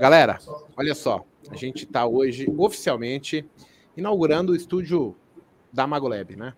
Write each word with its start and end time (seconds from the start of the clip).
Galera, 0.00 0.38
olha 0.78 0.94
só, 0.94 1.26
a 1.50 1.56
gente 1.56 1.84
está 1.84 2.06
hoje 2.06 2.50
oficialmente 2.56 3.46
inaugurando 3.94 4.52
o 4.52 4.56
estúdio 4.56 5.14
da 5.70 5.86
Magolab, 5.86 6.36
né? 6.36 6.54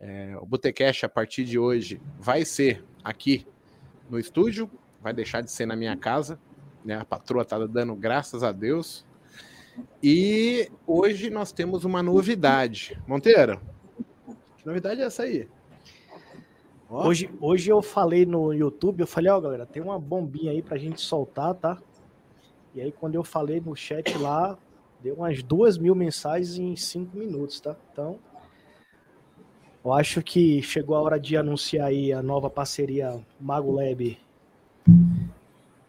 É, 0.00 0.36
o 0.40 0.44
Botecash, 0.44 1.04
a 1.04 1.08
partir 1.08 1.44
de 1.44 1.60
hoje, 1.60 2.02
vai 2.18 2.44
ser 2.44 2.84
aqui 3.04 3.46
no 4.10 4.18
estúdio, 4.18 4.68
vai 5.00 5.12
deixar 5.12 5.42
de 5.42 5.52
ser 5.52 5.64
na 5.64 5.76
minha 5.76 5.96
casa, 5.96 6.40
né? 6.84 6.96
A 6.96 7.04
patroa 7.04 7.44
tá 7.44 7.56
dando 7.68 7.94
graças 7.94 8.42
a 8.42 8.50
Deus. 8.50 9.06
E 10.02 10.68
hoje 10.84 11.30
nós 11.30 11.52
temos 11.52 11.84
uma 11.84 12.02
novidade. 12.02 13.00
Monteiro, 13.06 13.60
que 14.58 14.66
novidade 14.66 15.00
é 15.00 15.04
essa 15.04 15.22
aí? 15.22 15.48
Hoje, 16.90 17.30
hoje 17.40 17.70
eu 17.70 17.80
falei 17.80 18.26
no 18.26 18.52
YouTube, 18.52 19.02
eu 19.02 19.06
falei, 19.06 19.30
ó, 19.30 19.38
oh, 19.38 19.40
galera, 19.40 19.66
tem 19.66 19.80
uma 19.80 20.00
bombinha 20.00 20.50
aí 20.50 20.60
pra 20.60 20.76
gente 20.76 21.00
soltar, 21.00 21.54
tá? 21.54 21.78
E 22.74 22.80
aí, 22.80 22.90
quando 22.90 23.14
eu 23.14 23.22
falei 23.22 23.60
no 23.60 23.76
chat 23.76 24.16
lá, 24.16 24.56
deu 25.02 25.16
umas 25.16 25.42
duas 25.42 25.76
mil 25.76 25.94
mensagens 25.94 26.56
em 26.56 26.74
cinco 26.74 27.18
minutos, 27.18 27.60
tá? 27.60 27.76
Então, 27.92 28.18
eu 29.84 29.92
acho 29.92 30.22
que 30.22 30.62
chegou 30.62 30.96
a 30.96 31.02
hora 31.02 31.20
de 31.20 31.36
anunciar 31.36 31.88
aí 31.88 32.12
a 32.12 32.22
nova 32.22 32.48
parceria 32.48 33.20
MagoLab, 33.38 34.18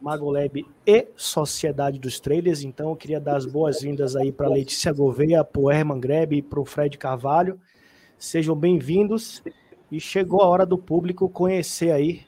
MagoLab 0.01 0.65
e 0.85 1.07
Sociedade 1.15 1.97
dos 1.99 2.19
Traders. 2.19 2.63
Então, 2.63 2.89
eu 2.89 2.95
queria 2.97 3.19
dar 3.19 3.37
as 3.37 3.45
boas-vindas 3.45 4.17
aí 4.17 4.31
para 4.31 4.49
Letícia 4.49 4.91
Gouveia, 4.91 5.41
para 5.43 5.61
o 5.61 5.71
Herman 5.71 6.01
Grebe 6.01 6.37
e 6.37 6.41
para 6.41 6.59
o 6.59 6.65
Fred 6.65 6.97
Carvalho. 6.97 7.57
Sejam 8.17 8.55
bem-vindos. 8.55 9.41
E 9.89 10.01
chegou 10.01 10.41
a 10.41 10.47
hora 10.47 10.65
do 10.65 10.77
público 10.77 11.29
conhecer 11.29 11.91
aí 11.91 12.25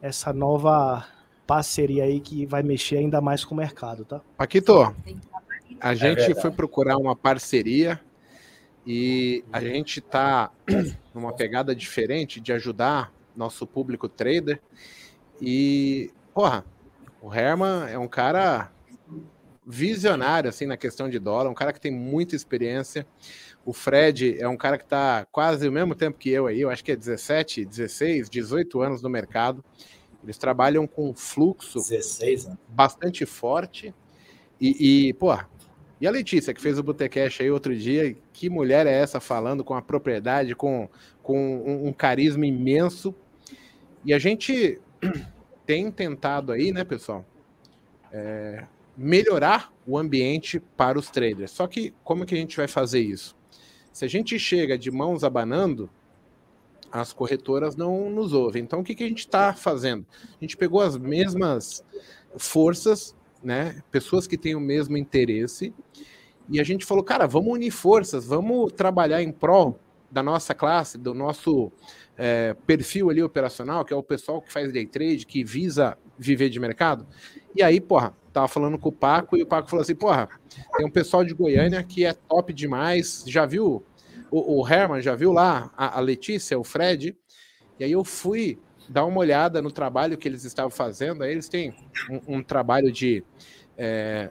essa 0.00 0.32
nova 0.32 1.04
parceria 1.52 2.04
aí 2.04 2.18
que 2.18 2.46
vai 2.46 2.62
mexer 2.62 2.96
ainda 2.96 3.20
mais 3.20 3.44
com 3.44 3.54
o 3.54 3.58
mercado, 3.58 4.06
tá? 4.06 4.22
Paquito, 4.38 4.96
a 5.78 5.94
gente 5.94 6.32
é 6.32 6.34
foi 6.34 6.50
procurar 6.50 6.96
uma 6.96 7.14
parceria 7.14 8.00
e 8.86 9.44
a 9.52 9.60
gente 9.60 9.98
está 9.98 10.50
numa 11.14 11.30
pegada 11.34 11.76
diferente 11.76 12.40
de 12.40 12.54
ajudar 12.54 13.12
nosso 13.36 13.66
público 13.66 14.08
trader. 14.08 14.62
E, 15.38 16.10
porra, 16.32 16.64
o 17.20 17.30
Herman 17.30 17.90
é 17.90 17.98
um 17.98 18.08
cara 18.08 18.72
visionário 19.66 20.48
assim 20.48 20.64
na 20.64 20.78
questão 20.78 21.06
de 21.06 21.18
dólar, 21.18 21.50
um 21.50 21.54
cara 21.54 21.74
que 21.74 21.80
tem 21.80 21.92
muita 21.92 22.34
experiência. 22.34 23.06
O 23.62 23.74
Fred 23.74 24.40
é 24.40 24.48
um 24.48 24.56
cara 24.56 24.78
que 24.78 24.84
está 24.84 25.26
quase 25.30 25.68
o 25.68 25.72
mesmo 25.72 25.94
tempo 25.94 26.18
que 26.18 26.30
eu 26.30 26.46
aí, 26.46 26.62
eu 26.62 26.70
acho 26.70 26.82
que 26.82 26.92
é 26.92 26.96
17, 26.96 27.66
16, 27.66 28.30
18 28.30 28.80
anos 28.80 29.02
no 29.02 29.10
mercado. 29.10 29.62
Eles 30.22 30.38
trabalham 30.38 30.86
com 30.86 31.12
fluxo 31.14 31.78
16, 31.78 32.46
né? 32.46 32.58
bastante 32.68 33.26
forte. 33.26 33.94
E, 34.60 35.08
e, 35.08 35.12
pô, 35.14 35.36
e 36.00 36.06
a 36.06 36.10
Letícia, 36.10 36.52
que 36.52 36.60
fez 36.60 36.78
o 36.78 36.82
Botecash 36.82 37.40
aí 37.40 37.50
outro 37.50 37.76
dia, 37.76 38.16
que 38.32 38.50
mulher 38.50 38.86
é 38.86 38.92
essa 38.92 39.20
falando 39.20 39.62
com 39.62 39.74
a 39.74 39.82
propriedade, 39.82 40.54
com, 40.54 40.88
com 41.22 41.58
um, 41.58 41.88
um 41.88 41.92
carisma 41.92 42.44
imenso. 42.44 43.14
E 44.04 44.12
a 44.12 44.18
gente 44.18 44.80
tem 45.66 45.90
tentado 45.90 46.50
aí, 46.52 46.72
né, 46.72 46.82
pessoal, 46.82 47.24
é, 48.12 48.66
melhorar 48.96 49.72
o 49.86 49.96
ambiente 49.96 50.60
para 50.76 50.98
os 50.98 51.08
traders. 51.08 51.52
Só 51.52 51.66
que 51.66 51.94
como 52.02 52.26
que 52.26 52.34
a 52.34 52.38
gente 52.38 52.56
vai 52.56 52.68
fazer 52.68 53.00
isso? 53.00 53.36
Se 53.92 54.04
a 54.04 54.08
gente 54.08 54.38
chega 54.38 54.76
de 54.76 54.90
mãos 54.90 55.22
abanando, 55.22 55.90
as 56.92 57.12
corretoras 57.12 57.74
não 57.74 58.10
nos 58.10 58.32
ouvem. 58.34 58.62
Então, 58.62 58.80
o 58.80 58.84
que, 58.84 58.94
que 58.94 59.02
a 59.02 59.08
gente 59.08 59.20
está 59.20 59.54
fazendo? 59.54 60.06
A 60.30 60.44
gente 60.44 60.56
pegou 60.56 60.80
as 60.80 60.96
mesmas 60.96 61.82
forças, 62.36 63.16
né? 63.42 63.82
Pessoas 63.90 64.26
que 64.26 64.36
têm 64.36 64.54
o 64.54 64.60
mesmo 64.60 64.96
interesse, 64.96 65.74
e 66.48 66.60
a 66.60 66.64
gente 66.64 66.84
falou, 66.84 67.02
cara, 67.02 67.26
vamos 67.26 67.52
unir 67.54 67.70
forças, 67.70 68.26
vamos 68.26 68.72
trabalhar 68.72 69.22
em 69.22 69.32
prol 69.32 69.78
da 70.10 70.22
nossa 70.22 70.54
classe, 70.54 70.98
do 70.98 71.14
nosso 71.14 71.72
é, 72.18 72.54
perfil 72.66 73.08
ali 73.08 73.22
operacional, 73.22 73.84
que 73.84 73.94
é 73.94 73.96
o 73.96 74.02
pessoal 74.02 74.42
que 74.42 74.52
faz 74.52 74.70
day 74.70 74.86
trade, 74.86 75.24
que 75.24 75.42
visa 75.42 75.96
viver 76.18 76.50
de 76.50 76.60
mercado. 76.60 77.06
E 77.56 77.62
aí, 77.62 77.80
porra, 77.80 78.14
tava 78.32 78.48
falando 78.48 78.78
com 78.78 78.90
o 78.90 78.92
Paco 78.92 79.36
e 79.36 79.42
o 79.42 79.46
Paco 79.46 79.70
falou 79.70 79.82
assim: 79.82 79.94
porra, 79.94 80.28
tem 80.76 80.86
um 80.86 80.90
pessoal 80.90 81.24
de 81.24 81.32
Goiânia 81.32 81.82
que 81.82 82.04
é 82.04 82.12
top 82.12 82.52
demais. 82.52 83.24
Já 83.26 83.46
viu 83.46 83.82
o, 84.32 84.62
o 84.62 84.68
Herman 84.68 85.02
já 85.02 85.14
viu 85.14 85.30
lá 85.30 85.70
a, 85.76 85.98
a 85.98 86.00
Letícia, 86.00 86.58
o 86.58 86.64
Fred, 86.64 87.14
e 87.78 87.84
aí 87.84 87.92
eu 87.92 88.02
fui 88.02 88.58
dar 88.88 89.04
uma 89.04 89.18
olhada 89.18 89.60
no 89.60 89.70
trabalho 89.70 90.16
que 90.16 90.26
eles 90.26 90.44
estavam 90.44 90.70
fazendo. 90.70 91.22
Aí 91.22 91.30
eles 91.30 91.48
têm 91.48 91.74
um, 92.10 92.38
um 92.38 92.42
trabalho 92.42 92.90
de 92.90 93.22
é, 93.76 94.30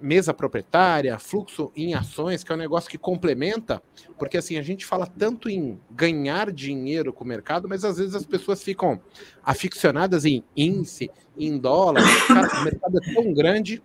mesa 0.00 0.32
proprietária, 0.32 1.18
fluxo 1.18 1.70
em 1.76 1.94
ações, 1.94 2.42
que 2.42 2.50
é 2.50 2.54
um 2.54 2.58
negócio 2.58 2.90
que 2.90 2.96
complementa, 2.96 3.82
porque 4.18 4.38
assim, 4.38 4.56
a 4.56 4.62
gente 4.62 4.86
fala 4.86 5.06
tanto 5.06 5.50
em 5.50 5.78
ganhar 5.90 6.50
dinheiro 6.50 7.12
com 7.12 7.24
o 7.24 7.26
mercado, 7.26 7.68
mas 7.68 7.84
às 7.84 7.98
vezes 7.98 8.14
as 8.14 8.24
pessoas 8.24 8.62
ficam 8.62 9.00
aficionadas 9.42 10.24
em 10.24 10.42
índice, 10.56 11.10
em 11.38 11.58
dólar, 11.58 12.02
cara, 12.26 12.60
o 12.60 12.64
mercado 12.64 12.98
é 12.98 13.14
tão 13.14 13.34
grande. 13.34 13.82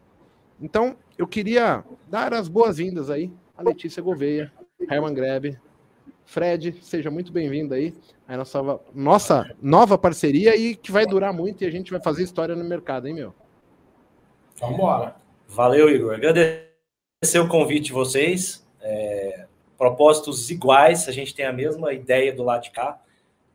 Então, 0.62 0.96
eu 1.18 1.28
queria 1.28 1.84
dar 2.10 2.34
as 2.34 2.48
boas-vindas 2.48 3.10
aí 3.10 3.32
a 3.60 3.62
Letícia 3.62 4.02
Gouveia, 4.02 4.54
Herman 4.90 5.14
Grebe. 5.14 5.60
Fred, 6.26 6.76
seja 6.82 7.12
muito 7.12 7.32
bem-vindo 7.32 7.74
aí. 7.74 7.94
A 8.28 8.38
nossa, 8.38 8.80
nossa 8.94 9.56
nova 9.62 9.98
parceria 9.98 10.56
e 10.56 10.76
que 10.76 10.92
vai 10.92 11.06
durar 11.06 11.32
muito 11.32 11.64
e 11.64 11.68
a 11.68 11.72
gente 11.72 11.92
vai 11.92 12.02
fazer 12.02 12.24
história 12.24 12.56
no 12.56 12.64
mercado, 12.64 13.08
hein, 13.08 13.14
meu? 13.14 13.34
Vamos 14.60 14.76
embora. 14.76 15.16
Valeu, 15.48 15.90
Igor. 15.90 16.16
Agradecer 16.16 17.40
o 17.40 17.48
convite 17.48 17.86
de 17.86 17.94
vocês. 17.94 18.68
É, 18.82 19.46
propósitos 19.78 20.50
iguais, 20.50 21.08
a 21.08 21.12
gente 21.12 21.36
tem 21.36 21.46
a 21.46 21.54
mesma 21.54 21.94
ideia 21.94 22.34
do 22.34 22.44
lado 22.44 22.64
de 22.64 22.72
cá, 22.72 23.00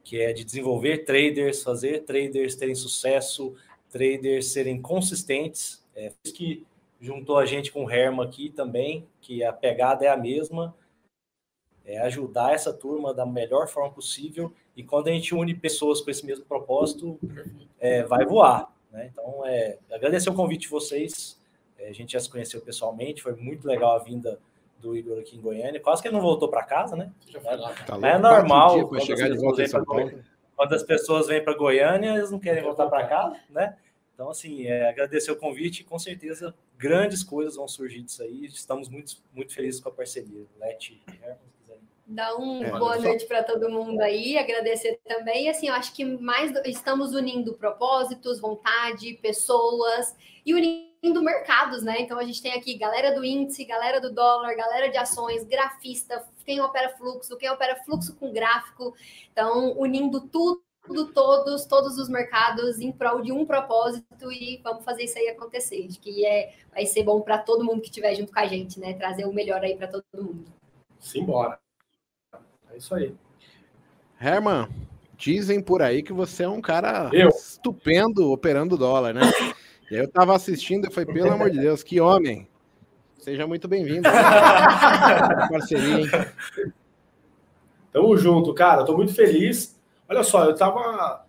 que 0.02 0.20
é 0.20 0.32
de 0.32 0.44
desenvolver 0.44 0.98
traders, 1.04 1.62
fazer 1.62 2.04
traders 2.04 2.54
terem 2.54 2.74
sucesso, 2.74 3.54
traders 3.90 4.52
serem 4.52 4.80
consistentes. 4.80 5.84
É 5.96 6.12
isso 6.24 6.34
que 6.34 6.66
juntou 7.00 7.38
a 7.38 7.46
gente 7.46 7.72
com 7.72 7.84
o 7.84 7.90
Herman 7.90 8.24
aqui 8.24 8.50
também, 8.50 9.06
que 9.20 9.44
a 9.44 9.52
pegada 9.52 10.04
é 10.04 10.08
a 10.08 10.16
mesma 10.16 10.74
é 11.84 11.98
ajudar 11.98 12.54
essa 12.54 12.72
turma 12.72 13.12
da 13.12 13.26
melhor 13.26 13.68
forma 13.68 13.90
possível. 13.90 14.52
E 14.76 14.82
quando 14.82 15.08
a 15.08 15.12
gente 15.12 15.34
une 15.34 15.54
pessoas 15.54 16.00
com 16.00 16.10
esse 16.10 16.24
mesmo 16.24 16.44
propósito, 16.44 17.18
é, 17.78 18.02
vai 18.02 18.24
voar. 18.24 18.72
Né? 18.90 19.10
Então, 19.12 19.44
é, 19.44 19.78
agradecer 19.92 20.30
o 20.30 20.34
convite 20.34 20.62
de 20.62 20.68
vocês. 20.68 21.38
É, 21.78 21.88
a 21.88 21.92
gente 21.92 22.12
já 22.12 22.20
se 22.20 22.30
conheceu 22.30 22.60
pessoalmente, 22.60 23.22
foi 23.22 23.34
muito 23.34 23.66
legal 23.66 23.96
a 23.96 23.98
vinda 23.98 24.38
do 24.78 24.96
Igor 24.96 25.18
aqui 25.18 25.36
em 25.36 25.40
Goiânia. 25.40 25.80
Quase 25.80 26.00
que 26.00 26.08
ele 26.08 26.14
não 26.14 26.22
voltou 26.22 26.48
para 26.48 26.62
casa, 26.62 26.96
né? 26.96 27.12
Tá 27.86 27.98
é 28.02 28.18
normal. 28.18 28.88
Quando, 28.88 29.04
chegar 29.04 29.28
de 29.28 29.36
volta 29.36 29.62
quando 30.56 30.72
as 30.72 30.82
pessoas 30.82 31.26
vêm 31.26 31.42
para 31.42 31.54
Goiânia, 31.54 32.16
eles 32.16 32.30
não 32.30 32.38
querem 32.38 32.62
voltar 32.62 32.86
para 32.86 33.06
casa, 33.06 33.36
né? 33.50 33.76
Então, 34.14 34.30
assim, 34.30 34.66
é, 34.66 34.88
agradecer 34.88 35.32
o 35.32 35.36
convite 35.36 35.80
e 35.80 35.84
com 35.84 35.98
certeza 35.98 36.54
grandes 36.78 37.24
coisas 37.24 37.56
vão 37.56 37.66
surgir 37.66 38.02
disso 38.02 38.22
aí. 38.22 38.44
Estamos 38.46 38.88
muito, 38.88 39.16
muito 39.32 39.52
felizes 39.52 39.80
com 39.80 39.88
a 39.88 39.92
parceria. 39.92 40.44
Leti 40.60 41.02
e 41.08 41.24
Hermes. 41.24 41.53
Dar 42.06 42.36
um 42.36 42.62
é, 42.62 42.70
boa 42.70 42.98
noite 42.98 43.24
para 43.26 43.42
todo 43.42 43.70
mundo 43.70 44.00
aí, 44.00 44.36
agradecer 44.36 45.00
também. 45.06 45.46
E 45.46 45.48
assim, 45.48 45.68
eu 45.68 45.74
acho 45.74 45.94
que 45.94 46.04
mais 46.04 46.52
estamos 46.66 47.14
unindo 47.14 47.54
propósitos, 47.54 48.38
vontade, 48.38 49.14
pessoas 49.22 50.14
e 50.44 50.54
unindo 50.54 51.22
mercados, 51.22 51.82
né? 51.82 52.00
Então 52.00 52.18
a 52.18 52.24
gente 52.24 52.42
tem 52.42 52.52
aqui 52.52 52.76
galera 52.76 53.14
do 53.14 53.24
índice, 53.24 53.64
galera 53.64 54.00
do 54.00 54.12
dólar, 54.12 54.54
galera 54.54 54.90
de 54.90 54.98
ações, 54.98 55.44
grafista, 55.44 56.22
quem 56.44 56.60
opera 56.60 56.90
fluxo, 56.90 57.38
quem 57.38 57.50
opera 57.50 57.76
fluxo 57.84 58.14
com 58.16 58.32
gráfico. 58.32 58.94
Então, 59.32 59.72
unindo 59.78 60.20
tudo 60.28 60.62
tudo, 60.86 61.12
todos, 61.12 61.64
todos 61.64 61.98
os 61.98 62.08
mercados 62.08 62.78
em 62.78 62.92
prol 62.92 63.22
de 63.22 63.32
um 63.32 63.46
propósito 63.46 64.30
e 64.30 64.60
vamos 64.62 64.84
fazer 64.84 65.04
isso 65.04 65.18
aí 65.18 65.28
acontecer. 65.28 65.86
Acho 65.88 65.98
que 65.98 66.26
é, 66.26 66.52
vai 66.70 66.84
ser 66.86 67.02
bom 67.02 67.22
para 67.22 67.38
todo 67.38 67.64
mundo 67.64 67.80
que 67.80 67.88
estiver 67.88 68.14
junto 68.14 68.32
com 68.32 68.38
a 68.38 68.46
gente, 68.46 68.78
né? 68.78 68.92
Trazer 68.92 69.24
o 69.24 69.32
melhor 69.32 69.62
aí 69.62 69.76
para 69.76 69.88
todo 69.88 70.04
mundo. 70.14 70.44
Simbora. 71.00 71.63
É 72.74 72.76
isso 72.76 72.92
aí. 72.92 73.14
Herman, 74.20 74.68
dizem 75.16 75.62
por 75.62 75.80
aí 75.80 76.02
que 76.02 76.12
você 76.12 76.42
é 76.42 76.48
um 76.48 76.60
cara 76.60 77.08
eu. 77.12 77.28
estupendo 77.28 78.32
operando 78.32 78.76
dólar, 78.76 79.14
né? 79.14 79.20
E 79.90 79.94
aí 79.94 80.02
eu 80.02 80.10
tava 80.10 80.34
assistindo 80.34 80.88
e 80.88 80.92
foi, 80.92 81.06
pelo 81.06 81.32
amor 81.32 81.50
de 81.50 81.60
Deus, 81.60 81.84
que 81.84 82.00
homem. 82.00 82.48
Seja 83.20 83.46
muito 83.46 83.68
bem-vindo. 83.68 84.02
Parceria, 85.50 86.00
hein? 86.00 86.72
Tamo 87.92 88.16
junto, 88.16 88.52
cara. 88.52 88.84
Tô 88.84 88.96
muito 88.96 89.14
feliz. 89.14 89.80
Olha 90.08 90.24
só, 90.24 90.44
eu 90.44 90.54
tava. 90.56 91.24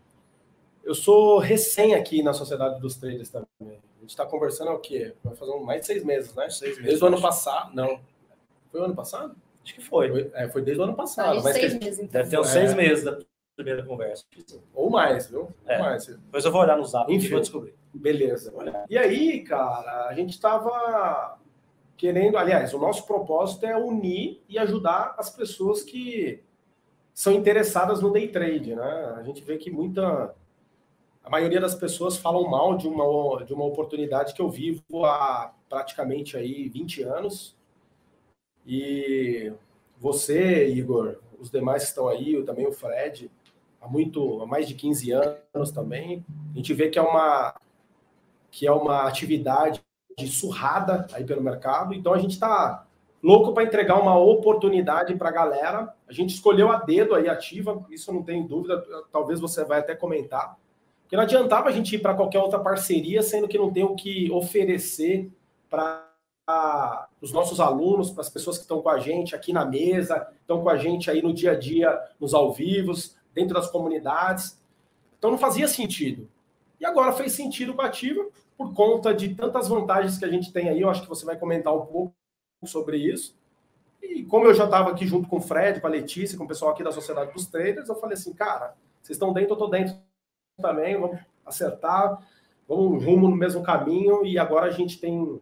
Eu 0.83 0.95
sou 0.95 1.37
recém 1.37 1.93
aqui 1.93 2.23
na 2.23 2.33
Sociedade 2.33 2.79
dos 2.79 2.95
Traders 2.95 3.29
também. 3.29 3.79
A 3.97 4.01
gente 4.01 4.15
tá 4.15 4.25
conversando 4.25 4.71
há 4.71 4.73
o 4.73 4.79
quê? 4.79 5.13
Vai 5.23 5.35
fazer 5.35 5.53
mais 5.59 5.81
de 5.81 5.87
seis 5.87 6.03
meses, 6.03 6.33
né? 6.33 6.49
Seis 6.49 6.75
meses. 6.77 6.85
Desde 6.85 7.03
o 7.03 7.07
ano 7.07 7.21
passado. 7.21 7.75
Não. 7.75 7.99
Foi 8.71 8.81
o 8.81 8.83
ano 8.83 8.95
passado? 8.95 9.35
Acho 9.65 9.73
que 9.73 9.83
foi. 9.83 10.09
Foi, 10.09 10.31
é, 10.35 10.47
foi 10.47 10.61
desde 10.61 10.79
o 10.79 10.85
ano 10.85 10.95
passado. 10.95 11.41
Mas 11.43 11.55
seis 11.55 11.73
que... 11.73 11.83
meses, 11.83 11.99
então. 11.99 12.21
Deve 12.21 12.29
ter 12.29 12.39
uns 12.39 12.49
é. 12.49 12.51
seis 12.51 12.73
meses 12.75 13.03
da 13.03 13.17
primeira 13.55 13.83
conversa. 13.83 14.23
Ou 14.75 14.89
mais, 14.89 15.27
viu? 15.27 15.41
Ou 15.41 15.51
é. 15.65 15.79
mais. 15.79 16.05
Depois 16.05 16.45
eu 16.45 16.51
vou 16.51 16.61
olhar 16.61 16.77
no 16.77 16.85
zap 16.85 17.11
Enfim, 17.11 17.29
vou 17.29 17.39
descobrir. 17.39 17.73
Beleza. 17.93 18.53
E 18.89 18.97
aí, 18.97 19.41
cara, 19.43 20.07
a 20.07 20.13
gente 20.13 20.31
estava 20.31 21.39
querendo, 21.97 22.37
aliás, 22.37 22.73
o 22.73 22.79
nosso 22.79 23.07
propósito 23.07 23.65
é 23.65 23.75
unir 23.75 24.43
e 24.47 24.59
ajudar 24.59 25.15
as 25.17 25.29
pessoas 25.29 25.81
que 25.81 26.43
são 27.13 27.33
interessadas 27.33 28.01
no 28.01 28.11
day 28.11 28.27
trade, 28.27 28.75
né? 28.75 29.15
A 29.17 29.23
gente 29.23 29.41
vê 29.41 29.57
que 29.57 29.71
muita 29.71 30.35
a 31.23 31.29
maioria 31.29 31.59
das 31.59 31.73
pessoas 31.73 32.17
falam 32.17 32.47
mal 32.47 32.77
de 32.77 32.87
uma, 32.87 33.43
de 33.43 33.51
uma 33.51 33.65
oportunidade 33.65 34.33
que 34.35 34.41
eu 34.41 34.47
vivo 34.47 35.05
há 35.05 35.51
praticamente 35.67 36.37
aí 36.37 36.69
20 36.69 37.01
anos. 37.01 37.57
E 38.65 39.53
você, 39.97 40.67
Igor, 40.69 41.17
os 41.39 41.49
demais 41.49 41.83
que 41.83 41.89
estão 41.89 42.07
aí, 42.07 42.41
também 42.43 42.67
o 42.67 42.71
Fred, 42.71 43.31
há 43.79 43.87
muito, 43.87 44.41
há 44.41 44.45
mais 44.45 44.67
de 44.67 44.73
15 44.73 45.11
anos 45.11 45.71
também. 45.71 46.25
A 46.53 46.57
gente 46.57 46.73
vê 46.73 46.89
que 46.89 46.97
é 46.97 47.01
uma 47.01 47.55
que 48.49 48.65
é 48.65 48.71
uma 48.71 49.05
atividade 49.05 49.83
surrada 50.27 51.05
aí 51.11 51.25
pelo 51.25 51.41
mercado. 51.41 51.93
Então 51.93 52.13
a 52.13 52.17
gente 52.17 52.31
está 52.31 52.87
louco 53.21 53.53
para 53.53 53.63
entregar 53.63 53.99
uma 53.99 54.17
oportunidade 54.17 55.13
para 55.15 55.27
a 55.27 55.31
galera. 55.31 55.93
A 56.07 56.13
gente 56.13 56.33
escolheu 56.33 56.71
a 56.71 56.77
dedo 56.77 57.15
aí 57.15 57.27
ativa, 57.27 57.85
isso 57.89 58.13
não 58.13 58.23
tem 58.23 58.47
dúvida. 58.47 58.81
Talvez 59.11 59.41
você 59.41 59.65
vai 59.65 59.79
até 59.79 59.93
comentar. 59.93 60.57
Porque 61.01 61.17
não 61.17 61.23
adiantava 61.23 61.67
a 61.67 61.71
gente 61.71 61.95
ir 61.95 61.99
para 61.99 62.13
qualquer 62.13 62.39
outra 62.39 62.59
parceria, 62.59 63.21
sendo 63.21 63.47
que 63.47 63.57
não 63.57 63.73
tem 63.73 63.83
o 63.83 63.93
que 63.93 64.31
oferecer 64.31 65.29
para 65.69 66.09
os 67.25 67.31
nossos 67.31 67.59
alunos, 67.59 68.11
para 68.11 68.21
as 68.21 68.29
pessoas 68.29 68.55
que 68.55 68.65
estão 68.65 68.83
com 68.83 68.89
a 68.89 68.99
gente 68.99 69.35
aqui 69.35 69.51
na 69.51 69.65
mesa, 69.65 70.31
estão 70.39 70.61
com 70.61 70.69
a 70.69 70.77
gente 70.77 71.09
aí 71.09 71.23
no 71.23 71.33
dia 71.33 71.53
a 71.53 71.55
dia, 71.55 71.99
nos 72.19 72.35
ao 72.35 72.53
vivos, 72.53 73.17
dentro 73.33 73.55
das 73.55 73.67
comunidades. 73.67 74.61
Então 75.17 75.31
não 75.31 75.37
fazia 75.39 75.67
sentido. 75.67 76.29
E 76.79 76.85
agora 76.85 77.11
fez 77.13 77.31
sentido 77.31 77.73
a 77.81 77.85
Ativa, 77.85 78.23
por 78.55 78.75
conta 78.75 79.11
de 79.11 79.33
tantas 79.33 79.67
vantagens 79.67 80.19
que 80.19 80.25
a 80.25 80.27
gente 80.27 80.53
tem 80.53 80.69
aí. 80.69 80.81
Eu 80.81 80.87
acho 80.87 81.01
que 81.01 81.09
você 81.09 81.25
vai 81.25 81.35
comentar 81.35 81.75
um 81.75 81.87
pouco 81.87 82.13
sobre 82.63 82.97
isso. 82.97 83.35
E 84.03 84.23
como 84.25 84.45
eu 84.45 84.53
já 84.53 84.65
estava 84.65 84.91
aqui 84.91 85.07
junto 85.07 85.27
com 85.27 85.37
o 85.37 85.41
Fred, 85.41 85.81
com 85.81 85.87
a 85.87 85.89
Letícia, 85.89 86.37
com 86.37 86.43
o 86.43 86.47
pessoal 86.47 86.73
aqui 86.73 86.83
da 86.83 86.91
Sociedade 86.91 87.33
dos 87.33 87.47
Traders, 87.47 87.89
eu 87.89 87.95
falei 87.95 88.13
assim, 88.13 88.33
cara, 88.33 88.75
vocês 89.01 89.15
estão 89.15 89.33
dentro, 89.33 89.49
eu 89.49 89.55
estou 89.55 89.69
dentro 89.71 89.95
também, 90.61 90.95
vamos 90.95 91.19
acertar, 91.43 92.21
vamos 92.67 93.03
rumo 93.03 93.27
no 93.27 93.35
mesmo 93.35 93.63
caminho 93.63 94.23
e 94.23 94.37
agora 94.37 94.67
a 94.67 94.71
gente 94.71 94.99
tem 94.99 95.41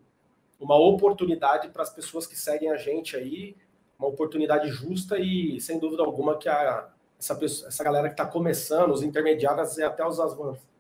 uma 0.64 0.78
oportunidade 0.78 1.68
para 1.68 1.84
as 1.84 1.90
pessoas 1.90 2.26
que 2.26 2.38
seguem 2.38 2.72
a 2.72 2.78
gente 2.78 3.18
aí, 3.18 3.56
uma 4.00 4.08
oportunidade 4.08 4.70
justa 4.70 5.20
e 5.20 5.60
sem 5.60 5.78
dúvida 5.78 6.04
alguma 6.04 6.38
que 6.38 6.48
a, 6.48 6.88
essa, 7.20 7.36
pessoa, 7.36 7.68
essa 7.68 7.84
galera 7.84 8.08
que 8.08 8.14
está 8.14 8.26
começando, 8.26 8.92
os 8.92 9.04
intermediários 9.04 9.78
e 9.78 9.84
até 9.84 10.06
os 10.06 10.20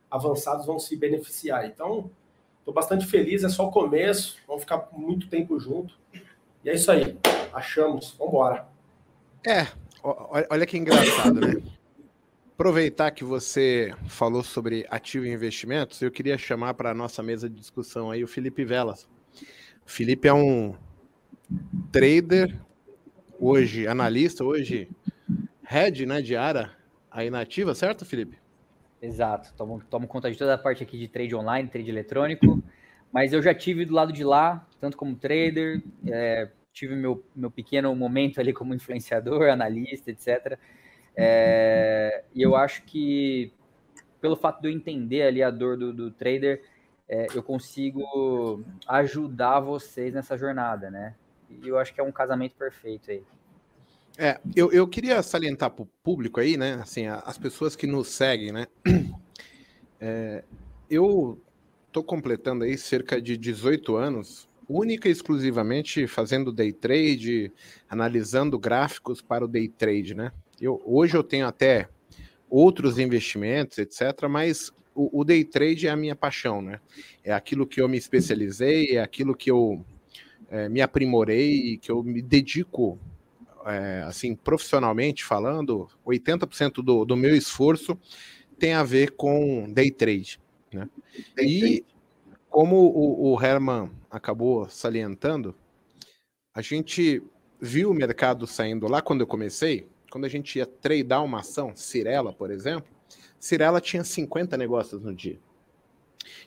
avançados 0.09 0.65
vão 0.65 0.79
se 0.79 0.95
beneficiar. 0.95 1.65
Então, 1.65 2.09
estou 2.59 2.73
bastante 2.73 3.05
feliz, 3.05 3.43
é 3.43 3.49
só 3.49 3.67
o 3.67 3.71
começo, 3.71 4.37
vamos 4.47 4.63
ficar 4.63 4.87
muito 4.93 5.27
tempo 5.27 5.59
junto. 5.59 5.93
E 6.63 6.69
é 6.69 6.73
isso 6.73 6.89
aí, 6.89 7.17
achamos, 7.51 8.15
vamos 8.17 8.33
embora. 8.33 8.65
É, 9.45 9.67
olha 10.49 10.65
que 10.65 10.77
engraçado, 10.77 11.41
né? 11.41 11.61
Aproveitar 12.53 13.11
que 13.11 13.25
você 13.25 13.93
falou 14.07 14.43
sobre 14.43 14.87
ativo 14.89 15.25
e 15.25 15.33
investimentos, 15.33 16.01
eu 16.01 16.09
queria 16.09 16.37
chamar 16.37 16.73
para 16.75 16.91
a 16.91 16.93
nossa 16.93 17.21
mesa 17.21 17.49
de 17.49 17.59
discussão 17.59 18.09
aí 18.09 18.23
o 18.23 18.27
Felipe 18.27 18.63
Velas. 18.63 19.05
Felipe 19.85 20.27
é 20.27 20.33
um 20.33 20.75
trader, 21.91 22.59
hoje 23.39 23.87
analista, 23.87 24.43
hoje 24.43 24.89
head 25.63 26.05
né, 26.05 26.21
de 26.21 26.35
área 26.35 26.71
aí 27.11 27.29
ativa, 27.35 27.75
certo, 27.75 28.05
Felipe? 28.05 28.37
Exato, 29.01 29.53
tomo, 29.55 29.83
tomo 29.89 30.07
conta 30.07 30.31
de 30.31 30.37
toda 30.37 30.53
a 30.53 30.57
parte 30.57 30.81
aqui 30.81 30.97
de 30.97 31.07
trade 31.07 31.35
online, 31.35 31.69
trade 31.69 31.89
eletrônico, 31.89 32.63
mas 33.11 33.33
eu 33.33 33.41
já 33.41 33.53
tive 33.53 33.85
do 33.85 33.93
lado 33.93 34.13
de 34.13 34.23
lá, 34.23 34.65
tanto 34.79 34.97
como 34.97 35.15
trader, 35.15 35.83
é, 36.07 36.49
tive 36.71 36.95
meu, 36.95 37.23
meu 37.35 37.51
pequeno 37.51 37.95
momento 37.95 38.39
ali 38.39 38.51
como 38.51 38.73
influenciador, 38.73 39.49
analista, 39.49 40.09
etc. 40.09 40.57
É, 41.15 42.23
e 42.33 42.41
eu 42.41 42.55
acho 42.55 42.83
que, 42.83 43.53
pelo 44.19 44.35
fato 44.35 44.61
de 44.61 44.69
eu 44.69 44.71
entender 44.71 45.21
ali 45.21 45.43
a 45.43 45.51
dor 45.51 45.77
do, 45.77 45.93
do 45.93 46.09
trader, 46.09 46.63
é, 47.07 47.27
eu 47.33 47.43
consigo 47.43 48.63
ajudar 48.87 49.59
vocês 49.59 50.13
nessa 50.13 50.37
jornada, 50.37 50.89
né? 50.89 51.15
E 51.49 51.67
eu 51.67 51.77
acho 51.77 51.93
que 51.93 51.99
é 51.99 52.03
um 52.03 52.11
casamento 52.11 52.55
perfeito 52.55 53.11
aí. 53.11 53.23
É, 54.17 54.39
eu, 54.55 54.71
eu 54.71 54.87
queria 54.87 55.21
salientar 55.23 55.71
para 55.71 55.83
o 55.83 55.89
público 56.03 56.39
aí, 56.39 56.55
né? 56.55 56.75
Assim, 56.75 57.07
as 57.07 57.37
pessoas 57.37 57.75
que 57.75 57.87
nos 57.87 58.09
seguem, 58.09 58.51
né? 58.51 58.67
É, 60.05 60.43
eu 60.89 61.41
estou 61.87 62.03
completando 62.03 62.65
aí 62.65 62.77
cerca 62.77 63.21
de 63.21 63.37
18 63.37 63.95
anos, 63.95 64.49
única 64.67 65.07
e 65.07 65.11
exclusivamente 65.11 66.07
fazendo 66.07 66.51
day 66.51 66.73
trade, 66.73 67.51
analisando 67.89 68.59
gráficos 68.59 69.21
para 69.21 69.45
o 69.45 69.47
day 69.47 69.69
trade, 69.69 70.13
né? 70.13 70.33
Eu, 70.59 70.81
hoje 70.85 71.15
eu 71.15 71.23
tenho 71.23 71.47
até 71.47 71.87
outros 72.49 72.99
investimentos, 72.99 73.77
etc., 73.77 74.27
mas 74.29 74.73
o, 74.95 75.21
o, 75.21 75.23
day 75.23 75.43
trade 75.43 75.87
é 75.87 75.89
a 75.89 75.95
minha 75.95 76.15
paixão, 76.15 76.61
né? 76.61 76.79
É 77.23 77.33
aquilo 77.33 77.67
que 77.67 77.81
eu 77.81 77.87
me 77.87 77.97
especializei, 77.97 78.97
é 78.97 79.01
aquilo 79.01 79.35
que 79.35 79.49
eu 79.49 79.83
é, 80.49 80.69
me 80.69 80.81
aprimorei, 80.81 81.77
que 81.77 81.91
eu 81.91 82.03
me 82.03 82.21
dedico, 82.21 82.99
é, 83.65 84.03
assim, 84.05 84.35
profissionalmente 84.35 85.23
falando, 85.23 85.87
80% 86.05 86.83
do, 86.83 87.05
do 87.05 87.15
meu 87.15 87.35
esforço 87.35 87.97
tem 88.59 88.73
a 88.73 88.83
ver 88.83 89.11
com 89.11 89.71
day 89.71 89.91
trade, 89.91 90.39
né? 90.71 90.87
E 91.37 91.83
como 92.49 92.75
o, 92.75 93.33
o 93.33 93.43
Herman 93.43 93.89
acabou 94.11 94.69
salientando, 94.69 95.55
a 96.53 96.61
gente 96.61 97.21
viu 97.59 97.89
o 97.89 97.93
mercado 97.93 98.45
saindo 98.45 98.87
lá 98.87 99.01
quando 99.01 99.21
eu 99.21 99.27
comecei, 99.27 99.87
quando 100.11 100.25
a 100.25 100.29
gente 100.29 100.59
ia 100.59 100.65
tradear 100.67 101.23
uma 101.23 101.39
ação, 101.39 101.75
Cirela, 101.75 102.31
por 102.31 102.51
exemplo, 102.51 102.92
Cirela 103.43 103.81
tinha 103.81 104.05
50 104.05 104.55
negócios 104.55 105.01
no 105.01 105.13
dia. 105.13 105.37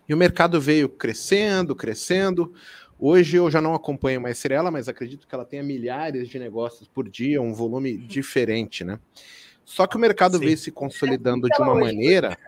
E 0.08 0.14
o 0.14 0.16
mercado 0.16 0.58
veio 0.58 0.88
crescendo, 0.88 1.76
crescendo. 1.76 2.54
Hoje 2.98 3.37
eu 3.37 3.50
já 3.50 3.60
não 3.60 3.75
acompanho 3.75 4.19
mais 4.19 4.38
Cirela, 4.38 4.70
mas 4.70 4.88
acredito 4.88 5.28
que 5.28 5.34
ela 5.34 5.44
tenha 5.44 5.62
milhares 5.62 6.26
de 6.26 6.38
negócios 6.38 6.88
por 6.88 7.06
dia, 7.06 7.43
um 7.43 7.52
volume 7.52 7.98
diferente, 7.98 8.82
né? 8.82 8.98
Só 9.62 9.87
que 9.87 9.94
o 9.94 10.00
mercado 10.00 10.38
Sim. 10.38 10.46
veio 10.46 10.56
se 10.56 10.72
consolidando 10.72 11.46
de 11.48 11.60
uma 11.60 11.75
maneira. 11.75 12.38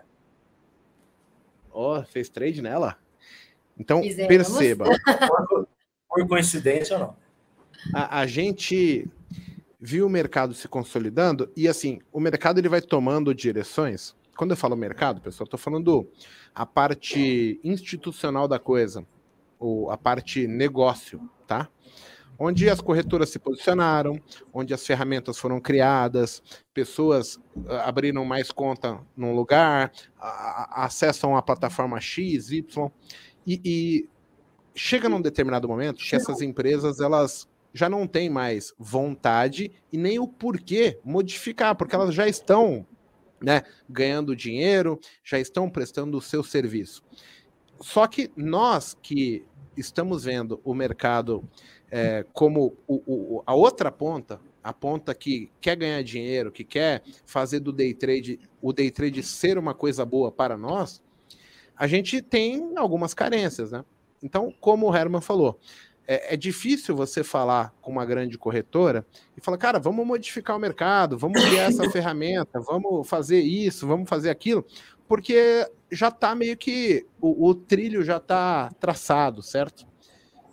Ó, 1.70 1.98
oh, 1.98 2.04
fez 2.04 2.30
trade 2.30 2.62
nela? 2.62 2.96
Então, 3.78 4.02
Fizemos. 4.02 4.28
perceba. 4.28 4.86
Por 6.08 6.26
coincidência 6.26 6.96
ou 6.96 7.02
não? 7.02 7.16
A, 7.94 8.20
a 8.20 8.26
gente 8.26 9.06
viu 9.78 10.06
o 10.06 10.10
mercado 10.10 10.54
se 10.54 10.66
consolidando 10.66 11.52
e 11.54 11.68
assim, 11.68 12.00
o 12.10 12.18
mercado 12.18 12.58
ele 12.58 12.68
vai 12.70 12.80
tomando 12.80 13.34
direções. 13.34 14.16
Quando 14.38 14.52
eu 14.52 14.56
falo 14.56 14.76
mercado, 14.76 15.20
pessoal, 15.20 15.46
estou 15.46 15.58
falando 15.58 16.08
a 16.54 16.64
parte 16.64 17.58
institucional 17.64 18.46
da 18.46 18.56
coisa, 18.56 19.04
ou 19.58 19.90
a 19.90 19.98
parte 19.98 20.46
negócio, 20.46 21.28
tá? 21.44 21.68
Onde 22.38 22.70
as 22.70 22.80
corretoras 22.80 23.30
se 23.30 23.40
posicionaram, 23.40 24.16
onde 24.54 24.72
as 24.72 24.86
ferramentas 24.86 25.38
foram 25.38 25.60
criadas, 25.60 26.40
pessoas 26.72 27.40
ah, 27.66 27.88
abriram 27.88 28.24
mais 28.24 28.52
conta 28.52 29.00
num 29.16 29.34
lugar, 29.34 29.90
a, 30.16 30.28
a, 30.28 30.84
acessam 30.84 31.36
a 31.36 31.42
plataforma 31.42 32.00
X, 32.00 32.52
Y, 32.52 32.92
e, 33.44 33.60
e 33.64 34.08
chega 34.72 35.08
num 35.08 35.20
determinado 35.20 35.66
momento 35.66 35.98
que 35.98 36.14
essas 36.14 36.40
empresas 36.40 37.00
elas 37.00 37.48
já 37.74 37.88
não 37.88 38.06
tem 38.06 38.30
mais 38.30 38.72
vontade 38.78 39.72
e 39.92 39.98
nem 39.98 40.20
o 40.20 40.28
porquê 40.28 41.00
modificar, 41.04 41.74
porque 41.74 41.96
elas 41.96 42.14
já 42.14 42.28
estão 42.28 42.86
né, 43.40 43.62
ganhando 43.88 44.36
dinheiro, 44.36 44.98
já 45.24 45.38
estão 45.38 45.70
prestando 45.70 46.16
o 46.18 46.22
seu 46.22 46.42
serviço. 46.42 47.02
Só 47.80 48.06
que 48.06 48.30
nós 48.36 48.96
que 49.00 49.44
estamos 49.76 50.24
vendo 50.24 50.60
o 50.64 50.74
mercado 50.74 51.48
é, 51.90 52.24
como 52.32 52.76
o, 52.86 53.02
o, 53.06 53.42
a 53.46 53.54
outra 53.54 53.90
ponta, 53.90 54.40
a 54.62 54.72
ponta 54.72 55.14
que 55.14 55.50
quer 55.60 55.76
ganhar 55.76 56.02
dinheiro, 56.02 56.52
que 56.52 56.64
quer 56.64 57.02
fazer 57.24 57.60
do 57.60 57.72
day 57.72 57.94
trade, 57.94 58.40
o 58.60 58.72
day 58.72 58.90
trade 58.90 59.22
ser 59.22 59.56
uma 59.56 59.74
coisa 59.74 60.04
boa 60.04 60.30
para 60.30 60.56
nós, 60.56 61.02
a 61.76 61.86
gente 61.86 62.20
tem 62.20 62.72
algumas 62.76 63.14
carências, 63.14 63.70
né? 63.70 63.84
Então, 64.22 64.52
como 64.60 64.90
o 64.90 64.94
Herman 64.94 65.20
falou, 65.20 65.60
é, 66.10 66.32
é, 66.32 66.36
difícil 66.38 66.96
você 66.96 67.22
falar 67.22 67.70
com 67.82 67.90
uma 67.92 68.06
grande 68.06 68.38
corretora 68.38 69.06
e 69.36 69.42
falar, 69.42 69.58
cara, 69.58 69.78
vamos 69.78 70.06
modificar 70.06 70.56
o 70.56 70.58
mercado, 70.58 71.18
vamos 71.18 71.44
criar 71.44 71.64
essa 71.64 71.88
ferramenta, 71.92 72.58
vamos 72.58 73.06
fazer 73.06 73.40
isso, 73.40 73.86
vamos 73.86 74.08
fazer 74.08 74.30
aquilo, 74.30 74.64
porque 75.06 75.70
já 75.92 76.08
está 76.08 76.34
meio 76.34 76.56
que 76.56 77.06
o, 77.20 77.48
o 77.48 77.54
trilho 77.54 78.02
já 78.02 78.16
está 78.16 78.70
traçado, 78.80 79.42
certo? 79.42 79.86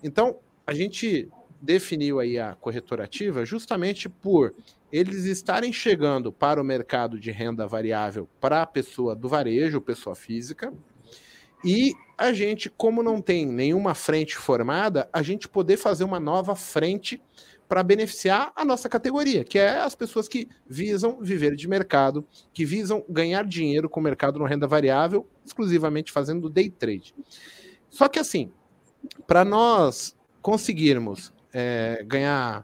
Então, 0.04 0.40
a 0.68 0.74
gente 0.74 1.30
definiu 1.62 2.20
aí 2.20 2.38
a 2.38 2.54
corretora 2.56 3.06
ativa 3.06 3.46
justamente 3.46 4.10
por 4.10 4.54
eles 4.92 5.24
estarem 5.24 5.72
chegando 5.72 6.34
para 6.34 6.62
o 6.62 6.66
mercado 6.66 7.18
de 7.18 7.32
renda 7.32 7.66
variável 7.66 8.28
para 8.42 8.62
a 8.62 8.68
pessoa 8.68 9.16
do 9.16 9.30
varejo, 9.30 9.80
pessoa 9.80 10.16
física, 10.16 10.74
E 11.66 11.96
a 12.16 12.32
gente, 12.32 12.70
como 12.70 13.02
não 13.02 13.20
tem 13.20 13.46
nenhuma 13.46 13.96
frente 13.96 14.38
formada, 14.38 15.10
a 15.12 15.24
gente 15.24 15.50
poder 15.50 15.78
fazer 15.78 16.04
uma 16.04 16.20
nova 16.20 16.56
frente 16.56 17.22
para 17.68 17.82
beneficiar 17.82 18.52
a 18.56 18.64
nossa 18.64 18.88
categoria, 18.88 19.44
que 19.44 19.58
é 19.58 19.80
as 19.80 19.96
pessoas 19.96 20.28
que 20.28 20.48
visam 20.68 21.20
viver 21.20 21.56
de 21.56 21.68
mercado, 21.68 22.26
que 22.54 22.64
visam 22.64 23.04
ganhar 23.10 23.44
dinheiro 23.46 23.90
com 23.90 24.00
o 24.00 24.04
mercado 24.04 24.38
no 24.38 24.46
renda 24.46 24.68
variável, 24.68 25.28
exclusivamente 25.44 26.12
fazendo 26.12 26.50
day 26.50 26.70
trade. 26.70 27.16
Só 27.90 28.08
que 28.08 28.20
assim, 28.20 28.52
para 29.26 29.44
nós 29.44 30.16
conseguirmos 30.44 31.34
é, 31.52 32.04
ganhar 32.06 32.64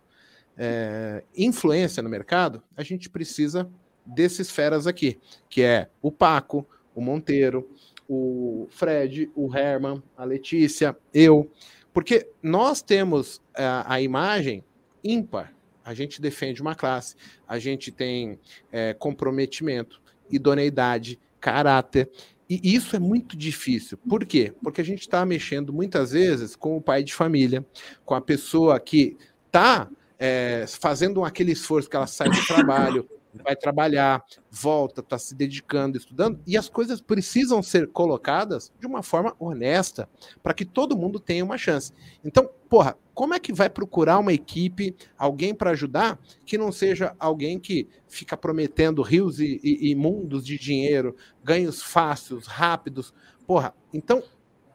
é, 0.56 1.24
influência 1.36 2.04
no 2.04 2.10
mercado, 2.10 2.62
a 2.78 2.84
gente 2.84 3.10
precisa 3.10 3.68
desses 4.06 4.52
feras 4.52 4.86
aqui, 4.86 5.20
que 5.50 5.64
é 5.64 5.90
o 6.02 6.12
Paco, 6.12 6.68
o 6.94 7.02
Monteiro, 7.02 7.68
o 8.14 8.68
Fred, 8.70 9.32
o 9.34 9.56
Herman, 9.56 10.04
a 10.18 10.26
Letícia, 10.26 10.98
eu, 11.14 11.50
porque 11.94 12.28
nós 12.44 12.82
temos 12.82 13.42
a, 13.56 13.94
a 13.94 14.02
imagem 14.02 14.66
ímpar. 15.02 15.54
A 15.82 15.94
gente 15.94 16.22
defende 16.22 16.62
uma 16.62 16.76
classe, 16.76 17.16
a 17.48 17.58
gente 17.58 17.90
tem 17.90 18.38
é, 18.70 18.94
comprometimento, 18.94 20.02
idoneidade, 20.30 21.18
caráter. 21.40 22.10
E 22.50 22.76
isso 22.76 22.98
é 22.98 23.00
muito 23.00 23.38
difícil. 23.38 23.98
Por 23.98 24.26
quê? 24.26 24.54
Porque 24.62 24.82
a 24.82 24.84
gente 24.84 25.02
está 25.02 25.26
mexendo 25.26 25.72
muitas 25.72 26.12
vezes 26.12 26.54
com 26.54 26.76
o 26.76 26.82
pai 26.82 27.06
de 27.06 27.14
família, 27.14 27.66
com 28.04 28.14
a 28.14 28.20
pessoa 28.20 28.78
que 28.78 29.16
está 29.46 29.90
é, 30.20 30.66
fazendo 30.68 31.24
aquele 31.24 31.54
esforço 31.54 31.90
que 31.90 31.96
ela 31.96 32.08
sai 32.08 32.30
do 32.30 32.46
trabalho, 32.46 33.10
vai 33.34 33.56
trabalhar, 33.56 34.24
volta, 34.50 35.02
está 35.02 35.18
se 35.18 35.34
dedicando, 35.36 35.98
estudando, 35.98 36.40
e 36.46 36.58
as 36.58 36.68
coisas 36.68 37.02
precisam 37.02 37.62
ser 37.64 37.88
colocadas 37.88 38.72
de 38.80 38.86
uma 38.88 39.02
forma 39.02 39.36
honesta, 39.40 40.10
para 40.44 40.54
que 40.54 40.66
todo 40.66 40.98
mundo 40.98 41.20
tenha 41.20 41.44
uma 41.44 41.58
chance. 41.58 41.94
Então, 42.24 42.50
porra, 42.70 42.98
como 43.14 43.34
é 43.34 43.40
que 43.40 43.54
vai 43.54 43.70
procurar 43.70 44.20
uma 44.20 44.34
equipe, 44.34 44.96
alguém 45.18 45.54
para 45.54 45.72
ajudar, 45.72 46.20
que 46.46 46.58
não 46.58 46.72
seja 46.72 47.16
alguém 47.20 47.60
que 47.60 47.88
fica 48.08 48.36
prometendo 48.36 49.02
rios 49.02 49.40
e, 49.40 49.60
e, 49.64 49.92
e 49.92 49.96
mundos 49.96 50.46
de 50.46 50.58
dinheiro, 50.58 51.16
ganhos 51.44 51.82
fáceis, 51.82 52.48
rápidos? 52.48 53.14
Porra, 53.46 53.74
então 53.94 54.24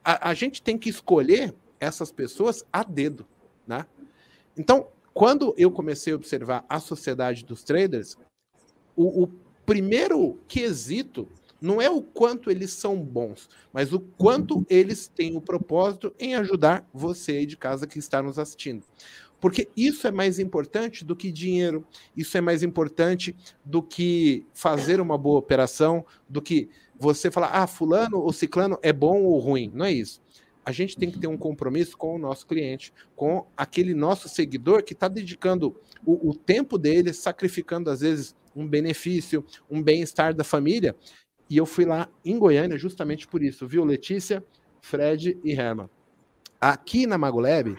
a, 0.05 0.31
a 0.31 0.35
gente 0.35 0.63
tem 0.63 0.79
que 0.79 0.89
escolher 0.89 1.55
essas 1.81 2.11
pessoas 2.11 2.65
a 2.73 2.83
dedo, 2.83 3.27
né? 3.67 3.87
Então, 4.57 4.89
quando 5.13 5.55
eu 5.57 5.71
comecei 5.71 6.13
a 6.13 6.17
observar 6.17 6.65
a 6.69 6.79
sociedade 6.79 7.45
dos 7.45 7.65
traders, 7.65 8.17
o, 8.97 9.25
o 9.25 9.29
primeiro 9.65 10.39
quesito 10.49 11.29
não 11.61 11.81
é 11.81 11.89
o 11.89 12.03
quanto 12.03 12.51
eles 12.51 12.71
são 12.73 13.01
bons, 13.01 13.49
mas 13.73 13.93
o 13.93 14.01
quanto 14.01 14.65
eles 14.69 15.09
têm 15.09 15.37
o 15.37 15.41
propósito 15.41 16.15
em 16.19 16.35
ajudar 16.35 16.89
você 16.93 17.33
aí 17.33 17.47
de 17.47 17.57
casa 17.57 17.87
que 17.87 17.99
está 17.99 18.23
nos 18.23 18.39
assistindo. 18.39 18.85
Porque 19.41 19.69
isso 19.77 20.07
é 20.07 20.11
mais 20.11 20.39
importante 20.39 21.05
do 21.05 21.15
que 21.15 21.31
dinheiro, 21.31 21.85
isso 22.17 22.37
é 22.37 22.41
mais 22.41 22.63
importante 22.63 23.37
do 23.65 23.83
que 23.83 24.47
fazer 24.55 25.01
uma 25.01 25.19
boa 25.19 25.39
operação, 25.39 26.05
do 26.29 26.41
que 26.41 26.69
você 26.99 27.31
falar, 27.31 27.49
ah, 27.49 27.67
fulano 27.67 28.19
ou 28.19 28.33
ciclano 28.33 28.79
é 28.83 28.93
bom 28.93 29.23
ou 29.23 29.39
ruim. 29.39 29.71
Não 29.75 29.85
é 29.85 29.93
isso. 29.93 30.23
A 30.65 30.73
gente 30.73 30.97
tem 30.97 31.11
que 31.11 31.19
ter 31.19 31.27
um 31.27 31.37
compromisso 31.37 31.97
com 31.97 32.17
o 32.17 32.19
nosso 32.19 32.47
cliente, 32.47 32.93
com 33.15 33.47
aquele 33.57 33.95
nosso 33.95 34.29
seguidor 34.29 34.83
que 34.83 34.95
está 34.95 35.07
dedicando 35.07 35.77
o, 36.05 36.31
o 36.31 36.35
tempo 36.35 36.77
dele, 36.77 37.13
sacrificando 37.13 37.91
às 37.91 38.01
vezes 38.01 38.35
um 38.57 38.67
benefício, 38.67 39.45
um 39.71 39.83
bem-estar 39.83 40.35
da 40.35 40.43
família. 40.43 40.97
E 41.49 41.57
eu 41.57 41.67
fui 41.67 41.85
lá 41.85 42.09
em 42.25 42.39
Goiânia 42.39 42.79
justamente 42.79 43.29
por 43.29 43.43
isso, 43.43 43.69
viu, 43.69 43.85
Letícia, 43.85 44.43
Fred 44.81 45.39
e 45.45 45.53
Herman. 45.53 45.89
Aqui 46.61 47.07
na 47.07 47.19
Magolab, 47.19 47.77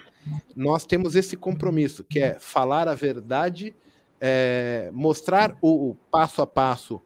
nós 0.55 0.85
temos 0.85 1.15
esse 1.15 1.35
compromisso, 1.35 2.03
que 2.03 2.19
é 2.19 2.39
falar 2.39 2.87
a 2.87 2.93
verdade, 2.93 3.75
é, 4.21 4.89
mostrar 4.93 5.57
o, 5.61 5.89
o 5.89 5.95
passo 6.11 6.41
a 6.41 6.47
passo 6.47 7.01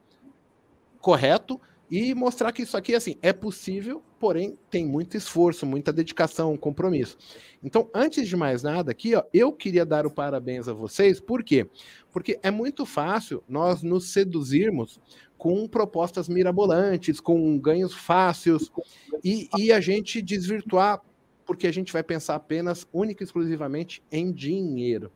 correto 0.99 1.59
e 1.89 2.13
mostrar 2.13 2.51
que 2.51 2.61
isso 2.61 2.77
aqui 2.77 2.93
assim 2.93 3.17
é 3.21 3.33
possível, 3.33 4.03
porém 4.21 4.55
tem 4.69 4.85
muito 4.85 5.17
esforço, 5.17 5.65
muita 5.65 5.91
dedicação, 5.91 6.55
compromisso. 6.55 7.17
Então, 7.63 7.89
antes 7.91 8.27
de 8.27 8.37
mais 8.37 8.61
nada, 8.61 8.91
aqui, 8.91 9.15
ó, 9.15 9.23
eu 9.33 9.51
queria 9.51 9.83
dar 9.83 10.05
o 10.05 10.11
parabéns 10.11 10.67
a 10.67 10.73
vocês, 10.73 11.19
por 11.19 11.43
quê? 11.43 11.67
Porque 12.11 12.39
é 12.43 12.51
muito 12.51 12.85
fácil 12.85 13.43
nós 13.49 13.81
nos 13.81 14.13
seduzirmos 14.13 14.99
com 15.39 15.67
propostas 15.67 16.29
mirabolantes, 16.29 17.19
com 17.19 17.57
ganhos 17.57 17.95
fáceis, 17.95 18.71
e, 19.23 19.49
e 19.57 19.71
a 19.71 19.81
gente 19.81 20.21
desvirtuar, 20.21 21.01
porque 21.43 21.65
a 21.65 21.73
gente 21.73 21.91
vai 21.91 22.03
pensar 22.03 22.35
apenas, 22.35 22.87
única 22.93 23.23
e 23.23 23.25
exclusivamente 23.25 24.03
em 24.11 24.31
dinheiro. 24.31 25.11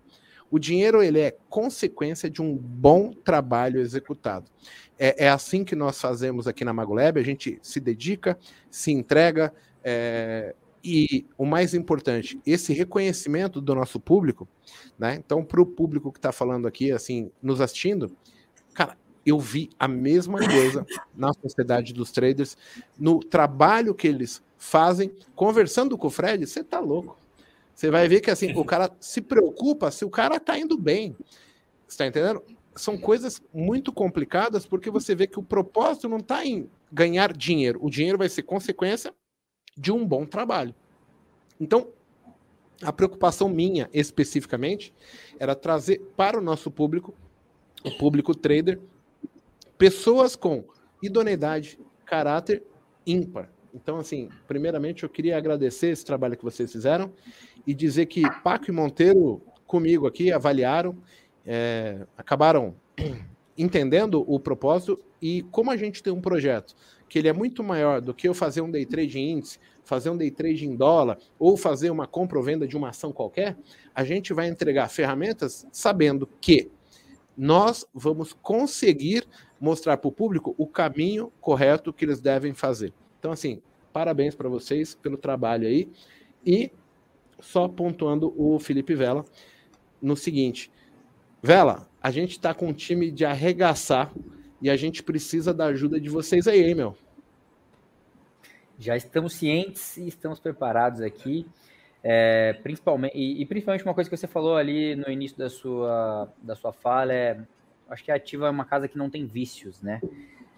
O 0.55 0.59
dinheiro 0.59 1.03
ele 1.03 1.19
é 1.19 1.35
consequência 1.49 2.29
de 2.29 2.41
um 2.41 2.55
bom 2.55 3.11
trabalho 3.11 3.81
executado. 3.81 4.49
É, 4.97 5.25
é 5.25 5.29
assim 5.29 5.65
que 5.65 5.75
nós 5.75 5.99
fazemos 5.99 6.47
aqui 6.47 6.63
na 6.63 6.71
Magolab, 6.71 7.19
a 7.19 7.23
gente 7.23 7.59
se 7.61 7.77
dedica, 7.77 8.39
se 8.71 8.89
entrega, 8.89 9.53
é, 9.83 10.55
e 10.81 11.25
o 11.37 11.45
mais 11.45 11.73
importante, 11.73 12.39
esse 12.45 12.71
reconhecimento 12.71 13.59
do 13.59 13.75
nosso 13.75 13.99
público, 13.99 14.47
né? 14.97 15.15
Então, 15.15 15.43
para 15.43 15.61
o 15.61 15.65
público 15.65 16.09
que 16.09 16.19
está 16.19 16.31
falando 16.31 16.69
aqui, 16.69 16.89
assim, 16.89 17.29
nos 17.43 17.59
assistindo, 17.59 18.15
cara, 18.73 18.97
eu 19.25 19.37
vi 19.37 19.69
a 19.77 19.89
mesma 19.89 20.39
coisa 20.39 20.85
na 21.13 21.33
sociedade 21.33 21.93
dos 21.93 22.13
traders, 22.13 22.57
no 22.97 23.19
trabalho 23.19 23.93
que 23.93 24.07
eles 24.07 24.41
fazem, 24.57 25.13
conversando 25.35 25.97
com 25.97 26.07
o 26.07 26.09
Fred, 26.09 26.47
você 26.47 26.63
tá 26.63 26.79
louco. 26.79 27.24
Você 27.75 27.91
vai 27.91 28.07
ver 28.07 28.21
que 28.21 28.31
assim, 28.31 28.53
o 28.55 28.63
cara 28.63 28.89
se 29.01 29.21
preocupa 29.21 29.91
se 29.91 30.05
o 30.05 30.09
cara 30.09 30.39
tá 30.39 30.57
indo 30.57 30.77
bem. 30.77 31.15
Você 31.85 31.97
tá 31.97 32.07
entendendo? 32.07 32.41
São 32.73 32.97
coisas 32.97 33.41
muito 33.53 33.91
complicadas 33.91 34.65
porque 34.65 34.89
você 34.89 35.13
vê 35.13 35.27
que 35.27 35.39
o 35.39 35.43
propósito 35.43 36.07
não 36.07 36.17
está 36.17 36.45
em 36.45 36.69
ganhar 36.91 37.33
dinheiro. 37.33 37.79
O 37.81 37.89
dinheiro 37.89 38.17
vai 38.17 38.29
ser 38.29 38.43
consequência 38.43 39.13
de 39.77 39.91
um 39.91 40.07
bom 40.07 40.25
trabalho. 40.25 40.73
Então, 41.59 41.89
a 42.81 42.93
preocupação 42.93 43.49
minha 43.49 43.89
especificamente 43.93 44.93
era 45.37 45.53
trazer 45.53 45.99
para 46.15 46.37
o 46.37 46.41
nosso 46.41 46.71
público, 46.71 47.13
o 47.83 47.91
público 47.97 48.33
trader, 48.33 48.79
pessoas 49.77 50.35
com 50.35 50.63
idoneidade, 51.03 51.77
caráter 52.05 52.63
ímpar. 53.05 53.49
Então, 53.73 53.97
assim, 53.97 54.29
primeiramente 54.47 55.03
eu 55.03 55.09
queria 55.09 55.37
agradecer 55.37 55.87
esse 55.87 56.05
trabalho 56.05 56.37
que 56.37 56.43
vocês 56.43 56.71
fizeram 56.71 57.11
e 57.65 57.73
dizer 57.73 58.05
que 58.05 58.23
Paco 58.41 58.69
e 58.69 58.71
Monteiro, 58.71 59.41
comigo 59.65 60.07
aqui, 60.07 60.31
avaliaram, 60.31 60.95
é, 61.45 62.05
acabaram 62.17 62.75
entendendo 63.57 64.23
o 64.27 64.39
propósito 64.39 64.99
e 65.21 65.43
como 65.43 65.71
a 65.71 65.77
gente 65.77 66.03
tem 66.03 66.11
um 66.11 66.21
projeto 66.21 66.75
que 67.07 67.19
ele 67.19 67.27
é 67.27 67.33
muito 67.33 67.63
maior 67.63 68.01
do 68.01 68.13
que 68.13 68.27
eu 68.27 68.33
fazer 68.33 68.61
um 68.61 68.69
day 68.69 68.85
trade 68.85 69.19
em 69.19 69.33
índice, 69.33 69.59
fazer 69.83 70.09
um 70.09 70.17
day 70.17 70.31
trade 70.31 70.65
em 70.65 70.75
dólar 70.75 71.17
ou 71.37 71.55
fazer 71.55 71.89
uma 71.89 72.07
compra 72.07 72.37
ou 72.37 72.43
venda 72.43 72.67
de 72.67 72.75
uma 72.75 72.89
ação 72.89 73.11
qualquer, 73.11 73.55
a 73.93 74.03
gente 74.03 74.33
vai 74.33 74.47
entregar 74.47 74.89
ferramentas 74.89 75.67
sabendo 75.71 76.27
que 76.41 76.71
nós 77.37 77.85
vamos 77.93 78.33
conseguir 78.33 79.27
mostrar 79.59 79.97
para 79.97 80.07
o 80.07 80.11
público 80.11 80.55
o 80.57 80.65
caminho 80.67 81.31
correto 81.39 81.93
que 81.93 82.05
eles 82.05 82.19
devem 82.19 82.53
fazer. 82.53 82.93
Então, 83.19 83.31
assim, 83.31 83.61
parabéns 83.93 84.35
para 84.35 84.49
vocês 84.49 84.95
pelo 84.95 85.17
trabalho 85.17 85.67
aí. 85.67 85.89
E 86.45 86.71
só 87.39 87.67
pontuando 87.67 88.33
o 88.37 88.59
Felipe 88.59 88.95
Vela 88.95 89.25
no 90.01 90.15
seguinte: 90.15 90.71
Vela, 91.41 91.87
a 92.01 92.11
gente 92.11 92.31
está 92.31 92.53
com 92.53 92.67
um 92.67 92.73
time 92.73 93.11
de 93.11 93.25
arregaçar 93.25 94.11
e 94.61 94.69
a 94.69 94.75
gente 94.75 95.03
precisa 95.03 95.53
da 95.53 95.65
ajuda 95.65 95.99
de 95.99 96.09
vocês 96.09 96.47
aí, 96.47 96.63
hein, 96.63 96.75
meu? 96.75 96.97
Já 98.77 98.95
estamos 98.95 99.33
cientes 99.33 99.97
e 99.97 100.07
estamos 100.07 100.39
preparados 100.39 101.01
aqui. 101.01 101.45
É, 102.03 102.53
principalmente, 102.61 103.17
e, 103.17 103.41
e, 103.41 103.45
principalmente 103.45 103.83
uma 103.83 103.93
coisa 103.93 104.07
que 104.09 104.15
você 104.15 104.27
falou 104.27 104.55
ali 104.55 104.95
no 104.95 105.09
início 105.09 105.37
da 105.37 105.49
sua, 105.49 106.31
da 106.43 106.55
sua 106.55 106.71
fala 106.71 107.11
é 107.11 107.39
acho 107.89 108.03
que 108.03 108.11
a 108.11 108.15
Ativa 108.15 108.47
é 108.47 108.49
uma 108.49 108.65
casa 108.65 108.87
que 108.87 108.97
não 108.97 109.09
tem 109.09 109.25
vícios, 109.25 109.81
né? 109.81 110.01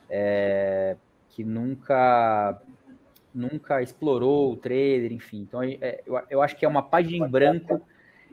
É, 0.10 0.96
que 1.30 1.44
nunca 1.44 2.62
nunca 3.38 3.82
explorou 3.82 4.52
o 4.52 4.58
trader, 4.58 5.12
enfim. 5.12 5.42
Então, 5.42 5.62
é, 5.62 6.02
eu, 6.06 6.20
eu 6.30 6.42
acho 6.42 6.56
que 6.56 6.66
é 6.66 6.68
uma 6.68 6.82
página 6.82 7.26
em 7.26 7.30
branco 7.30 7.82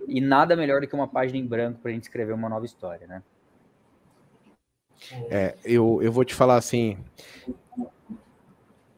e 0.08 0.20
nada 0.20 0.56
melhor 0.56 0.80
do 0.80 0.88
que 0.88 0.94
uma 0.94 1.06
página 1.06 1.38
em 1.38 1.46
branco 1.46 1.80
para 1.80 1.90
a 1.90 1.94
gente 1.94 2.04
escrever 2.04 2.32
uma 2.32 2.48
nova 2.48 2.64
história, 2.64 3.06
né? 3.06 3.22
É, 5.30 5.54
eu, 5.64 6.00
eu 6.02 6.10
vou 6.10 6.24
te 6.24 6.34
falar 6.34 6.56
assim, 6.56 6.96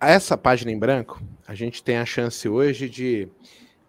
essa 0.01 0.37
página 0.37 0.71
em 0.71 0.79
branco, 0.79 1.21
a 1.47 1.55
gente 1.55 1.83
tem 1.83 1.97
a 1.97 2.05
chance 2.05 2.49
hoje 2.49 2.89
de 2.89 3.29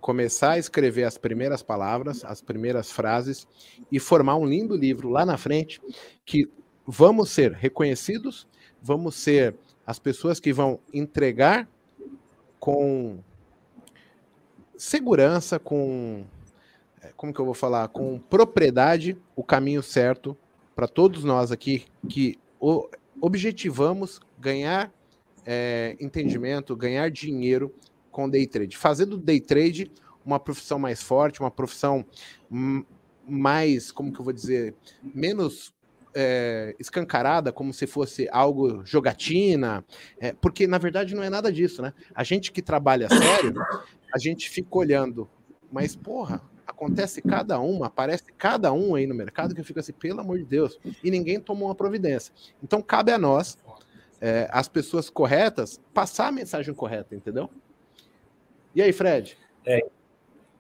começar 0.02 0.52
a 0.52 0.58
escrever 0.58 1.04
as 1.04 1.18
primeiras 1.18 1.62
palavras, 1.62 2.24
as 2.26 2.42
primeiras 2.42 2.92
frases 2.92 3.48
e 3.92 4.00
formar 4.00 4.38
um 4.38 4.46
lindo 4.46 4.76
livro 4.76 5.10
lá 5.10 5.26
na 5.26 5.38
frente 5.38 5.80
que 6.26 6.50
vamos 6.86 7.30
ser 7.30 7.52
reconhecidos, 7.52 8.48
vamos 8.82 9.16
ser 9.16 9.56
as 9.86 10.00
pessoas 10.00 10.40
que 10.40 10.52
vão 10.52 10.80
entregar 10.94 11.68
com 12.60 13.20
segurança, 14.78 15.60
com 15.60 16.26
é, 17.02 17.12
como 17.16 17.34
que 17.34 17.40
eu 17.40 17.46
vou 17.46 17.54
falar, 17.54 17.88
com 17.90 18.20
propriedade, 18.20 19.18
o 19.36 19.44
caminho 19.44 19.82
certo 19.82 20.38
para 20.76 20.88
todos 20.88 21.24
nós 21.24 21.52
aqui 21.52 21.86
que 22.08 22.40
objetivamos 23.20 24.20
ganhar 24.38 24.92
é, 25.46 25.96
entendimento, 26.00 26.76
ganhar 26.76 27.10
dinheiro 27.10 27.74
com 28.12 28.30
day 28.30 28.46
trade, 28.46 28.78
fazer 28.78 29.06
do 29.06 29.18
day 29.18 29.40
trade 29.40 29.92
uma 30.26 30.40
profissão 30.40 30.78
mais 30.78 31.02
forte, 31.02 31.40
uma 31.40 31.50
profissão 31.50 32.06
mais, 33.28 33.92
como 33.92 34.12
que 34.12 34.20
eu 34.20 34.26
vou 34.26 34.34
dizer, 34.34 34.76
menos 35.02 35.74
é, 36.16 36.76
escancarada, 36.80 37.52
como 37.52 37.74
se 37.74 37.88
fosse 37.88 38.28
algo 38.32 38.86
jogatina, 38.86 39.84
é, 40.20 40.34
porque 40.34 40.68
na 40.68 40.78
verdade 40.78 41.16
não 41.16 41.24
é 41.24 41.30
nada 41.30 41.52
disso, 41.52 41.82
né? 41.82 41.94
A 42.14 42.24
gente 42.24 42.52
que 42.52 42.62
trabalha 42.62 43.08
sério, 43.10 43.54
a 44.14 44.18
gente 44.18 44.50
fica 44.50 44.78
olhando, 44.78 45.30
mas 45.72 45.96
porra, 45.96 46.42
acontece 46.66 47.22
cada 47.22 47.60
uma, 47.60 47.88
aparece 47.88 48.26
cada 48.38 48.72
um 48.74 48.96
aí 48.96 49.08
no 49.08 49.16
mercado 49.16 49.56
que 49.56 49.64
fica 49.64 49.80
assim, 49.80 49.94
pelo 49.94 50.20
amor 50.20 50.38
de 50.38 50.46
Deus, 50.46 50.80
e 51.04 51.10
ninguém 51.10 51.40
tomou 51.40 51.70
uma 51.70 51.76
providência. 51.76 52.34
Então 52.62 52.82
cabe 52.82 53.12
a 53.12 53.18
nós, 53.18 53.58
é, 54.20 54.48
as 54.52 54.68
pessoas 54.68 55.10
corretas, 55.10 55.80
passar 55.94 56.28
a 56.28 56.32
mensagem 56.32 56.74
correta, 56.74 57.16
entendeu? 57.16 57.50
E 58.76 58.82
aí, 58.82 58.92
Fred? 58.92 59.38
É, 59.66 59.86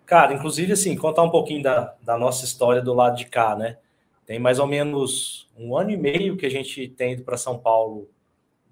cara, 0.05 0.33
inclusive 0.33 0.73
assim, 0.73 0.95
contar 0.95 1.23
um 1.23 1.29
pouquinho 1.29 1.61
da, 1.61 1.95
da 2.01 2.17
nossa 2.17 2.45
história 2.45 2.81
do 2.81 2.93
lado 2.93 3.17
de 3.17 3.25
cá, 3.25 3.55
né? 3.55 3.77
Tem 4.27 4.37
mais 4.37 4.59
ou 4.59 4.67
menos 4.67 5.49
um 5.57 5.75
ano 5.77 5.89
e 5.89 5.97
meio 5.97 6.35
que 6.35 6.45
a 6.45 6.51
gente 6.51 6.89
tem 6.89 7.13
ido 7.13 7.23
para 7.23 7.37
São 7.37 7.57
Paulo 7.57 8.11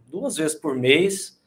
duas 0.06 0.36
vezes 0.36 0.54
por 0.54 0.76
mês, 0.76 1.42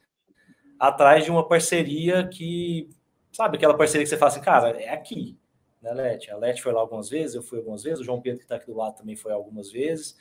atrás 0.81 1.25
de 1.25 1.31
uma 1.31 1.47
parceria 1.47 2.27
que, 2.27 2.89
sabe, 3.31 3.59
aquela 3.59 3.77
parceria 3.77 4.03
que 4.03 4.09
você 4.09 4.17
fala 4.17 4.33
assim, 4.33 4.41
cara, 4.41 4.71
é 4.81 4.89
aqui, 4.89 5.39
né, 5.83 5.93
Lete? 5.93 6.31
A 6.31 6.39
Lete 6.39 6.63
foi 6.63 6.73
lá 6.73 6.81
algumas 6.81 7.11
vezes, 7.11 7.37
eu 7.37 7.43
fui 7.43 7.59
algumas 7.59 7.83
vezes, 7.83 8.01
o 8.01 8.05
João 8.05 8.19
Pedro 8.19 8.39
que 8.39 8.47
está 8.47 8.57
aqui 8.57 8.67
do 8.67 8.77
lado 8.77 8.97
também 8.97 9.15
foi 9.15 9.31
algumas 9.31 9.71
vezes. 9.71 10.17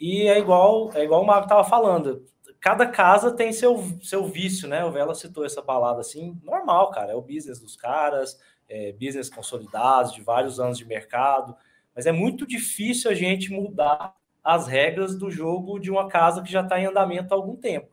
E 0.00 0.22
é 0.26 0.38
igual, 0.38 0.90
é 0.94 1.04
igual 1.04 1.22
o 1.22 1.26
Mago 1.26 1.44
estava 1.44 1.62
falando. 1.62 2.24
Cada 2.58 2.86
casa 2.86 3.32
tem 3.32 3.52
seu, 3.52 3.76
seu 4.02 4.24
vício, 4.24 4.66
né? 4.66 4.82
O 4.82 4.90
Vela 4.90 5.14
citou 5.14 5.44
essa 5.44 5.62
palavra 5.62 6.00
assim, 6.00 6.40
normal, 6.42 6.90
cara. 6.90 7.12
É 7.12 7.14
o 7.14 7.20
business 7.20 7.60
dos 7.60 7.76
caras, 7.76 8.40
é 8.66 8.92
business 8.92 9.28
consolidados, 9.28 10.14
de 10.14 10.22
vários 10.22 10.58
anos 10.58 10.78
de 10.78 10.86
mercado. 10.86 11.54
Mas 12.00 12.06
é 12.06 12.12
muito 12.12 12.46
difícil 12.46 13.10
a 13.10 13.14
gente 13.14 13.52
mudar 13.52 14.16
as 14.42 14.66
regras 14.66 15.18
do 15.18 15.30
jogo 15.30 15.78
de 15.78 15.90
uma 15.90 16.08
casa 16.08 16.42
que 16.42 16.50
já 16.50 16.62
está 16.62 16.80
em 16.80 16.86
andamento 16.86 17.34
há 17.34 17.36
algum 17.36 17.54
tempo. 17.54 17.90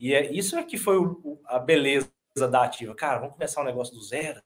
E 0.00 0.14
é 0.14 0.32
isso 0.32 0.56
é 0.56 0.62
que 0.62 0.78
foi 0.78 0.96
o, 0.96 1.38
a 1.44 1.58
beleza 1.58 2.08
da 2.50 2.64
ativa. 2.64 2.94
Cara, 2.94 3.18
vamos 3.18 3.34
começar 3.34 3.60
um 3.60 3.66
negócio 3.66 3.94
do 3.94 4.02
zero 4.02 4.40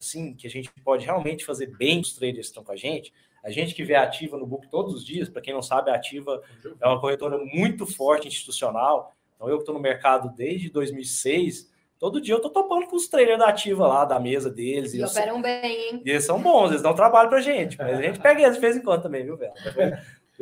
assim, 0.00 0.34
que 0.34 0.48
a 0.48 0.50
gente 0.50 0.68
pode 0.82 1.04
realmente 1.04 1.44
fazer 1.44 1.68
bem 1.76 2.00
os 2.00 2.12
traders 2.12 2.46
que 2.46 2.50
estão 2.50 2.64
com 2.64 2.72
a 2.72 2.76
gente. 2.76 3.14
A 3.40 3.52
gente 3.52 3.72
que 3.72 3.84
vê 3.84 3.94
a 3.94 4.02
Ativa 4.02 4.36
no 4.36 4.48
book 4.48 4.68
todos 4.68 4.94
os 4.94 5.06
dias, 5.06 5.28
para 5.28 5.40
quem 5.40 5.54
não 5.54 5.62
sabe, 5.62 5.92
a 5.92 5.94
Ativa 5.94 6.42
é 6.80 6.88
uma 6.88 7.00
corretora 7.00 7.38
muito 7.38 7.86
forte 7.86 8.26
institucional. 8.26 9.14
Então, 9.36 9.48
eu 9.48 9.58
que 9.58 9.62
estou 9.62 9.76
no 9.76 9.80
mercado 9.80 10.34
desde 10.34 10.70
2006, 10.70 11.70
todo 11.98 12.20
dia 12.20 12.34
eu 12.34 12.38
estou 12.38 12.50
topando 12.50 12.86
com 12.86 12.96
os 12.96 13.08
traders 13.08 13.38
da 13.38 13.48
Ativa 13.48 13.86
lá, 13.86 14.04
da 14.04 14.20
mesa 14.20 14.50
deles. 14.50 14.94
E, 14.94 15.02
operam 15.02 15.42
bem, 15.42 15.90
hein? 15.90 16.02
E 16.04 16.10
eles 16.10 16.24
são 16.24 16.40
bons, 16.40 16.70
eles 16.70 16.82
dão 16.82 16.94
trabalho 16.94 17.28
para 17.28 17.38
a 17.38 17.42
gente, 17.42 17.76
mas 17.76 17.98
a 17.98 18.02
gente 18.02 18.20
pega 18.20 18.42
eles 18.42 18.54
de 18.54 18.60
vez 18.60 18.76
em 18.76 18.82
quando 18.82 19.02
também, 19.02 19.24
viu, 19.24 19.36
velho? 19.36 19.52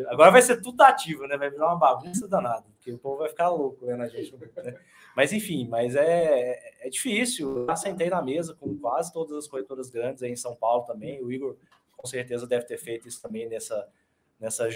Agora 0.09 0.31
vai 0.31 0.43
ser 0.43 0.61
tudo 0.61 0.83
ativo, 0.83 1.27
né? 1.27 1.39
Vai 1.39 1.49
virar 1.49 1.69
uma 1.69 1.79
bagunça 1.79 2.29
danada, 2.29 2.65
porque 2.75 2.93
o 2.93 2.99
povo 2.99 3.19
vai 3.19 3.29
ficar 3.31 3.49
louco 3.49 3.87
vendo 3.87 4.03
a 4.03 4.09
gente. 4.09 4.35
Né? 4.37 4.79
Mas 5.17 5.33
enfim, 5.33 5.67
mas 5.67 5.97
é, 5.97 6.59
é 6.81 6.91
difícil. 6.91 7.67
Eu 7.67 7.77
sentei 7.77 8.11
na 8.11 8.21
mesa 8.21 8.55
com 8.55 8.77
quase 8.77 9.11
todas 9.11 9.35
as 9.37 9.49
corretoras 9.49 9.89
grandes 9.89 10.23
aí 10.23 10.31
em 10.31 10.37
São 10.37 10.55
Paulo 10.55 10.85
também. 10.85 11.23
O 11.23 11.33
Igor 11.33 11.57
com 11.97 12.07
certeza 12.07 12.47
deve 12.47 12.67
ter 12.67 12.77
feito 12.77 13.09
isso 13.09 13.23
também 13.23 13.49
nessa, 13.49 13.89
nessa 14.39 14.69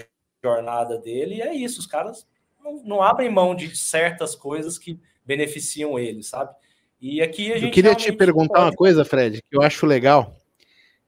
jornada 0.43 0.97
dele. 0.97 1.35
E 1.35 1.41
é 1.41 1.53
isso, 1.53 1.79
os 1.79 1.85
caras 1.85 2.27
não, 2.59 2.83
não 2.83 3.01
abrem 3.03 3.29
mão 3.29 3.53
de 3.53 3.75
certas 3.77 4.35
coisas 4.35 4.79
que 4.79 4.99
beneficiam 5.23 5.99
eles, 5.99 6.27
sabe? 6.27 6.55
E 7.01 7.21
aqui 7.21 7.51
a 7.51 7.55
gente. 7.55 7.65
Eu 7.65 7.71
queria 7.71 7.95
te 7.95 8.11
perguntar 8.11 8.59
pode... 8.59 8.65
uma 8.65 8.73
coisa, 8.73 9.03
Fred, 9.03 9.41
que 9.41 9.57
eu 9.57 9.61
acho 9.61 9.85
legal. 9.85 10.37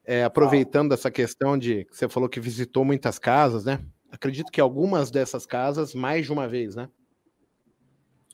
É, 0.04 0.24
aproveitando 0.24 0.92
ah. 0.92 0.94
essa 0.94 1.10
questão 1.10 1.56
de 1.56 1.84
que 1.84 1.96
você 1.96 2.08
falou 2.08 2.28
que 2.28 2.40
visitou 2.40 2.84
muitas 2.84 3.18
casas, 3.18 3.64
né? 3.64 3.80
Acredito 4.10 4.52
que 4.52 4.60
algumas 4.60 5.10
dessas 5.10 5.46
casas 5.46 5.94
mais 5.94 6.26
de 6.26 6.32
uma 6.32 6.46
vez, 6.46 6.74
né? 6.74 6.90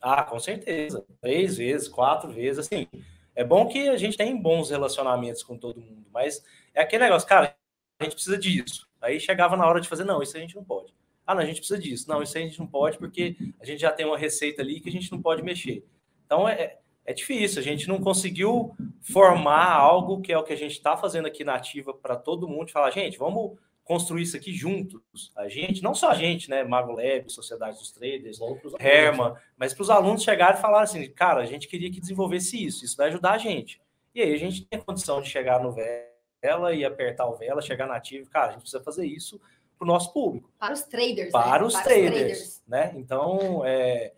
Ah, 0.01 0.23
com 0.23 0.39
certeza. 0.39 1.05
Três 1.21 1.59
vezes, 1.59 1.87
quatro 1.87 2.31
vezes, 2.31 2.67
assim. 2.67 2.89
É 3.37 3.45
bom 3.45 3.69
que 3.69 3.89
a 3.89 3.97
gente 3.97 4.17
tem 4.17 4.37
bons 4.41 4.71
relacionamentos 4.71 5.43
com 5.43 5.57
todo 5.57 5.81
mundo, 5.81 6.07
mas 6.13 6.43
é 6.75 6.83
aquele 6.83 7.05
negócio, 7.05 7.29
cara, 7.29 7.55
a 7.99 8.05
gente 8.05 8.15
precisa 8.15 8.37
disso. 8.37 8.89
Aí 9.01 9.21
chegava 9.21 9.57
na 9.57 9.67
hora 9.67 9.81
de 9.81 9.89
fazer, 9.89 10.05
não, 10.05 10.23
isso 10.23 10.37
a 10.37 10.41
gente 10.41 10.57
não 10.57 10.65
pode. 10.65 10.93
Ah, 11.27 11.35
não, 11.35 11.43
a 11.43 11.47
gente 11.47 11.59
precisa 11.59 11.79
disso. 11.79 12.09
Não, 12.09 12.23
isso 12.23 12.37
a 12.37 12.41
gente 12.41 12.59
não 12.59 12.67
pode 12.67 12.99
porque 12.99 13.37
a 13.61 13.65
gente 13.65 13.81
já 13.81 13.93
tem 13.93 14.05
uma 14.05 14.19
receita 14.19 14.63
ali 14.63 14.81
que 14.81 14.89
a 14.89 14.93
gente 14.93 15.13
não 15.13 15.23
pode 15.23 15.43
mexer. 15.43 15.85
Então 16.27 16.49
é, 16.49 16.80
é 17.05 17.13
difícil, 17.13 17.61
a 17.61 17.65
gente 17.65 17.89
não 17.89 18.01
conseguiu 18.01 18.75
formar 19.01 19.73
algo 19.73 20.21
que 20.21 20.33
é 20.33 20.39
o 20.39 20.45
que 20.45 20.53
a 20.53 20.57
gente 20.57 20.73
está 20.73 20.97
fazendo 20.97 21.27
aqui 21.27 21.43
na 21.43 21.55
ativa 21.55 21.93
para 21.93 22.17
todo 22.17 22.49
mundo, 22.49 22.71
falar, 22.71 22.91
gente, 22.91 23.19
vamos 23.19 23.59
construir 23.83 24.23
isso 24.23 24.37
aqui 24.37 24.53
juntos. 24.53 25.33
A 25.35 25.49
gente, 25.49 25.83
não 25.83 25.95
só 25.95 26.11
a 26.11 26.15
gente, 26.15 26.49
né? 26.49 26.63
Mago 26.63 26.93
Lab, 26.93 27.25
Sociedade 27.29 27.77
dos 27.77 27.91
Traders, 27.91 28.39
Herman, 28.79 29.35
mas 29.57 29.75
para 29.75 29.83
os 29.83 29.91
alunos 29.91 30.23
chegarem 30.23 30.57
e 30.57 30.63
falar 30.63 30.83
assim, 30.83 31.11
cara, 31.11 31.41
a 31.41 31.47
gente 31.47 31.67
queria 31.67 31.91
que 31.91 32.01
desenvolvesse 32.01 32.65
isso, 32.65 32.85
isso 32.85 32.97
vai 32.97 33.09
ajudar 33.09 33.33
a 33.33 33.39
gente. 33.39 33.81
E 34.15 34.23
aí 34.23 34.33
a 34.33 34.39
gente 34.39 34.65
tem 34.65 34.79
a 34.79 34.83
condição 34.83 35.21
de 35.21 35.29
chegar 35.29 35.61
no 35.61 35.73
Vela 35.73 36.73
e 36.73 36.85
apertar 36.85 37.27
o 37.27 37.35
Vela, 37.35 37.61
chegar 37.61 37.89
na 37.89 37.97
ativa, 37.97 38.31
cara, 38.31 38.47
a 38.47 38.53
gente 38.53 38.61
precisa 38.61 38.83
fazer 38.83 39.07
isso 39.07 39.41
para 39.77 39.85
o 39.85 39.89
nosso 39.89 40.13
público. 40.13 40.49
Para 40.59 40.75
os 40.75 40.83
traders. 40.83 41.33
Para, 41.33 41.61
né? 41.61 41.67
os, 41.67 41.73
para 41.73 41.83
traders, 41.83 42.13
os 42.13 42.19
traders, 42.19 42.63
né? 42.69 42.93
Então, 42.95 43.65
é, 43.65 44.13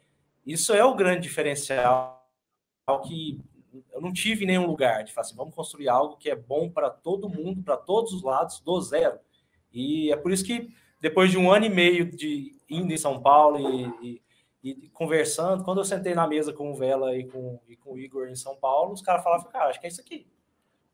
isso 0.44 0.74
é 0.74 0.84
o 0.84 0.94
grande 0.94 1.22
diferencial 1.22 2.11
que 3.02 3.40
eu 3.92 4.00
não 4.00 4.12
tive 4.12 4.44
nenhum 4.44 4.66
lugar 4.66 5.04
de 5.04 5.12
falar 5.12 5.26
assim, 5.26 5.36
vamos 5.36 5.54
construir 5.54 5.88
algo 5.88 6.16
que 6.16 6.30
é 6.30 6.36
bom 6.36 6.70
para 6.70 6.90
todo 6.90 7.28
mundo, 7.28 7.62
para 7.62 7.76
todos 7.76 8.12
os 8.12 8.22
lados, 8.22 8.60
do 8.60 8.80
zero. 8.80 9.18
E 9.72 10.12
é 10.12 10.16
por 10.16 10.30
isso 10.30 10.44
que 10.44 10.74
depois 11.00 11.30
de 11.30 11.38
um 11.38 11.50
ano 11.50 11.66
e 11.66 11.70
meio 11.70 12.10
de 12.10 12.54
indo 12.68 12.92
em 12.92 12.98
São 12.98 13.20
Paulo 13.20 13.58
e, 13.58 14.20
e, 14.62 14.84
e 14.84 14.88
conversando, 14.90 15.64
quando 15.64 15.78
eu 15.78 15.84
sentei 15.84 16.14
na 16.14 16.26
mesa 16.26 16.52
com 16.52 16.70
o 16.70 16.74
Vela 16.74 17.16
e 17.16 17.24
com, 17.24 17.58
e 17.68 17.76
com 17.76 17.94
o 17.94 17.98
Igor 17.98 18.28
em 18.28 18.36
São 18.36 18.56
Paulo, 18.56 18.92
os 18.92 19.02
caras 19.02 19.24
falavam, 19.24 19.50
cara, 19.50 19.70
acho 19.70 19.80
que 19.80 19.86
é 19.86 19.88
isso 19.88 20.00
aqui. 20.00 20.26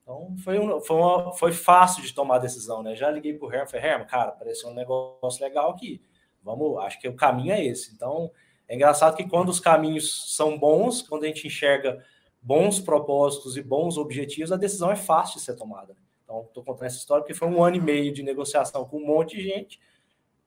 Então 0.02 0.34
foi, 0.42 0.58
um, 0.58 0.80
foi, 0.80 0.96
uma, 0.96 1.32
foi 1.34 1.52
fácil 1.52 2.02
de 2.02 2.14
tomar 2.14 2.36
a 2.36 2.40
decisão, 2.40 2.82
né? 2.82 2.94
Já 2.94 3.10
liguei 3.10 3.34
pro 3.34 3.52
Herman, 3.52 3.68
falei, 3.68 3.86
Herman, 3.86 4.06
cara, 4.06 4.32
pareceu 4.32 4.70
um 4.70 4.74
negócio 4.74 5.42
legal 5.44 5.70
aqui. 5.70 6.00
Vamos, 6.42 6.78
acho 6.78 6.98
que 6.98 7.08
o 7.08 7.14
caminho 7.14 7.52
é 7.52 7.62
esse. 7.62 7.94
Então, 7.94 8.30
é 8.68 8.74
engraçado 8.74 9.16
que 9.16 9.28
quando 9.28 9.48
os 9.48 9.58
caminhos 9.58 10.34
são 10.36 10.58
bons, 10.58 11.00
quando 11.02 11.24
a 11.24 11.26
gente 11.26 11.46
enxerga 11.46 12.04
bons 12.40 12.78
propósitos 12.78 13.56
e 13.56 13.62
bons 13.62 13.96
objetivos, 13.96 14.52
a 14.52 14.56
decisão 14.56 14.90
é 14.90 14.96
fácil 14.96 15.38
de 15.38 15.44
ser 15.44 15.54
tomada. 15.54 15.96
Então, 16.22 16.42
estou 16.42 16.62
contando 16.62 16.84
essa 16.84 16.98
história 16.98 17.22
porque 17.22 17.34
foi 17.38 17.48
um 17.48 17.64
ano 17.64 17.76
e 17.76 17.80
meio 17.80 18.12
de 18.12 18.22
negociação 18.22 18.84
com 18.84 18.98
um 18.98 19.06
monte 19.06 19.36
de 19.36 19.42
gente 19.42 19.80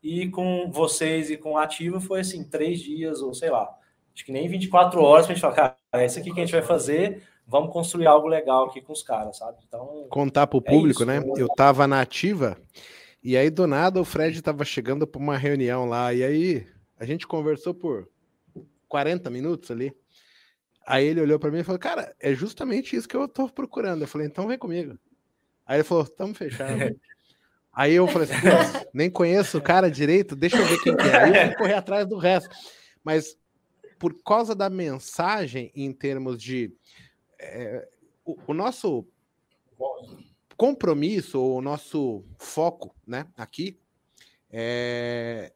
e 0.03 0.29
com 0.29 0.69
vocês 0.71 1.31
e 1.31 1.37
com 1.37 1.57
a 1.57 1.63
Ativa 1.63 1.99
foi 1.99 2.19
assim, 2.19 2.43
três 2.43 2.79
dias 2.79 3.21
ou 3.21 3.33
sei 3.33 3.49
lá, 3.49 3.75
acho 4.13 4.23
que 4.23 4.31
nem 4.31 4.47
24 4.47 5.01
horas 5.01 5.25
para 5.25 5.33
a 5.33 5.35
gente 5.35 5.41
falar, 5.41 5.55
cara, 5.55 5.75
é 5.93 6.05
isso 6.05 6.19
aqui 6.19 6.31
que 6.31 6.39
a 6.39 6.45
gente 6.45 6.53
vai 6.53 6.61
fazer, 6.61 7.23
vamos 7.47 7.73
construir 7.73 8.05
algo 8.05 8.27
legal 8.27 8.65
aqui 8.65 8.79
com 8.79 8.93
os 8.93 9.01
caras, 9.01 9.37
sabe? 9.37 9.57
Então. 9.67 10.05
Contar 10.09 10.45
para 10.45 10.57
o 10.57 10.63
é 10.65 10.71
público, 10.71 11.01
isso, 11.01 11.05
né? 11.05 11.23
Eu 11.35 11.47
estava 11.47 11.87
na 11.87 12.01
Ativa 12.01 12.55
e 13.23 13.35
aí 13.35 13.49
do 13.49 13.65
nada 13.65 13.99
o 13.99 14.05
Fred 14.05 14.37
estava 14.37 14.63
chegando 14.63 15.07
para 15.07 15.21
uma 15.21 15.37
reunião 15.37 15.85
lá 15.85 16.13
e 16.13 16.23
aí 16.23 16.67
a 17.01 17.05
gente 17.05 17.25
conversou 17.25 17.73
por 17.73 18.07
40 18.87 19.27
minutos 19.31 19.71
ali. 19.71 19.91
Aí 20.85 21.05
ele 21.05 21.21
olhou 21.21 21.39
para 21.39 21.49
mim 21.49 21.59
e 21.59 21.63
falou: 21.63 21.79
Cara, 21.79 22.15
é 22.19 22.33
justamente 22.35 22.95
isso 22.95 23.07
que 23.07 23.15
eu 23.17 23.25
estou 23.25 23.49
procurando. 23.49 24.03
Eu 24.03 24.07
falei: 24.07 24.27
Então 24.27 24.47
vem 24.47 24.57
comigo. 24.57 24.99
Aí 25.65 25.77
ele 25.77 25.83
falou, 25.83 26.05
tamo 26.05 26.35
fechado. 26.35 26.77
Aí 27.73 27.93
eu 27.93 28.05
falei 28.05 28.29
assim, 28.29 28.85
nem 28.93 29.09
conheço 29.09 29.57
o 29.57 29.61
cara 29.61 29.89
direito, 29.89 30.35
deixa 30.35 30.57
eu 30.57 30.65
ver 30.65 30.81
quem 30.81 30.95
que 30.95 31.03
é. 31.03 31.17
Aí 31.17 31.29
eu 31.29 31.47
fui 31.47 31.55
correr 31.55 31.73
atrás 31.75 32.05
do 32.05 32.17
resto. 32.17 32.53
Mas 33.01 33.37
por 33.97 34.21
causa 34.21 34.53
da 34.53 34.69
mensagem 34.69 35.71
em 35.73 35.93
termos 35.93 36.37
de 36.37 36.73
é, 37.39 37.87
o, 38.25 38.37
o, 38.47 38.53
nosso 38.53 39.07
compromisso, 40.57 41.41
o 41.41 41.61
nosso 41.61 42.25
foco, 42.37 42.93
né, 43.07 43.25
aqui, 43.37 43.79
é, 44.49 45.53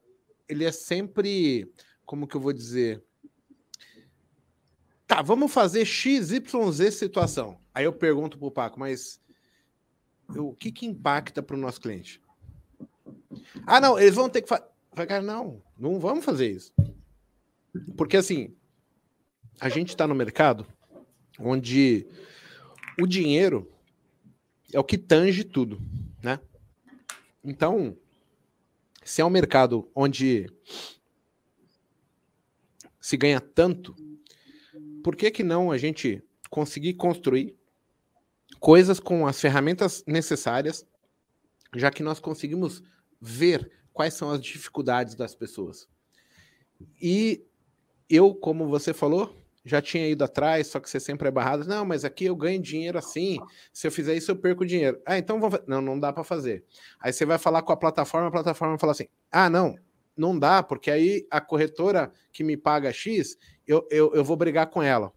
ele 0.47 0.63
é 0.63 0.71
sempre, 0.71 1.71
como 2.05 2.27
que 2.27 2.35
eu 2.35 2.41
vou 2.41 2.53
dizer? 2.53 3.03
Tá, 5.07 5.21
vamos 5.21 5.51
fazer 5.51 5.85
X, 5.85 6.31
Y, 6.31 6.71
Z 6.71 6.91
situação. 6.91 7.59
Aí 7.73 7.85
eu 7.85 7.93
pergunto 7.93 8.37
pro 8.37 8.51
Paco, 8.51 8.79
mas 8.79 9.21
o 10.29 10.53
que, 10.53 10.71
que 10.71 10.85
impacta 10.85 11.43
para 11.43 11.55
o 11.55 11.59
nosso 11.59 11.79
cliente? 11.79 12.21
Ah, 13.65 13.79
não, 13.79 13.99
eles 13.99 14.15
vão 14.15 14.29
ter 14.29 14.41
que 14.41 14.49
fazer. 14.49 14.65
Cara, 14.95 15.21
não, 15.21 15.61
não 15.77 15.99
vamos 15.99 16.23
fazer 16.23 16.49
isso. 16.49 16.73
Porque 17.97 18.17
assim, 18.17 18.55
a 19.59 19.69
gente 19.69 19.89
está 19.89 20.07
no 20.07 20.15
mercado 20.15 20.65
onde 21.37 22.07
o 22.99 23.05
dinheiro 23.05 23.71
é 24.73 24.79
o 24.79 24.83
que 24.83 24.97
tange 24.97 25.43
tudo, 25.43 25.81
né? 26.23 26.39
Então, 27.43 27.97
se 29.05 29.21
é 29.21 29.25
um 29.25 29.29
mercado 29.29 29.87
onde 29.93 30.51
se 32.99 33.15
ganha 33.15 33.39
tanto, 33.39 33.95
por 35.03 35.15
que 35.15 35.29
que 35.29 35.43
não 35.43 35.71
a 35.71 35.77
gente 35.77 36.23
conseguir 36.49 36.95
construir 36.95 37.55
coisas 38.59 38.99
com 38.99 39.27
as 39.27 39.39
ferramentas 39.39 40.03
necessárias, 40.07 40.87
já 41.75 41.91
que 41.91 42.01
nós 42.01 42.19
conseguimos 42.19 42.81
ver 43.21 43.71
quais 43.93 44.15
são 44.15 44.31
as 44.31 44.41
dificuldades 44.41 45.13
das 45.13 45.35
pessoas? 45.35 45.87
E 46.99 47.45
eu, 48.09 48.33
como 48.33 48.67
você 48.67 48.91
falou, 48.91 49.39
já 49.65 49.81
tinha 49.81 50.07
ido 50.07 50.23
atrás, 50.23 50.67
só 50.67 50.79
que 50.79 50.87
você 50.87 50.99
sempre 50.99 51.27
é 51.27 51.31
barrado. 51.31 51.65
Não, 51.65 51.83
mas 51.83 52.05
aqui 52.05 52.25
eu 52.25 52.35
ganho 52.35 52.61
dinheiro 52.61 52.99
assim. 52.99 53.39
Se 53.73 53.87
eu 53.87 53.91
fizer 53.91 54.15
isso, 54.15 54.29
eu 54.29 54.35
perco 54.35 54.63
dinheiro. 54.63 55.01
Ah, 55.05 55.17
então 55.17 55.39
vamos. 55.39 55.59
Não, 55.67 55.81
não 55.81 55.99
dá 55.99 56.13
para 56.13 56.23
fazer. 56.23 56.63
Aí 56.99 57.11
você 57.11 57.25
vai 57.25 57.39
falar 57.39 57.63
com 57.63 57.73
a 57.73 57.77
plataforma, 57.77 58.27
a 58.27 58.31
plataforma 58.31 58.77
fala 58.77 58.91
assim: 58.91 59.07
ah, 59.31 59.49
não, 59.49 59.75
não 60.15 60.37
dá, 60.37 60.61
porque 60.61 60.91
aí 60.91 61.25
a 61.31 61.41
corretora 61.41 62.11
que 62.31 62.43
me 62.43 62.55
paga 62.55 62.93
X, 62.93 63.37
eu, 63.67 63.87
eu, 63.89 64.13
eu 64.13 64.23
vou 64.23 64.37
brigar 64.37 64.67
com 64.67 64.83
ela. 64.83 65.11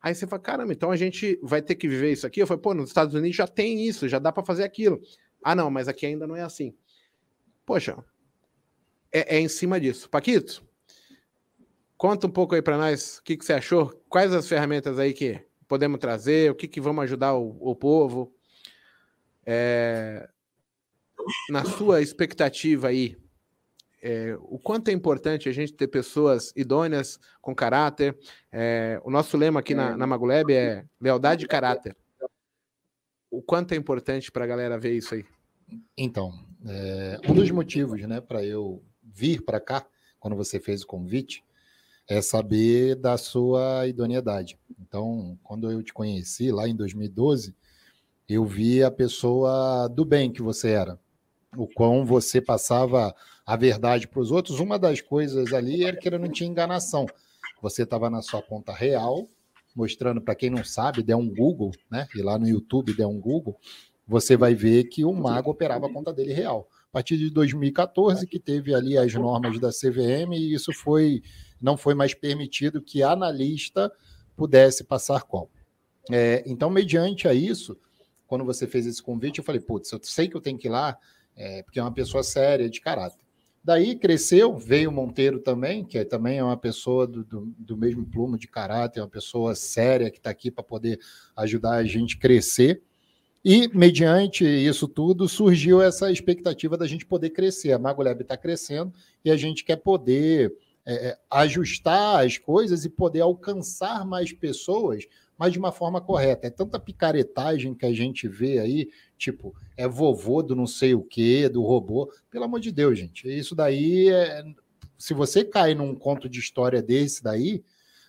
Aí 0.00 0.14
você 0.14 0.26
fala, 0.26 0.42
caramba, 0.42 0.72
então 0.72 0.90
a 0.90 0.96
gente 0.96 1.38
vai 1.42 1.62
ter 1.62 1.76
que 1.76 1.88
viver 1.88 2.12
isso 2.12 2.26
aqui? 2.26 2.40
Eu 2.40 2.46
falei, 2.46 2.60
pô, 2.60 2.74
nos 2.74 2.88
Estados 2.88 3.14
Unidos 3.14 3.36
já 3.36 3.46
tem 3.46 3.86
isso, 3.86 4.08
já 4.08 4.18
dá 4.18 4.32
para 4.32 4.44
fazer 4.44 4.64
aquilo. 4.64 5.00
Ah, 5.44 5.54
não, 5.54 5.70
mas 5.70 5.86
aqui 5.86 6.06
ainda 6.06 6.26
não 6.26 6.34
é 6.34 6.42
assim. 6.42 6.74
Poxa, 7.64 7.96
é, 9.12 9.36
é 9.36 9.40
em 9.40 9.48
cima 9.48 9.78
disso. 9.80 10.10
Paquito, 10.10 10.64
Conta 12.02 12.26
um 12.26 12.30
pouco 12.30 12.56
aí 12.56 12.60
para 12.60 12.76
nós 12.76 13.18
o 13.18 13.22
que, 13.22 13.36
que, 13.36 13.44
você 13.44 13.52
achou, 13.52 13.88
quais 14.08 14.34
as 14.34 14.48
ferramentas 14.48 14.98
aí 14.98 15.12
que 15.12 15.40
podemos 15.68 16.00
trazer, 16.00 16.50
o 16.50 16.54
que, 16.56 16.66
que 16.66 16.80
vamos 16.80 17.04
ajudar 17.04 17.34
o, 17.34 17.56
o 17.60 17.76
povo. 17.76 18.34
É, 19.46 20.28
na 21.48 21.64
sua 21.64 22.02
expectativa 22.02 22.88
aí, 22.88 23.16
é, 24.02 24.36
o 24.40 24.58
quanto 24.58 24.88
é 24.88 24.92
importante 24.92 25.48
a 25.48 25.52
gente 25.52 25.74
ter 25.74 25.86
pessoas 25.86 26.52
idôneas, 26.56 27.20
com 27.40 27.54
caráter. 27.54 28.18
É, 28.50 29.00
o 29.04 29.10
nosso 29.10 29.36
lema 29.36 29.60
aqui 29.60 29.72
na, 29.72 29.96
na 29.96 30.04
Maguleb 30.04 30.52
é 30.52 30.84
lealdade 31.00 31.44
e 31.44 31.48
caráter. 31.48 31.96
O 33.30 33.40
quanto 33.40 33.74
é 33.74 33.76
importante 33.76 34.32
para 34.32 34.42
a 34.42 34.48
galera 34.48 34.76
ver 34.76 34.96
isso 34.96 35.14
aí? 35.14 35.24
Então, 35.96 36.32
é, 36.66 37.20
um 37.28 37.32
dos 37.32 37.48
motivos 37.52 38.00
né, 38.02 38.20
para 38.20 38.44
eu 38.44 38.82
vir 39.00 39.44
para 39.44 39.60
cá, 39.60 39.86
quando 40.18 40.34
você 40.34 40.58
fez 40.58 40.82
o 40.82 40.86
convite, 40.88 41.44
é 42.12 42.20
saber 42.20 42.94
da 42.96 43.16
sua 43.16 43.86
idoneidade. 43.86 44.58
Então, 44.80 45.38
quando 45.42 45.70
eu 45.70 45.82
te 45.82 45.92
conheci 45.92 46.50
lá 46.50 46.68
em 46.68 46.76
2012, 46.76 47.54
eu 48.28 48.44
vi 48.44 48.82
a 48.82 48.90
pessoa 48.90 49.88
do 49.88 50.04
bem 50.04 50.30
que 50.30 50.42
você 50.42 50.70
era, 50.70 50.98
o 51.56 51.66
quão 51.66 52.04
você 52.04 52.40
passava 52.40 53.14
a 53.46 53.56
verdade 53.56 54.06
para 54.06 54.20
os 54.20 54.30
outros. 54.30 54.60
Uma 54.60 54.78
das 54.78 55.00
coisas 55.00 55.52
ali 55.52 55.84
era 55.84 55.96
que 55.96 56.10
não 56.10 56.28
tinha 56.28 56.50
enganação. 56.50 57.06
Você 57.62 57.82
estava 57.82 58.10
na 58.10 58.20
sua 58.20 58.42
conta 58.42 58.72
real, 58.72 59.26
mostrando 59.74 60.20
para 60.20 60.34
quem 60.34 60.50
não 60.50 60.62
sabe, 60.62 61.02
der 61.02 61.16
um 61.16 61.28
Google, 61.28 61.70
né? 61.90 62.06
E 62.14 62.20
lá 62.20 62.38
no 62.38 62.46
YouTube 62.46 62.94
der 62.94 63.06
um 63.06 63.18
Google, 63.18 63.56
você 64.06 64.36
vai 64.36 64.54
ver 64.54 64.84
que 64.84 65.04
o 65.04 65.12
mago 65.14 65.50
operava 65.50 65.86
a 65.86 65.92
conta 65.92 66.12
dele 66.12 66.34
real. 66.34 66.68
A 66.90 66.92
partir 66.92 67.16
de 67.16 67.30
2014 67.30 68.26
que 68.26 68.38
teve 68.38 68.74
ali 68.74 68.98
as 68.98 69.14
normas 69.14 69.58
da 69.58 69.70
CVM 69.70 70.34
e 70.34 70.52
isso 70.52 70.74
foi 70.74 71.22
não 71.62 71.76
foi 71.76 71.94
mais 71.94 72.12
permitido 72.12 72.82
que 72.82 73.02
analista 73.02 73.90
pudesse 74.36 74.84
passar 74.84 75.22
call. 75.22 75.50
É, 76.10 76.42
então, 76.46 76.68
mediante 76.68 77.28
a 77.28 77.32
isso, 77.34 77.78
quando 78.26 78.44
você 78.44 78.66
fez 78.66 78.86
esse 78.86 79.02
convite, 79.02 79.38
eu 79.38 79.44
falei, 79.44 79.60
putz, 79.60 79.92
eu 79.92 80.00
sei 80.02 80.28
que 80.28 80.36
eu 80.36 80.40
tenho 80.40 80.58
que 80.58 80.66
ir 80.66 80.70
lá, 80.70 80.98
é, 81.36 81.62
porque 81.62 81.78
é 81.78 81.82
uma 81.82 81.92
pessoa 81.92 82.22
séria, 82.22 82.68
de 82.68 82.80
caráter. 82.80 83.22
Daí 83.64 83.94
cresceu, 83.94 84.58
veio 84.58 84.90
o 84.90 84.92
Monteiro 84.92 85.38
também, 85.38 85.84
que 85.84 85.96
é, 85.96 86.04
também 86.04 86.38
é 86.38 86.42
uma 86.42 86.56
pessoa 86.56 87.06
do, 87.06 87.22
do, 87.22 87.54
do 87.56 87.76
mesmo 87.76 88.04
plumo 88.04 88.36
de 88.36 88.48
caráter, 88.48 89.00
uma 89.00 89.08
pessoa 89.08 89.54
séria 89.54 90.10
que 90.10 90.18
está 90.18 90.30
aqui 90.30 90.50
para 90.50 90.64
poder 90.64 90.98
ajudar 91.36 91.74
a 91.74 91.84
gente 91.84 92.18
crescer. 92.18 92.82
E, 93.44 93.68
mediante 93.76 94.44
isso 94.44 94.88
tudo, 94.88 95.28
surgiu 95.28 95.80
essa 95.80 96.10
expectativa 96.10 96.76
da 96.76 96.86
gente 96.86 97.06
poder 97.06 97.30
crescer. 97.30 97.72
A 97.72 97.78
Magolab 97.78 98.20
está 98.20 98.36
crescendo 98.36 98.92
e 99.24 99.30
a 99.30 99.36
gente 99.36 99.64
quer 99.64 99.76
poder 99.76 100.52
é, 100.84 101.08
é, 101.08 101.18
ajustar 101.30 102.24
as 102.24 102.38
coisas 102.38 102.84
e 102.84 102.90
poder 102.90 103.20
alcançar 103.20 104.04
mais 104.04 104.32
pessoas, 104.32 105.04
mas 105.38 105.52
de 105.52 105.58
uma 105.58 105.72
forma 105.72 106.00
correta. 106.00 106.46
É 106.46 106.50
tanta 106.50 106.78
picaretagem 106.78 107.74
que 107.74 107.86
a 107.86 107.92
gente 107.92 108.26
vê 108.28 108.58
aí, 108.58 108.90
tipo, 109.16 109.54
é 109.76 109.86
vovô 109.86 110.42
do 110.42 110.56
não 110.56 110.66
sei 110.66 110.94
o 110.94 111.02
quê, 111.02 111.48
do 111.48 111.62
robô. 111.62 112.12
Pelo 112.30 112.44
amor 112.44 112.60
de 112.60 112.72
Deus, 112.72 112.98
gente. 112.98 113.28
Isso 113.28 113.54
daí 113.54 114.08
é. 114.08 114.44
Se 114.98 115.14
você 115.14 115.44
cai 115.44 115.74
num 115.74 115.94
conto 115.94 116.28
de 116.28 116.38
história 116.38 116.80
desse 116.80 117.22
daí, 117.22 117.64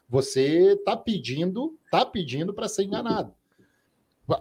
você 0.07 0.75
tá 0.85 0.95
pedindo, 0.95 1.77
tá 1.89 2.05
pedindo 2.05 2.53
para 2.53 2.67
ser 2.67 2.83
enganado. 2.83 3.33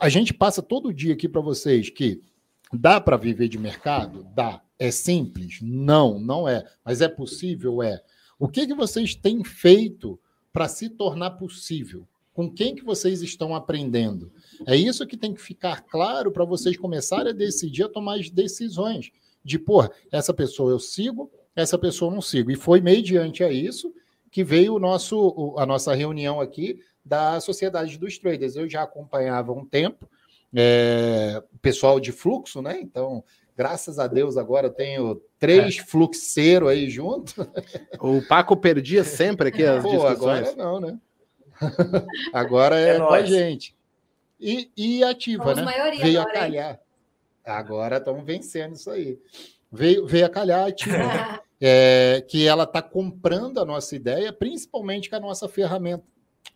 A 0.00 0.08
gente 0.08 0.32
passa 0.32 0.62
todo 0.62 0.92
dia 0.92 1.14
aqui 1.14 1.28
para 1.28 1.40
vocês 1.40 1.88
que 1.90 2.22
dá 2.72 3.00
para 3.00 3.16
viver 3.16 3.48
de 3.48 3.58
mercado? 3.58 4.24
Dá. 4.34 4.62
É 4.78 4.90
simples? 4.90 5.60
Não, 5.62 6.18
não 6.18 6.48
é. 6.48 6.64
Mas 6.84 7.00
é 7.00 7.08
possível? 7.08 7.82
É. 7.82 8.02
O 8.42 8.48
que, 8.48 8.66
que 8.66 8.74
vocês 8.74 9.14
têm 9.14 9.44
feito 9.44 10.18
para 10.52 10.66
se 10.66 10.88
tornar 10.88 11.30
possível? 11.30 12.08
Com 12.34 12.52
quem 12.52 12.74
que 12.74 12.82
vocês 12.82 13.22
estão 13.22 13.54
aprendendo? 13.54 14.32
É 14.66 14.74
isso 14.74 15.06
que 15.06 15.16
tem 15.16 15.32
que 15.32 15.40
ficar 15.40 15.82
claro 15.82 16.32
para 16.32 16.44
vocês 16.44 16.76
começarem 16.76 17.30
a 17.30 17.36
decidir, 17.36 17.84
a 17.84 17.88
tomar 17.88 18.18
as 18.18 18.28
decisões. 18.28 19.12
De, 19.44 19.60
pô, 19.60 19.88
essa 20.10 20.34
pessoa 20.34 20.72
eu 20.72 20.80
sigo, 20.80 21.30
essa 21.54 21.78
pessoa 21.78 22.10
eu 22.10 22.16
não 22.16 22.20
sigo. 22.20 22.50
E 22.50 22.56
foi 22.56 22.80
mediante 22.80 23.44
a 23.44 23.52
isso 23.52 23.94
que 24.28 24.42
veio 24.42 24.74
o 24.74 24.80
nosso, 24.80 25.54
a 25.56 25.64
nossa 25.64 25.94
reunião 25.94 26.40
aqui 26.40 26.80
da 27.04 27.38
Sociedade 27.38 27.96
dos 27.96 28.18
Traders. 28.18 28.56
Eu 28.56 28.68
já 28.68 28.82
acompanhava 28.82 29.52
um 29.52 29.64
tempo, 29.64 30.10
é, 30.54 31.42
pessoal 31.60 31.98
de 32.00 32.12
fluxo, 32.12 32.60
né? 32.60 32.78
Então, 32.80 33.24
Graças 33.56 33.98
a 33.98 34.06
Deus, 34.06 34.36
agora 34.36 34.68
eu 34.68 34.72
tenho 34.72 35.22
três 35.38 35.78
é. 35.78 35.82
fluxeiros 35.82 36.70
aí 36.70 36.88
junto. 36.88 37.46
O 38.00 38.22
Paco 38.26 38.56
perdia 38.56 39.04
sempre 39.04 39.48
aqui 39.48 39.62
as 39.62 39.82
Pô, 39.82 39.90
discussões. 39.90 40.48
Agora 40.48 40.56
não, 40.56 40.80
né? 40.80 40.98
agora 42.32 42.80
é, 42.80 42.96
é 42.96 42.98
com 42.98 43.12
a 43.12 43.22
gente. 43.22 43.76
E, 44.40 44.70
e 44.76 45.04
ativa, 45.04 45.54
Somos 45.54 45.70
né? 45.70 45.90
Veio 46.00 46.20
agora, 46.20 46.36
a 46.36 46.40
calhar. 46.40 46.70
Hein? 46.72 46.78
Agora 47.44 47.96
estamos 47.98 48.24
vencendo 48.24 48.74
isso 48.74 48.90
aí. 48.90 49.18
Veio, 49.70 50.06
veio 50.06 50.26
a 50.26 50.30
calhar 50.30 50.66
ativa. 50.66 51.40
é, 51.60 52.24
que 52.26 52.46
ela 52.46 52.64
está 52.64 52.80
comprando 52.80 53.60
a 53.60 53.64
nossa 53.64 53.94
ideia, 53.94 54.32
principalmente 54.32 55.10
com 55.10 55.16
a 55.16 55.20
nossa 55.20 55.48
ferramenta, 55.48 56.04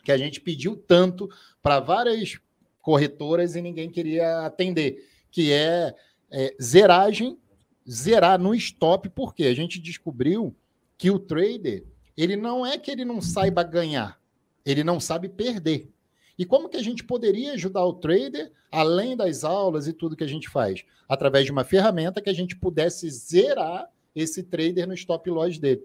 que 0.03 0.11
a 0.11 0.17
gente 0.17 0.41
pediu 0.41 0.75
tanto 0.75 1.29
para 1.61 1.79
várias 1.79 2.39
corretoras 2.87 3.53
e 3.53 3.61
ninguém 3.61 3.89
queria 3.89 4.45
atender, 4.45 5.05
que 5.29 5.51
é 5.51 5.93
é, 6.31 6.55
zeragem, 6.61 7.37
zerar 7.85 8.39
no 8.39 8.55
stop, 8.55 9.09
porque 9.09 9.43
a 9.43 9.53
gente 9.53 9.77
descobriu 9.77 10.55
que 10.97 11.11
o 11.11 11.19
trader, 11.19 11.83
ele 12.15 12.37
não 12.37 12.65
é 12.65 12.77
que 12.77 12.89
ele 12.89 13.03
não 13.03 13.19
saiba 13.19 13.61
ganhar, 13.61 14.17
ele 14.65 14.85
não 14.85 15.01
sabe 15.01 15.27
perder. 15.27 15.91
E 16.39 16.45
como 16.45 16.69
que 16.69 16.77
a 16.77 16.81
gente 16.81 17.03
poderia 17.03 17.51
ajudar 17.55 17.85
o 17.85 17.91
trader, 17.91 18.53
além 18.71 19.17
das 19.17 19.43
aulas 19.43 19.85
e 19.85 19.91
tudo 19.91 20.15
que 20.15 20.23
a 20.23 20.29
gente 20.29 20.47
faz? 20.47 20.85
Através 21.09 21.43
de 21.43 21.51
uma 21.51 21.65
ferramenta 21.65 22.21
que 22.21 22.29
a 22.29 22.33
gente 22.33 22.55
pudesse 22.55 23.09
zerar 23.09 23.89
esse 24.15 24.43
trader 24.43 24.87
no 24.87 24.93
stop 24.93 25.29
loss 25.29 25.59
dele. 25.59 25.83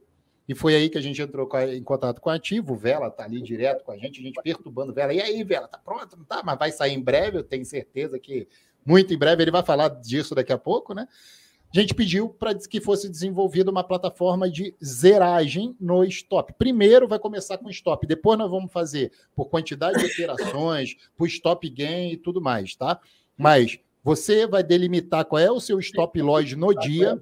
E 0.53 0.55
foi 0.55 0.75
aí 0.75 0.91
que 0.91 0.99
a 0.99 1.01
gente 1.01 1.21
entrou 1.21 1.49
em 1.67 1.83
contato 1.83 2.21
com 2.21 2.29
o 2.29 2.33
ativo. 2.33 2.75
O 2.75 2.77
Vela 2.77 3.11
tá 3.11 3.25
ali 3.25 3.41
direto 3.41 3.83
com 3.85 3.91
a 3.91 3.97
gente, 3.97 4.21
a 4.21 4.23
gente 4.23 4.39
perturbando 4.43 4.93
o 4.93 4.95
Vela. 4.95 5.15
E 5.15 5.21
aí, 5.21 5.43
Vela, 5.43 5.67
tá 5.67 5.79
pronto? 5.79 6.15
Não 6.15 6.25
tá? 6.27 6.43
Mas 6.45 6.59
vai 6.59 6.71
sair 6.71 6.93
em 6.93 7.01
breve, 7.01 7.39
eu 7.39 7.43
tenho 7.43 7.65
certeza 7.65 8.19
que 8.19 8.47
muito 8.85 9.15
em 9.15 9.17
breve, 9.17 9.43
ele 9.43 9.51
vai 9.51 9.63
falar 9.65 9.89
disso 9.89 10.35
daqui 10.35 10.53
a 10.53 10.59
pouco, 10.59 10.93
né? 10.93 11.09
A 11.75 11.81
gente 11.81 11.95
pediu 11.95 12.29
para 12.29 12.55
que 12.55 12.83
fosse 12.83 13.09
desenvolvida 13.09 13.71
uma 13.71 13.83
plataforma 13.83 14.51
de 14.51 14.75
zeragem 14.85 15.75
no 15.81 16.05
stop. 16.05 16.53
Primeiro 16.59 17.09
vai 17.09 17.19
começar 17.19 17.57
com 17.57 17.71
stop, 17.71 18.07
depois 18.07 18.39
nós 18.39 18.51
vamos 18.51 18.71
fazer 18.71 19.11
por 19.35 19.47
quantidade 19.47 19.99
de 19.99 20.13
operações, 20.13 20.97
por 21.17 21.27
stop 21.29 21.67
gain 21.71 22.11
e 22.13 22.17
tudo 22.19 22.43
mais, 22.43 22.77
tá? 22.77 23.01
Mas 23.39 23.79
você 24.05 24.47
vai 24.47 24.63
delimitar 24.63 25.25
qual 25.25 25.41
é 25.41 25.51
o 25.51 25.61
seu 25.61 25.79
stop 25.79 26.21
loss 26.21 26.53
no 26.53 26.75
dia. 26.75 27.19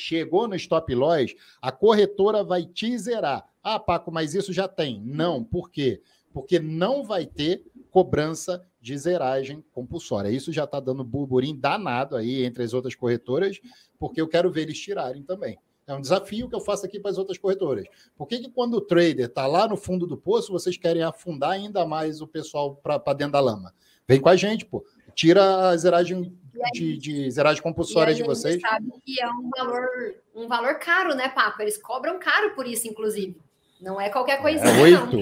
Chegou 0.00 0.48
no 0.48 0.56
stop 0.56 0.94
loss, 0.94 1.34
a 1.60 1.70
corretora 1.70 2.42
vai 2.42 2.64
te 2.64 2.96
zerar. 2.98 3.46
Ah, 3.62 3.78
Paco, 3.78 4.10
mas 4.10 4.34
isso 4.34 4.52
já 4.52 4.66
tem. 4.66 5.00
Não, 5.04 5.44
por 5.44 5.70
quê? 5.70 6.00
Porque 6.32 6.58
não 6.58 7.04
vai 7.04 7.26
ter 7.26 7.64
cobrança 7.90 8.64
de 8.80 8.96
zeragem 8.96 9.62
compulsória. 9.72 10.30
Isso 10.30 10.52
já 10.52 10.64
está 10.64 10.80
dando 10.80 11.04
burburinho 11.04 11.56
danado 11.56 12.16
aí 12.16 12.44
entre 12.44 12.62
as 12.62 12.72
outras 12.72 12.94
corretoras, 12.94 13.60
porque 13.98 14.20
eu 14.20 14.28
quero 14.28 14.50
ver 14.50 14.62
eles 14.62 14.78
tirarem 14.78 15.22
também. 15.22 15.58
É 15.86 15.94
um 15.94 16.00
desafio 16.00 16.48
que 16.48 16.54
eu 16.54 16.60
faço 16.60 16.86
aqui 16.86 17.00
para 17.00 17.10
as 17.10 17.18
outras 17.18 17.36
corretoras. 17.36 17.84
Por 18.16 18.26
que, 18.26 18.38
que 18.38 18.50
quando 18.50 18.74
o 18.74 18.80
trader 18.80 19.26
está 19.26 19.46
lá 19.46 19.66
no 19.66 19.76
fundo 19.76 20.06
do 20.06 20.16
poço, 20.16 20.52
vocês 20.52 20.76
querem 20.76 21.02
afundar 21.02 21.50
ainda 21.50 21.84
mais 21.84 22.20
o 22.20 22.28
pessoal 22.28 22.76
para 22.76 23.12
dentro 23.12 23.32
da 23.32 23.40
lama? 23.40 23.74
Vem 24.06 24.20
com 24.20 24.28
a 24.28 24.36
gente, 24.36 24.64
pô. 24.64 24.84
Tira 25.14 25.68
a 25.68 25.76
zeragem 25.76 26.32
de, 26.72 26.96
de 26.96 27.30
zeragem 27.30 27.62
compulsória 27.62 28.14
de 28.14 28.22
vocês. 28.22 28.60
sabe 28.60 28.90
que 29.04 29.20
é 29.20 29.28
um 29.28 29.50
valor, 29.50 29.88
um 30.34 30.48
valor 30.48 30.74
caro, 30.78 31.14
né, 31.14 31.28
Papo? 31.28 31.62
Eles 31.62 31.76
cobram 31.76 32.18
caro 32.18 32.54
por 32.54 32.66
isso, 32.66 32.88
inclusive. 32.88 33.36
Não 33.80 34.00
é 34.00 34.10
qualquer 34.10 34.40
coisinha. 34.40 34.70
É 34.70 34.82
oito. 34.82 35.18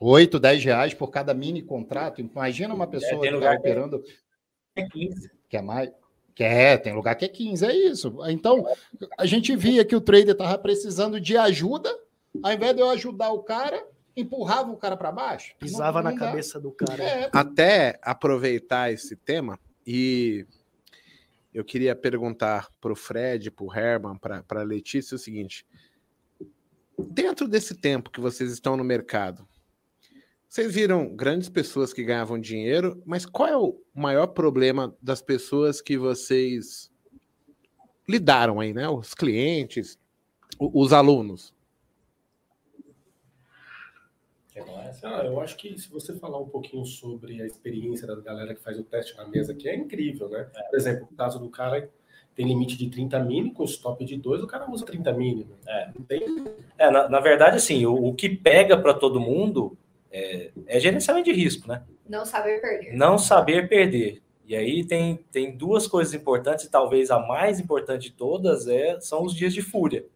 8, 0.00 0.38
10 0.38 0.64
reais 0.64 0.94
por 0.94 1.08
cada 1.10 1.34
mini 1.34 1.62
contrato. 1.62 2.20
Imagina 2.20 2.72
uma 2.72 2.86
pessoa 2.86 3.26
é, 3.26 3.30
que 3.30 3.34
está 3.36 3.52
operando. 3.52 4.00
Que 4.00 4.80
é 4.80 4.88
15. 4.88 5.30
Que 5.48 5.56
é 5.56 5.62
mais. 5.62 5.90
Que 6.34 6.44
é, 6.44 6.76
tem 6.76 6.94
lugar 6.94 7.16
que 7.16 7.24
é 7.24 7.28
15, 7.28 7.66
é 7.66 7.74
isso. 7.74 8.16
Então, 8.28 8.64
a 9.18 9.26
gente 9.26 9.56
via 9.56 9.84
que 9.84 9.96
o 9.96 10.00
trader 10.00 10.30
estava 10.30 10.56
precisando 10.56 11.20
de 11.20 11.36
ajuda, 11.36 11.92
ao 12.40 12.52
invés 12.52 12.76
de 12.76 12.80
eu 12.80 12.88
ajudar 12.90 13.32
o 13.32 13.42
cara, 13.42 13.84
empurrava 14.16 14.70
o 14.70 14.76
cara 14.76 14.96
para 14.96 15.10
baixo. 15.10 15.56
Pisava 15.58 16.00
não, 16.00 16.10
não 16.10 16.16
na 16.16 16.24
dá. 16.24 16.30
cabeça 16.30 16.60
do 16.60 16.70
cara. 16.70 17.02
É. 17.02 17.30
Até 17.32 17.98
aproveitar 18.02 18.92
esse 18.92 19.16
tema, 19.16 19.58
e 19.90 20.46
eu 21.54 21.64
queria 21.64 21.96
perguntar 21.96 22.68
para 22.78 22.92
o 22.92 22.94
Fred, 22.94 23.50
para 23.50 23.64
o 23.64 23.74
Herman, 23.74 24.18
para 24.18 24.60
a 24.60 24.62
Letícia 24.62 25.14
o 25.14 25.18
seguinte: 25.18 25.66
dentro 26.98 27.48
desse 27.48 27.74
tempo 27.74 28.10
que 28.10 28.20
vocês 28.20 28.52
estão 28.52 28.76
no 28.76 28.84
mercado, 28.84 29.48
vocês 30.46 30.74
viram 30.74 31.16
grandes 31.16 31.48
pessoas 31.48 31.94
que 31.94 32.04
ganhavam 32.04 32.38
dinheiro, 32.38 33.02
mas 33.06 33.24
qual 33.24 33.48
é 33.48 33.56
o 33.56 33.82
maior 33.94 34.26
problema 34.26 34.94
das 35.00 35.22
pessoas 35.22 35.80
que 35.80 35.96
vocês 35.96 36.92
lidaram 38.06 38.60
aí, 38.60 38.74
né? 38.74 38.90
Os 38.90 39.14
clientes, 39.14 39.98
os 40.58 40.92
alunos? 40.92 41.54
Ah, 45.02 45.24
eu 45.24 45.40
acho 45.40 45.56
que 45.56 45.78
se 45.78 45.90
você 45.90 46.14
falar 46.14 46.38
um 46.38 46.48
pouquinho 46.48 46.84
sobre 46.84 47.40
a 47.42 47.46
experiência 47.46 48.06
da 48.06 48.16
galera 48.16 48.54
que 48.54 48.62
faz 48.62 48.78
o 48.78 48.84
teste 48.84 49.16
na 49.16 49.26
mesa 49.26 49.52
aqui, 49.52 49.68
é 49.68 49.74
incrível, 49.74 50.28
né? 50.28 50.48
Por 50.70 50.76
exemplo, 50.76 51.08
o 51.10 51.16
caso 51.16 51.38
do 51.38 51.48
cara 51.48 51.90
tem 52.34 52.46
limite 52.46 52.76
de 52.76 52.88
30 52.88 53.18
mini, 53.24 53.52
com 53.52 53.64
stop 53.64 54.04
de 54.04 54.16
2, 54.16 54.42
o 54.42 54.46
cara 54.46 54.70
usa 54.70 54.86
30 54.86 55.12
mini. 55.12 55.44
Né? 55.44 55.56
É, 55.66 55.90
tem... 56.06 56.46
é 56.78 56.90
na, 56.90 57.08
na, 57.08 57.20
verdade, 57.20 57.56
assim, 57.56 57.84
o, 57.84 57.94
o 57.94 58.14
que 58.14 58.28
pega 58.28 58.78
para 58.78 58.94
todo 58.94 59.20
mundo 59.20 59.76
é, 60.10 60.52
é 60.66 60.78
gerenciamento 60.78 61.24
de 61.24 61.32
risco, 61.32 61.66
né? 61.66 61.82
Não 62.08 62.24
saber 62.24 62.60
perder. 62.60 62.96
Não 62.96 63.18
saber 63.18 63.68
perder. 63.68 64.22
E 64.46 64.56
aí 64.56 64.84
tem, 64.84 65.16
tem 65.30 65.56
duas 65.56 65.86
coisas 65.86 66.14
importantes, 66.14 66.64
e 66.64 66.70
talvez 66.70 67.10
a 67.10 67.18
mais 67.18 67.60
importante 67.60 68.04
de 68.04 68.12
todas 68.12 68.66
é, 68.66 69.00
são 69.00 69.24
os 69.24 69.34
dias 69.34 69.52
de 69.52 69.60
fúria. 69.60 70.06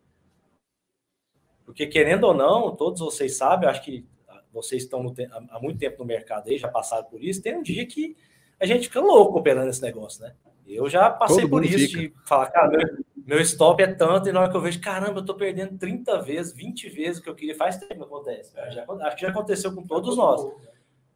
Porque, 1.64 1.86
querendo 1.86 2.24
ou 2.24 2.34
não, 2.34 2.74
todos 2.74 3.00
vocês 3.00 3.36
sabem, 3.36 3.68
acho 3.68 3.82
que 3.82 4.06
vocês 4.52 4.82
estão 4.82 5.02
no, 5.02 5.14
há 5.50 5.58
muito 5.60 5.78
tempo 5.78 5.98
no 5.98 6.04
mercado 6.04 6.48
aí, 6.48 6.58
já 6.58 6.68
passaram 6.68 7.04
por 7.04 7.22
isso, 7.22 7.42
tem 7.42 7.56
um 7.56 7.62
dia 7.62 7.86
que 7.86 8.16
a 8.60 8.66
gente 8.66 8.88
fica 8.88 9.00
louco 9.00 9.38
operando 9.38 9.70
esse 9.70 9.82
negócio, 9.82 10.22
né? 10.22 10.34
Eu 10.66 10.88
já 10.88 11.10
passei 11.10 11.42
Todo 11.42 11.50
por 11.50 11.64
isso 11.64 11.78
fica. 11.78 12.00
de 12.00 12.14
falar, 12.24 12.50
cara, 12.50 12.68
meu, 12.68 13.04
meu, 13.26 13.40
stop 13.40 13.82
é 13.82 13.86
tanto, 13.92 14.28
e 14.28 14.32
na 14.32 14.40
hora 14.40 14.50
que 14.50 14.56
eu 14.56 14.60
vejo, 14.60 14.80
caramba, 14.80 15.20
eu 15.20 15.24
tô 15.24 15.34
perdendo 15.34 15.76
30 15.76 16.22
vezes, 16.22 16.52
20 16.54 16.88
vezes 16.88 17.18
o 17.18 17.22
que 17.22 17.28
eu 17.28 17.34
queria, 17.34 17.56
faz 17.56 17.76
tempo 17.76 17.96
que 17.96 18.02
acontece. 18.02 18.52
Já, 18.70 18.84
acho 18.84 19.16
que 19.16 19.22
já 19.22 19.30
aconteceu 19.30 19.74
com 19.74 19.82
todos 19.82 20.16
nós. 20.16 20.40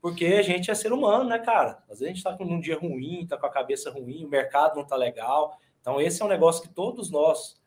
Porque 0.00 0.26
a 0.26 0.42
gente 0.42 0.70
é 0.70 0.74
ser 0.74 0.92
humano, 0.92 1.24
né, 1.24 1.38
cara? 1.38 1.82
Às 1.88 2.00
vezes 2.00 2.02
a 2.02 2.08
gente 2.08 2.22
tá 2.22 2.36
com 2.36 2.44
um 2.44 2.60
dia 2.60 2.78
ruim, 2.78 3.26
tá 3.26 3.36
com 3.36 3.46
a 3.46 3.50
cabeça 3.50 3.90
ruim, 3.90 4.24
o 4.24 4.28
mercado 4.28 4.76
não 4.76 4.84
tá 4.84 4.96
legal. 4.96 5.58
Então, 5.80 6.00
esse 6.00 6.20
é 6.20 6.24
um 6.24 6.28
negócio 6.28 6.62
que 6.62 6.68
todos 6.68 7.10
nós 7.10 7.60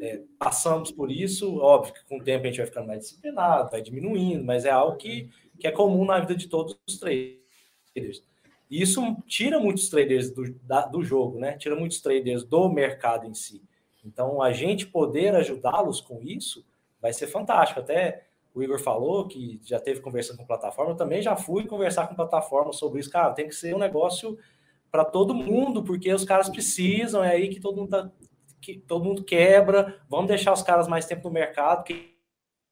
é, 0.00 0.22
passamos 0.38 0.90
por 0.90 1.10
isso, 1.10 1.58
óbvio 1.58 1.94
que 1.94 2.04
com 2.04 2.18
o 2.18 2.22
tempo 2.22 2.44
a 2.44 2.46
gente 2.48 2.58
vai 2.58 2.66
ficando 2.66 2.86
mais 2.86 3.00
disciplinado, 3.00 3.70
vai 3.70 3.82
diminuindo, 3.82 4.44
mas 4.44 4.64
é 4.64 4.70
algo 4.70 4.96
que, 4.96 5.30
que 5.58 5.66
é 5.66 5.70
comum 5.70 6.04
na 6.04 6.20
vida 6.20 6.34
de 6.34 6.48
todos 6.48 6.78
os 6.86 6.98
traders. 6.98 8.22
E 8.70 8.80
isso 8.80 9.16
tira 9.26 9.58
muitos 9.58 9.88
traders 9.88 10.30
do, 10.30 10.52
da, 10.62 10.86
do 10.86 11.02
jogo, 11.02 11.38
né? 11.38 11.56
Tira 11.58 11.74
muitos 11.74 12.00
traders 12.00 12.44
do 12.44 12.68
mercado 12.68 13.26
em 13.26 13.34
si. 13.34 13.62
Então, 14.04 14.40
a 14.40 14.52
gente 14.52 14.86
poder 14.86 15.34
ajudá-los 15.34 16.00
com 16.00 16.22
isso 16.22 16.64
vai 17.00 17.12
ser 17.12 17.26
fantástico. 17.26 17.80
Até 17.80 18.26
o 18.54 18.62
Igor 18.62 18.78
falou 18.78 19.26
que 19.26 19.60
já 19.64 19.80
teve 19.80 20.00
conversando 20.00 20.38
com 20.38 20.46
plataforma, 20.46 20.92
eu 20.92 20.96
também 20.96 21.20
já 21.20 21.36
fui 21.36 21.66
conversar 21.66 22.06
com 22.06 22.14
plataforma 22.14 22.72
sobre 22.72 23.00
isso. 23.00 23.10
Cara, 23.10 23.32
tem 23.32 23.48
que 23.48 23.54
ser 23.54 23.74
um 23.74 23.78
negócio 23.78 24.38
para 24.90 25.04
todo 25.04 25.34
mundo, 25.34 25.82
porque 25.82 26.12
os 26.12 26.24
caras 26.24 26.48
precisam, 26.48 27.22
é 27.22 27.30
aí 27.30 27.48
que 27.48 27.60
todo 27.60 27.76
mundo 27.76 27.90
tá, 27.90 28.10
que 28.60 28.78
todo 28.78 29.04
mundo 29.04 29.24
quebra, 29.24 30.00
vamos 30.08 30.28
deixar 30.28 30.52
os 30.52 30.62
caras 30.62 30.86
mais 30.86 31.06
tempo 31.06 31.28
no 31.28 31.34
mercado, 31.34 31.84
que 31.84 32.16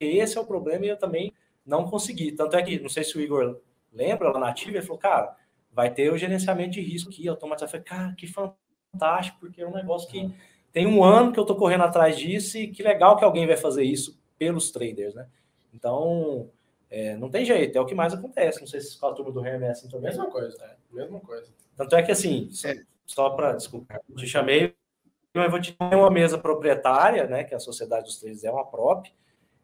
esse 0.01 0.37
é 0.37 0.41
o 0.41 0.47
problema 0.47 0.85
e 0.85 0.89
eu 0.89 0.99
também 0.99 1.33
não 1.65 1.89
consegui. 1.89 2.33
Tanto 2.33 2.57
é 2.57 2.63
que, 2.63 2.79
não 2.79 2.89
sei 2.89 3.05
se 3.05 3.17
o 3.17 3.21
Igor 3.21 3.61
lembra, 3.93 4.31
lá 4.31 4.39
na 4.39 4.49
Ativa, 4.49 4.77
ele 4.77 4.87
falou, 4.87 4.99
cara, 4.99 5.37
vai 5.73 5.93
ter 5.93 6.13
o 6.13 6.19
gerenciamento 6.19 6.73
de 6.73 6.81
risco 6.81 7.11
aqui, 7.11 7.29
automatizado. 7.29 7.69
Eu 7.77 7.85
falei, 7.85 7.85
cara, 7.85 8.15
que 8.15 8.27
fantástico, 8.27 9.39
porque 9.41 9.63
é 9.63 9.67
um 9.67 9.75
negócio 9.75 10.09
que 10.09 10.33
tem 10.73 10.87
um 10.87 11.03
ano 11.03 11.33
que 11.33 11.41
eu 11.41 11.47
tô 11.47 11.57
correndo 11.57 11.85
atrás 11.85 12.17
disso 12.19 12.59
e 12.59 12.69
que 12.69 12.83
legal 12.83 13.17
que 13.17 13.25
alguém 13.25 13.47
vai 13.47 13.57
fazer 13.57 13.85
isso 13.85 14.21
pelos 14.39 14.71
traders, 14.71 15.15
né? 15.15 15.27
Então, 15.73 16.51
é, 16.91 17.17
não 17.17 17.31
tem 17.31 17.45
jeito, 17.45 17.77
é 17.77 17.81
o 17.81 17.87
que 17.87 17.95
mais 17.95 18.15
acontece. 18.15 18.61
Não 18.61 18.67
sei 18.67 18.81
se 18.81 18.99
com 18.99 19.07
a 19.07 19.13
turma 19.13 19.33
do 19.33 19.45
Hermes 19.45 19.69
é 19.69 19.71
assim 19.71 19.89
também. 19.89 20.09
Mesma 20.09 20.31
coisa, 20.31 20.57
é, 20.65 20.77
mesma 20.91 21.21
coisa. 21.21 21.53
Tanto 21.77 21.97
é 21.97 22.03
que 22.03 22.13
assim, 22.13 22.49
só, 22.51 22.69
só 23.07 23.31
para, 23.31 23.53
desculpa, 23.53 24.01
te 24.17 24.27
chamei 24.27 24.75
eu 25.35 25.51
vou 25.51 25.61
te 25.61 25.73
ter 25.73 25.95
uma 25.95 26.11
mesa 26.11 26.39
proprietária, 26.39 27.27
né, 27.27 27.45
que 27.45 27.55
a 27.55 27.61
Sociedade 27.61 28.05
dos 28.05 28.19
Trades 28.19 28.45
é 28.45 28.51
uma 28.51 28.65
prop, 28.65 29.07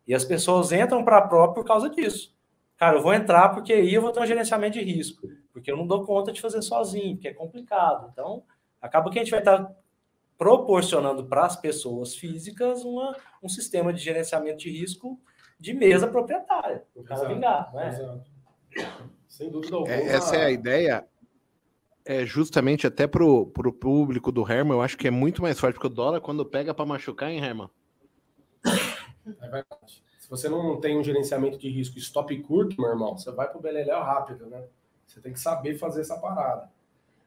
e 0.06 0.14
as 0.14 0.24
pessoas 0.24 0.72
entram 0.72 1.04
para 1.04 1.18
a 1.18 1.22
prop 1.22 1.54
por 1.54 1.64
causa 1.64 1.88
disso. 1.88 2.34
Cara, 2.76 2.96
eu 2.96 3.02
vou 3.02 3.14
entrar 3.14 3.50
porque 3.50 3.72
aí 3.72 3.94
eu 3.94 4.02
vou 4.02 4.12
ter 4.12 4.20
um 4.20 4.26
gerenciamento 4.26 4.78
de 4.78 4.84
risco, 4.84 5.28
porque 5.52 5.70
eu 5.70 5.76
não 5.76 5.86
dou 5.86 6.04
conta 6.04 6.32
de 6.32 6.40
fazer 6.40 6.60
sozinho, 6.60 7.16
porque 7.16 7.28
é 7.28 7.34
complicado. 7.34 8.10
Então, 8.12 8.42
acaba 8.80 9.10
que 9.10 9.18
a 9.18 9.22
gente 9.22 9.30
vai 9.30 9.40
estar 9.40 9.72
proporcionando 10.36 11.24
para 11.24 11.46
as 11.46 11.56
pessoas 11.56 12.14
físicas 12.14 12.84
uma, 12.84 13.16
um 13.42 13.48
sistema 13.48 13.92
de 13.92 14.02
gerenciamento 14.02 14.58
de 14.58 14.70
risco 14.70 15.18
de 15.58 15.72
mesa 15.72 16.08
proprietária, 16.08 16.84
para 16.92 17.00
o 17.00 17.04
cara 17.04 17.28
vingar, 17.28 17.72
é? 17.76 17.88
Exato. 17.88 18.34
Sem 19.28 19.50
dúvida 19.50 19.76
alguma. 19.76 19.94
Essa 19.94 20.36
é 20.36 20.44
a 20.44 20.50
ideia 20.50 21.06
é 22.04 22.24
justamente 22.24 22.86
até 22.86 23.06
pro, 23.06 23.46
pro 23.46 23.72
público 23.72 24.30
do 24.30 24.50
Herman, 24.50 24.74
eu 24.76 24.82
acho 24.82 24.96
que 24.96 25.08
é 25.08 25.10
muito 25.10 25.42
mais 25.42 25.58
forte, 25.58 25.74
porque 25.74 25.86
o 25.86 25.90
dólar, 25.90 26.20
quando 26.20 26.44
pega 26.44 26.74
para 26.74 26.84
machucar, 26.84 27.30
hein, 27.30 27.42
Herman? 27.42 27.70
É 29.40 29.48
verdade. 29.48 30.04
Se 30.18 30.28
você 30.28 30.48
não 30.48 30.80
tem 30.80 30.98
um 30.98 31.04
gerenciamento 31.04 31.58
de 31.58 31.68
risco 31.68 31.98
stop 31.98 32.36
curto, 32.42 32.80
meu 32.80 32.90
irmão, 32.90 33.16
você 33.16 33.30
vai 33.32 33.48
pro 33.50 33.60
beleléu 33.60 34.00
rápido, 34.00 34.46
né? 34.46 34.64
Você 35.06 35.20
tem 35.20 35.32
que 35.32 35.40
saber 35.40 35.78
fazer 35.78 36.00
essa 36.02 36.18
parada. 36.18 36.70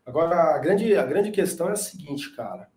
Agora, 0.05 0.55
a 0.55 0.57
grande, 0.57 0.95
a 0.95 1.05
grande 1.05 1.31
questão 1.31 1.69
é 1.69 1.73
a 1.73 1.75
seguinte, 1.75 2.35
cara 2.35 2.69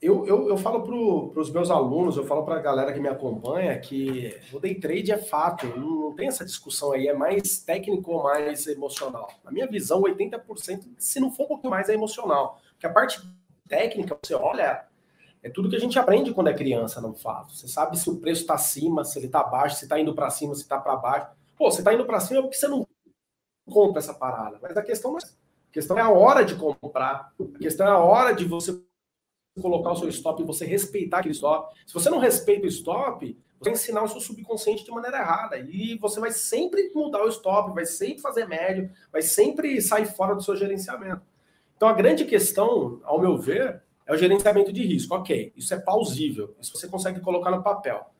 eu, 0.00 0.24
eu, 0.26 0.48
eu 0.48 0.56
falo 0.56 0.82
para 0.82 1.40
os 1.40 1.50
meus 1.50 1.70
alunos, 1.70 2.16
eu 2.16 2.24
falo 2.24 2.44
para 2.44 2.56
a 2.56 2.62
galera 2.62 2.92
que 2.92 3.00
me 3.00 3.08
acompanha 3.08 3.78
que 3.80 4.38
o 4.52 4.60
day 4.60 4.76
trade 4.76 5.10
é 5.10 5.18
fato, 5.18 5.66
não, 5.66 6.14
tem 6.14 6.28
essa 6.28 6.44
discussão 6.44 6.92
aí, 6.92 7.08
é 7.08 7.12
mais 7.12 7.58
técnico 7.58 8.12
ou 8.12 8.22
mais 8.22 8.66
emocional. 8.68 9.28
Na 9.44 9.50
minha 9.50 9.66
visão, 9.66 10.02
80%, 10.02 10.88
se 10.96 11.18
não 11.18 11.32
for 11.32 11.44
um 11.44 11.48
pouquinho 11.48 11.70
mais, 11.70 11.88
é 11.88 11.94
emocional. 11.94 12.60
Porque 12.70 12.86
a 12.86 12.92
parte 12.92 13.20
técnica, 13.68 14.16
você 14.22 14.34
olha, 14.34 14.86
é 15.42 15.50
tudo 15.50 15.68
que 15.68 15.76
a 15.76 15.80
gente 15.80 15.98
aprende 15.98 16.32
quando 16.32 16.48
é 16.48 16.54
criança, 16.54 17.00
não 17.00 17.12
fato. 17.12 17.52
Você 17.52 17.66
sabe 17.66 17.98
se 17.98 18.08
o 18.08 18.18
preço 18.18 18.42
está 18.42 18.54
acima, 18.54 19.04
se 19.04 19.18
ele 19.18 19.26
está 19.26 19.42
baixo, 19.42 19.76
se 19.76 19.84
está 19.84 19.98
indo 19.98 20.14
para 20.14 20.30
cima, 20.30 20.54
se 20.54 20.62
está 20.62 20.78
para 20.78 20.94
baixo. 20.94 21.28
Pô, 21.56 21.70
você 21.70 21.80
está 21.80 21.92
indo 21.92 22.06
para 22.06 22.20
cima 22.20 22.40
porque 22.40 22.56
você 22.56 22.68
não 22.68 22.86
compra 23.68 23.98
essa 23.98 24.14
parada. 24.14 24.58
Mas 24.62 24.76
a 24.76 24.82
questão 24.82 25.10
não 25.10 25.18
é 25.18 25.22
a 25.22 25.72
questão 25.72 25.98
é 25.98 26.00
a 26.00 26.10
hora 26.10 26.44
de 26.44 26.54
comprar. 26.54 27.32
A 27.38 27.58
questão 27.58 27.86
é 27.86 27.90
a 27.90 27.98
hora 27.98 28.32
de 28.32 28.44
você 28.44 28.80
colocar 29.58 29.92
o 29.92 29.96
seu 29.96 30.08
stop 30.08 30.42
e 30.42 30.46
você 30.46 30.64
respeitar 30.64 31.18
aquele 31.18 31.34
stop. 31.34 31.74
Se 31.86 31.94
você 31.94 32.08
não 32.10 32.18
respeita 32.18 32.66
o 32.66 32.68
stop, 32.68 33.36
você 33.58 33.70
vai 33.70 33.72
ensinar 33.72 34.02
o 34.02 34.08
seu 34.08 34.20
subconsciente 34.20 34.84
de 34.84 34.90
maneira 34.90 35.18
errada. 35.18 35.58
E 35.58 35.98
você 35.98 36.20
vai 36.20 36.30
sempre 36.30 36.90
mudar 36.94 37.24
o 37.24 37.28
stop, 37.28 37.74
vai 37.74 37.84
sempre 37.84 38.20
fazer 38.20 38.46
médio, 38.46 38.90
vai 39.12 39.22
sempre 39.22 39.80
sair 39.80 40.06
fora 40.06 40.34
do 40.34 40.42
seu 40.42 40.56
gerenciamento. 40.56 41.22
Então 41.76 41.88
a 41.88 41.92
grande 41.92 42.24
questão, 42.24 43.00
ao 43.04 43.20
meu 43.20 43.36
ver, 43.36 43.82
é 44.06 44.12
o 44.12 44.16
gerenciamento 44.16 44.72
de 44.72 44.84
risco. 44.84 45.14
Ok, 45.14 45.52
isso 45.56 45.74
é 45.74 45.78
plausível, 45.78 46.54
isso 46.60 46.76
você 46.76 46.88
consegue 46.88 47.20
colocar 47.20 47.50
no 47.50 47.62
papel. 47.62 48.10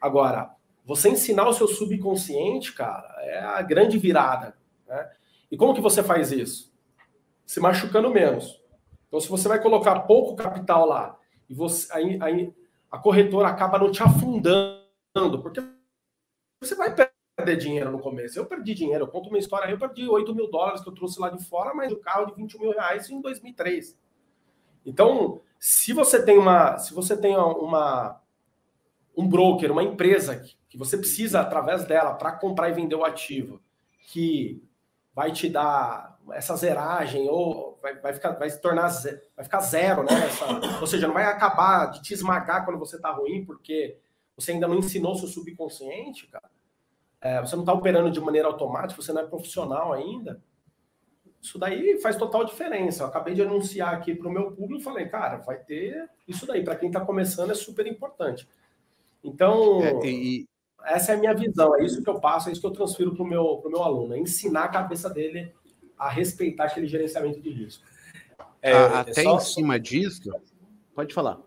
Agora, 0.00 0.50
você 0.84 1.08
ensinar 1.08 1.48
o 1.48 1.52
seu 1.52 1.68
subconsciente, 1.68 2.72
cara, 2.72 3.14
é 3.20 3.38
a 3.40 3.60
grande 3.62 3.98
virada. 3.98 4.56
Né? 4.86 5.10
E 5.50 5.56
como 5.56 5.74
que 5.74 5.80
você 5.80 6.02
faz 6.02 6.32
isso? 6.32 6.72
Se 7.44 7.60
machucando 7.60 8.10
menos. 8.10 8.62
Então, 9.08 9.20
se 9.20 9.28
você 9.28 9.48
vai 9.48 9.60
colocar 9.60 10.00
pouco 10.00 10.36
capital 10.36 10.86
lá 10.86 11.18
e 11.48 11.54
você, 11.54 11.90
aí, 11.92 12.18
aí 12.22 12.54
a 12.90 12.98
corretora 12.98 13.48
acaba 13.48 13.78
não 13.78 13.90
te 13.90 14.02
afundando, 14.02 15.42
porque 15.42 15.60
você 16.60 16.74
vai 16.74 16.94
perder 16.94 17.56
dinheiro 17.56 17.90
no 17.90 17.98
começo. 17.98 18.38
Eu 18.38 18.46
perdi 18.46 18.74
dinheiro, 18.74 19.04
eu 19.04 19.08
conto 19.08 19.28
uma 19.28 19.38
história, 19.38 19.70
eu 19.70 19.78
perdi 19.78 20.08
8 20.08 20.34
mil 20.34 20.50
dólares 20.50 20.82
que 20.82 20.88
eu 20.88 20.94
trouxe 20.94 21.18
lá 21.20 21.30
de 21.30 21.42
fora, 21.44 21.74
mas 21.74 21.92
o 21.92 21.98
carro 21.98 22.26
de 22.26 22.34
21 22.34 22.60
mil 22.60 22.72
reais 22.72 23.08
em 23.10 23.20
2003. 23.20 23.98
Então, 24.84 25.40
Se 25.58 25.92
você 25.92 26.22
tem 26.24 26.38
uma, 26.38 26.78
se 26.78 26.94
você 26.94 27.16
tem 27.16 27.36
uma 27.36 28.20
um 29.16 29.28
broker, 29.28 29.72
uma 29.72 29.82
empresa 29.82 30.36
que, 30.36 30.56
que 30.68 30.78
você 30.78 30.96
precisa 30.96 31.40
através 31.40 31.84
dela 31.84 32.14
para 32.14 32.30
comprar 32.30 32.68
e 32.68 32.72
vender 32.72 32.94
o 32.94 33.04
ativo, 33.04 33.60
que 34.06 34.62
vai 35.12 35.32
te 35.32 35.48
dar 35.48 36.16
essa 36.30 36.54
zeragem 36.54 37.28
ou 37.28 37.77
vai, 37.82 37.98
vai 37.98 38.12
ficar 38.12 38.32
vai 38.32 38.50
se 38.50 38.60
tornar 38.60 38.88
vai 39.36 39.44
ficar 39.44 39.60
zero, 39.60 40.02
né? 40.02 40.26
Essa, 40.26 40.80
ou 40.80 40.86
seja, 40.86 41.06
não 41.06 41.14
vai 41.14 41.24
acabar 41.24 41.86
de 41.86 42.02
te 42.02 42.14
esmagar 42.14 42.64
quando 42.64 42.78
você 42.78 42.96
está 42.96 43.10
ruim, 43.10 43.44
porque 43.44 43.98
você 44.36 44.52
ainda 44.52 44.68
não 44.68 44.78
ensinou 44.78 45.16
seu 45.16 45.28
subconsciente, 45.28 46.26
cara. 46.28 46.50
É, 47.20 47.40
você 47.40 47.56
não 47.56 47.62
está 47.62 47.72
operando 47.72 48.10
de 48.10 48.20
maneira 48.20 48.46
automática, 48.46 49.00
você 49.00 49.12
não 49.12 49.22
é 49.22 49.26
profissional 49.26 49.92
ainda. 49.92 50.40
Isso 51.40 51.58
daí 51.58 52.00
faz 52.00 52.16
total 52.16 52.44
diferença. 52.44 53.02
Eu 53.02 53.08
acabei 53.08 53.34
de 53.34 53.42
anunciar 53.42 53.94
aqui 53.94 54.14
para 54.14 54.28
o 54.28 54.32
meu 54.32 54.52
público, 54.52 54.82
falei, 54.82 55.08
cara, 55.08 55.38
vai 55.38 55.58
ter 55.58 56.08
isso 56.26 56.46
daí. 56.46 56.62
Para 56.64 56.76
quem 56.76 56.88
está 56.88 57.00
começando 57.00 57.50
é 57.50 57.54
super 57.54 57.86
importante. 57.86 58.48
Então, 59.22 59.82
é, 59.82 60.06
e... 60.06 60.48
essa 60.84 61.12
é 61.12 61.14
a 61.16 61.18
minha 61.18 61.34
visão, 61.34 61.74
é 61.76 61.84
isso 61.84 62.02
que 62.02 62.10
eu 62.10 62.20
passo, 62.20 62.48
é 62.48 62.52
isso 62.52 62.60
que 62.60 62.66
eu 62.66 62.72
transfiro 62.72 63.14
para 63.14 63.22
o 63.22 63.26
meu, 63.26 63.58
pro 63.58 63.70
meu 63.70 63.82
aluno, 63.82 64.14
é 64.14 64.18
ensinar 64.18 64.64
a 64.64 64.68
cabeça 64.68 65.10
dele 65.10 65.52
a 65.98 66.08
respeitar 66.08 66.64
aquele 66.64 66.86
gerenciamento 66.86 67.40
de 67.40 67.50
risco. 67.50 67.84
É, 68.62 68.72
até 68.72 69.22
só... 69.22 69.36
em 69.36 69.40
cima 69.40 69.78
disso, 69.78 70.30
pode 70.94 71.12
falar. 71.14 71.38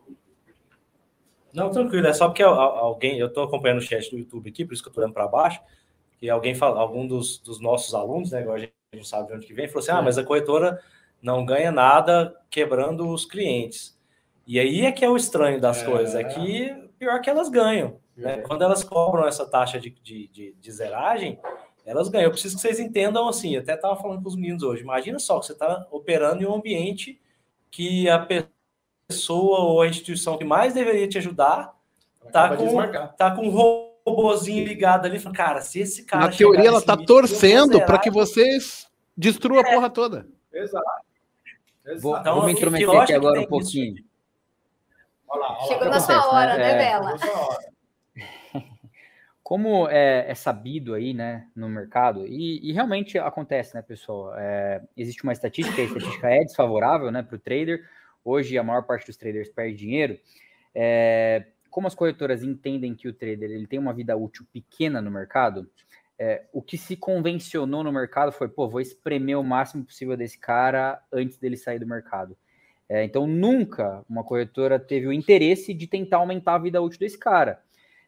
Não, 1.54 1.70
tranquilo, 1.70 2.08
é 2.08 2.14
só 2.14 2.28
porque 2.28 2.44
alguém, 2.44 3.20
eu 3.20 3.28
estou 3.28 3.44
acompanhando 3.44 3.80
o 3.80 3.82
chat 3.82 4.10
do 4.10 4.18
YouTube 4.18 4.50
aqui, 4.50 4.64
por 4.64 4.74
isso 4.74 4.82
que 4.82 4.88
eu 4.88 4.92
estou 4.92 5.04
olhando 5.04 5.14
para 5.14 5.28
baixo, 5.28 5.62
e 6.22 6.30
alguém 6.30 6.56
fala, 6.56 6.80
algum 6.80 7.06
dos, 7.06 7.40
dos 7.40 7.60
nossos 7.60 7.94
alunos, 7.94 8.32
né, 8.32 8.40
agora 8.40 8.58
a 8.58 8.60
gente 8.60 8.74
não 8.94 9.04
sabe 9.04 9.28
de 9.28 9.34
onde 9.34 9.48
que 9.48 9.54
vem, 9.54 9.68
falou 9.68 9.80
assim: 9.80 9.92
ah, 9.92 10.02
mas 10.02 10.18
a 10.18 10.24
corretora 10.24 10.80
não 11.22 11.46
ganha 11.46 11.72
nada 11.72 12.36
quebrando 12.50 13.10
os 13.10 13.26
clientes. 13.26 13.98
E 14.46 14.60
aí 14.60 14.86
é 14.86 14.92
que 14.92 15.06
é 15.06 15.10
o 15.10 15.16
estranho 15.16 15.60
das 15.60 15.82
é... 15.82 15.86
coisas, 15.86 16.16
é 16.16 16.24
que 16.24 16.74
pior 17.00 17.20
que 17.22 17.30
elas 17.30 17.50
ganham. 17.50 18.00
Né? 18.16 18.38
Quando 18.42 18.64
elas 18.64 18.84
cobram 18.84 19.28
essa 19.28 19.46
taxa 19.46 19.80
de, 19.80 19.90
de, 19.90 20.28
de, 20.28 20.54
de, 20.54 20.72
zeragem, 20.72 21.40
elas 21.86 22.10
ganham. 22.10 22.26
Eu 22.26 22.32
preciso 22.32 22.56
que 22.56 22.62
vocês 22.62 22.80
entendam 22.80 23.28
assim, 23.28 23.56
até 23.56 23.74
estava 23.74 23.96
falando 23.96 24.22
com 24.22 24.30
os 24.30 24.36
meninos 24.36 24.63
hoje. 24.63 24.84
Imagina 24.84 25.20
só 25.20 25.39
que 25.39 25.48
você 25.48 25.54
está 25.54 25.88
operando 25.91 26.44
em 26.44 26.46
um 26.46 26.56
ambiente 26.56 27.20
que 27.70 28.10
a 28.10 28.28
pessoa 29.10 29.60
ou 29.60 29.82
a 29.82 29.88
instituição 29.88 30.38
que 30.38 30.44
mais 30.44 30.74
deveria 30.74 31.08
te 31.08 31.17
ajudar 31.17 31.74
está 32.26 32.56
com, 32.56 32.88
tá 33.17 33.32
com 33.32 33.48
um 33.48 33.50
robôzinho 34.06 34.65
ligado 34.65 35.06
ali. 35.06 35.20
Cara, 35.32 35.62
se 35.62 35.80
esse 35.80 36.06
cara. 36.06 36.26
Na 36.26 36.32
teoria, 36.32 36.67
ela 36.67 36.80
está 36.80 36.98
torcendo 36.98 37.84
para 37.86 37.98
que 37.98 38.12
vocês 38.12 38.88
destruam 39.15 39.62
é. 39.62 39.67
a 39.67 39.74
porra 39.74 39.89
toda. 39.89 40.28
Exato. 40.54 40.86
Exato. 41.86 42.02
Vou, 42.02 42.17
então, 42.17 42.36
vou 42.36 42.46
me 42.46 42.52
intrometer 42.52 42.89
aqui 42.89 43.13
agora 43.13 43.39
um 43.39 43.48
pouquinho. 43.48 44.04
Olha 45.28 45.41
lá, 45.41 45.58
olha 45.58 45.67
Chegou 45.67 45.89
na 45.89 46.00
sua 46.00 46.32
hora, 46.32 46.58
né, 46.58 46.74
né 46.74 46.78
Bela? 46.78 47.17
Como 49.52 49.90
é, 49.90 50.32
é, 50.32 50.34
sabido 50.34 50.94
aí, 50.94 51.14
né, 51.14 51.46
no 51.54 51.68
mercado, 51.68 52.26
e, 52.26 52.70
e 52.70 52.72
realmente 52.72 53.20
acontece, 53.20 53.76
né, 53.76 53.82
pessoal? 53.82 54.34
É, 54.38 54.82
existe 54.96 55.24
uma 55.24 55.34
estatística, 55.34 55.82
a 55.82 55.84
estatística 55.84 56.30
é 56.30 56.40
desfavorável, 56.40 57.12
né, 57.12 57.22
para 57.22 57.36
o 57.36 57.38
trader. 57.38 57.86
Hoje, 58.24 58.58
a 58.58 58.64
maior 58.64 58.84
parte 58.84 59.08
dos 59.08 59.18
traders 59.18 59.50
perde 59.50 59.76
dinheiro. 59.76 60.18
É, 60.74 61.48
como 61.70 61.86
as 61.86 61.94
corretoras 61.94 62.44
entendem 62.44 62.96
que 62.96 63.10
o 63.10 63.14
trader 63.14 63.52
ele 63.52 63.68
tem 63.68 63.78
uma 63.78 63.94
vida 63.94 64.16
útil 64.16 64.46
pequena 64.54 65.02
no 65.02 65.12
mercado, 65.12 65.70
é, 66.18 66.46
o 66.54 66.62
que 66.62 66.78
se 66.78 66.96
convencionou 66.96 67.84
no 67.84 67.92
mercado 67.92 68.32
foi, 68.32 68.48
pô, 68.48 68.70
vou 68.70 68.80
espremer 68.80 69.38
o 69.38 69.44
máximo 69.44 69.84
possível 69.84 70.16
desse 70.16 70.40
cara 70.40 71.04
antes 71.12 71.38
dele 71.38 71.58
sair 71.58 71.78
do 71.78 71.86
mercado. 71.86 72.38
É, 72.88 73.04
então, 73.04 73.28
nunca 73.28 74.02
uma 74.10 74.24
corretora 74.24 74.80
teve 74.80 75.08
o 75.08 75.12
interesse 75.12 75.74
de 75.74 75.88
tentar 75.88 76.20
aumentar 76.20 76.56
a 76.56 76.60
vida 76.60 76.82
útil 76.82 77.00
desse 77.00 77.20
cara. 77.20 77.62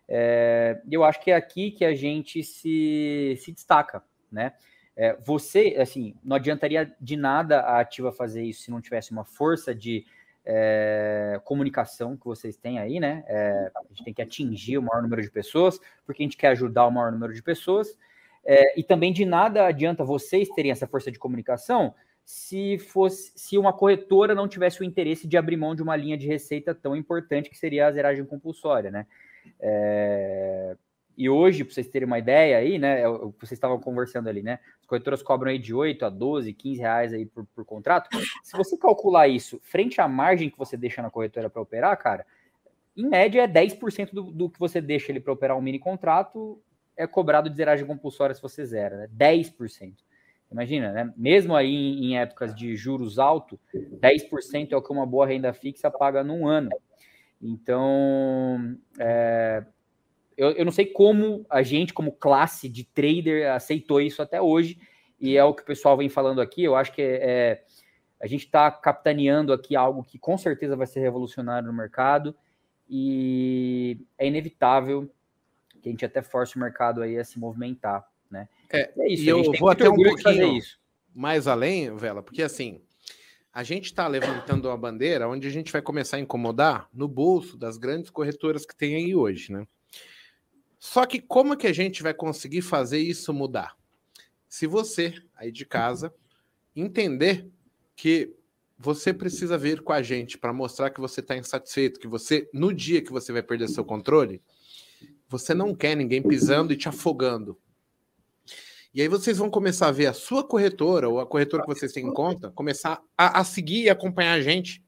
É, 0.07 0.81
eu 0.91 1.03
acho 1.03 1.21
que 1.21 1.31
é 1.31 1.35
aqui 1.35 1.71
que 1.71 1.85
a 1.85 1.95
gente 1.95 2.43
se, 2.43 3.37
se 3.39 3.51
destaca, 3.51 4.03
né? 4.31 4.53
É, 4.95 5.15
você, 5.25 5.75
assim, 5.79 6.15
não 6.23 6.35
adiantaria 6.35 6.93
de 7.01 7.15
nada 7.17 7.61
a 7.61 7.79
Ativa 7.79 8.11
fazer 8.11 8.43
isso 8.43 8.63
se 8.63 8.71
não 8.71 8.81
tivesse 8.81 9.11
uma 9.11 9.25
força 9.25 9.73
de 9.73 10.05
é, 10.45 11.39
comunicação 11.43 12.17
que 12.17 12.25
vocês 12.25 12.57
têm 12.57 12.77
aí, 12.79 12.99
né? 12.99 13.23
É, 13.27 13.71
a 13.75 13.83
gente 13.89 14.03
tem 14.03 14.13
que 14.13 14.21
atingir 14.21 14.77
o 14.77 14.83
maior 14.83 15.01
número 15.01 15.21
de 15.21 15.31
pessoas, 15.31 15.79
porque 16.05 16.21
a 16.21 16.25
gente 16.25 16.37
quer 16.37 16.49
ajudar 16.49 16.85
o 16.85 16.91
maior 16.91 17.11
número 17.11 17.33
de 17.33 17.41
pessoas. 17.41 17.97
É, 18.45 18.77
e 18.79 18.83
também 18.83 19.13
de 19.13 19.25
nada 19.25 19.65
adianta 19.65 20.03
vocês 20.03 20.49
terem 20.49 20.69
essa 20.69 20.85
força 20.85 21.09
de 21.09 21.17
comunicação 21.17 21.95
se 22.25 22.77
fosse 22.77 23.31
se 23.35 23.57
uma 23.57 23.73
corretora 23.73 24.35
não 24.35 24.47
tivesse 24.47 24.81
o 24.81 24.83
interesse 24.83 25.27
de 25.27 25.37
abrir 25.37 25.57
mão 25.57 25.73
de 25.73 25.81
uma 25.81 25.95
linha 25.95 26.17
de 26.17 26.27
receita 26.27 26.75
tão 26.75 26.95
importante 26.95 27.49
que 27.49 27.57
seria 27.57 27.87
a 27.87 27.91
zeragem 27.91 28.25
compulsória, 28.25 28.91
né? 28.91 29.07
É, 29.59 30.75
e 31.17 31.29
hoje, 31.29 31.63
para 31.63 31.73
vocês 31.73 31.87
terem 31.87 32.07
uma 32.07 32.19
ideia 32.19 32.57
aí, 32.57 32.79
né? 32.79 33.01
É 33.01 33.07
o 33.07 33.31
que 33.31 33.45
vocês 33.45 33.57
estavam 33.57 33.79
conversando 33.79 34.27
ali, 34.27 34.41
né? 34.41 34.59
As 34.79 34.85
corretoras 34.85 35.21
cobram 35.21 35.51
aí 35.51 35.59
de 35.59 35.73
8 35.73 36.05
a 36.05 36.09
12, 36.09 36.53
15 36.53 36.79
reais 36.79 37.13
aí 37.13 37.25
por, 37.25 37.45
por 37.53 37.63
contrato. 37.63 38.09
Se 38.43 38.57
você 38.57 38.77
calcular 38.77 39.27
isso 39.27 39.59
frente 39.61 40.01
à 40.01 40.07
margem 40.07 40.49
que 40.49 40.57
você 40.57 40.75
deixa 40.75 41.01
na 41.01 41.11
corretora 41.11 41.49
para 41.49 41.61
operar, 41.61 41.97
cara, 41.97 42.25
em 42.97 43.07
média 43.07 43.43
é 43.43 43.47
10% 43.47 44.11
do, 44.11 44.23
do 44.23 44.49
que 44.49 44.59
você 44.59 44.81
deixa 44.81 45.11
ele 45.11 45.19
para 45.19 45.33
operar 45.33 45.57
um 45.57 45.61
mini 45.61 45.79
contrato 45.79 46.61
é 46.95 47.07
cobrado 47.07 47.49
de 47.49 47.55
zeragem 47.55 47.85
compulsória 47.85 48.35
se 48.35 48.41
você 48.41 48.65
zera, 48.65 48.97
né? 48.97 49.09
10%. 49.15 49.95
Imagina, 50.51 50.91
né? 50.91 51.13
Mesmo 51.17 51.55
aí 51.55 51.73
em, 51.73 52.17
épocas 52.17 52.53
de 52.53 52.75
juros 52.75 53.17
altos, 53.17 53.57
10% 53.73 54.71
é 54.71 54.77
o 54.77 54.81
que 54.81 54.91
uma 54.91 55.05
boa 55.05 55.25
renda 55.25 55.51
fixa 55.51 55.89
paga 55.89 56.23
num 56.23 56.47
ano. 56.47 56.69
Então, 57.45 58.77
é, 58.97 59.65
eu, 60.37 60.51
eu 60.51 60.63
não 60.63 60.71
sei 60.71 60.85
como 60.85 61.45
a 61.49 61.61
gente, 61.61 61.93
como 61.93 62.13
classe 62.13 62.69
de 62.69 62.85
trader, 62.85 63.51
aceitou 63.51 63.99
isso 63.99 64.21
até 64.21 64.41
hoje, 64.41 64.79
e 65.19 65.35
é 65.35 65.43
o 65.43 65.53
que 65.53 65.61
o 65.61 65.65
pessoal 65.65 65.97
vem 65.97 66.07
falando 66.07 66.39
aqui. 66.39 66.63
Eu 66.63 66.73
acho 66.73 66.93
que 66.93 67.01
é, 67.01 67.63
a 68.17 68.27
gente 68.27 68.45
está 68.45 68.71
capitaneando 68.71 69.51
aqui 69.51 69.75
algo 69.75 70.03
que 70.03 70.17
com 70.17 70.37
certeza 70.37 70.77
vai 70.77 70.87
ser 70.87 71.01
revolucionário 71.01 71.67
no 71.67 71.73
mercado, 71.73 72.33
e 72.89 73.99
é 74.17 74.25
inevitável 74.25 75.11
que 75.81 75.89
a 75.89 75.91
gente 75.91 76.05
até 76.05 76.21
force 76.21 76.55
o 76.55 76.59
mercado 76.59 77.01
aí 77.01 77.17
a 77.17 77.25
se 77.25 77.37
movimentar. 77.37 78.07
Né? 78.31 78.47
É, 78.71 78.89
é 78.97 79.11
isso, 79.11 79.23
e 79.23 79.27
eu 79.27 79.43
vou 79.59 79.69
até 79.69 79.89
um 79.89 79.95
pouquinho 79.95 80.61
mais 81.13 81.45
além, 81.45 81.93
Vela, 81.95 82.23
porque 82.23 82.41
assim, 82.41 82.81
a 83.53 83.61
gente 83.61 83.85
está 83.85 84.07
levantando 84.07 84.67
uma 84.67 84.77
bandeira 84.77 85.29
onde 85.29 85.47
a 85.47 85.51
gente 85.51 85.71
vai 85.71 85.81
começar 85.81 86.17
a 86.17 86.19
incomodar 86.19 86.89
no 86.91 87.07
bolso 87.07 87.55
das 87.55 87.77
grandes 87.77 88.09
corretoras 88.09 88.65
que 88.65 88.75
tem 88.75 88.95
aí 88.95 89.15
hoje, 89.15 89.53
né? 89.53 89.67
Só 90.79 91.05
que 91.05 91.21
como 91.21 91.55
que 91.55 91.67
a 91.67 91.71
gente 91.71 92.01
vai 92.01 92.15
conseguir 92.15 92.63
fazer 92.63 92.97
isso 92.97 93.31
mudar? 93.31 93.77
Se 94.49 94.65
você, 94.65 95.13
aí 95.35 95.51
de 95.51 95.65
casa, 95.65 96.11
entender 96.75 97.47
que 97.95 98.35
você 98.77 99.13
precisa 99.13 99.57
vir 99.57 99.81
com 99.81 99.93
a 99.93 100.01
gente 100.01 100.37
para 100.37 100.51
mostrar 100.51 100.89
que 100.89 100.99
você 100.99 101.19
está 101.19 101.37
insatisfeito, 101.37 101.99
que 101.99 102.07
você, 102.07 102.49
no 102.51 102.73
dia 102.73 103.03
que 103.03 103.11
você 103.11 103.31
vai 103.31 103.43
perder 103.43 103.69
seu 103.69 103.85
controle, 103.85 104.41
você 105.29 105.53
não 105.53 105.75
quer 105.75 105.95
ninguém 105.95 106.21
pisando 106.21 106.73
e 106.73 106.77
te 106.77 106.89
afogando. 106.89 107.57
E 108.93 109.01
aí 109.01 109.07
vocês 109.07 109.39
vão 109.39 109.49
começar 109.49 109.87
a 109.87 109.91
ver 109.91 110.05
a 110.05 110.13
sua 110.13 110.43
corretora 110.43 111.09
ou 111.09 111.19
a 111.19 111.25
corretora 111.25 111.63
que 111.63 111.73
vocês 111.73 111.91
têm 111.91 112.05
em 112.05 112.13
conta 112.13 112.51
começar 112.51 113.01
a, 113.17 113.39
a 113.39 113.43
seguir 113.43 113.83
e 113.83 113.89
acompanhar 113.89 114.33
a 114.33 114.41
gente 114.41 114.83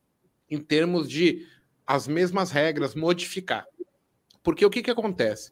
em 0.47 0.59
termos 0.59 1.09
de 1.09 1.47
as 1.87 2.07
mesmas 2.07 2.51
regras, 2.51 2.93
modificar. 2.93 3.65
Porque 4.43 4.63
o 4.63 4.69
que, 4.69 4.83
que 4.83 4.91
acontece? 4.91 5.51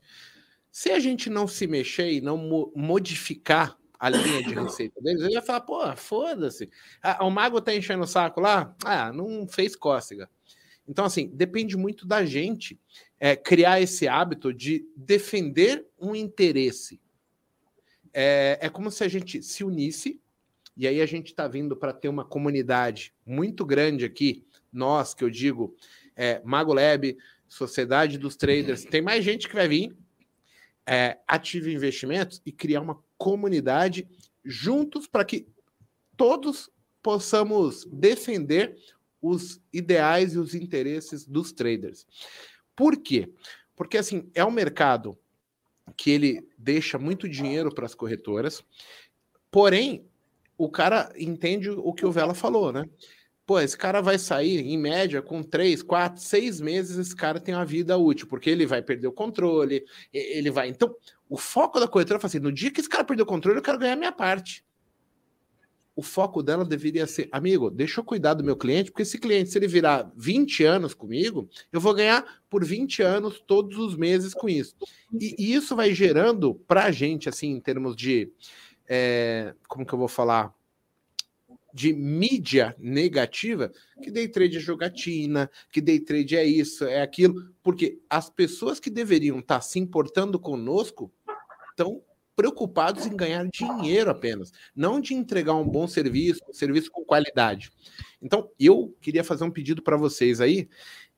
Se 0.72 0.92
a 0.92 1.00
gente 1.00 1.30
não 1.30 1.48
se 1.48 1.66
mexer 1.66 2.12
e 2.12 2.22
não 2.22 2.38
mo 2.38 2.72
modificar 2.76 3.78
a 4.00 4.10
linha 4.10 4.44
de 4.44 4.54
receita 4.54 5.02
deles, 5.02 5.24
ele 5.24 5.34
vai 5.34 5.42
falar, 5.44 5.62
pô, 5.62 5.96
foda-se. 5.96 6.70
Ah, 7.02 7.26
o 7.26 7.32
mago 7.32 7.62
tá 7.62 7.74
enchendo 7.74 8.04
o 8.04 8.08
saco 8.08 8.42
lá? 8.42 8.76
Ah, 8.84 9.12
não 9.14 9.48
fez 9.48 9.76
cócega. 9.76 10.30
Então, 10.88 11.06
assim, 11.06 11.30
depende 11.34 11.78
muito 11.78 12.06
da 12.06 12.26
gente 12.26 12.80
é, 13.20 13.36
criar 13.36 13.80
esse 13.80 14.08
hábito 14.08 14.54
de 14.54 14.86
defender 14.96 15.88
um 15.98 16.16
interesse 16.16 17.00
é, 18.14 18.60
é 18.62 18.70
como 18.70 18.92
se 18.92 19.04
a 19.04 19.08
gente 19.08 19.42
se 19.42 19.64
unisse, 19.64 20.22
e 20.76 20.88
aí 20.88 21.02
a 21.02 21.06
gente 21.06 21.28
está 21.28 21.48
vindo 21.48 21.76
para 21.76 21.94
ter 21.94 22.08
uma 22.08 22.26
comunidade 22.26 23.14
muito 23.26 23.66
grande 23.66 24.06
aqui, 24.06 24.46
nós, 24.72 25.14
que 25.14 25.24
eu 25.24 25.30
digo, 25.30 25.76
é, 26.16 26.42
Mago 26.44 26.74
Lab, 26.74 27.18
Sociedade 27.48 28.18
dos 28.18 28.36
Traders, 28.36 28.84
tem 28.84 29.02
mais 29.02 29.24
gente 29.24 29.48
que 29.48 29.56
vai 29.56 29.68
vir, 29.68 29.96
é, 30.86 31.20
Ative 31.28 31.74
Investimentos 31.74 32.42
e 32.46 32.52
criar 32.52 32.82
uma 32.82 33.02
comunidade 33.18 34.08
juntos 34.44 35.08
para 35.08 35.24
que 35.24 35.48
todos 36.18 36.70
possamos 37.02 37.86
defender 37.86 38.76
os 39.22 39.62
ideais 39.72 40.34
e 40.34 40.40
os 40.40 40.54
interesses 40.54 41.26
dos 41.26 41.52
traders. 41.52 42.06
Por 42.76 42.98
quê? 42.98 43.32
Porque 43.76 43.98
assim, 43.98 44.30
é 44.34 44.44
um 44.44 44.52
mercado 44.52 45.18
que 45.96 46.12
ele 46.12 46.48
deixa 46.58 46.98
muito 46.98 47.28
dinheiro 47.28 47.74
para 47.74 47.86
as 47.86 47.96
corretoras, 47.96 48.64
porém, 49.52 50.06
o 50.58 50.70
cara 50.70 51.12
entende 51.18 51.70
o 51.70 51.94
que 51.94 52.06
o 52.06 52.12
Vela 52.12 52.34
falou, 52.34 52.72
né? 52.72 52.88
pô, 53.46 53.60
esse 53.60 53.78
cara 53.78 54.02
vai 54.02 54.18
sair, 54.18 54.60
em 54.60 54.78
média, 54.78 55.22
com 55.22 55.44
três, 55.44 55.84
quatro, 55.84 56.22
seis 56.22 56.62
meses, 56.62 56.98
esse 56.98 57.16
cara 57.16 57.40
tem 57.40 57.54
uma 57.54 57.66
vida 57.66 57.98
útil, 57.98 58.28
porque 58.28 58.50
ele 58.50 58.66
vai 58.66 58.82
perder 58.82 59.08
o 59.08 59.12
controle, 59.12 59.86
ele 60.14 60.50
vai. 60.52 60.70
Então, 60.70 60.96
o 61.30 61.38
foco 61.38 61.80
da 61.80 61.88
corretora 61.88 62.20
é 62.22 62.26
assim: 62.26 62.40
no 62.40 62.52
dia 62.52 62.72
que 62.72 62.80
esse 62.80 62.90
cara 62.90 63.04
perder 63.04 63.24
o 63.24 63.28
controle, 63.28 63.58
eu 63.60 63.64
quero 63.64 63.80
ganhar 63.80 63.96
minha 63.96 64.12
parte. 64.12 64.64
O 65.96 66.02
foco 66.02 66.42
dela 66.42 66.66
deveria 66.66 67.06
ser, 67.06 67.30
amigo, 67.32 67.70
deixa 67.70 68.00
eu 68.00 68.04
cuidar 68.04 68.34
do 68.34 68.44
meu 68.44 68.56
cliente, 68.56 68.90
porque 68.90 69.04
esse 69.04 69.20
cliente, 69.20 69.52
se 69.52 69.58
ele 69.60 69.68
virar 69.68 70.12
20 70.16 70.64
anos 70.64 70.94
comigo, 70.94 71.48
eu 71.72 71.80
vou 71.80 71.94
ganhar 71.94 72.42
por 72.50 72.66
20 72.66 73.04
anos 73.04 73.40
todos 73.46 73.78
os 73.78 73.96
meses 73.96 74.34
com 74.34 74.50
isso. 74.50 74.76
E, 75.20 75.36
e 75.38 75.54
isso 75.54 75.76
vai 75.76 75.94
gerando 75.94 76.56
para 76.56 76.86
a 76.86 76.92
gente, 76.92 77.30
assim, 77.30 77.52
em 77.52 77.60
termos 77.60 77.96
de. 77.96 78.32
É, 78.88 79.54
como 79.68 79.86
que 79.86 79.94
eu 79.94 80.00
vou 80.00 80.08
falar? 80.08 80.54
de 81.74 81.92
mídia 81.92 82.76
negativa, 82.78 83.72
que 84.02 84.12
day 84.12 84.28
trade 84.28 84.58
é 84.58 84.60
jogatina, 84.60 85.50
que 85.72 85.82
day 85.82 86.00
trade 86.00 86.38
é 86.38 86.46
isso, 86.46 86.86
é 86.86 87.02
aquilo, 87.02 87.52
porque 87.64 88.00
as 88.08 88.30
pessoas 88.30 88.80
que 88.80 88.92
deveriam 88.92 89.40
estar 89.40 89.60
se 89.62 89.80
importando 89.80 90.40
conosco 90.40 91.12
estão 91.72 92.04
preocupados 92.36 93.06
em 93.06 93.16
ganhar 93.16 93.48
dinheiro 93.48 94.10
apenas, 94.10 94.52
não 94.76 95.00
de 95.00 95.14
entregar 95.14 95.54
um 95.54 95.68
bom 95.68 95.88
serviço, 95.88 96.42
um 96.50 96.54
serviço 96.54 96.92
com 96.92 97.04
qualidade. 97.04 97.72
Então, 98.22 98.50
eu 98.60 98.96
queria 99.02 99.24
fazer 99.24 99.44
um 99.44 99.52
pedido 99.52 99.82
para 99.82 99.98
vocês 99.98 100.42
aí, 100.42 100.68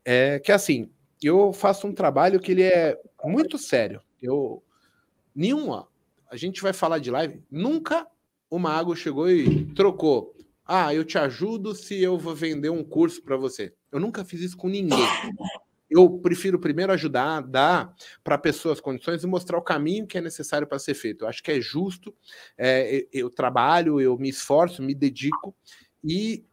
é, 0.03 0.39
que 0.39 0.51
assim, 0.51 0.89
eu 1.21 1.53
faço 1.53 1.87
um 1.87 1.93
trabalho 1.93 2.39
que 2.39 2.51
ele 2.51 2.63
é 2.63 2.99
muito 3.23 3.57
sério. 3.57 4.01
Eu 4.21 4.63
nenhuma, 5.33 5.87
a 6.29 6.35
gente 6.35 6.61
vai 6.61 6.73
falar 6.73 6.99
de 6.99 7.11
live, 7.11 7.41
nunca 7.49 8.07
uma 8.49 8.71
água 8.71 8.95
chegou 8.95 9.29
e 9.29 9.65
trocou 9.73 10.35
ah, 10.67 10.91
eu 10.93 11.05
te 11.05 11.17
ajudo 11.17 11.75
se 11.75 12.01
eu 12.01 12.17
vou 12.17 12.33
vender 12.33 12.71
um 12.71 12.83
curso 12.83 13.21
para 13.21 13.37
você. 13.37 13.71
Eu 13.91 13.99
nunca 13.99 14.25
fiz 14.25 14.41
isso 14.41 14.57
com 14.57 14.67
ninguém. 14.67 14.97
Eu 15.89 16.09
prefiro 16.19 16.59
primeiro 16.59 16.91
ajudar, 16.93 17.41
dar 17.41 17.93
para 18.23 18.35
a 18.35 18.39
pessoa 18.39 18.73
as 18.73 18.79
condições 18.79 19.23
e 19.23 19.27
mostrar 19.27 19.57
o 19.57 19.61
caminho 19.61 20.07
que 20.07 20.17
é 20.17 20.21
necessário 20.21 20.67
para 20.67 20.79
ser 20.79 20.93
feito. 20.95 21.23
Eu 21.23 21.29
acho 21.29 21.43
que 21.43 21.51
é 21.51 21.61
justo. 21.61 22.13
É, 22.57 23.07
eu 23.13 23.29
trabalho, 23.29 24.01
eu 24.01 24.17
me 24.17 24.29
esforço, 24.29 24.81
me 24.81 24.95
dedico. 24.95 25.55
E 26.03 26.43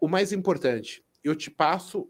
o 0.00 0.06
mais 0.06 0.32
importante, 0.32 1.02
eu 1.22 1.34
te 1.34 1.50
passo, 1.50 2.08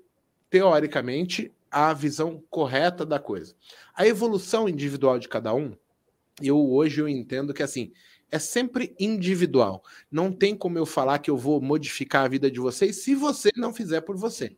teoricamente, 0.51 1.53
a 1.71 1.93
visão 1.93 2.43
correta 2.51 3.07
da 3.07 3.19
coisa. 3.19 3.55
A 3.95 4.07
evolução 4.07 4.69
individual 4.69 5.19
de 5.19 5.29
cada 5.29 5.55
um, 5.55 5.77
eu 6.43 6.59
hoje 6.73 7.01
eu 7.01 7.09
entendo 7.09 7.55
que 7.55 7.63
assim, 7.63 7.93
é 8.31 8.39
sempre 8.39 8.95
individual. 8.99 9.83
Não 10.11 10.33
tem 10.33 10.57
como 10.57 10.77
eu 10.77 10.87
falar 10.87 11.21
que 11.21 11.31
eu 11.31 11.37
vou 11.37 11.61
modificar 11.61 12.25
a 12.25 12.29
vida 12.29 12.51
de 12.51 12.59
vocês 12.59 13.03
se 13.03 13.15
você 13.15 13.51
não 13.57 13.73
fizer 13.73 14.01
por 14.01 14.17
você. 14.17 14.57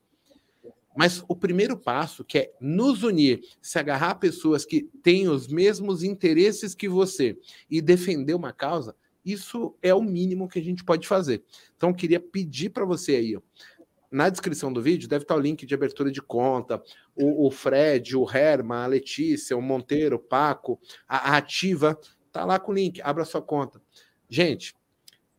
Mas 0.97 1.22
o 1.28 1.36
primeiro 1.36 1.76
passo, 1.76 2.24
que 2.24 2.38
é 2.38 2.53
nos 2.61 3.03
unir, 3.03 3.40
se 3.61 3.78
agarrar 3.78 4.11
a 4.11 4.14
pessoas 4.14 4.64
que 4.64 4.82
têm 5.03 5.28
os 5.28 5.49
mesmos 5.49 6.03
interesses 6.03 6.74
que 6.74 6.88
você 6.88 7.38
e 7.70 7.80
defender 7.80 8.34
uma 8.34 8.53
causa, 8.53 8.97
isso 9.24 9.76
é 9.82 9.94
o 9.94 10.03
mínimo 10.03 10.49
que 10.49 10.59
a 10.59 10.62
gente 10.62 10.84
pode 10.84 11.07
fazer. 11.07 11.42
Então, 11.76 11.92
queria 11.92 12.20
pedir 12.20 12.70
para 12.70 12.84
você 12.84 13.16
aí, 13.16 13.36
ó, 13.36 13.40
na 14.11 14.28
descrição 14.28 14.72
do 14.72 14.80
vídeo 14.80 15.09
deve 15.09 15.24
estar 15.24 15.34
o 15.34 15.40
link 15.40 15.66
de 15.66 15.74
abertura 15.74 16.12
de 16.12 16.22
conta. 16.22 16.80
O, 17.14 17.49
o 17.49 17.51
Fred, 17.51 18.16
o 18.16 18.24
Herman, 18.24 18.78
a 18.78 18.86
Letícia, 18.86 19.57
o 19.57 19.61
Monteiro, 19.61 20.16
o 20.16 20.20
Paco, 20.20 20.80
a, 21.09 21.32
a 21.32 21.36
Ativa 21.38 21.99
Tá 22.36 22.44
lá 22.44 22.59
com 22.59 22.70
o 22.70 22.74
link, 22.74 23.01
abra 23.01 23.24
sua 23.24 23.40
conta. 23.40 23.80
Gente, 24.28 24.74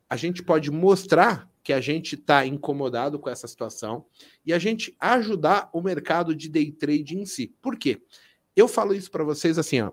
a 0.09 0.15
gente 0.15 0.41
pode 0.41 0.71
mostrar 0.71 1.47
que 1.67 1.73
a 1.73 1.81
gente 1.81 2.15
está 2.15 2.45
incomodado 2.45 3.19
com 3.19 3.29
essa 3.29 3.45
situação 3.45 4.05
e 4.45 4.53
a 4.53 4.57
gente 4.57 4.95
ajudar 5.01 5.69
o 5.73 5.81
mercado 5.81 6.33
de 6.33 6.47
day 6.47 6.71
trade 6.71 7.17
em 7.17 7.25
si. 7.25 7.53
Por 7.61 7.77
quê? 7.77 8.01
Eu 8.55 8.69
falo 8.69 8.93
isso 8.93 9.11
para 9.11 9.25
vocês 9.25 9.57
assim, 9.57 9.81
ó. 9.81 9.91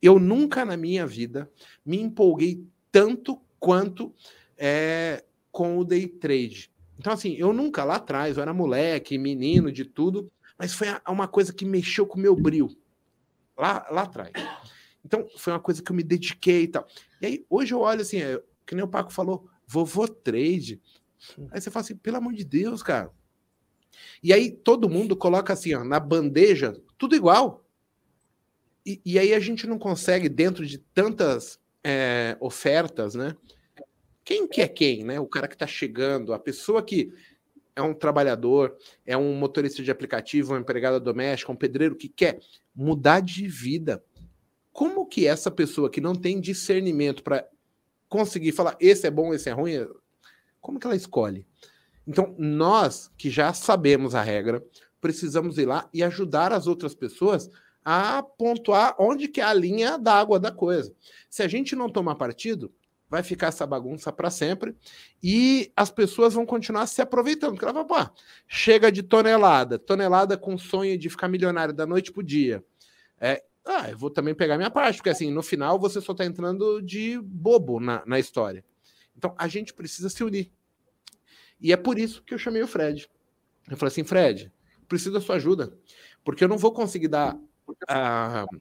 Eu 0.00 0.20
nunca 0.20 0.64
na 0.64 0.76
minha 0.76 1.04
vida 1.08 1.50
me 1.84 2.00
empolguei 2.00 2.64
tanto 2.92 3.42
quanto 3.58 4.14
é, 4.56 5.24
com 5.50 5.76
o 5.78 5.84
day 5.84 6.06
trade. 6.06 6.70
Então, 6.96 7.12
assim, 7.12 7.34
eu 7.34 7.52
nunca 7.52 7.82
lá 7.82 7.96
atrás, 7.96 8.36
eu 8.36 8.42
era 8.44 8.54
moleque, 8.54 9.18
menino, 9.18 9.72
de 9.72 9.84
tudo, 9.84 10.30
mas 10.56 10.72
foi 10.72 10.86
uma 11.08 11.26
coisa 11.26 11.52
que 11.52 11.64
mexeu 11.64 12.06
com 12.06 12.16
o 12.16 12.22
meu 12.22 12.36
brilho. 12.36 12.70
Lá, 13.56 13.84
lá 13.90 14.02
atrás. 14.02 14.30
Então, 15.04 15.26
foi 15.36 15.52
uma 15.52 15.58
coisa 15.58 15.82
que 15.82 15.90
eu 15.90 15.96
me 15.96 16.04
dediquei 16.04 16.62
e 16.62 16.68
tal. 16.68 16.86
E 17.20 17.26
aí, 17.26 17.46
hoje 17.50 17.74
eu 17.74 17.80
olho 17.80 18.02
assim, 18.02 18.18
é, 18.18 18.40
que 18.64 18.76
nem 18.76 18.84
o 18.84 18.88
Paco 18.88 19.12
falou, 19.12 19.48
vovô 19.68 20.08
trade. 20.08 20.80
Aí 21.50 21.60
você 21.60 21.70
fala 21.70 21.84
assim, 21.84 21.96
pelo 21.96 22.16
amor 22.16 22.32
de 22.32 22.44
Deus, 22.44 22.82
cara. 22.82 23.10
E 24.22 24.32
aí 24.32 24.50
todo 24.50 24.88
mundo 24.88 25.16
coloca 25.16 25.52
assim, 25.52 25.74
ó, 25.74 25.82
na 25.82 25.98
bandeja, 25.98 26.80
tudo 26.96 27.16
igual. 27.16 27.64
E, 28.84 29.00
e 29.04 29.18
aí 29.18 29.34
a 29.34 29.40
gente 29.40 29.66
não 29.66 29.78
consegue, 29.78 30.28
dentro 30.28 30.66
de 30.66 30.78
tantas 30.78 31.60
é, 31.82 32.36
ofertas, 32.40 33.14
né? 33.14 33.36
Quem 34.24 34.46
que 34.46 34.60
é 34.60 34.68
quem, 34.68 35.04
né? 35.04 35.18
O 35.18 35.26
cara 35.26 35.48
que 35.48 35.54
está 35.54 35.66
chegando, 35.66 36.32
a 36.32 36.38
pessoa 36.38 36.82
que 36.82 37.12
é 37.74 37.82
um 37.82 37.94
trabalhador, 37.94 38.76
é 39.06 39.16
um 39.16 39.34
motorista 39.34 39.82
de 39.82 39.90
aplicativo, 39.90 40.52
uma 40.52 40.60
empregada 40.60 40.98
doméstica, 40.98 41.52
um 41.52 41.56
pedreiro 41.56 41.96
que 41.96 42.08
quer 42.08 42.40
mudar 42.74 43.20
de 43.20 43.46
vida 43.46 44.02
como 44.78 45.06
que 45.06 45.26
essa 45.26 45.50
pessoa 45.50 45.90
que 45.90 46.00
não 46.00 46.14
tem 46.14 46.40
discernimento 46.40 47.20
para 47.20 47.44
conseguir 48.08 48.52
falar 48.52 48.76
esse 48.78 49.08
é 49.08 49.10
bom, 49.10 49.34
esse 49.34 49.48
é 49.48 49.52
ruim, 49.52 49.84
como 50.60 50.78
que 50.78 50.86
ela 50.86 50.96
escolhe? 50.96 51.46
Então, 52.06 52.34
nós 52.38 53.10
que 53.16 53.30
já 53.30 53.52
sabemos 53.52 54.14
a 54.14 54.22
regra, 54.22 54.64
precisamos 55.00 55.58
ir 55.58 55.66
lá 55.66 55.88
e 55.92 56.02
ajudar 56.02 56.52
as 56.52 56.66
outras 56.66 56.94
pessoas 56.94 57.50
a 57.84 58.22
pontuar 58.22 58.94
onde 58.98 59.28
que 59.28 59.40
é 59.40 59.44
a 59.44 59.54
linha 59.54 59.98
d'água 59.98 60.38
da 60.38 60.50
coisa. 60.50 60.94
Se 61.30 61.42
a 61.42 61.48
gente 61.48 61.76
não 61.76 61.88
tomar 61.88 62.16
partido, 62.16 62.72
vai 63.08 63.22
ficar 63.22 63.48
essa 63.48 63.66
bagunça 63.66 64.12
para 64.12 64.30
sempre 64.30 64.76
e 65.22 65.72
as 65.74 65.90
pessoas 65.90 66.34
vão 66.34 66.44
continuar 66.44 66.86
se 66.86 67.00
aproveitando. 67.00 67.52
Porque 67.52 67.64
ela 67.64 67.72
vai, 67.72 67.86
pô, 67.86 68.12
chega 68.46 68.92
de 68.92 69.02
tonelada, 69.02 69.78
tonelada 69.78 70.36
com 70.36 70.58
sonho 70.58 70.98
de 70.98 71.08
ficar 71.08 71.28
milionário 71.28 71.72
da 71.72 71.86
noite 71.86 72.12
para 72.12 72.20
o 72.20 72.24
dia. 72.24 72.62
É, 73.20 73.42
ah, 73.64 73.90
eu 73.90 73.98
vou 73.98 74.10
também 74.10 74.34
pegar 74.34 74.56
minha 74.56 74.70
parte, 74.70 74.96
porque 74.96 75.10
assim, 75.10 75.30
no 75.30 75.42
final 75.42 75.78
você 75.78 76.00
só 76.00 76.12
está 76.12 76.24
entrando 76.24 76.82
de 76.82 77.18
bobo 77.20 77.80
na, 77.80 78.02
na 78.06 78.18
história. 78.18 78.64
Então 79.18 79.34
a 79.36 79.48
gente 79.48 79.74
precisa 79.74 80.08
se 80.08 80.22
unir. 80.22 80.50
E 81.60 81.72
é 81.72 81.76
por 81.76 81.98
isso 81.98 82.22
que 82.22 82.32
eu 82.32 82.38
chamei 82.38 82.62
o 82.62 82.68
Fred. 82.68 83.10
Eu 83.68 83.76
falei 83.76 83.90
assim, 83.90 84.04
Fred, 84.04 84.50
preciso 84.88 85.12
da 85.12 85.20
sua 85.20 85.36
ajuda, 85.36 85.76
porque 86.24 86.42
eu 86.42 86.48
não 86.48 86.56
vou 86.56 86.72
conseguir 86.72 87.08
dar 87.08 87.34
uh, 87.34 88.60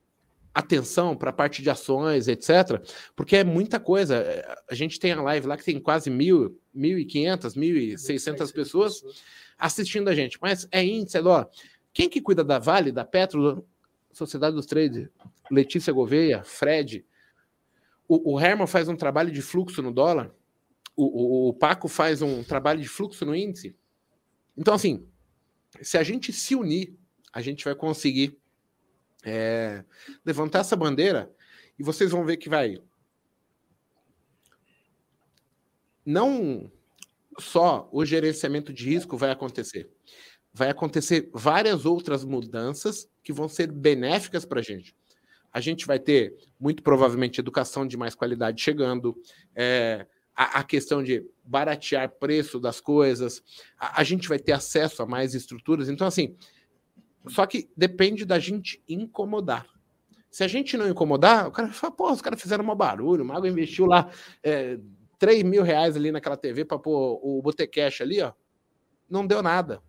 atenção 0.53 1.15
para 1.15 1.29
a 1.29 1.33
parte 1.33 1.61
de 1.61 1.69
ações, 1.69 2.27
etc., 2.27 2.81
porque 3.15 3.37
é 3.37 3.43
muita 3.43 3.79
coisa. 3.79 4.25
A 4.69 4.73
gente 4.73 4.99
tem 4.99 5.13
a 5.13 5.21
live 5.21 5.47
lá 5.47 5.55
que 5.55 5.63
tem 5.63 5.79
quase 5.79 6.09
mil, 6.09 6.59
1.500, 6.75 7.55
1.600 7.55 8.51
pessoas 8.51 9.03
assistindo 9.57 10.09
a 10.09 10.15
gente, 10.15 10.37
mas 10.41 10.67
é 10.71 10.83
índice, 10.83 11.17
é 11.17 11.21
quem 11.93 12.09
que 12.09 12.21
cuida 12.21 12.43
da 12.43 12.59
Vale, 12.59 12.91
da 12.91 13.05
Petro, 13.05 13.65
Sociedade 14.11 14.55
dos 14.55 14.65
Trades, 14.65 15.07
Letícia 15.49 15.93
Gouveia, 15.93 16.43
Fred. 16.43 17.05
O, 18.07 18.33
o 18.33 18.39
Herman 18.39 18.67
faz 18.67 18.87
um 18.87 18.95
trabalho 18.95 19.31
de 19.31 19.41
fluxo 19.41 19.81
no 19.81 19.91
dólar. 19.91 20.31
O, 20.97 21.05
o, 21.05 21.49
o 21.49 21.53
Paco 21.53 21.87
faz 21.87 22.21
um 22.21 22.43
trabalho 22.43 22.81
de 22.81 22.89
fluxo 22.89 23.25
no 23.25 23.33
índice. 23.33 23.73
Então, 24.57 24.73
assim, 24.73 25.07
se 25.81 25.97
a 25.97 26.03
gente 26.03 26.33
se 26.33 26.55
unir, 26.55 26.97
a 27.31 27.41
gente 27.41 27.63
vai 27.63 27.75
conseguir 27.75 28.37
é, 29.23 29.83
levantar 30.25 30.59
essa 30.59 30.75
bandeira 30.75 31.31
e 31.77 31.83
vocês 31.83 32.11
vão 32.11 32.25
ver 32.25 32.37
que 32.37 32.49
vai. 32.49 32.81
Não 36.05 36.71
só 37.39 37.87
o 37.91 38.03
gerenciamento 38.03 38.73
de 38.73 38.85
risco 38.85 39.17
vai 39.17 39.29
acontecer, 39.29 39.89
vai 40.53 40.69
acontecer 40.69 41.29
várias 41.33 41.85
outras 41.85 42.23
mudanças 42.23 43.07
que 43.23 43.31
vão 43.31 43.47
ser 43.47 43.71
benéficas 43.71 44.45
para 44.45 44.59
a 44.59 44.63
gente. 44.63 44.95
A 45.51 45.59
gente 45.59 45.85
vai 45.85 45.99
ter, 45.99 46.35
muito 46.59 46.81
provavelmente, 46.81 47.39
educação 47.39 47.85
de 47.85 47.97
mais 47.97 48.15
qualidade 48.15 48.61
chegando, 48.61 49.15
é, 49.55 50.07
a, 50.37 50.59
a, 50.59 50.63
questão 50.63 51.01
de 51.01 51.25
baratear 51.43 52.07
preço 52.19 52.59
das 52.59 52.79
coisas, 52.79 53.43
a, 53.75 54.01
a 54.01 54.03
gente 54.03 54.29
vai 54.29 54.37
ter 54.37 54.51
acesso 54.51 55.01
a 55.01 55.05
mais 55.07 55.33
estruturas. 55.33 55.89
Então, 55.89 56.05
assim, 56.05 56.37
só 57.27 57.47
que 57.47 57.67
depende 57.75 58.23
da 58.23 58.37
gente 58.37 58.81
incomodar. 58.87 59.65
Se 60.29 60.43
a 60.43 60.47
gente 60.47 60.77
não 60.77 60.87
incomodar, 60.87 61.47
o 61.47 61.51
cara 61.51 61.69
fala, 61.69 61.91
pô, 61.91 62.11
os 62.11 62.21
caras 62.21 62.39
fizeram 62.39 62.63
um 62.63 62.75
barulho, 62.75 63.23
o 63.23 63.27
Mago 63.27 63.47
investiu 63.47 63.87
lá 63.87 64.11
é, 64.43 64.77
3 65.17 65.41
mil 65.41 65.63
reais 65.63 65.95
ali 65.95 66.11
naquela 66.11 66.37
TV 66.37 66.63
para 66.63 66.77
pôr 66.77 67.19
o 67.23 67.41
Botecash 67.41 68.01
ali, 68.01 68.21
ó. 68.21 68.31
Não 69.09 69.25
deu 69.25 69.41
nada. 69.41 69.81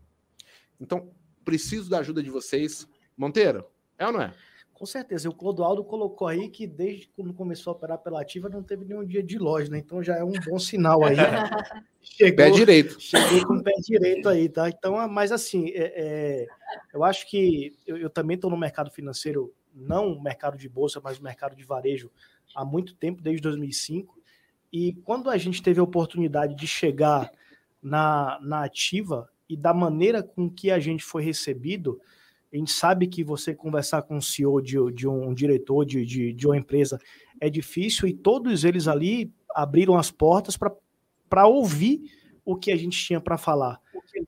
Então, 0.80 1.12
preciso 1.44 1.90
da 1.90 1.98
ajuda 1.98 2.22
de 2.22 2.30
vocês. 2.30 2.88
Monteiro, 3.16 3.66
é 3.98 4.06
ou 4.06 4.12
não 4.12 4.22
é? 4.22 4.32
Com 4.78 4.86
certeza. 4.86 5.28
O 5.28 5.34
Clodoaldo 5.34 5.82
colocou 5.82 6.28
aí 6.28 6.48
que 6.48 6.64
desde 6.64 7.08
quando 7.08 7.34
começou 7.34 7.72
a 7.72 7.76
operar 7.76 7.98
pela 7.98 8.20
ativa 8.20 8.48
não 8.48 8.62
teve 8.62 8.84
nenhum 8.84 9.04
dia 9.04 9.22
de 9.22 9.36
loja, 9.36 9.68
né? 9.68 9.78
Então 9.78 10.00
já 10.04 10.16
é 10.16 10.22
um 10.22 10.32
bom 10.32 10.56
sinal 10.56 11.04
aí. 11.04 11.16
chegou, 12.00 12.36
pé 12.36 12.50
direito. 12.50 13.00
Cheguei 13.00 13.44
com 13.44 13.54
o 13.54 13.62
pé 13.62 13.72
direito 13.82 14.28
aí, 14.28 14.48
tá? 14.48 14.68
Então, 14.68 14.96
ah, 14.96 15.08
mas 15.08 15.32
assim, 15.32 15.70
é, 15.70 15.92
é, 15.96 16.46
eu 16.94 17.02
acho 17.02 17.28
que 17.28 17.76
eu, 17.84 17.96
eu 17.96 18.08
também 18.08 18.36
estou 18.36 18.48
no 18.48 18.56
mercado 18.56 18.88
financeiro, 18.88 19.52
não 19.74 20.22
mercado 20.22 20.56
de 20.56 20.68
bolsa, 20.68 21.00
mas 21.02 21.18
mercado 21.18 21.56
de 21.56 21.64
varejo 21.64 22.08
há 22.54 22.64
muito 22.64 22.94
tempo, 22.94 23.20
desde 23.20 23.42
2005. 23.42 24.16
E 24.72 24.92
quando 25.04 25.28
a 25.28 25.36
gente 25.36 25.60
teve 25.60 25.80
a 25.80 25.82
oportunidade 25.82 26.54
de 26.54 26.68
chegar 26.68 27.32
na, 27.82 28.38
na 28.40 28.62
ativa 28.62 29.28
e 29.48 29.56
da 29.56 29.74
maneira 29.74 30.22
com 30.22 30.48
que 30.48 30.70
a 30.70 30.78
gente 30.78 31.02
foi 31.02 31.24
recebido, 31.24 32.00
a 32.52 32.56
gente 32.56 32.72
sabe 32.72 33.06
que 33.06 33.22
você 33.22 33.54
conversar 33.54 34.02
com 34.02 34.16
o 34.16 34.22
CEO 34.22 34.60
de, 34.60 34.76
de 34.92 35.06
um 35.06 35.34
diretor 35.34 35.84
de, 35.84 36.04
de, 36.04 36.32
de 36.32 36.46
uma 36.46 36.56
empresa 36.56 36.98
é 37.40 37.50
difícil 37.50 38.08
e 38.08 38.14
todos 38.14 38.64
eles 38.64 38.88
ali 38.88 39.32
abriram 39.54 39.96
as 39.96 40.10
portas 40.10 40.56
para 41.28 41.46
ouvir 41.46 42.02
o 42.44 42.56
que 42.56 42.72
a 42.72 42.76
gente 42.76 42.98
tinha 42.98 43.20
para 43.20 43.36
falar. 43.36 43.78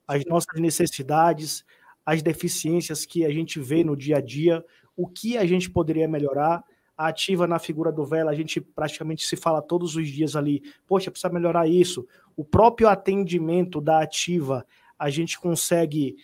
As 0.07 0.25
nossas 0.27 0.61
necessidades, 0.61 1.65
as 2.05 2.23
deficiências 2.23 3.07
que 3.07 3.25
a 3.25 3.31
gente 3.31 3.59
vê 3.59 3.83
no 3.83 3.97
dia 3.97 4.19
a 4.19 4.21
dia, 4.21 4.63
o 4.95 5.09
que 5.09 5.39
a 5.39 5.47
gente 5.47 5.71
poderia 5.71 6.07
melhorar. 6.07 6.63
A 6.97 7.09
ativa 7.09 7.47
na 7.47 7.59
figura 7.59 7.91
do 7.91 8.05
Vela, 8.05 8.31
a 8.31 8.35
gente 8.35 8.61
praticamente 8.61 9.25
se 9.25 9.35
fala 9.35 9.63
todos 9.63 9.97
os 9.97 10.07
dias 10.07 10.37
ali, 10.37 10.63
poxa, 10.87 11.11
precisa 11.11 11.33
melhorar 11.33 11.67
isso. 11.67 12.07
O 12.37 12.45
próprio 12.45 12.89
atendimento 12.89 13.81
da 13.81 14.03
ativa, 14.03 14.67
a 14.99 15.09
gente 15.09 15.41
consegue 15.41 16.17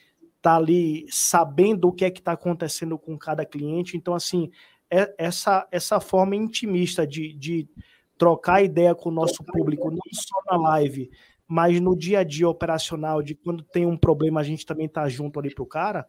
tá 0.46 0.54
ali 0.54 1.04
sabendo 1.10 1.88
o 1.88 1.92
que 1.92 2.04
é 2.04 2.10
que 2.10 2.20
está 2.20 2.30
acontecendo 2.30 2.96
com 2.96 3.18
cada 3.18 3.44
cliente. 3.44 3.96
Então, 3.96 4.14
assim, 4.14 4.48
é, 4.88 5.12
essa, 5.18 5.66
essa 5.72 5.98
forma 5.98 6.36
intimista 6.36 7.04
de, 7.04 7.32
de 7.32 7.68
trocar 8.16 8.62
ideia 8.62 8.94
com 8.94 9.08
o 9.08 9.12
nosso 9.12 9.42
público, 9.42 9.90
não 9.90 9.98
só 10.12 10.40
na 10.48 10.56
live, 10.70 11.10
mas 11.48 11.80
no 11.80 11.96
dia 11.96 12.20
a 12.20 12.22
dia 12.22 12.48
operacional, 12.48 13.24
de 13.24 13.34
quando 13.34 13.64
tem 13.64 13.86
um 13.86 13.96
problema, 13.96 14.38
a 14.38 14.44
gente 14.44 14.64
também 14.64 14.88
tá 14.88 15.08
junto 15.08 15.40
ali 15.40 15.52
pro 15.52 15.66
cara. 15.66 16.06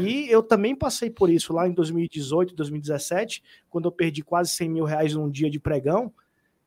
E 0.00 0.30
eu 0.30 0.42
também 0.42 0.74
passei 0.74 1.10
por 1.10 1.28
isso 1.28 1.52
lá 1.52 1.68
em 1.68 1.72
2018, 1.72 2.54
2017, 2.54 3.42
quando 3.68 3.84
eu 3.84 3.92
perdi 3.92 4.22
quase 4.22 4.52
100 4.52 4.68
mil 4.70 4.84
reais 4.86 5.12
num 5.12 5.28
dia 5.28 5.50
de 5.50 5.60
pregão. 5.60 6.10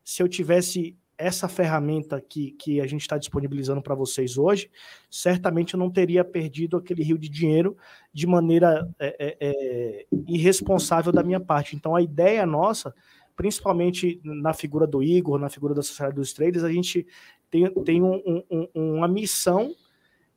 Se 0.04 0.22
eu 0.22 0.28
tivesse 0.28 0.96
essa 1.18 1.48
ferramenta 1.48 2.20
que, 2.20 2.52
que 2.52 2.80
a 2.80 2.86
gente 2.86 3.00
está 3.00 3.18
disponibilizando 3.18 3.82
para 3.82 3.94
vocês 3.94 4.38
hoje, 4.38 4.70
certamente 5.10 5.74
eu 5.74 5.78
não 5.78 5.90
teria 5.90 6.24
perdido 6.24 6.76
aquele 6.76 7.02
rio 7.02 7.18
de 7.18 7.28
dinheiro 7.28 7.76
de 8.12 8.26
maneira 8.26 8.88
é, 8.98 9.16
é, 9.18 9.36
é, 9.40 10.06
irresponsável 10.28 11.12
da 11.12 11.24
minha 11.24 11.40
parte. 11.40 11.74
Então, 11.74 11.96
a 11.96 12.00
ideia 12.00 12.46
nossa, 12.46 12.94
principalmente 13.36 14.20
na 14.22 14.54
figura 14.54 14.86
do 14.86 15.02
Igor, 15.02 15.38
na 15.38 15.50
figura 15.50 15.74
da 15.74 15.82
Sociedade 15.82 16.14
dos 16.14 16.32
Traders, 16.32 16.64
a 16.64 16.72
gente 16.72 17.04
tem, 17.50 17.68
tem 17.84 18.02
um, 18.02 18.42
um, 18.48 18.68
uma 18.74 19.08
missão 19.08 19.74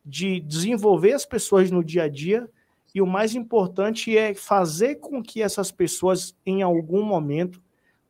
de 0.04 0.40
desenvolver 0.40 1.14
as 1.14 1.26
pessoas 1.26 1.70
no 1.70 1.84
dia 1.84 2.04
a 2.04 2.10
dia 2.10 2.50
e 2.94 3.02
o 3.02 3.08
mais 3.08 3.36
importante 3.36 4.18
é 4.18 4.34
fazer 4.34 4.96
com 4.96 5.24
que 5.24 5.42
essas 5.42 5.72
pessoas, 5.72 6.36
em 6.46 6.62
algum 6.62 7.04
momento, 7.04 7.62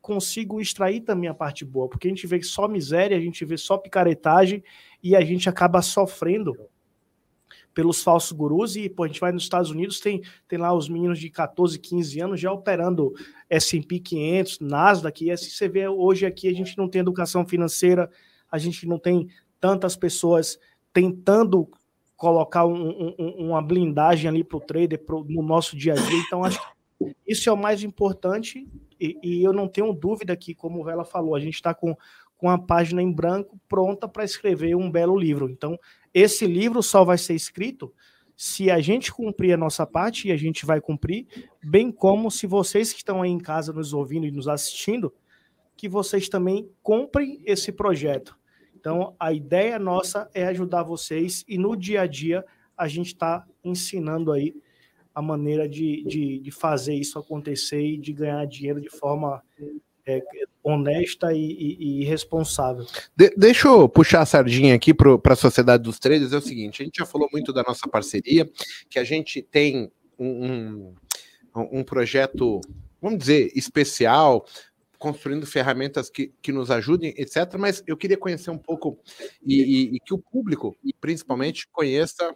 consigo 0.02 0.60
extrair 0.60 1.02
também 1.02 1.30
a 1.30 1.34
parte 1.34 1.64
boa, 1.64 1.88
porque 1.88 2.08
a 2.08 2.10
gente 2.10 2.26
vê 2.26 2.42
só 2.42 2.68
miséria, 2.68 3.16
a 3.16 3.22
gente 3.22 3.46
vê 3.46 3.56
só 3.56 3.78
picaretagem 3.78 4.64
e 5.02 5.16
a 5.16 5.22
gente 5.22 5.48
acaba 5.48 5.82
sofrendo 5.82 6.58
pelos 7.74 8.04
falsos 8.04 8.32
gurus. 8.32 8.76
E 8.76 8.90
pô, 8.90 9.04
a 9.04 9.08
gente 9.08 9.20
vai 9.20 9.32
nos 9.32 9.44
Estados 9.44 9.70
Unidos, 9.70 10.00
tem, 10.00 10.22
tem 10.48 10.58
lá 10.58 10.74
os 10.74 10.90
meninos 10.90 11.20
de 11.20 11.30
14, 11.30 11.78
15 11.80 12.20
anos 12.20 12.40
já 12.40 12.52
operando 12.52 13.14
S&P 13.50 14.00
500, 14.00 14.60
Nasdaq, 14.60 15.24
e 15.24 15.32
assim 15.32 15.50
você 15.50 15.70
vê 15.70 15.88
hoje 15.88 16.26
aqui 16.26 16.48
a 16.48 16.54
gente 16.54 16.78
não 16.78 16.88
tem 16.88 17.02
educação 17.02 17.46
financeira, 17.46 18.10
a 18.52 18.58
gente 18.58 18.88
não 18.88 18.98
tem 18.98 19.30
tantas 19.60 19.96
pessoas 19.96 20.60
tentando 20.92 21.70
colocar 22.18 22.66
um, 22.66 23.16
um, 23.18 23.48
uma 23.48 23.62
blindagem 23.62 24.30
ali 24.30 24.44
para 24.44 24.58
o 24.58 24.62
trader 24.62 25.00
pro, 25.04 25.24
no 25.24 25.42
nosso 25.42 25.76
dia 25.76 25.94
a 25.94 25.96
dia, 25.96 26.20
então 26.20 26.44
acho 26.44 26.60
que 26.60 26.81
isso 27.28 27.50
é 27.50 27.54
o 27.54 27.58
mais 27.58 27.84
importante 27.84 28.68
e, 29.00 29.18
e 29.24 29.44
eu 29.44 29.54
não 29.54 29.68
tenho 29.68 29.94
dúvida 29.94 30.36
que, 30.36 30.54
como 30.54 30.82
o 30.82 30.84
Vela 30.84 31.04
falou, 31.04 31.36
a 31.36 31.40
gente 31.40 31.56
está 31.56 31.74
com, 31.74 31.96
com 32.38 32.50
a 32.50 32.58
página 32.58 33.02
em 33.02 33.12
branco 33.12 33.60
pronta 33.68 34.08
para 34.08 34.24
escrever 34.24 34.76
um 34.76 34.92
belo 34.92 35.18
livro. 35.18 35.50
Então, 35.50 35.78
esse 36.14 36.46
livro 36.46 36.84
só 36.84 37.04
vai 37.04 37.18
ser 37.18 37.34
escrito 37.34 37.94
se 38.36 38.72
a 38.72 38.80
gente 38.80 39.14
cumprir 39.14 39.54
a 39.54 39.58
nossa 39.58 39.86
parte, 39.86 40.28
e 40.28 40.32
a 40.32 40.36
gente 40.36 40.66
vai 40.66 40.82
cumprir, 40.82 41.28
bem 41.64 41.92
como 41.92 42.32
se 42.32 42.48
vocês 42.48 42.92
que 42.92 42.98
estão 42.98 43.22
aí 43.22 43.30
em 43.30 43.38
casa 43.38 43.72
nos 43.72 43.94
ouvindo 43.94 44.26
e 44.26 44.32
nos 44.32 44.48
assistindo, 44.48 45.14
que 45.78 45.88
vocês 45.88 46.28
também 46.28 46.68
comprem 46.82 47.40
esse 47.46 47.72
projeto. 47.72 48.36
Então, 48.76 49.16
a 49.20 49.32
ideia 49.32 49.78
nossa 49.78 50.28
é 50.34 50.44
ajudar 50.48 50.82
vocês 50.82 51.46
e 51.48 51.56
no 51.56 51.76
dia 51.76 52.02
a 52.02 52.08
dia 52.08 52.44
a 52.76 52.88
gente 52.88 53.08
está 53.14 53.46
ensinando 53.64 54.32
aí 54.32 54.56
a 55.14 55.22
maneira 55.22 55.68
de, 55.68 56.04
de, 56.04 56.40
de, 56.40 56.52
fazer 56.52 56.96
isso 56.96 57.20
acontecer 57.20 57.82
e 57.82 57.98
de 57.98 58.14
ganhar 58.14 58.46
dinheiro 58.46 58.80
de 58.80 58.90
forma 58.90 59.42
é, 60.06 60.22
honesta 60.64 61.34
e, 61.34 61.40
e, 61.40 62.02
e 62.02 62.04
responsável. 62.04 62.86
De, 63.16 63.34
deixa 63.38 63.68
eu 63.68 63.90
puxar 63.90 64.22
a 64.22 64.26
sardinha 64.26 64.76
aqui 64.76 64.94
para 64.94 65.34
a 65.34 65.36
sociedade 65.36 65.84
dos 65.84 66.00
traders. 66.00 66.34
É 66.34 66.38
o 66.38 66.42
seguinte: 66.42 66.82
a 66.82 66.86
gente 66.86 66.98
já 66.98 67.06
falou 67.06 67.28
muito 67.32 67.52
da 67.52 67.64
nossa 67.64 67.88
parceria, 67.88 68.50
que 68.90 69.00
a 69.00 69.04
gente 69.04 69.42
tem 69.42 69.92
um, 70.18 70.94
um, 71.56 71.84
projeto, 71.84 72.62
vamos 73.02 73.20
dizer, 73.20 73.52
especial, 73.56 74.46
construindo 74.98 75.46
ferramentas 75.46 76.10
que, 76.10 76.32
que 76.42 76.52
nos 76.52 76.70
ajudem, 76.70 77.14
etc. 77.18 77.56
Mas 77.58 77.84
eu 77.88 77.98
queria 77.98 78.18
conhecer 78.18 78.52
um 78.52 78.58
pouco 78.58 79.00
e, 79.44 79.62
e, 79.62 79.96
e 79.96 80.00
que 80.00 80.14
o 80.14 80.20
público, 80.20 80.78
principalmente, 81.00 81.68
conheça 81.72 82.36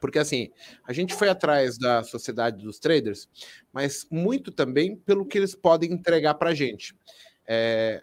porque 0.00 0.18
assim, 0.18 0.50
a 0.84 0.92
gente 0.92 1.14
foi 1.14 1.28
atrás 1.28 1.78
da 1.78 2.02
sociedade 2.02 2.64
dos 2.64 2.78
traders, 2.78 3.28
mas 3.72 4.06
muito 4.10 4.50
também 4.50 4.96
pelo 4.96 5.26
que 5.26 5.38
eles 5.38 5.54
podem 5.54 5.92
entregar 5.92 6.34
para 6.34 6.50
a 6.50 6.54
gente. 6.54 6.94
É, 7.46 8.02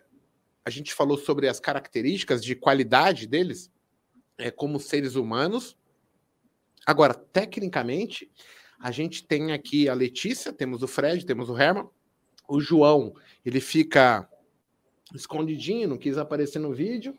a 0.66 0.70
gente 0.70 0.94
falou 0.94 1.18
sobre 1.18 1.48
as 1.48 1.60
características 1.60 2.44
de 2.44 2.56
qualidade 2.56 3.28
deles 3.28 3.72
é, 4.38 4.50
como 4.50 4.80
seres 4.80 5.16
humanos. 5.16 5.78
Agora, 6.86 7.14
tecnicamente, 7.14 8.30
a 8.80 8.92
gente 8.92 9.26
tem 9.26 9.52
aqui 9.52 9.88
a 9.88 9.94
Letícia, 9.94 10.52
temos 10.52 10.84
o 10.84 10.88
Fred, 10.88 11.26
temos 11.26 11.50
o 11.50 11.58
Herman. 11.58 11.88
O 12.48 12.60
João, 12.60 13.14
ele 13.46 13.62
fica 13.62 14.28
escondidinho, 15.14 15.88
não 15.88 15.98
quis 15.98 16.18
aparecer 16.18 16.60
no 16.60 16.74
vídeo, 16.74 17.18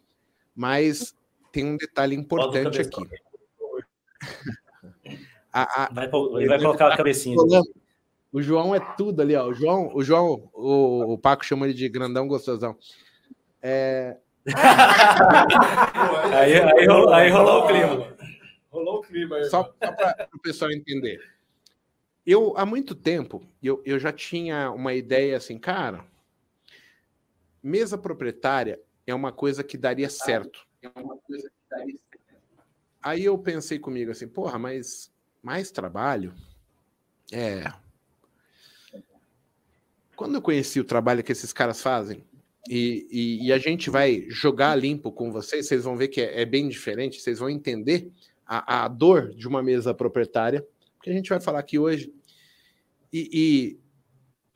mas 0.55 1.15
tem 1.53 1.65
um 1.65 1.77
detalhe 1.77 2.15
importante 2.15 2.81
aqui. 2.81 3.03
A, 5.57 5.85
a, 5.85 5.89
vai, 5.93 6.11
ele 6.39 6.49
vai 6.49 6.59
colocar 6.59 6.93
a 6.93 6.97
cabecinha. 6.97 7.37
O 8.33 8.43
João 8.43 8.75
é 8.75 8.81
tudo 8.97 9.23
ali, 9.23 9.37
ó. 9.37 9.47
O 9.47 9.55
João, 9.55 9.95
o 9.95 10.03
João, 10.03 10.51
o, 10.53 11.13
o 11.13 11.19
Paco 11.19 11.45
chama 11.45 11.67
ele 11.67 11.75
de 11.75 11.89
grandão 11.89 12.27
gostosão. 12.27 12.77
É... 13.63 14.17
aí, 16.35 16.61
aí, 16.61 16.87
rolou, 16.87 17.15
aí 17.15 17.31
rolou 17.31 17.63
o 17.63 17.67
clima. 17.69 18.17
Rolou 18.69 18.99
o 18.99 19.01
clima 19.03 19.37
aí. 19.37 19.45
Só, 19.45 19.63
só 19.63 19.93
para 19.93 20.29
o 20.35 20.41
pessoal 20.41 20.73
entender. 20.73 21.21
Eu, 22.27 22.53
há 22.57 22.67
muito 22.67 22.97
tempo, 22.97 23.47
eu, 23.63 23.81
eu 23.85 23.97
já 24.01 24.13
tinha 24.13 24.73
uma 24.73 24.93
ideia 24.93 25.37
assim, 25.37 25.57
cara, 25.57 26.05
mesa 27.63 27.97
proprietária 27.97 28.81
é 29.07 29.15
uma 29.15 29.31
coisa 29.31 29.63
que 29.63 29.79
daria 29.79 30.11
certo. 30.11 30.67
É 30.83 30.89
uma 30.97 31.17
coisa 31.19 31.49
que 31.49 31.71
daria 31.71 31.95
certo. 32.11 32.35
Aí 33.01 33.25
eu 33.25 33.39
pensei 33.39 33.79
comigo 33.79 34.11
assim, 34.11 34.27
porra, 34.27 34.59
mas 34.59 35.14
mais 35.45 35.71
trabalho. 35.71 36.35
É. 37.31 37.71
Quando 40.17 40.37
eu 40.37 40.43
conheci 40.43 40.81
o 40.81 40.85
trabalho 40.85 41.23
que 41.23 41.33
esses 41.33 41.53
caras 41.53 41.83
fazem, 41.83 42.25
e, 42.69 43.07
e, 43.11 43.47
e 43.47 43.53
a 43.53 43.59
gente 43.59 43.91
vai 43.91 44.25
jogar 44.29 44.75
limpo 44.75 45.13
com 45.13 45.31
vocês, 45.31 45.69
vocês 45.69 45.85
vão 45.85 45.97
ver 45.97 46.09
que 46.09 46.21
é, 46.21 46.41
é 46.41 46.45
bem 46.47 46.69
diferente, 46.69 47.21
vocês 47.21 47.39
vão 47.39 47.51
entender 47.51 48.11
a, 48.47 48.85
a, 48.85 48.89
dor 48.89 49.35
de 49.35 49.47
uma 49.47 49.63
mesa 49.63 49.93
proprietária, 49.93 50.67
que 51.03 51.11
a 51.11 51.13
gente 51.13 51.29
vai 51.29 51.41
falar 51.41 51.59
aqui 51.59 51.79
hoje. 51.79 52.11
E, 53.13 53.29
e 53.33 53.81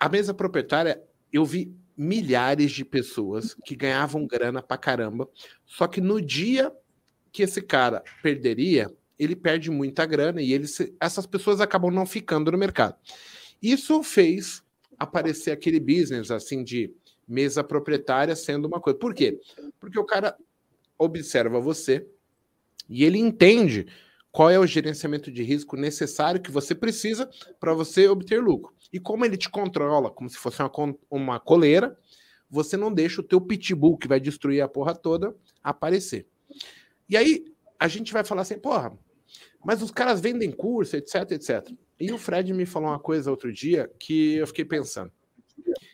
a 0.01 0.09
mesa 0.09 0.32
proprietária, 0.32 1.03
eu 1.30 1.45
vi 1.45 1.76
milhares 1.95 2.72
de 2.72 2.84
pessoas 2.84 3.55
que 3.64 3.76
ganhavam 3.76 4.26
grana 4.26 4.62
pra 4.62 4.78
caramba, 4.78 5.28
só 5.66 5.86
que 5.86 6.01
no 6.01 6.22
dia 6.22 6.72
que 7.30 7.43
esse 7.43 7.61
cara 7.61 8.03
perderia, 8.22 8.91
ele 9.19 9.35
perde 9.35 9.71
muita 9.71 10.07
grana 10.07 10.41
e 10.41 10.53
eles, 10.53 10.79
essas 11.01 11.27
pessoas 11.27 11.61
acabam 11.61 11.91
não 11.91 12.07
ficando 12.07 12.53
no 12.53 12.59
mercado. 12.59 12.97
Isso 13.61 14.03
fez 14.03 14.62
aparecer 14.99 15.51
aquele 15.51 15.81
business 15.81 16.31
assim 16.31 16.62
de 16.62 16.93
mesa 17.27 17.62
proprietária 17.62 18.35
sendo 18.37 18.66
uma 18.66 18.81
coisa. 18.81 18.99
Por 18.99 19.14
quê? 19.14 19.41
Porque 19.81 19.99
o 19.99 20.05
cara 20.05 20.37
observa 20.97 21.61
você 21.61 22.07
e 22.89 23.05
ele 23.05 23.19
entende 23.19 23.87
qual 24.31 24.51
é 24.51 24.59
o 24.59 24.66
gerenciamento 24.66 25.31
de 25.31 25.43
risco 25.43 25.77
necessário 25.77 26.41
que 26.41 26.51
você 26.51 26.75
precisa 26.75 27.29
para 27.59 27.75
você 27.75 28.09
obter 28.09 28.43
lucro. 28.43 28.73
E 28.93 28.99
como 28.99 29.25
ele 29.25 29.37
te 29.37 29.51
controla, 29.51 30.11
como 30.11 30.29
se 30.31 30.37
fosse 30.37 30.62
uma, 30.62 30.97
uma 31.11 31.41
coleira, 31.41 31.99
você 32.49 32.77
não 32.77 32.93
deixa 32.93 33.21
o 33.21 33.25
teu 33.25 33.41
pitbull, 33.41 33.99
que 33.99 34.09
vai 34.09 34.19
destruir 34.19 34.62
a 34.62 34.69
porra 34.69 34.95
toda, 34.95 35.35
aparecer. 35.62 36.27
E 37.09 37.16
aí, 37.16 37.45
a 37.79 37.89
gente 37.89 38.12
vai 38.12 38.25
falar 38.25 38.43
assim, 38.43 38.59
porra, 38.59 38.99
mas 39.64 39.83
os 39.83 39.91
caras 39.91 40.20
vendem 40.20 40.51
curso, 40.51 40.97
etc, 40.97 41.33
etc. 41.33 41.70
E 41.99 42.12
o 42.12 42.18
Fred 42.18 42.53
me 42.53 42.66
falou 42.66 42.91
uma 42.91 42.99
coisa 42.99 43.31
outro 43.31 43.53
dia 43.53 43.91
que 43.99 44.35
eu 44.35 44.47
fiquei 44.47 44.64
pensando. 44.64 45.12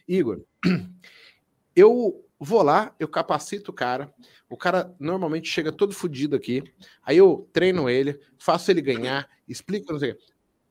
Igor, 0.07 0.43
eu 1.75 2.25
vou 2.39 2.63
lá, 2.63 2.95
eu 2.99 3.09
capacito 3.09 3.71
o 3.71 3.75
cara, 3.75 4.13
o 4.49 4.57
cara 4.57 4.95
normalmente 4.99 5.49
chega 5.49 5.73
todo 5.73 5.95
fodido 5.95 6.37
aqui, 6.37 6.63
aí 7.03 7.17
eu 7.17 7.49
treino 7.53 7.89
ele, 7.89 8.21
faço 8.39 8.71
ele 8.71 8.83
ganhar, 8.83 9.29
explico, 9.49 9.93
não 9.93 9.99
sei 9.99 10.17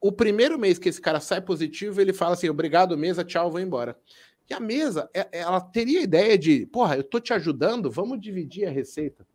o 0.03 0.11
primeiro 0.11 0.59
mês 0.59 0.77
que 0.77 0.89
esse 0.89 0.99
cara 0.99 1.21
sai 1.21 1.39
positivo, 1.39 2.01
ele 2.01 2.11
fala 2.11 2.33
assim: 2.33 2.49
obrigado, 2.49 2.97
mesa, 2.97 3.23
tchau, 3.23 3.49
vou 3.49 3.61
embora. 3.61 3.97
E 4.49 4.53
a 4.53 4.59
mesa, 4.59 5.09
é, 5.13 5.39
ela 5.39 5.61
teria 5.61 6.01
a 6.01 6.03
ideia 6.03 6.37
de, 6.37 6.65
porra, 6.65 6.97
eu 6.97 7.03
tô 7.05 7.21
te 7.21 7.31
ajudando, 7.31 7.89
vamos 7.89 8.19
dividir 8.19 8.67
a 8.67 8.69
receita. 8.69 9.25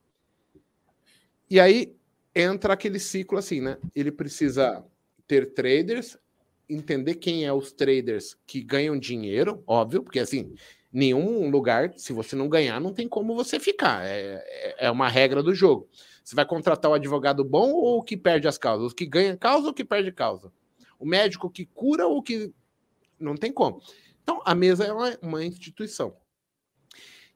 E 1.48 1.58
aí 1.58 1.96
entra 2.38 2.72
aquele 2.72 2.98
ciclo 2.98 3.38
assim, 3.38 3.60
né? 3.60 3.78
Ele 3.94 4.12
precisa 4.12 4.84
ter 5.26 5.52
traders, 5.52 6.16
entender 6.68 7.16
quem 7.16 7.44
é 7.44 7.52
os 7.52 7.72
traders 7.72 8.36
que 8.46 8.62
ganham 8.62 8.98
dinheiro, 8.98 9.62
óbvio, 9.66 10.02
porque 10.02 10.18
assim, 10.18 10.54
nenhum 10.92 11.50
lugar, 11.50 11.92
se 11.96 12.12
você 12.12 12.36
não 12.36 12.48
ganhar, 12.48 12.80
não 12.80 12.92
tem 12.92 13.08
como 13.08 13.34
você 13.34 13.58
ficar. 13.58 14.04
É, 14.06 14.42
é, 14.46 14.86
é 14.86 14.90
uma 14.90 15.08
regra 15.08 15.42
do 15.42 15.54
jogo. 15.54 15.88
Você 16.22 16.34
vai 16.34 16.44
contratar 16.44 16.90
o 16.90 16.94
advogado 16.94 17.44
bom 17.44 17.72
ou 17.72 17.98
o 17.98 18.02
que 18.02 18.16
perde 18.16 18.46
as 18.46 18.58
causas? 18.58 18.92
O 18.92 18.94
que 18.94 19.06
ganha 19.06 19.36
causa 19.36 19.64
ou 19.64 19.70
o 19.70 19.74
que 19.74 19.84
perde 19.84 20.12
causa? 20.12 20.52
O 20.98 21.06
médico 21.06 21.50
que 21.50 21.64
cura 21.64 22.06
ou 22.06 22.22
que. 22.22 22.52
Não 23.18 23.34
tem 23.34 23.50
como. 23.50 23.80
Então, 24.22 24.42
a 24.44 24.54
mesa 24.54 24.84
é 24.84 24.92
uma, 24.92 25.18
uma 25.22 25.44
instituição. 25.44 26.14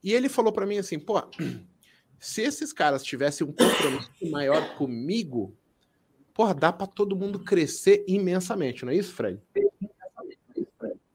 E 0.05 0.13
ele 0.13 0.29
falou 0.29 0.53
para 0.53 0.67
mim 0.67 0.79
assim: 0.79 0.99
pô, 0.99 1.23
se 2.23 2.41
esses 2.41 2.73
caras 2.73 3.03
tivessem 3.03 3.45
um 3.45 3.53
compromisso 3.53 4.31
maior 4.31 4.77
comigo, 4.77 5.57
porra, 6.33 6.55
dá 6.55 6.73
para 6.73 6.87
todo 6.87 7.17
mundo 7.17 7.41
crescer 7.41 8.05
imensamente, 8.07 8.85
não 8.85 8.93
é 8.93 8.95
isso, 8.95 9.13
Fred? 9.13 9.41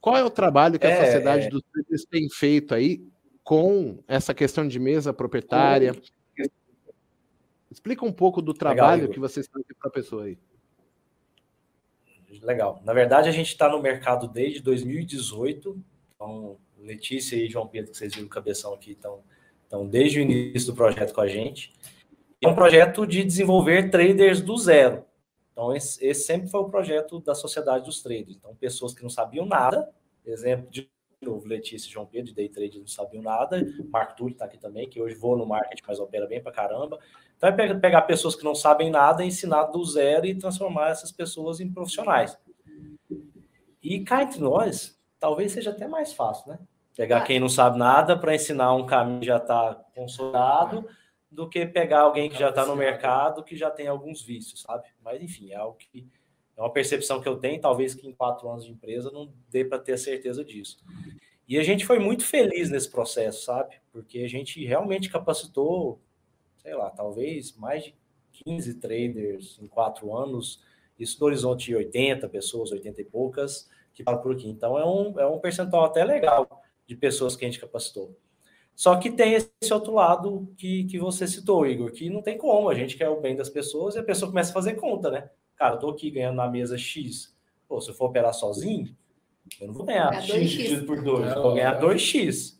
Qual 0.02 0.18
é 0.18 0.24
o 0.24 0.30
trabalho 0.30 0.78
que 0.78 0.86
a 0.86 0.90
é, 0.90 1.06
sociedade 1.06 1.46
é. 1.46 1.50
dos 1.50 1.64
traders 1.72 2.04
tem 2.04 2.30
feito 2.30 2.76
aí 2.76 3.02
com 3.42 4.04
essa 4.06 4.34
questão 4.34 4.68
de 4.68 4.78
mesa 4.80 5.14
proprietária? 5.14 5.96
Explica 7.72 8.06
um 8.06 8.12
pouco 8.12 8.42
do 8.42 8.54
trabalho 8.54 9.04
Legal, 9.04 9.14
que 9.14 9.20
vocês 9.20 9.48
têm 9.48 9.64
para 9.80 9.88
a 9.88 9.92
pessoa 9.92 10.26
aí. 10.26 10.38
Legal. 12.42 12.82
Na 12.84 12.92
verdade, 12.92 13.30
a 13.30 13.32
gente 13.32 13.48
está 13.48 13.70
no 13.70 13.82
mercado 13.82 14.28
desde 14.28 14.62
2018. 14.62 15.82
Então, 16.16 16.58
Letícia 16.78 17.38
e 17.38 17.50
João 17.50 17.66
Pedro, 17.66 17.92
que 17.92 17.98
vocês 17.98 18.14
viram 18.14 18.28
o 18.28 18.30
cabeção 18.30 18.74
aqui, 18.74 18.92
estão, 18.92 19.24
estão 19.68 19.86
desde 19.86 20.20
o 20.20 20.22
início 20.22 20.72
do 20.72 20.76
projeto 20.76 21.14
com 21.14 21.22
a 21.22 21.28
gente. 21.28 21.74
É 22.42 22.48
um 22.48 22.56
projeto 22.56 23.06
de 23.06 23.24
desenvolver 23.24 23.90
traders 23.90 24.42
do 24.42 24.58
zero. 24.58 25.04
Então, 25.52 25.76
esse, 25.76 26.04
esse 26.06 26.26
sempre 26.26 26.50
foi 26.50 26.62
o 26.62 26.70
projeto 26.70 27.20
da 27.20 27.36
Sociedade 27.36 27.86
dos 27.86 28.02
Traders. 28.02 28.38
Então, 28.38 28.56
pessoas 28.56 28.94
que 28.94 29.02
não 29.02 29.10
sabiam 29.10 29.46
nada, 29.46 29.90
exemplo 30.26 30.70
de 30.70 30.90
novo, 31.22 31.48
Letícia 31.48 31.90
e 31.90 31.92
João 31.92 32.06
Pedro, 32.06 32.28
de 32.28 32.36
Day 32.36 32.48
Trade, 32.48 32.80
não 32.80 32.88
sabiam 32.88 33.24
nada. 33.24 33.66
Marco 33.90 34.16
Túlio 34.16 34.34
está 34.34 34.46
aqui 34.46 34.58
também, 34.58 34.88
que 34.88 35.02
hoje 35.02 35.16
voa 35.16 35.38
no 35.38 35.46
marketing, 35.46 35.82
mas 35.88 36.00
opera 36.00 36.28
bem 36.28 36.42
para 36.42 36.52
caramba. 36.52 37.00
Então 37.36 37.50
é 37.50 37.74
pegar 37.74 38.04
pessoas 38.04 38.36
que 38.36 38.44
não 38.44 38.54
sabem 38.54 38.92
nada, 38.92 39.26
ensinar 39.26 39.64
do 39.66 39.84
zero 39.84 40.28
e 40.28 40.36
transformar 40.36 40.92
essas 40.92 41.12
pessoas 41.12 41.60
em 41.60 41.72
profissionais. 41.72 42.38
E 43.82 44.04
cá 44.04 44.24
entre 44.24 44.40
nós, 44.40 45.00
talvez 45.20 45.52
seja 45.52 45.72
até 45.72 45.88
mais 45.88 46.14
fácil, 46.14 46.52
né? 46.52 46.60
Pegar 46.98 47.22
quem 47.22 47.40
não 47.40 47.48
sabe 47.48 47.78
nada 47.78 48.18
para 48.18 48.36
ensinar 48.36 48.74
um 48.74 48.86
caminho 48.86 49.20
que 49.20 49.28
já 49.28 49.38
está 49.38 49.76
consolidado, 49.96 50.90
do 51.32 51.48
que 51.48 51.66
pegar 51.66 52.02
alguém 52.02 52.30
que 52.30 52.38
já 52.38 52.50
está 52.50 52.66
no 52.66 52.76
mercado, 52.76 53.44
que 53.44 53.56
já 53.56 53.70
tem 53.70 53.88
alguns 53.88 54.22
vícios, 54.22 54.62
sabe? 54.62 54.88
Mas 55.02 55.22
enfim, 55.22 55.52
é 55.52 55.56
algo 55.56 55.78
que 55.78 56.08
é 56.56 56.62
uma 56.62 56.74
percepção 56.74 57.22
que 57.22 57.30
eu 57.30 57.38
tenho, 57.38 57.62
talvez 57.62 57.94
que 57.94 58.08
em 58.08 58.14
quatro 58.14 58.50
anos 58.50 58.66
de 58.66 58.72
empresa 58.72 59.12
não 59.12 59.32
dê 59.48 59.64
para 59.64 59.78
ter 59.78 59.98
certeza 59.98 60.44
disso. 60.44 60.80
E 61.48 61.60
a 61.60 61.64
gente 61.64 61.86
foi 61.86 62.00
muito 62.00 62.26
feliz 62.26 62.70
nesse 62.72 62.90
processo, 62.90 63.46
sabe? 63.46 63.76
Porque 63.92 64.20
a 64.20 64.28
gente 64.28 64.66
realmente 64.66 65.10
capacitou 65.10 66.02
sei 66.68 66.76
lá, 66.76 66.90
talvez 66.90 67.56
mais 67.56 67.86
de 67.86 67.96
15 68.44 68.74
traders 68.74 69.58
em 69.62 69.68
quatro 69.68 70.14
anos, 70.14 70.62
isso 71.00 71.18
no 71.18 71.28
horizonte 71.28 71.68
de 71.68 71.76
80 71.78 72.28
pessoas, 72.28 72.74
80 72.74 73.02
e 73.02 73.06
poucas, 73.06 73.70
que 73.94 74.04
falam 74.04 74.22
por 74.22 74.34
aqui. 74.34 74.50
Então 74.50 74.78
é 74.78 74.86
um, 74.86 75.18
é 75.18 75.26
um 75.26 75.40
percentual 75.40 75.86
até 75.86 76.04
legal 76.04 76.62
de 76.88 76.96
pessoas 76.96 77.36
que 77.36 77.46
a 77.46 77.48
gente 77.48 77.60
capacitou. 77.60 78.18
Só 78.74 78.96
que 78.96 79.12
tem 79.12 79.34
esse 79.34 79.74
outro 79.74 79.94
lado 79.94 80.48
que, 80.56 80.86
que 80.86 81.00
você 81.00 81.28
citou, 81.28 81.66
Igor, 81.66 81.92
que 81.92 82.10
não 82.10 82.22
tem 82.22 82.38
como, 82.38 82.70
a 82.70 82.76
gente 82.76 82.96
quer 82.96 83.10
o 83.10 83.20
bem 83.20 83.36
das 83.36 83.50
pessoas 83.50 83.96
e 83.96 84.00
a 84.00 84.04
pessoa 84.04 84.30
começa 84.30 84.52
a 84.52 84.54
fazer 84.54 84.76
conta, 84.76 85.10
né? 85.10 85.30
Cara, 85.56 85.76
eu 85.76 85.80
tô 85.80 85.90
aqui 85.90 86.12
ganhando 86.12 86.36
na 86.36 86.48
mesa 86.48 86.78
X. 86.78 87.36
Pô, 87.68 87.82
se 87.82 87.90
eu 87.90 87.96
for 87.96 88.06
operar 88.06 88.34
sozinho, 88.34 88.96
eu 89.60 89.68
não 89.68 89.74
vou 89.74 89.86
ganhar 89.86 90.14
X 90.22 90.52
dividido 90.52 90.86
por 90.86 91.02
2, 91.02 91.36
eu 91.36 91.42
vou 91.42 91.56
ganhar 91.56 91.82
2X. 91.82 92.60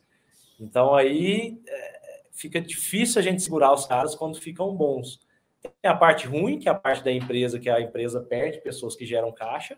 Então 0.60 0.96
aí 0.96 1.62
é, 1.68 2.24
fica 2.32 2.60
difícil 2.60 3.20
a 3.20 3.24
gente 3.24 3.44
segurar 3.44 3.72
os 3.72 3.86
caras 3.86 4.16
quando 4.16 4.42
ficam 4.42 4.76
bons. 4.76 5.20
Tem 5.62 5.92
a 5.92 5.96
parte 5.96 6.26
ruim, 6.28 6.58
que 6.58 6.68
é 6.68 6.72
a 6.72 6.76
parte 6.76 7.04
da 7.04 7.12
empresa, 7.12 7.60
que 7.60 7.70
a 7.70 7.80
empresa 7.80 8.22
perde 8.22 8.62
pessoas 8.62 8.96
que 8.96 9.06
geram 9.06 9.32
caixa, 9.32 9.78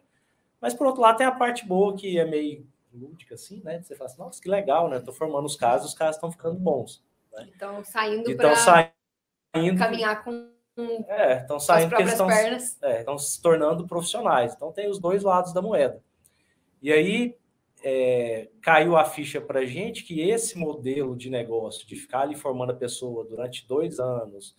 mas 0.61 0.73
por 0.73 0.87
outro 0.87 1.01
lado 1.01 1.17
tem 1.17 1.27
a 1.27 1.31
parte 1.31 1.65
boa, 1.65 1.95
que 1.95 2.17
é 2.17 2.25
meio 2.25 2.65
lúdica, 2.93 3.35
assim, 3.35 3.61
né? 3.63 3.81
Você 3.81 3.95
fala 3.95 4.09
assim, 4.09 4.19
nossa, 4.19 4.41
que 4.41 4.49
legal, 4.49 4.89
né? 4.89 4.99
Tô 4.99 5.11
formando 5.11 5.45
os 5.45 5.55
caras, 5.55 5.85
os 5.85 5.93
caras 5.93 6.15
estão 6.15 6.31
ficando 6.31 6.59
bons. 6.59 7.03
Né? 7.31 7.49
Então, 7.55 7.83
saindo 7.83 8.31
então, 8.31 8.53
para 8.53 8.93
caminhar 9.77 10.23
com 10.23 10.49
é, 11.07 11.41
estão 11.41 11.59
saindo 11.59 11.89
porque 11.89 12.03
estão, 12.03 12.29
é, 12.31 12.99
estão 12.99 13.17
se 13.17 13.41
tornando 13.41 13.85
profissionais. 13.85 14.53
Então 14.53 14.71
tem 14.71 14.89
os 14.89 14.99
dois 14.99 15.23
lados 15.23 15.53
da 15.53 15.61
moeda. 15.61 16.01
E 16.81 16.91
aí 16.91 17.35
é, 17.83 18.49
caiu 18.61 18.95
a 18.95 19.05
ficha 19.05 19.41
para 19.41 19.59
a 19.59 19.65
gente 19.65 20.03
que 20.03 20.21
esse 20.21 20.57
modelo 20.57 21.15
de 21.15 21.29
negócio, 21.29 21.87
de 21.87 21.95
ficar 21.95 22.21
ali 22.21 22.35
formando 22.35 22.71
a 22.71 22.75
pessoa 22.75 23.25
durante 23.25 23.67
dois 23.67 23.99
anos, 23.99 24.55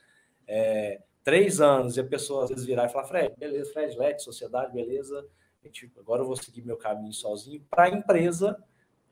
é, 0.47 1.01
três 1.23 1.61
anos, 1.61 1.97
e 1.97 2.01
a 2.01 2.05
pessoa 2.05 2.45
às 2.45 2.51
vezes 2.51 2.67
virar 2.67 2.87
e 2.87 2.89
falar: 2.89 3.07
Fred, 3.07 3.35
beleza, 3.39 3.73
Fred, 3.73 3.97
LED, 3.97 4.23
sociedade, 4.23 4.73
beleza, 4.73 5.27
gente, 5.63 5.91
agora 5.99 6.23
eu 6.23 6.27
vou 6.27 6.37
seguir 6.37 6.63
meu 6.63 6.77
caminho 6.77 7.13
sozinho. 7.13 7.65
Para 7.71 7.85
a 7.85 7.91
empresa, 7.91 8.63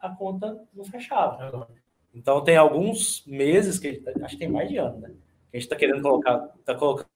a 0.00 0.08
conta 0.08 0.66
não 0.74 0.84
fechava. 0.84 1.68
Então, 2.14 2.42
tem 2.42 2.56
alguns 2.56 3.24
meses, 3.26 3.78
que 3.78 4.00
tá, 4.00 4.12
acho 4.22 4.34
que 4.34 4.40
tem 4.40 4.48
mais 4.48 4.68
de 4.68 4.76
ano, 4.76 4.98
né? 4.98 5.08
Que 5.50 5.56
a 5.56 5.60
gente 5.60 5.64
está 5.64 5.76
querendo 5.76 6.02
colocar, 6.02 6.52
está 6.58 6.74
colocando 6.74 7.08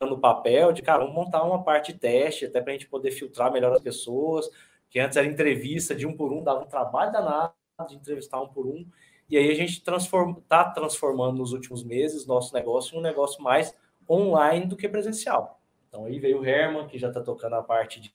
no 0.00 0.18
papel 0.18 0.72
de, 0.72 0.82
cara, 0.82 1.00
vamos 1.00 1.14
montar 1.14 1.44
uma 1.44 1.62
parte 1.62 1.92
de 1.92 1.98
teste, 1.98 2.46
até 2.46 2.60
para 2.60 2.72
a 2.72 2.74
gente 2.74 2.88
poder 2.88 3.10
filtrar 3.12 3.52
melhor 3.52 3.72
as 3.72 3.82
pessoas 3.82 4.48
que 4.92 5.00
antes 5.00 5.16
era 5.16 5.26
entrevista 5.26 5.94
de 5.94 6.06
um 6.06 6.14
por 6.14 6.34
um, 6.34 6.44
dava 6.44 6.64
um 6.64 6.66
trabalho 6.66 7.10
danado 7.10 7.54
de 7.88 7.96
entrevistar 7.96 8.42
um 8.42 8.48
por 8.48 8.66
um. 8.66 8.86
E 9.26 9.38
aí 9.38 9.50
a 9.50 9.54
gente 9.54 9.72
está 9.72 9.92
transform, 9.92 10.34
tá 10.46 10.64
transformando 10.70 11.38
nos 11.38 11.52
últimos 11.54 11.82
meses 11.82 12.26
nosso 12.26 12.52
negócio 12.52 12.94
em 12.94 12.98
um 12.98 13.02
negócio 13.02 13.42
mais 13.42 13.74
online 14.08 14.66
do 14.66 14.76
que 14.76 14.86
presencial. 14.86 15.62
Então 15.88 16.04
aí 16.04 16.18
veio 16.18 16.40
o 16.40 16.44
Herman, 16.44 16.86
que 16.88 16.98
já 16.98 17.08
está 17.08 17.22
tocando 17.22 17.54
a 17.54 17.62
parte 17.62 18.00
de, 18.00 18.14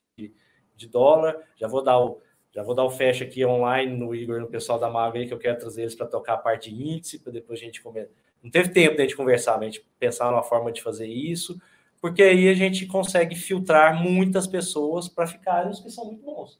de 0.78 0.88
dólar. 0.88 1.36
Já 1.56 1.68
vou 1.68 1.82
dar 1.82 1.98
o, 1.98 2.20
já 2.50 2.62
vou 2.62 2.74
dar 2.74 2.84
o 2.84 2.90
fecha 2.90 3.24
aqui 3.24 3.44
online 3.44 3.96
no 3.96 4.14
Igor, 4.14 4.40
no 4.40 4.46
pessoal 4.46 4.78
da 4.78 4.88
Maga 4.88 5.18
aí, 5.18 5.26
que 5.26 5.34
eu 5.34 5.38
quero 5.38 5.58
trazer 5.58 5.82
eles 5.82 5.94
para 5.94 6.06
tocar 6.06 6.34
a 6.34 6.38
parte 6.38 6.72
de 6.72 6.82
índice, 6.82 7.18
para 7.18 7.32
depois 7.32 7.60
a 7.60 7.64
gente 7.64 7.82
comer. 7.82 8.10
Não 8.42 8.50
teve 8.50 8.70
tempo 8.70 8.94
de 8.94 9.02
a 9.02 9.04
gente 9.04 9.16
conversar, 9.16 9.52
mas 9.58 9.62
a 9.62 9.70
gente 9.70 9.86
pensar 9.98 10.30
numa 10.30 10.42
forma 10.42 10.72
de 10.72 10.82
fazer 10.82 11.08
isso, 11.08 11.60
porque 12.00 12.22
aí 12.22 12.48
a 12.48 12.54
gente 12.54 12.86
consegue 12.86 13.34
filtrar 13.34 14.00
muitas 14.00 14.46
pessoas 14.46 15.08
para 15.08 15.26
ficarem 15.26 15.70
os 15.70 15.80
que 15.80 15.90
são 15.90 16.06
muito 16.06 16.22
bons 16.22 16.58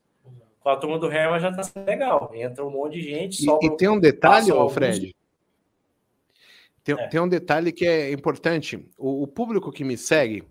com 0.69 0.73
a 0.73 0.77
turma 0.77 0.99
do 0.99 1.11
Herman 1.11 1.41
já 1.41 1.51
tá 1.51 1.63
legal. 1.87 2.31
Entra 2.35 2.65
um 2.65 2.71
monte 2.71 2.95
de 2.95 3.03
gente. 3.03 3.43
E, 3.43 3.67
e 3.67 3.77
tem 3.77 3.89
um 3.89 3.99
detalhe, 3.99 4.53
ô, 4.53 4.69
Fred. 4.69 5.15
Tem, 6.85 6.95
é. 6.95 7.07
tem, 7.09 7.21
um 7.21 7.29
detalhe 7.29 7.73
que 7.73 7.87
é 7.87 8.13
importante. 8.13 8.77
O, 8.97 9.23
o 9.23 9.27
público 9.27 9.73
que 9.73 9.85
me 9.85 9.97
segue, 9.97 10.45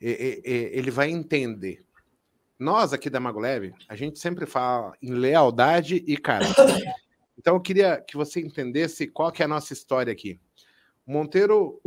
ele 0.00 0.90
vai 0.90 1.10
entender. 1.10 1.84
Nós 2.60 2.92
aqui 2.92 3.08
da 3.10 3.18
Magoleve, 3.18 3.74
a 3.88 3.96
gente 3.96 4.18
sempre 4.18 4.46
fala 4.46 4.92
em 5.02 5.12
lealdade 5.12 6.04
e 6.06 6.16
caráter. 6.16 6.54
Então 7.38 7.54
eu 7.54 7.60
queria 7.62 7.98
que 7.98 8.18
você 8.18 8.38
entendesse 8.38 9.06
qual 9.06 9.32
que 9.32 9.40
é 9.40 9.46
a 9.46 9.48
nossa 9.48 9.72
história 9.72 10.12
aqui. 10.12 10.38
O 11.06 11.12
Monteiro 11.12 11.80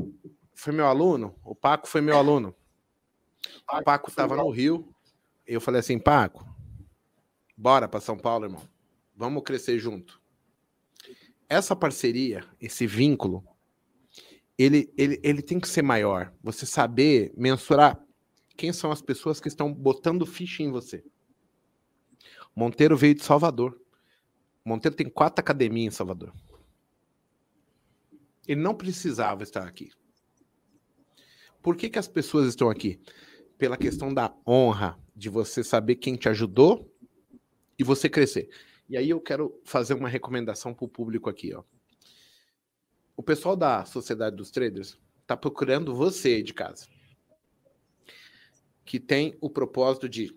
foi 0.56 0.74
meu 0.74 0.88
aluno, 0.88 1.36
o 1.46 1.54
Paco 1.54 1.88
foi 1.88 2.02
meu 2.02 2.18
aluno. 2.18 2.56
O 3.72 3.84
Paco 3.84 4.10
estava 4.10 4.36
no 4.36 4.50
Rio. 4.50 4.92
Eu 5.46 5.62
falei 5.62 5.82
assim, 5.82 6.00
Paco, 6.00 6.44
Bora 7.56 7.88
para 7.88 8.02
São 8.02 8.18
Paulo, 8.18 8.46
irmão. 8.46 8.62
Vamos 9.16 9.44
crescer 9.44 9.78
junto. 9.80 10.20
Essa 11.48 11.76
parceria, 11.76 12.44
esse 12.60 12.88
vínculo, 12.88 13.44
ele, 14.58 14.92
ele, 14.98 15.20
ele 15.24 15.42
tem 15.42 15.60
que 15.60 15.68
ser 15.68 15.84
maior. 15.84 16.34
Você 16.42 16.66
saber 16.66 17.32
mensurar 17.38 18.04
quem 18.56 18.72
são 18.72 18.92
as 18.92 19.02
pessoas 19.02 19.40
que 19.40 19.48
estão 19.48 19.74
botando 19.74 20.26
ficha 20.26 20.64
em 20.64 20.72
você. 20.72 21.04
Monteiro 22.56 22.96
veio 22.96 23.16
de 23.16 23.24
Salvador. 23.24 23.80
Monteiro 24.64 24.96
tem 24.96 25.10
quatro 25.10 25.42
academias 25.42 25.94
em 25.94 25.98
Salvador. 25.98 26.34
Ele 28.48 28.62
não 28.62 28.76
precisava 28.76 29.44
estar 29.44 29.68
aqui. 29.68 29.92
Por 31.62 31.76
que, 31.76 31.90
que 31.90 32.00
as 32.00 32.08
pessoas 32.08 32.48
estão 32.48 32.70
aqui? 32.70 33.00
Pela 33.58 33.78
questão 33.78 34.14
da 34.14 34.36
honra, 34.46 35.00
de 35.16 35.30
você 35.30 35.64
saber 35.64 35.96
quem 35.96 36.16
te 36.16 36.28
ajudou 36.28 36.94
e 37.78 37.84
você 37.84 38.10
crescer. 38.10 38.50
E 38.90 38.98
aí 38.98 39.10
eu 39.10 39.22
quero 39.22 39.60
fazer 39.64 39.94
uma 39.94 40.10
recomendação 40.10 40.74
para 40.74 40.86
o 40.86 40.90
público 40.90 41.30
aqui. 41.30 41.54
Ó. 41.54 41.64
O 43.16 43.24
pessoal 43.24 43.56
da 43.56 43.86
Sociedade 43.86 44.36
dos 44.36 44.52
Traders 44.52 45.00
está 45.22 45.38
procurando 45.38 45.96
você 45.96 46.42
de 46.44 46.54
casa, 46.54 46.88
que 48.86 49.00
tem 49.00 49.38
o 49.40 49.50
propósito 49.50 50.08
de 50.10 50.36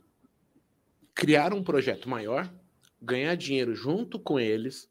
criar 1.14 1.52
um 1.54 1.62
projeto 1.62 2.08
maior, 2.08 2.52
ganhar 3.00 3.34
dinheiro 3.34 3.74
junto 3.74 4.18
com 4.18 4.38
eles, 4.38 4.88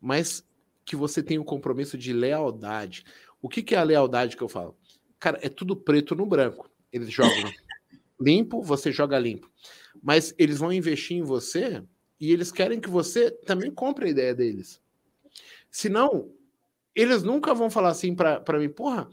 mas 0.00 0.46
que 0.84 0.96
você 0.96 1.22
tenha 1.22 1.40
um 1.40 1.44
compromisso 1.44 1.96
de 1.96 2.12
lealdade. 2.12 3.04
O 3.40 3.48
que, 3.48 3.62
que 3.62 3.74
é 3.74 3.78
a 3.78 3.84
lealdade 3.84 4.36
que 4.36 4.42
eu 4.42 4.48
falo? 4.48 4.76
Cara, 5.18 5.38
é 5.42 5.48
tudo 5.48 5.76
preto 5.76 6.14
no 6.14 6.26
branco. 6.26 6.70
Eles 6.92 7.10
jogam 7.10 7.50
limpo, 8.20 8.62
você 8.62 8.92
joga 8.92 9.18
limpo. 9.18 9.50
Mas 10.02 10.34
eles 10.36 10.58
vão 10.58 10.72
investir 10.72 11.16
em 11.16 11.22
você 11.22 11.82
e 12.20 12.32
eles 12.32 12.52
querem 12.52 12.80
que 12.80 12.88
você 12.88 13.30
também 13.30 13.70
compre 13.70 14.06
a 14.06 14.10
ideia 14.10 14.34
deles. 14.34 14.80
Senão, 15.70 16.30
eles 16.94 17.22
nunca 17.22 17.52
vão 17.52 17.68
falar 17.68 17.88
assim 17.88 18.14
para 18.14 18.58
mim, 18.58 18.68
porra, 18.68 19.08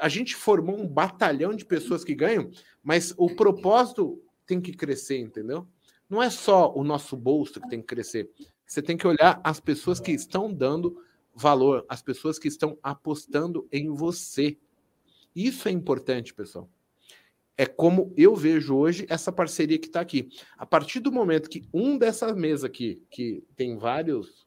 a 0.00 0.08
gente 0.08 0.36
formou 0.36 0.78
um 0.78 0.86
batalhão 0.86 1.54
de 1.54 1.64
pessoas 1.64 2.04
que 2.04 2.14
ganham, 2.14 2.50
mas 2.82 3.14
o 3.16 3.34
propósito 3.34 4.22
tem 4.44 4.60
que 4.60 4.72
crescer, 4.72 5.18
entendeu? 5.18 5.66
Não 6.08 6.22
é 6.22 6.30
só 6.30 6.72
o 6.74 6.84
nosso 6.84 7.16
bolso 7.16 7.60
que 7.60 7.68
tem 7.68 7.80
que 7.80 7.86
crescer. 7.86 8.30
Você 8.66 8.80
tem 8.80 8.96
que 8.96 9.06
olhar 9.06 9.40
as 9.42 9.58
pessoas 9.58 9.98
que 9.98 10.12
estão 10.12 10.52
dando 10.52 11.02
valor, 11.34 11.84
as 11.88 12.00
pessoas 12.00 12.38
que 12.38 12.48
estão 12.48 12.78
apostando 12.82 13.66
em 13.72 13.88
você. 13.90 14.56
Isso 15.34 15.68
é 15.68 15.72
importante, 15.72 16.32
pessoal. 16.32 16.70
É 17.58 17.66
como 17.66 18.12
eu 18.16 18.36
vejo 18.36 18.76
hoje 18.76 19.06
essa 19.08 19.32
parceria 19.32 19.78
que 19.78 19.86
está 19.86 20.00
aqui. 20.00 20.28
A 20.56 20.66
partir 20.66 21.00
do 21.00 21.10
momento 21.10 21.48
que 21.48 21.66
um 21.72 21.96
dessa 21.98 22.34
mesa 22.34 22.66
aqui, 22.66 23.02
que 23.10 23.42
tem 23.56 23.76
vários 23.76 24.45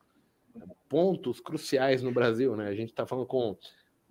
pontos 0.87 1.39
cruciais 1.39 2.01
no 2.01 2.11
Brasil, 2.11 2.55
né? 2.55 2.67
A 2.67 2.75
gente 2.75 2.89
está 2.89 3.05
falando 3.05 3.27
com 3.27 3.57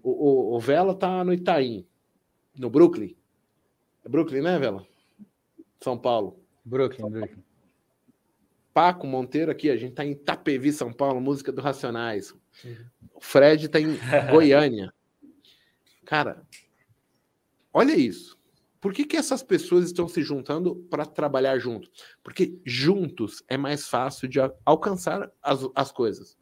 o, 0.02 0.10
o, 0.10 0.56
o 0.56 0.60
Vela 0.60 0.92
está 0.92 1.24
no 1.24 1.32
Itaim, 1.32 1.86
no 2.56 2.70
Brooklyn. 2.70 3.16
É 4.04 4.08
Brooklyn, 4.08 4.42
né, 4.42 4.58
Vela? 4.58 4.86
São 5.80 5.98
Paulo. 5.98 6.40
Brooklyn, 6.64 7.10
Brooklyn. 7.10 7.44
Paco 8.72 9.06
Monteiro 9.06 9.50
aqui, 9.50 9.70
a 9.70 9.76
gente 9.76 9.94
tá 9.94 10.04
em 10.04 10.12
Itapevi, 10.12 10.72
São 10.72 10.92
Paulo, 10.92 11.20
música 11.20 11.50
do 11.50 11.60
Racionais. 11.60 12.32
O 13.12 13.20
Fred 13.20 13.68
tá 13.68 13.80
em 13.80 13.98
Goiânia. 14.30 14.92
Cara, 16.04 16.46
olha 17.72 17.96
isso. 17.96 18.37
Por 18.88 18.94
que, 18.94 19.04
que 19.04 19.18
essas 19.18 19.42
pessoas 19.42 19.84
estão 19.84 20.08
se 20.08 20.22
juntando 20.22 20.74
para 20.88 21.04
trabalhar 21.04 21.58
junto? 21.58 21.90
Porque 22.22 22.58
juntos 22.64 23.44
é 23.46 23.54
mais 23.54 23.86
fácil 23.86 24.26
de 24.26 24.38
alcançar 24.64 25.30
as, 25.42 25.60
as 25.74 25.92
coisas. 25.92 26.38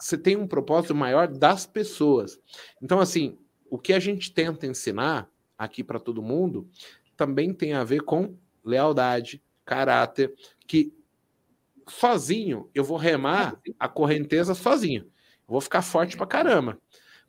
Você 0.00 0.16
tem 0.16 0.36
um 0.36 0.48
propósito 0.48 0.94
maior 0.94 1.28
das 1.28 1.66
pessoas. 1.66 2.40
Então, 2.80 2.98
assim, 2.98 3.36
o 3.68 3.78
que 3.78 3.92
a 3.92 3.98
gente 3.98 4.32
tenta 4.32 4.66
ensinar 4.66 5.30
aqui 5.58 5.84
para 5.84 6.00
todo 6.00 6.22
mundo 6.22 6.66
também 7.14 7.52
tem 7.52 7.74
a 7.74 7.84
ver 7.84 8.00
com 8.00 8.34
lealdade, 8.64 9.44
caráter, 9.66 10.34
que 10.66 10.94
sozinho 11.86 12.70
eu 12.74 12.84
vou 12.84 12.96
remar 12.96 13.60
a 13.78 13.86
correnteza 13.86 14.54
sozinho. 14.54 15.02
Eu 15.02 15.52
vou 15.52 15.60
ficar 15.60 15.82
forte 15.82 16.16
pra 16.16 16.26
caramba. 16.26 16.80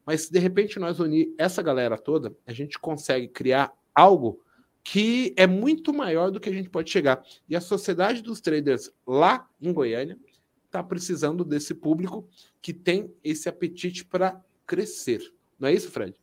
Mas 0.08 0.22
se 0.22 0.32
de 0.32 0.39
repente 0.39 0.80
nós 0.80 1.01
unir 1.01 1.36
essa 1.38 1.62
galera 1.62 1.97
toda, 1.97 2.34
a 2.45 2.53
gente 2.53 2.80
consegue 2.80 3.28
criar 3.28 3.74
algo 3.93 4.41
que 4.82 5.34
é 5.36 5.45
muito 5.45 5.93
maior 5.93 6.32
do 6.32 6.39
que 6.39 6.47
a 6.47 6.53
gente 6.53 6.70
pode 6.70 6.89
chegar. 6.89 7.22
E 7.49 7.58
a 7.58 7.60
sociedade 7.60 8.22
dos 8.22 8.39
traders 8.39 8.89
lá 9.05 9.45
em 9.62 9.74
Goiânia 9.74 10.18
está 10.66 10.82
precisando 10.82 11.43
desse 11.43 11.74
público 11.76 12.26
que 12.62 12.74
tem 12.74 13.14
esse 13.22 13.49
apetite 13.49 14.05
para 14.05 14.41
crescer. 14.66 15.20
Não 15.60 15.68
é 15.68 15.74
isso, 15.74 15.91
Fred? 15.91 16.16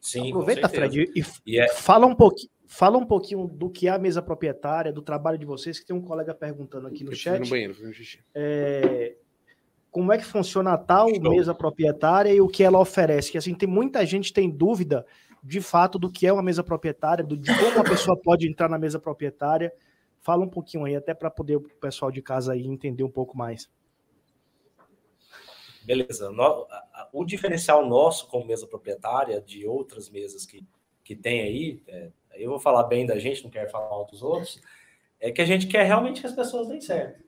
Sim. 0.00 0.28
Aproveita, 0.28 0.68
Fred, 0.68 1.10
e, 1.16 1.24
e 1.44 1.58
é... 1.58 1.68
fala 1.74 2.06
um 2.06 2.14
pouquinho. 2.14 2.50
Fala 2.68 2.96
um 2.96 3.04
pouquinho 3.04 3.48
do 3.48 3.68
que 3.68 3.88
é 3.88 3.90
a 3.90 3.98
mesa 3.98 4.22
proprietária, 4.22 4.92
do 4.92 5.02
trabalho 5.02 5.36
de 5.36 5.44
vocês, 5.44 5.78
que 5.78 5.84
tem 5.84 5.94
um 5.94 6.00
colega 6.00 6.32
perguntando 6.32 6.86
aqui 6.86 7.04
no 7.04 7.14
chat. 7.14 7.40
No 7.40 7.48
banheiro, 7.50 7.76
é, 8.32 9.14
como 9.92 10.10
é 10.10 10.16
que 10.16 10.24
funciona 10.24 10.72
a 10.72 10.78
tal 10.78 11.10
Show. 11.10 11.30
mesa 11.30 11.54
proprietária 11.54 12.32
e 12.32 12.40
o 12.40 12.48
que 12.48 12.64
ela 12.64 12.80
oferece? 12.80 13.30
Que 13.30 13.36
assim, 13.36 13.54
tem 13.54 13.68
muita 13.68 14.04
gente 14.06 14.32
tem 14.32 14.50
dúvida 14.50 15.06
de 15.44 15.60
fato 15.60 15.98
do 15.98 16.10
que 16.10 16.26
é 16.26 16.32
uma 16.32 16.42
mesa 16.42 16.64
proprietária, 16.64 17.22
do, 17.22 17.36
de 17.36 17.54
como 17.58 17.78
a 17.78 17.84
pessoa 17.84 18.16
pode 18.16 18.48
entrar 18.48 18.70
na 18.70 18.78
mesa 18.78 18.98
proprietária. 18.98 19.70
Fala 20.20 20.42
um 20.42 20.48
pouquinho 20.48 20.86
aí, 20.86 20.96
até 20.96 21.12
para 21.12 21.30
poder 21.30 21.56
o 21.56 21.60
pessoal 21.60 22.10
de 22.10 22.22
casa 22.22 22.54
aí 22.54 22.66
entender 22.66 23.04
um 23.04 23.10
pouco 23.10 23.36
mais. 23.36 23.70
Beleza. 25.84 26.30
o 27.12 27.24
diferencial 27.24 27.86
nosso 27.86 28.28
como 28.28 28.46
mesa 28.46 28.66
proprietária 28.66 29.42
de 29.42 29.66
outras 29.66 30.08
mesas 30.08 30.46
que, 30.46 30.64
que 31.04 31.14
tem 31.14 31.42
aí, 31.42 31.82
é, 31.86 32.10
eu 32.36 32.48
vou 32.48 32.60
falar 32.60 32.84
bem 32.84 33.04
da 33.04 33.18
gente, 33.18 33.44
não 33.44 33.50
quero 33.50 33.68
falar 33.68 33.90
mal 33.90 34.06
dos 34.06 34.22
outros, 34.22 34.62
é 35.20 35.30
que 35.30 35.42
a 35.42 35.44
gente 35.44 35.66
quer 35.66 35.84
realmente 35.84 36.20
que 36.20 36.26
as 36.26 36.32
pessoas 36.32 36.68
deem 36.68 36.80
certo, 36.80 37.22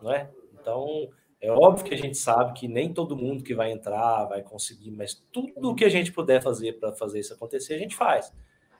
não 0.00 0.12
é? 0.12 0.30
Então, 0.60 1.08
é 1.44 1.50
óbvio 1.50 1.84
que 1.84 1.94
a 1.94 1.98
gente 1.98 2.16
sabe 2.16 2.54
que 2.54 2.66
nem 2.66 2.92
todo 2.92 3.14
mundo 3.14 3.44
que 3.44 3.54
vai 3.54 3.70
entrar 3.70 4.24
vai 4.24 4.42
conseguir, 4.42 4.90
mas 4.90 5.14
tudo 5.30 5.70
o 5.70 5.74
que 5.74 5.84
a 5.84 5.90
gente 5.90 6.10
puder 6.10 6.42
fazer 6.42 6.72
para 6.74 6.92
fazer 6.94 7.20
isso 7.20 7.34
acontecer, 7.34 7.74
a 7.74 7.78
gente 7.78 7.94
faz. 7.94 8.32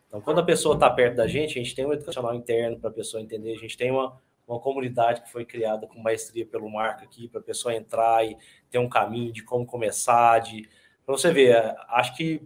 Então, 0.09 0.19
quando 0.21 0.41
a 0.41 0.43
pessoa 0.43 0.75
está 0.75 0.89
perto 0.89 1.17
da 1.17 1.27
gente, 1.27 1.59
a 1.59 1.63
gente 1.63 1.75
tem 1.75 1.85
um 1.85 1.93
educacional 1.93 2.35
interno 2.35 2.79
para 2.81 2.89
a 2.89 2.93
pessoa 2.93 3.23
entender, 3.23 3.53
a 3.53 3.59
gente 3.59 3.77
tem 3.77 3.91
uma, 3.91 4.19
uma 4.49 4.59
comunidade 4.59 5.21
que 5.21 5.31
foi 5.31 5.45
criada 5.45 5.87
com 5.87 6.01
maestria 6.01 6.47
pelo 6.47 6.71
Marco 6.71 7.05
aqui, 7.05 7.29
para 7.29 7.41
a 7.41 7.45
pessoa 7.45 7.75
entrar 7.75 8.25
e 8.25 8.35
ter 8.71 8.79
um 8.79 8.89
caminho 8.89 9.31
de 9.31 9.43
como 9.43 9.67
começar, 9.67 10.39
de 10.39 10.67
para 11.05 11.15
você 11.15 11.31
ver, 11.31 11.55
acho 11.89 12.17
que 12.17 12.41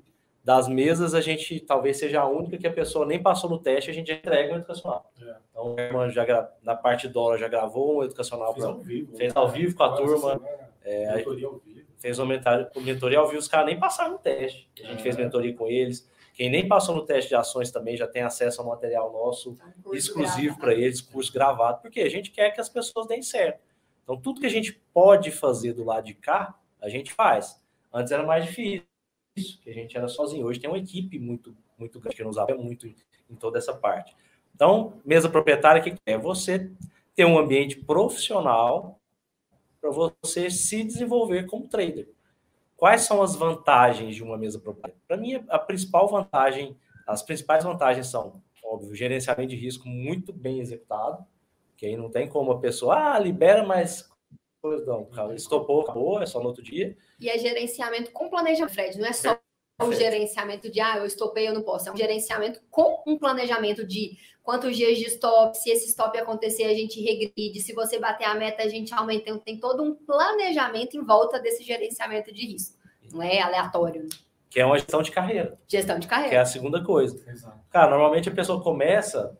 das 0.48 0.66
mesas, 0.66 1.12
a 1.12 1.20
gente 1.20 1.60
talvez 1.60 1.98
seja 1.98 2.22
a 2.22 2.26
única 2.26 2.56
que 2.56 2.66
a 2.66 2.72
pessoa 2.72 3.04
nem 3.04 3.22
passou 3.22 3.50
no 3.50 3.58
teste, 3.58 3.90
a 3.90 3.92
gente 3.92 4.10
entrega 4.10 4.54
um 4.54 4.56
educacional. 4.56 5.12
É. 5.20 5.36
Então, 5.50 5.74
a 5.76 5.82
irmã 5.82 6.08
já 6.08 6.24
gra... 6.24 6.50
na 6.62 6.74
parte 6.74 7.06
dólar 7.06 7.36
já 7.36 7.48
gravou 7.48 7.98
um 7.98 8.02
educacional. 8.02 8.54
Fez, 8.54 8.64
pra... 8.64 8.72
ao, 8.72 8.80
vivo, 8.80 9.14
fez 9.14 9.36
ao 9.36 9.48
vivo 9.50 9.76
com 9.76 9.82
a 9.82 9.94
turma. 9.94 10.40
É, 10.82 11.16
mentoria 11.16 11.48
ao 11.48 11.58
vivo. 11.58 11.86
Fez 11.98 12.18
uma 12.18 12.40
mentoria 12.76 13.18
ao 13.18 13.26
vivo, 13.26 13.38
os 13.38 13.46
caras 13.46 13.66
nem 13.66 13.78
passaram 13.78 14.12
no 14.12 14.18
teste. 14.18 14.70
A 14.82 14.86
gente 14.86 15.00
é. 15.00 15.02
fez 15.02 15.18
mentoria 15.18 15.54
com 15.54 15.66
eles. 15.66 16.10
Quem 16.32 16.48
nem 16.48 16.66
passou 16.66 16.94
no 16.94 17.04
teste 17.04 17.28
de 17.28 17.34
ações 17.34 17.70
também 17.70 17.94
já 17.94 18.06
tem 18.06 18.22
acesso 18.22 18.62
ao 18.62 18.68
material 18.68 19.12
nosso 19.12 19.54
um 19.84 19.92
exclusivo 19.92 20.58
para 20.58 20.72
eles, 20.72 21.02
curso 21.02 21.30
gravado, 21.30 21.82
porque 21.82 22.00
a 22.00 22.08
gente 22.08 22.30
quer 22.30 22.52
que 22.52 22.60
as 22.60 22.70
pessoas 22.70 23.06
deem 23.06 23.20
certo. 23.20 23.60
Então, 24.02 24.18
tudo 24.18 24.40
que 24.40 24.46
a 24.46 24.50
gente 24.50 24.80
pode 24.94 25.30
fazer 25.30 25.74
do 25.74 25.84
lado 25.84 26.06
de 26.06 26.14
cá, 26.14 26.58
a 26.80 26.88
gente 26.88 27.12
faz. 27.12 27.60
Antes 27.92 28.12
era 28.12 28.22
mais 28.22 28.46
difícil 28.46 28.87
isso, 29.38 29.60
que 29.60 29.70
a 29.70 29.74
gente 29.74 29.96
era 29.96 30.08
sozinho. 30.08 30.46
Hoje 30.46 30.60
tem 30.60 30.68
uma 30.68 30.78
equipe 30.78 31.18
muito, 31.18 31.56
muito 31.78 31.98
grande 32.00 32.16
que 32.16 32.24
nos 32.24 32.38
apoia 32.38 32.58
muito 32.58 32.86
em 32.86 33.34
toda 33.36 33.58
essa 33.58 33.74
parte. 33.74 34.16
Então, 34.54 35.00
mesa 35.04 35.28
proprietária, 35.28 35.80
o 35.80 35.84
que 35.84 35.94
é? 36.04 36.18
Você 36.18 36.70
ter 37.14 37.24
um 37.24 37.38
ambiente 37.38 37.76
profissional 37.76 39.00
para 39.80 39.90
você 39.90 40.50
se 40.50 40.82
desenvolver 40.84 41.46
como 41.46 41.68
trader. 41.68 42.08
Quais 42.76 43.02
são 43.02 43.22
as 43.22 43.34
vantagens 43.34 44.14
de 44.14 44.22
uma 44.22 44.36
mesa 44.36 44.58
proprietária? 44.58 44.96
Para 45.06 45.16
mim, 45.16 45.44
a 45.48 45.58
principal 45.58 46.08
vantagem, 46.08 46.76
as 47.06 47.22
principais 47.22 47.64
vantagens 47.64 48.06
são, 48.06 48.40
óbvio, 48.62 48.94
gerenciamento 48.94 49.50
de 49.50 49.56
risco 49.56 49.88
muito 49.88 50.32
bem 50.32 50.60
executado, 50.60 51.24
que 51.76 51.86
aí 51.86 51.96
não 51.96 52.10
tem 52.10 52.28
como 52.28 52.52
a 52.52 52.60
pessoa, 52.60 53.14
ah, 53.14 53.18
libera 53.18 53.64
mais 53.64 54.08
Pois 54.60 54.84
não, 54.86 55.04
cara, 55.04 55.34
estopou, 55.34 55.82
acabou, 55.82 56.20
é 56.20 56.26
só 56.26 56.40
no 56.40 56.46
outro 56.46 56.62
dia. 56.62 56.96
E 57.20 57.28
é 57.28 57.38
gerenciamento 57.38 58.10
com 58.10 58.28
planejamento, 58.28 58.74
Fred, 58.74 58.98
não 58.98 59.06
é 59.06 59.12
só 59.12 59.38
o 59.80 59.92
gerenciamento 59.92 60.70
de, 60.70 60.80
ah, 60.80 60.98
eu 60.98 61.06
estopei, 61.06 61.46
eu 61.46 61.54
não 61.54 61.62
posso. 61.62 61.88
É 61.88 61.92
um 61.92 61.96
gerenciamento 61.96 62.60
com 62.70 63.02
um 63.06 63.16
planejamento 63.16 63.86
de 63.86 64.18
quantos 64.42 64.76
dias 64.76 64.98
de 64.98 65.04
stop, 65.04 65.56
se 65.56 65.70
esse 65.70 65.88
stop 65.88 66.18
acontecer, 66.18 66.64
a 66.64 66.74
gente 66.74 67.00
regride, 67.00 67.60
se 67.60 67.72
você 67.72 67.98
bater 67.98 68.24
a 68.24 68.34
meta, 68.34 68.62
a 68.62 68.68
gente 68.68 68.92
aumenta. 68.92 69.30
Então, 69.30 69.38
tem 69.38 69.60
todo 69.60 69.82
um 69.82 69.94
planejamento 69.94 70.96
em 70.96 71.04
volta 71.04 71.38
desse 71.38 71.62
gerenciamento 71.62 72.32
de 72.32 72.46
risco. 72.46 72.76
Não 73.12 73.22
é 73.22 73.40
aleatório. 73.40 74.02
Né? 74.02 74.08
Que 74.50 74.60
é 74.60 74.66
uma 74.66 74.78
gestão 74.78 75.02
de 75.02 75.10
carreira. 75.10 75.58
Gestão 75.68 75.98
de 75.98 76.08
carreira. 76.08 76.30
Que 76.30 76.36
é 76.36 76.40
a 76.40 76.46
segunda 76.46 76.82
coisa. 76.82 77.22
Exato. 77.30 77.60
Cara, 77.70 77.90
normalmente 77.90 78.28
a 78.28 78.34
pessoa 78.34 78.62
começa, 78.62 79.38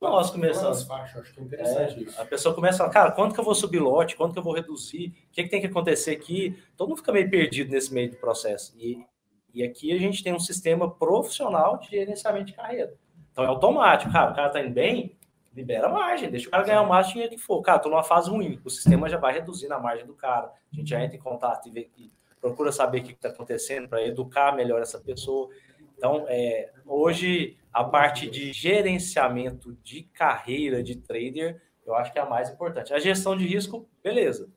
nós 0.00 0.30
começamos. 0.30 0.88
acho 0.88 1.34
que 1.34 1.40
é 1.40 1.42
interessante 1.42 1.98
é, 1.98 2.02
isso. 2.04 2.20
A 2.20 2.24
pessoa 2.24 2.54
começa 2.54 2.76
a 2.76 2.78
falar, 2.78 2.90
cara, 2.90 3.10
quanto 3.12 3.34
que 3.34 3.40
eu 3.40 3.44
vou 3.44 3.54
subir 3.54 3.80
lote, 3.80 4.16
quanto 4.16 4.32
que 4.32 4.38
eu 4.38 4.42
vou 4.42 4.54
reduzir, 4.54 5.08
o 5.08 5.32
que, 5.32 5.42
que 5.42 5.48
tem 5.48 5.60
que 5.60 5.66
acontecer 5.66 6.12
aqui? 6.12 6.56
Todo 6.76 6.88
mundo 6.88 6.98
fica 6.98 7.12
meio 7.12 7.28
perdido 7.28 7.72
nesse 7.72 7.92
meio 7.92 8.10
do 8.10 8.16
processo. 8.16 8.74
E 8.78 9.04
E 9.52 9.62
aqui 9.62 9.92
a 9.92 9.98
gente 9.98 10.22
tem 10.22 10.32
um 10.32 10.38
sistema 10.38 10.88
profissional 10.88 11.78
de 11.78 11.90
gerenciamento 11.90 12.46
de 12.46 12.52
carreira. 12.52 12.94
Então 13.32 13.44
é 13.44 13.48
automático, 13.48 14.12
cara, 14.12 14.32
o 14.32 14.34
cara 14.34 14.50
tá 14.50 14.60
indo 14.60 14.72
bem, 14.72 15.16
libera 15.54 15.88
margem, 15.88 16.30
deixa 16.30 16.48
o 16.48 16.50
cara 16.50 16.64
ganhar 16.64 16.82
o 16.82 16.88
máximo 16.88 17.14
dinheiro 17.14 17.34
que 17.34 17.40
for. 17.40 17.60
Cara, 17.62 17.78
tô 17.78 17.88
numa 17.88 18.04
fase 18.04 18.30
ruim, 18.30 18.60
o 18.64 18.70
sistema 18.70 19.08
já 19.08 19.18
vai 19.18 19.32
reduzindo 19.32 19.74
a 19.74 19.80
margem 19.80 20.06
do 20.06 20.14
cara. 20.14 20.52
A 20.72 20.76
gente 20.76 20.90
já 20.90 21.02
entra 21.02 21.16
em 21.16 21.20
contato 21.20 21.66
e, 21.68 21.70
vê, 21.70 21.90
e 21.98 22.10
procura 22.40 22.70
saber 22.70 23.00
o 23.00 23.04
que 23.04 23.12
está 23.12 23.28
acontecendo 23.28 23.88
para 23.88 24.04
educar 24.04 24.54
melhor 24.54 24.80
essa 24.80 24.98
pessoa. 24.98 25.48
Então, 25.96 26.24
é, 26.28 26.70
hoje, 26.86 27.56
a 27.78 27.84
parte 27.84 28.28
de 28.28 28.52
gerenciamento 28.52 29.72
de 29.84 30.02
carreira 30.02 30.82
de 30.82 30.96
trader, 30.96 31.62
eu 31.86 31.94
acho 31.94 32.12
que 32.12 32.18
é 32.18 32.22
a 32.22 32.26
mais 32.28 32.50
importante. 32.50 32.92
A 32.92 32.98
gestão 32.98 33.36
de 33.36 33.46
risco, 33.46 33.88
beleza. 34.02 34.50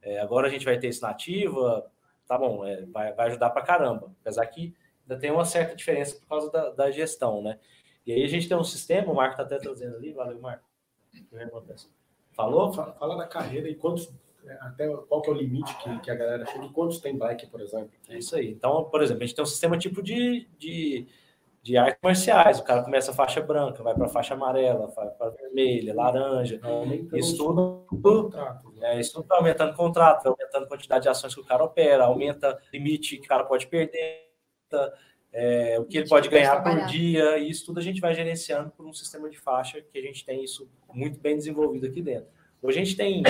É, 0.00 0.20
agora 0.20 0.46
a 0.46 0.50
gente 0.50 0.64
vai 0.64 0.78
ter 0.78 0.88
isso 0.88 1.02
na 1.02 1.10
ativa, 1.10 1.90
tá 2.24 2.38
bom, 2.38 2.64
é, 2.64 2.86
vai, 2.86 3.12
vai 3.12 3.26
ajudar 3.26 3.50
para 3.50 3.62
caramba. 3.62 4.14
Apesar 4.20 4.46
que 4.46 4.76
ainda 5.02 5.20
tem 5.20 5.32
uma 5.32 5.44
certa 5.44 5.74
diferença 5.74 6.20
por 6.20 6.28
causa 6.28 6.52
da, 6.52 6.70
da 6.70 6.90
gestão, 6.92 7.42
né? 7.42 7.58
E 8.06 8.12
aí 8.12 8.22
a 8.22 8.28
gente 8.28 8.48
tem 8.48 8.56
um 8.56 8.62
sistema, 8.62 9.10
o 9.10 9.16
Marco 9.16 9.32
está 9.32 9.42
até 9.42 9.58
trazendo 9.58 9.96
ali, 9.96 10.12
valeu, 10.12 10.40
Marco. 10.40 10.64
O 11.12 11.36
que 11.36 11.42
acontece? 11.42 11.88
Falou? 12.30 12.72
Fala, 12.72 12.92
fala 12.92 13.16
da 13.16 13.26
carreira 13.26 13.68
e 13.68 13.74
quantos, 13.74 14.08
até 14.60 14.86
qual 14.86 15.20
que 15.20 15.28
é 15.28 15.32
o 15.32 15.36
limite 15.36 15.76
que, 15.78 15.98
que 15.98 16.10
a 16.12 16.14
galera 16.14 16.46
chega 16.46 16.64
e 16.64 16.70
quantos 16.70 17.00
tem 17.00 17.18
bike, 17.18 17.48
por 17.48 17.60
exemplo. 17.60 17.90
É 18.08 18.18
isso 18.18 18.36
aí. 18.36 18.48
Então, 18.48 18.84
por 18.84 19.02
exemplo, 19.02 19.24
a 19.24 19.26
gente 19.26 19.34
tem 19.34 19.42
um 19.42 19.46
sistema 19.46 19.76
tipo 19.76 20.00
de, 20.00 20.46
de, 20.56 21.08
de 21.68 21.76
artes 21.76 22.00
marciais. 22.02 22.58
O 22.58 22.64
cara 22.64 22.82
começa 22.82 23.10
a 23.10 23.14
faixa 23.14 23.42
branca, 23.42 23.82
vai 23.82 23.94
para 23.94 24.06
a 24.06 24.08
faixa 24.08 24.32
amarela, 24.32 24.86
vai 24.88 25.10
para 25.10 25.30
vermelha, 25.30 25.94
laranja. 25.94 26.58
É, 26.64 27.18
isso 27.18 27.36
tudo, 27.36 27.84
contrato, 27.86 28.72
né? 28.72 28.96
é, 28.96 29.00
isso 29.00 29.12
tudo 29.12 29.26
vai 29.26 29.38
aumentando 29.38 29.74
contrato, 29.74 30.22
vai 30.22 30.32
aumentando 30.32 30.64
a 30.64 30.68
quantidade 30.68 31.02
de 31.02 31.10
ações 31.10 31.34
que 31.34 31.40
o 31.40 31.44
cara 31.44 31.62
opera, 31.62 32.04
aumenta 32.04 32.54
o 32.54 32.58
limite 32.72 33.18
que 33.18 33.26
o 33.26 33.28
cara 33.28 33.44
pode 33.44 33.66
perder 33.66 34.28
é, 35.30 35.78
o 35.78 35.84
que 35.84 35.98
ele 35.98 36.08
pode 36.08 36.28
ganhar 36.30 36.62
por 36.62 36.86
dia, 36.86 37.36
e 37.36 37.50
isso 37.50 37.66
tudo 37.66 37.78
a 37.78 37.82
gente 37.82 38.00
vai 38.00 38.14
gerenciando 38.14 38.70
por 38.70 38.86
um 38.86 38.92
sistema 38.92 39.28
de 39.28 39.38
faixa 39.38 39.82
que 39.82 39.98
a 39.98 40.02
gente 40.02 40.24
tem 40.24 40.42
isso 40.42 40.70
muito 40.92 41.20
bem 41.20 41.36
desenvolvido 41.36 41.86
aqui 41.86 42.00
dentro. 42.00 42.30
Hoje 42.62 42.80
a 42.80 42.84
gente 42.84 42.96
tem 42.96 43.22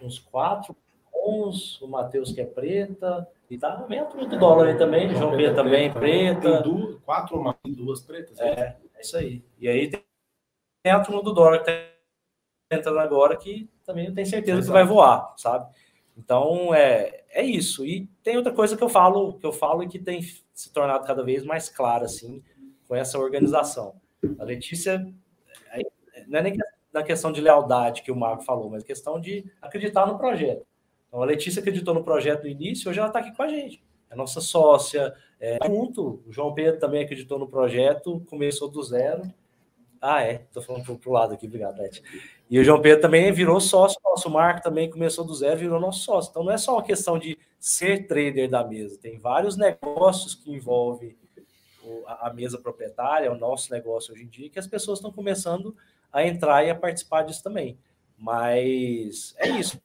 uns 0.00 0.20
quatro 0.20 0.74
bons, 1.20 1.80
o 1.80 1.86
Matheus 1.86 2.32
que 2.32 2.40
é 2.40 2.46
preta, 2.46 3.28
e 3.50 3.58
tá 3.58 3.84
meia 3.88 4.04
turma 4.04 4.26
do 4.26 4.38
dólar 4.38 4.68
aí 4.68 4.78
também, 4.78 5.14
João 5.14 5.36
B 5.36 5.52
também, 5.54 5.92
preta. 5.92 6.62
Duas, 6.62 6.98
quatro 7.02 7.56
e 7.64 7.74
duas 7.74 8.00
pretas. 8.00 8.38
É, 8.38 8.48
é, 8.48 8.76
é 8.94 9.00
isso 9.00 9.16
aí. 9.16 9.44
E 9.58 9.68
aí 9.68 9.90
tem, 9.90 10.04
tem 10.82 10.92
a 10.92 11.00
turma 11.00 11.22
do 11.22 11.32
dólar 11.32 11.58
que 11.58 11.66
tá 11.66 11.72
entrando 12.72 12.98
agora 12.98 13.36
que 13.36 13.68
também 13.84 14.06
eu 14.06 14.14
tenho 14.14 14.26
certeza 14.26 14.58
Exato. 14.58 14.66
que 14.66 14.72
vai 14.72 14.84
voar, 14.84 15.34
sabe? 15.36 15.72
Então 16.16 16.74
é, 16.74 17.24
é 17.30 17.42
isso. 17.42 17.84
E 17.84 18.08
tem 18.22 18.36
outra 18.36 18.52
coisa 18.52 18.76
que 18.76 18.82
eu 18.82 18.88
falo, 18.88 19.34
que 19.34 19.46
eu 19.46 19.52
falo 19.52 19.82
e 19.82 19.88
que 19.88 19.98
tem 19.98 20.22
se 20.22 20.72
tornado 20.72 21.06
cada 21.06 21.22
vez 21.22 21.44
mais 21.44 21.68
clara 21.68 22.04
assim 22.04 22.42
com 22.86 22.94
essa 22.94 23.18
organização. 23.18 23.94
A 24.38 24.44
Letícia 24.44 25.04
não 26.28 26.38
é 26.38 26.42
nem 26.42 26.56
na 26.92 27.02
questão 27.02 27.32
de 27.32 27.40
lealdade 27.40 28.02
que 28.02 28.10
o 28.10 28.16
Marco 28.16 28.44
falou, 28.44 28.70
mas 28.70 28.82
questão 28.82 29.20
de 29.20 29.44
acreditar 29.60 30.06
no 30.06 30.18
projeto. 30.18 30.64
Então 31.10 31.20
a 31.20 31.26
Letícia 31.26 31.58
acreditou 31.58 31.92
no 31.92 32.04
projeto 32.04 32.44
no 32.44 32.48
início, 32.48 32.88
hoje 32.88 33.00
ela 33.00 33.08
está 33.08 33.18
aqui 33.18 33.36
com 33.36 33.42
a 33.42 33.48
gente. 33.48 33.82
É 34.08 34.14
nossa 34.14 34.40
sócia, 34.40 35.12
é, 35.40 35.58
junto. 35.66 36.22
O 36.26 36.32
João 36.32 36.54
Pedro 36.54 36.78
também 36.78 37.02
acreditou 37.02 37.38
no 37.38 37.48
projeto, 37.48 38.24
começou 38.30 38.68
do 38.68 38.82
zero. 38.82 39.22
Ah, 40.00 40.22
é. 40.22 40.42
Estou 40.46 40.62
falando 40.62 40.96
para 40.96 41.10
o 41.10 41.12
lado 41.12 41.34
aqui, 41.34 41.46
obrigado, 41.46 41.78
Leti. 41.78 42.02
E 42.48 42.58
o 42.58 42.64
João 42.64 42.80
Pedro 42.80 43.02
também 43.02 43.30
virou 43.32 43.60
sócio 43.60 44.00
nosso. 44.04 44.30
Marco 44.30 44.62
também 44.62 44.88
começou 44.88 45.24
do 45.24 45.34
zero, 45.34 45.58
virou 45.58 45.78
nosso 45.78 46.00
sócio. 46.00 46.30
Então 46.30 46.42
não 46.42 46.52
é 46.52 46.58
só 46.58 46.74
uma 46.74 46.82
questão 46.82 47.18
de 47.18 47.36
ser 47.58 48.06
trader 48.06 48.48
da 48.48 48.64
mesa. 48.64 48.98
Tem 48.98 49.18
vários 49.18 49.56
negócios 49.56 50.34
que 50.34 50.50
envolvem 50.50 51.16
a 52.06 52.32
mesa 52.32 52.58
proprietária, 52.58 53.30
o 53.30 53.38
nosso 53.38 53.72
negócio 53.72 54.14
hoje 54.14 54.24
em 54.24 54.28
dia, 54.28 54.50
que 54.50 54.58
as 54.58 54.66
pessoas 54.66 54.98
estão 54.98 55.12
começando 55.12 55.74
a 56.12 56.24
entrar 56.24 56.64
e 56.64 56.70
a 56.70 56.74
participar 56.74 57.22
disso 57.22 57.42
também. 57.42 57.78
Mas 58.16 59.34
é 59.38 59.48
isso. 59.48 59.80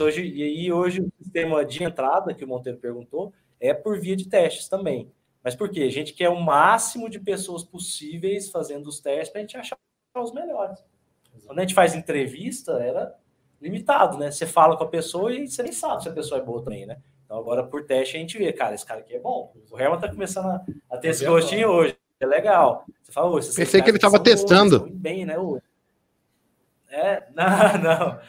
Hoje, 0.00 0.26
e 0.26 0.42
aí 0.42 0.72
hoje 0.72 1.00
o 1.00 1.12
sistema 1.22 1.64
de 1.64 1.84
entrada 1.84 2.34
que 2.34 2.44
o 2.44 2.48
Monteiro 2.48 2.78
perguntou 2.78 3.32
é 3.60 3.72
por 3.72 3.98
via 3.98 4.16
de 4.16 4.28
testes 4.28 4.68
também. 4.68 5.10
Mas 5.42 5.54
por 5.54 5.68
quê? 5.68 5.82
A 5.82 5.90
gente 5.90 6.12
quer 6.12 6.28
o 6.30 6.40
máximo 6.40 7.08
de 7.08 7.18
pessoas 7.20 7.62
possíveis 7.62 8.50
fazendo 8.50 8.86
os 8.86 8.98
testes 9.00 9.28
para 9.28 9.40
a 9.40 9.42
gente 9.42 9.56
achar 9.56 9.78
os 10.16 10.32
melhores. 10.32 10.82
Quando 11.46 11.58
a 11.58 11.62
gente 11.62 11.74
faz 11.74 11.94
entrevista, 11.94 12.72
era 12.72 13.14
limitado, 13.60 14.18
né? 14.18 14.30
Você 14.30 14.46
fala 14.46 14.76
com 14.76 14.84
a 14.84 14.88
pessoa 14.88 15.32
e 15.32 15.46
você 15.46 15.62
nem 15.62 15.72
sabe 15.72 16.02
se 16.02 16.08
a 16.08 16.12
pessoa 16.12 16.40
é 16.40 16.44
boa 16.44 16.62
também, 16.62 16.86
né? 16.86 16.98
Então 17.24 17.38
agora 17.38 17.62
por 17.62 17.84
teste 17.84 18.16
a 18.16 18.20
gente 18.20 18.38
vê, 18.38 18.52
cara, 18.52 18.74
esse 18.74 18.86
cara 18.86 19.00
aqui 19.00 19.14
é 19.14 19.20
bom. 19.20 19.52
O 19.70 19.78
Herman 19.78 19.98
tá 19.98 20.08
começando 20.08 20.46
a, 20.46 20.64
a 20.90 20.96
ter 20.96 21.08
esse 21.08 21.26
gostinho 21.26 21.68
hoje. 21.68 21.96
É 22.20 22.26
legal. 22.26 22.84
Você 23.02 23.12
fala, 23.12 23.30
Pensei 23.40 23.82
que 23.82 23.90
ele 23.90 23.98
estava 23.98 24.18
testando. 24.18 24.88
Bem, 24.90 25.26
né? 25.26 25.34
É, 26.88 27.24
não, 27.34 27.82
não. 27.82 28.20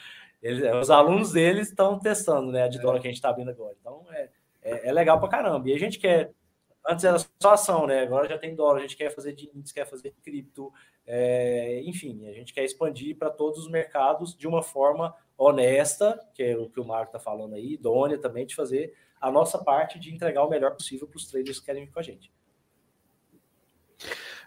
Eles, 0.46 0.64
os 0.80 0.92
alunos 0.92 1.32
deles 1.32 1.70
estão 1.70 1.98
testando, 1.98 2.52
né? 2.52 2.64
A 2.64 2.68
de 2.68 2.80
dólar 2.80 3.00
que 3.00 3.08
a 3.08 3.10
gente 3.10 3.18
está 3.18 3.30
abrindo 3.30 3.50
agora. 3.50 3.76
Então 3.82 4.06
é, 4.12 4.30
é, 4.62 4.90
é, 4.90 4.92
legal 4.92 5.20
pra 5.20 5.28
caramba. 5.28 5.68
E 5.68 5.74
a 5.74 5.80
gente 5.80 5.98
quer. 5.98 6.32
Antes 6.88 7.04
era 7.04 7.18
só 7.42 7.54
ação, 7.54 7.88
né? 7.88 8.02
Agora 8.02 8.30
já 8.30 8.38
tem 8.38 8.54
dólar, 8.54 8.78
a 8.78 8.82
gente 8.82 8.96
quer 8.96 9.10
fazer 9.10 9.34
de 9.34 9.50
índice, 9.56 9.74
quer 9.74 9.88
fazer 9.88 10.14
cripto, 10.22 10.72
é, 11.08 11.82
enfim, 11.84 12.28
a 12.28 12.32
gente 12.32 12.54
quer 12.54 12.64
expandir 12.64 13.18
para 13.18 13.32
todos 13.32 13.58
os 13.62 13.72
mercados 13.72 14.38
de 14.38 14.48
uma 14.48 14.62
forma 14.62 15.16
honesta, 15.36 16.20
que 16.36 16.44
é 16.44 16.56
o 16.56 16.70
que 16.70 16.80
o 16.80 16.86
Marco 16.86 17.08
está 17.08 17.20
falando 17.20 17.56
aí, 17.56 17.74
idônea 17.74 18.20
também, 18.20 18.46
de 18.46 18.54
fazer 18.54 18.94
a 19.20 19.32
nossa 19.32 19.58
parte 19.58 19.98
de 19.98 20.14
entregar 20.14 20.44
o 20.44 20.50
melhor 20.50 20.76
possível 20.76 21.08
para 21.08 21.18
os 21.18 21.26
traders 21.26 21.60
que 21.60 21.66
querem 21.66 21.86
vir 21.86 21.92
com 21.92 22.00
a 22.00 22.04
gente. 22.04 22.32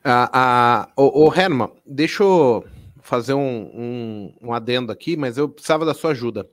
Ah, 0.05 0.31
ah, 0.33 0.93
o, 0.97 1.27
o 1.27 1.35
Herman, 1.35 1.73
deixa 1.85 2.23
eu 2.23 2.65
fazer 3.09 3.33
um, 3.33 3.41
um, 3.41 4.35
um, 4.43 4.53
adendo 4.53 4.93
aqui, 4.93 5.17
mas 5.17 5.39
eu 5.39 5.49
precisava 5.49 5.87
da 5.87 5.95
sua 5.95 6.11
ajuda. 6.11 6.49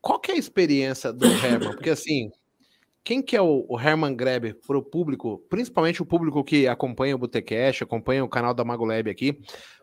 Qual 0.00 0.18
que 0.18 0.32
é 0.32 0.34
a 0.34 0.38
experiência 0.38 1.12
do 1.12 1.26
Herman? 1.44 1.72
Porque 1.72 1.90
assim, 1.90 2.30
quem 3.04 3.20
que 3.20 3.36
é 3.36 3.42
o, 3.42 3.66
o 3.68 3.78
Herman 3.78 4.16
Grebe 4.16 4.54
para 4.54 4.78
o 4.78 4.82
público, 4.82 5.38
principalmente 5.50 6.00
o 6.00 6.06
público 6.06 6.42
que 6.42 6.66
acompanha 6.66 7.14
o 7.14 7.18
Botecash, 7.18 7.82
acompanha 7.82 8.24
o 8.24 8.28
canal 8.28 8.54
da 8.54 8.64
Magolab 8.64 9.10
aqui, 9.10 9.38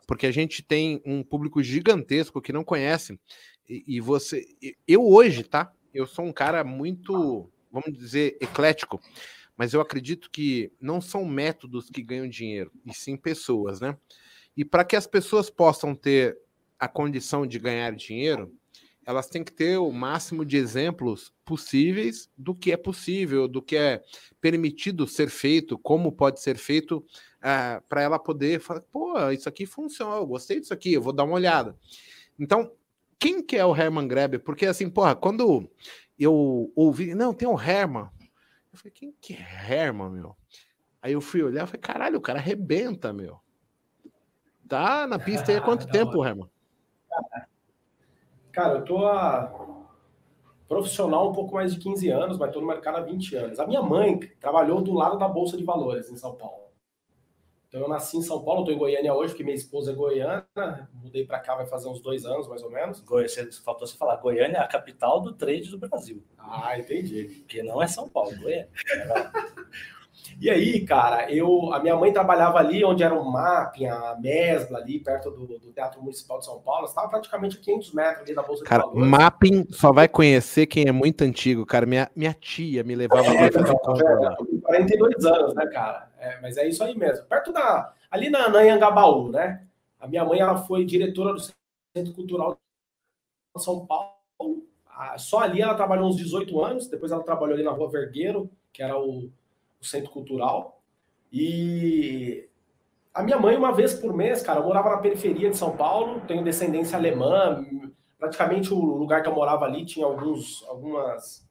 porque 0.08 0.26
a 0.26 0.32
gente 0.32 0.64
tem 0.64 1.00
um 1.06 1.24
público 1.24 1.62
gigantesco 1.62 2.42
que 2.42 2.52
não 2.52 2.64
conhece. 2.64 3.20
E, 3.70 3.84
e, 3.86 4.02
você, 4.02 4.44
eu 4.88 5.08
hoje, 5.08 5.44
tá? 5.44 5.72
Eu 5.94 6.08
sou 6.08 6.26
um 6.26 6.34
cara 6.34 6.64
muito, 6.64 7.48
vamos 7.72 7.96
dizer, 7.96 8.36
eclético, 8.42 9.00
mas 9.56 9.74
eu 9.74 9.82
acredito 9.82 10.32
que 10.32 10.72
não 10.82 11.00
são 11.00 11.24
métodos 11.24 11.88
que 11.88 12.02
ganham 12.02 12.28
dinheiro, 12.28 12.72
e 12.84 12.94
sim 12.96 13.16
pessoas, 13.16 13.80
né? 13.80 13.96
E 14.60 14.66
para 14.66 14.84
que 14.84 14.98
as 14.98 15.08
pessoas 15.08 15.50
possam 15.50 15.96
ter 15.96 16.38
a 16.78 16.86
condição 16.86 17.48
de 17.48 17.58
ganhar 17.58 17.96
dinheiro, 17.96 18.54
elas 19.06 19.30
têm 19.30 19.42
que 19.42 19.54
ter 19.54 19.78
o 19.78 19.90
máximo 19.90 20.44
de 20.44 20.58
exemplos 20.58 21.34
possíveis 21.46 22.30
do 22.38 22.54
que 22.54 22.74
é 22.74 22.76
possível, 22.76 23.48
do 23.48 23.62
que 23.62 23.78
é 23.78 24.04
permitido 24.42 25.08
ser 25.08 25.30
feito, 25.30 25.78
como 25.78 26.12
pode 26.12 26.42
ser 26.42 26.58
feito, 26.58 26.98
uh, 26.98 27.06
ah, 27.42 27.84
para 27.88 28.02
ela 28.02 28.20
poder 28.20 28.60
falar, 28.60 28.82
pô, 28.82 29.30
isso 29.30 29.48
aqui 29.48 29.66
funciona, 29.66 30.18
eu 30.18 30.28
gostei 30.28 30.60
disso 30.60 30.74
aqui, 30.74 30.92
eu 30.92 31.02
vou 31.02 31.14
dar 31.14 31.24
uma 31.24 31.36
olhada. 31.36 31.74
Então, 32.38 32.70
quem 33.18 33.42
que 33.42 33.56
é 33.56 33.66
o 33.66 33.74
Herman 33.74 34.10
Greber? 34.10 34.42
Porque 34.42 34.66
assim, 34.66 34.90
porra, 34.90 35.16
quando 35.16 35.72
eu 36.20 36.70
ouvi, 36.76 37.16
não, 37.16 37.34
tem 37.34 37.48
o 37.48 37.58
Herman. 37.58 38.10
Eu 38.74 38.78
falei, 38.78 38.92
quem 38.92 39.16
que 39.22 39.36
é 39.36 39.72
Herman, 39.72 40.10
meu? 40.10 40.36
Aí 41.02 41.14
eu 41.14 41.22
fui 41.22 41.42
olhar, 41.42 41.64
e 41.64 41.68
falei, 41.68 41.82
caralho, 41.82 42.18
o 42.18 42.22
cara 42.22 42.40
arrebenta, 42.40 43.14
meu. 43.14 43.40
Tá 44.70 45.08
na 45.08 45.18
pista 45.18 45.52
aí 45.52 45.58
há 45.58 45.62
quanto 45.62 45.88
tempo, 45.92 46.24
Herman? 46.24 46.48
Cara, 48.52 48.76
eu 48.76 48.86
tô 48.86 49.06
a 49.06 49.52
profissional 50.68 51.30
um 51.30 51.34
pouco 51.34 51.56
mais 51.56 51.74
de 51.74 51.80
15 51.80 52.10
anos, 52.10 52.38
mas 52.38 52.54
tô 52.54 52.62
no 52.62 52.68
mercado 52.68 52.98
há 52.98 53.02
20 53.02 53.36
anos. 53.36 53.60
A 53.60 53.66
minha 53.66 53.82
mãe 53.82 54.20
trabalhou 54.40 54.82
do 54.82 54.94
lado 54.94 55.18
da 55.18 55.28
Bolsa 55.28 55.58
de 55.58 55.64
Valores 55.64 56.12
em 56.12 56.16
São 56.16 56.36
Paulo. 56.36 56.70
Então 57.68 57.82
eu 57.82 57.88
nasci 57.88 58.18
em 58.18 58.22
São 58.22 58.44
Paulo, 58.44 58.66
tô 58.66 58.72
em 58.72 58.78
Goiânia 58.78 59.14
hoje, 59.14 59.34
porque 59.34 59.44
minha 59.44 59.56
esposa 59.56 59.92
é 59.92 59.96
goiana, 59.96 60.90
mudei 60.92 61.24
para 61.24 61.40
cá 61.40 61.56
vai 61.56 61.68
fazer 61.68 61.88
uns 61.88 62.02
dois 62.02 62.26
anos, 62.26 62.48
mais 62.48 62.64
ou 62.64 62.72
menos. 62.72 63.00
Goiânia, 63.02 63.52
faltou 63.64 63.88
você 63.88 63.96
falar, 63.96 64.16
Goiânia 64.18 64.58
é 64.58 64.62
a 64.62 64.68
capital 64.68 65.22
do 65.22 65.34
trade 65.34 65.70
do 65.70 65.78
Brasil. 65.78 66.24
Ah, 66.38 66.78
entendi. 66.80 67.26
Porque 67.42 67.62
não 67.62 67.82
é 67.82 67.88
São 67.88 68.10
Paulo, 68.10 68.36
Goiânia. 68.38 68.70
E 70.40 70.50
aí, 70.50 70.86
cara, 70.86 71.32
eu, 71.32 71.74
a 71.74 71.80
minha 71.80 71.96
mãe 71.96 72.14
trabalhava 72.14 72.60
ali 72.60 72.84
onde 72.86 73.04
era 73.04 73.14
o 73.14 73.30
MAP, 73.30 73.86
a 73.86 74.16
Mesbla, 74.20 74.80
ali 74.80 75.00
perto 75.00 75.32
do, 75.32 75.46
do 75.60 75.72
Teatro 75.74 76.02
Municipal 76.02 76.40
de 76.40 76.46
São 76.46 76.60
Paulo. 76.62 76.86
Estava 76.86 77.10
praticamente 77.10 77.58
a 77.58 77.62
500 77.62 77.94
metros 77.94 78.22
ali 78.22 78.34
da 78.34 78.42
Bolsa 78.42 78.64
cara, 78.64 78.84
de 78.84 78.90
Valores. 78.90 79.10
Mapping 79.10 79.68
só 79.72 79.92
vai 79.92 80.08
conhecer 80.08 80.66
quem 80.66 80.88
é 80.88 80.92
muito 80.92 81.24
antigo, 81.24 81.66
cara. 81.66 81.86
Minha, 81.86 82.10
minha 82.16 82.34
tia 82.34 82.84
me 82.84 82.96
levava 82.96 83.28
é, 83.28 83.50
compra 83.52 84.20
lá. 84.20 84.38
42 84.64 85.26
anos, 85.26 85.56
né, 85.56 85.66
cara? 85.68 86.10
É, 86.20 86.40
mas 86.42 86.58
é 86.58 86.68
isso 86.68 86.84
aí 86.84 86.98
mesmo. 86.98 87.26
Perto 87.26 87.52
da... 87.52 87.94
Ali 88.10 88.30
na, 88.30 88.50
na 88.50 88.60
Anhangabaú, 88.60 89.30
né? 89.30 89.64
A 90.00 90.08
minha 90.08 90.24
mãe, 90.24 90.40
ela 90.40 90.58
foi 90.58 90.86
diretora 90.86 91.34
do 91.34 91.42
Centro 91.42 92.14
Cultural 92.14 92.58
de 93.56 93.64
São 93.64 93.86
Paulo 93.86 94.20
só 95.18 95.40
ali 95.40 95.62
ela 95.62 95.76
trabalhou 95.76 96.10
uns 96.10 96.18
18 96.18 96.62
anos, 96.62 96.88
depois 96.88 97.12
ela 97.12 97.24
trabalhou 97.24 97.56
ali 97.56 97.64
na 97.64 97.72
Rua 97.72 97.90
Vergueiro, 97.90 98.50
que 98.74 98.84
era 98.84 99.00
o, 99.00 99.32
o 99.82 99.86
centro 99.86 100.12
cultural. 100.12 100.82
E 101.32 102.48
a 103.14 103.24
minha 103.24 103.38
mãe, 103.38 103.56
uma 103.56 103.72
vez 103.72 103.94
por 103.94 104.14
mês, 104.14 104.42
cara, 104.42 104.60
eu 104.60 104.66
morava 104.66 104.90
na 104.90 104.98
periferia 104.98 105.50
de 105.50 105.58
São 105.58 105.76
Paulo, 105.76 106.22
tenho 106.22 106.44
descendência 106.44 106.98
alemã, 106.98 107.66
praticamente 108.18 108.74
o 108.74 108.80
lugar 108.80 109.22
que 109.22 109.30
eu 109.30 109.34
morava 109.34 109.66
ali 109.66 109.86
tinha 109.86 110.06
alguns, 110.06 110.64
algumas. 110.68 111.48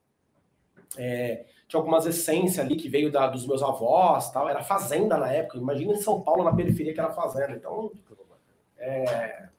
É, 0.97 1.45
tinha 1.67 1.79
algumas 1.79 2.05
essências 2.05 2.65
ali 2.65 2.75
que 2.75 2.89
veio 2.89 3.11
da, 3.11 3.27
dos 3.27 3.45
meus 3.45 3.61
avós, 3.61 4.31
tal. 4.31 4.49
Era 4.49 4.63
fazenda 4.63 5.17
na 5.17 5.31
época. 5.31 5.57
Imagina 5.57 5.93
em 5.93 6.01
São 6.01 6.21
Paulo, 6.21 6.43
na 6.43 6.53
periferia, 6.53 6.93
que 6.93 6.99
era 6.99 7.11
fazenda. 7.11 7.53
Então, 7.53 7.91
é, 8.77 9.49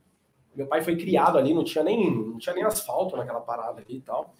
meu 0.54 0.66
pai 0.66 0.82
foi 0.82 0.96
criado 0.96 1.38
ali, 1.38 1.54
não 1.54 1.62
tinha 1.62 1.84
nem, 1.84 2.10
não 2.10 2.38
tinha 2.38 2.54
nem 2.54 2.64
asfalto 2.64 3.16
naquela 3.16 3.40
parada 3.40 3.80
ali 3.80 3.98
e 3.98 4.00
tal. 4.00 4.34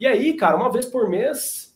E 0.00 0.06
aí, 0.06 0.34
cara, 0.34 0.56
uma 0.56 0.70
vez 0.70 0.86
por 0.86 1.08
mês, 1.08 1.73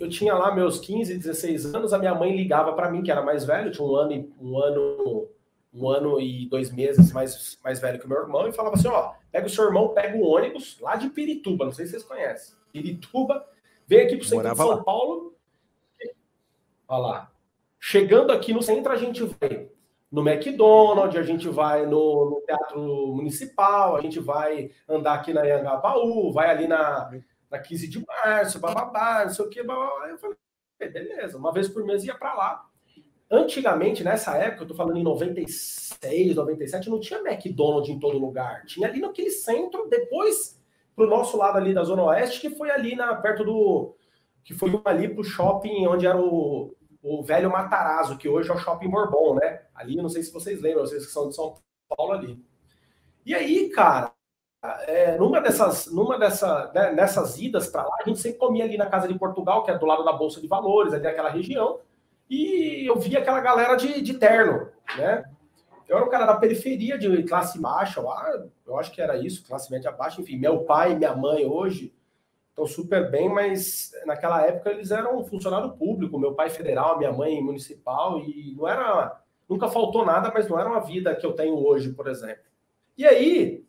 eu 0.00 0.08
tinha 0.08 0.34
lá 0.34 0.54
meus 0.54 0.78
15, 0.78 1.16
16 1.16 1.74
anos, 1.74 1.92
a 1.92 1.98
minha 1.98 2.14
mãe 2.14 2.36
ligava 2.36 2.72
para 2.72 2.90
mim, 2.90 3.02
que 3.02 3.10
era 3.10 3.22
mais 3.22 3.44
velho, 3.44 3.70
tinha 3.70 3.86
um 3.86 3.96
ano, 3.96 4.32
um 4.40 4.58
ano, 4.58 5.28
um 5.72 5.88
ano 5.88 6.20
e 6.20 6.48
dois 6.48 6.70
meses 6.70 7.12
mais, 7.12 7.58
mais 7.62 7.80
velho 7.80 7.98
que 7.98 8.06
o 8.06 8.08
meu 8.08 8.18
irmão, 8.18 8.46
e 8.46 8.52
falava 8.52 8.76
assim: 8.76 8.88
ó, 8.88 9.12
pega 9.30 9.46
o 9.46 9.50
seu 9.50 9.64
irmão, 9.64 9.88
pega 9.88 10.16
o 10.16 10.24
ônibus 10.24 10.78
lá 10.80 10.96
de 10.96 11.10
Pirituba, 11.10 11.64
não 11.64 11.72
sei 11.72 11.86
se 11.86 11.92
vocês 11.92 12.04
conhecem. 12.04 12.54
Pirituba, 12.72 13.44
vem 13.86 14.00
aqui 14.00 14.16
pro 14.16 14.26
centro 14.26 14.50
de 14.50 14.56
São 14.56 14.68
lá. 14.68 14.84
Paulo. 14.84 15.34
Olha 16.86 17.00
lá. 17.00 17.32
Chegando 17.80 18.32
aqui 18.32 18.52
no 18.52 18.62
centro, 18.62 18.92
a 18.92 18.96
gente 18.96 19.22
vai 19.24 19.68
no 20.10 20.26
McDonald's, 20.26 21.16
a 21.16 21.22
gente 21.22 21.48
vai 21.48 21.84
no, 21.84 22.30
no, 22.30 22.42
Teatro 22.46 23.14
Municipal, 23.14 23.96
a 23.96 24.00
gente 24.00 24.18
vai 24.18 24.70
andar 24.88 25.14
aqui 25.14 25.32
na 25.32 25.42
Anhangabaú, 25.42 26.32
vai 26.32 26.50
ali 26.50 26.66
na, 26.66 27.10
na 27.50 27.58
15 27.58 27.88
de 27.88 28.04
março, 28.04 28.58
bababá, 28.58 29.24
não 29.24 29.32
sei 29.32 29.44
o 29.44 29.48
que, 29.48 29.62
bababá. 29.62 30.08
Eu 30.08 30.18
falei, 30.18 30.36
beleza, 30.80 31.38
uma 31.38 31.52
vez 31.52 31.68
por 31.68 31.84
mês 31.84 32.04
ia 32.04 32.14
para 32.14 32.34
lá. 32.34 32.64
Antigamente, 33.30 34.02
nessa 34.02 34.36
época, 34.36 34.64
eu 34.64 34.68
tô 34.68 34.74
falando 34.74 34.96
em 34.96 35.02
96, 35.02 36.34
97, 36.34 36.88
não 36.88 36.98
tinha 36.98 37.20
McDonald's 37.20 37.90
em 37.90 37.98
todo 37.98 38.18
lugar. 38.18 38.64
Tinha 38.64 38.88
ali 38.88 39.00
naquele 39.00 39.30
centro, 39.30 39.86
depois 39.88 40.58
pro 40.96 41.06
nosso 41.06 41.36
lado 41.36 41.58
ali 41.58 41.74
da 41.74 41.84
Zona 41.84 42.04
Oeste, 42.04 42.40
que 42.40 42.50
foi 42.50 42.70
ali 42.70 42.96
na, 42.96 43.14
perto 43.14 43.44
do. 43.44 43.94
que 44.42 44.54
foi 44.54 44.80
ali 44.84 45.08
pro 45.14 45.22
shopping 45.22 45.86
onde 45.86 46.06
era 46.06 46.18
o, 46.18 46.74
o 47.02 47.22
velho 47.22 47.50
Matarazzo, 47.50 48.18
que 48.18 48.28
hoje 48.28 48.50
é 48.50 48.54
o 48.54 48.58
Shopping 48.58 48.88
Bourbon, 48.88 49.36
né? 49.36 49.62
Ali, 49.74 49.96
não 49.96 50.08
sei 50.08 50.22
se 50.22 50.32
vocês 50.32 50.60
lembram, 50.60 50.86
vocês 50.86 51.06
que 51.06 51.12
são 51.12 51.28
de 51.28 51.36
São 51.36 51.54
Paulo 51.88 52.12
ali. 52.12 52.42
E 53.24 53.34
aí, 53.34 53.68
cara, 53.70 54.12
é, 54.62 55.16
numa 55.16 55.40
dessas, 55.40 55.86
numa 55.92 56.18
dessa, 56.18 56.70
né, 56.74 56.92
nessas 56.92 57.38
idas 57.38 57.68
para 57.68 57.82
lá, 57.84 57.96
a 58.00 58.08
gente 58.08 58.18
sempre 58.18 58.38
comia 58.38 58.64
ali 58.64 58.76
na 58.76 58.86
casa 58.86 59.06
de 59.06 59.18
Portugal, 59.18 59.64
que 59.64 59.70
é 59.70 59.78
do 59.78 59.86
lado 59.86 60.04
da 60.04 60.12
Bolsa 60.12 60.40
de 60.40 60.48
Valores, 60.48 60.92
ali 60.92 61.04
naquela 61.04 61.30
região, 61.30 61.80
e 62.28 62.84
eu 62.86 62.96
via 62.98 63.20
aquela 63.20 63.40
galera 63.40 63.76
de, 63.76 64.00
de 64.00 64.14
terno, 64.14 64.68
né? 64.96 65.24
Eu 65.88 65.96
era 65.96 66.04
um 66.04 66.10
cara 66.10 66.26
da 66.26 66.36
periferia 66.36 66.98
de 66.98 67.22
classe 67.22 67.58
baixa, 67.58 68.02
eu 68.66 68.78
acho 68.78 68.92
que 68.92 69.00
era 69.00 69.16
isso, 69.16 69.46
classe 69.46 69.70
média 69.70 69.90
baixa, 69.90 70.20
enfim, 70.20 70.36
meu 70.36 70.64
pai 70.64 70.92
e 70.92 70.96
minha 70.96 71.14
mãe 71.14 71.46
hoje 71.46 71.94
estão 72.50 72.66
super 72.66 73.10
bem, 73.10 73.28
mas 73.28 73.92
naquela 74.04 74.44
época 74.44 74.70
eles 74.70 74.90
eram 74.90 75.24
funcionário 75.24 75.70
público, 75.70 76.18
meu 76.18 76.34
pai 76.34 76.50
federal, 76.50 76.98
minha 76.98 77.12
mãe 77.12 77.40
municipal, 77.40 78.18
e 78.20 78.54
não 78.56 78.68
era. 78.68 79.18
Nunca 79.48 79.68
faltou 79.68 80.04
nada, 80.04 80.30
mas 80.34 80.46
não 80.46 80.60
era 80.60 80.68
uma 80.68 80.80
vida 80.80 81.14
que 81.14 81.24
eu 81.24 81.32
tenho 81.32 81.54
hoje, 81.54 81.90
por 81.94 82.06
exemplo. 82.06 82.42
E 82.98 83.06
aí, 83.06 83.64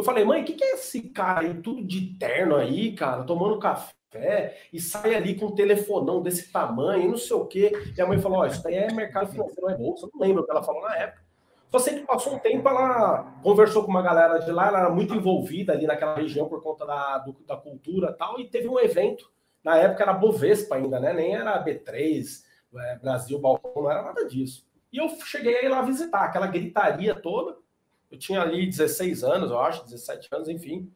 eu 0.00 0.04
falei, 0.04 0.24
mãe, 0.24 0.42
o 0.42 0.44
que, 0.44 0.54
que 0.54 0.64
é 0.64 0.74
esse 0.74 1.02
cara 1.10 1.40
aí, 1.40 1.54
tudo 1.54 1.84
de 1.84 2.18
terno 2.18 2.56
aí, 2.56 2.92
cara, 2.92 3.22
tomando 3.24 3.58
café, 3.58 4.56
e 4.72 4.80
sai 4.80 5.14
ali 5.14 5.34
com 5.34 5.46
um 5.46 5.54
telefonão 5.54 6.20
desse 6.22 6.50
tamanho, 6.50 7.10
não 7.10 7.16
sei 7.16 7.36
o 7.36 7.46
quê. 7.46 7.72
E 7.96 8.00
a 8.00 8.06
mãe 8.06 8.18
falou: 8.18 8.38
Ó, 8.38 8.46
isso 8.46 8.62
daí 8.62 8.74
é 8.74 8.92
mercado 8.92 9.30
financeiro, 9.30 9.62
não 9.62 9.70
é 9.70 9.76
bolsa. 9.76 10.06
Eu 10.06 10.10
não 10.12 10.20
lembro 10.20 10.42
o 10.42 10.44
que 10.44 10.50
ela 10.50 10.62
falou 10.62 10.82
na 10.82 10.96
época. 10.96 11.22
Só 11.70 11.78
sei 11.78 12.00
que 12.00 12.06
passou 12.06 12.34
um 12.34 12.38
tempo, 12.38 12.68
ela 12.68 13.38
conversou 13.44 13.84
com 13.84 13.90
uma 13.90 14.02
galera 14.02 14.38
de 14.40 14.50
lá, 14.50 14.66
ela 14.66 14.80
era 14.80 14.90
muito 14.90 15.14
envolvida 15.14 15.72
ali 15.72 15.86
naquela 15.86 16.16
região 16.16 16.48
por 16.48 16.60
conta 16.60 16.84
da, 16.84 17.18
do, 17.18 17.32
da 17.46 17.56
cultura 17.56 18.10
e 18.10 18.12
tal, 18.14 18.40
e 18.40 18.48
teve 18.48 18.66
um 18.66 18.80
evento, 18.80 19.30
na 19.62 19.76
época 19.76 20.02
era 20.02 20.12
Bovespa 20.12 20.74
ainda, 20.74 20.98
né? 20.98 21.12
Nem 21.12 21.36
era 21.36 21.64
B3, 21.64 22.42
é, 22.76 22.98
Brasil, 22.98 23.38
Balcão, 23.38 23.84
não 23.84 23.90
era 23.90 24.02
nada 24.02 24.26
disso. 24.26 24.66
E 24.92 24.98
eu 24.98 25.08
cheguei 25.24 25.58
aí 25.58 25.68
lá 25.68 25.82
visitar, 25.82 26.24
aquela 26.24 26.48
gritaria 26.48 27.14
toda. 27.14 27.56
Eu 28.10 28.18
tinha 28.18 28.42
ali 28.42 28.66
16 28.66 29.22
anos, 29.22 29.50
eu 29.50 29.58
acho, 29.58 29.84
17 29.84 30.28
anos, 30.32 30.48
enfim. 30.48 30.90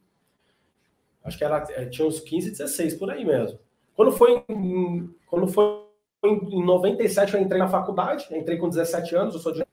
Acho 1.22 1.38
que 1.38 1.44
era, 1.44 1.64
é, 1.70 1.86
tinha 1.86 2.06
uns 2.06 2.20
15, 2.20 2.50
16 2.50 2.94
por 2.94 3.10
aí 3.10 3.24
mesmo. 3.24 3.58
Quando 3.94 4.12
foi 4.12 4.44
em, 4.48 5.14
quando 5.26 5.46
foi 5.46 5.84
em 6.24 6.64
97, 6.64 7.34
eu 7.34 7.40
entrei 7.40 7.58
na 7.58 7.68
faculdade, 7.68 8.26
entrei 8.30 8.58
com 8.58 8.68
17 8.68 9.14
anos, 9.14 9.34
eu 9.34 9.40
sou 9.40 9.52
de 9.52 9.64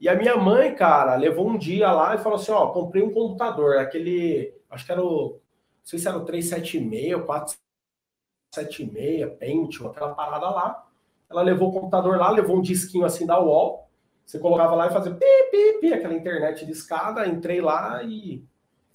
e 0.00 0.08
a 0.08 0.14
minha 0.14 0.34
mãe, 0.34 0.74
cara, 0.74 1.14
levou 1.14 1.46
um 1.46 1.58
dia 1.58 1.92
lá 1.92 2.14
e 2.14 2.18
falou 2.18 2.38
assim: 2.38 2.52
ó, 2.52 2.68
comprei 2.68 3.02
um 3.02 3.12
computador, 3.12 3.76
aquele, 3.76 4.54
acho 4.70 4.86
que 4.86 4.92
era 4.92 5.04
o, 5.04 5.32
não 5.32 5.38
sei 5.84 5.98
se 5.98 6.08
era 6.08 6.16
o 6.16 6.24
376 6.24 7.14
ou 7.16 7.26
476, 7.26 9.38
Pentium, 9.38 9.88
aquela 9.88 10.14
parada 10.14 10.48
lá. 10.48 10.86
Ela 11.28 11.42
levou 11.42 11.68
o 11.68 11.72
computador 11.72 12.16
lá, 12.16 12.30
levou 12.30 12.56
um 12.56 12.62
disquinho 12.62 13.04
assim 13.04 13.26
da 13.26 13.38
UOL. 13.38 13.89
Você 14.30 14.38
colocava 14.38 14.74
lá 14.74 14.86
e 14.86 14.92
fazia 14.92 15.12
pi, 15.12 15.26
pi, 15.50 15.78
pi, 15.80 15.92
aquela 15.92 16.14
internet 16.14 16.64
de 16.64 16.72
escada. 16.72 17.26
Entrei 17.26 17.60
lá 17.60 18.02
e 18.04 18.44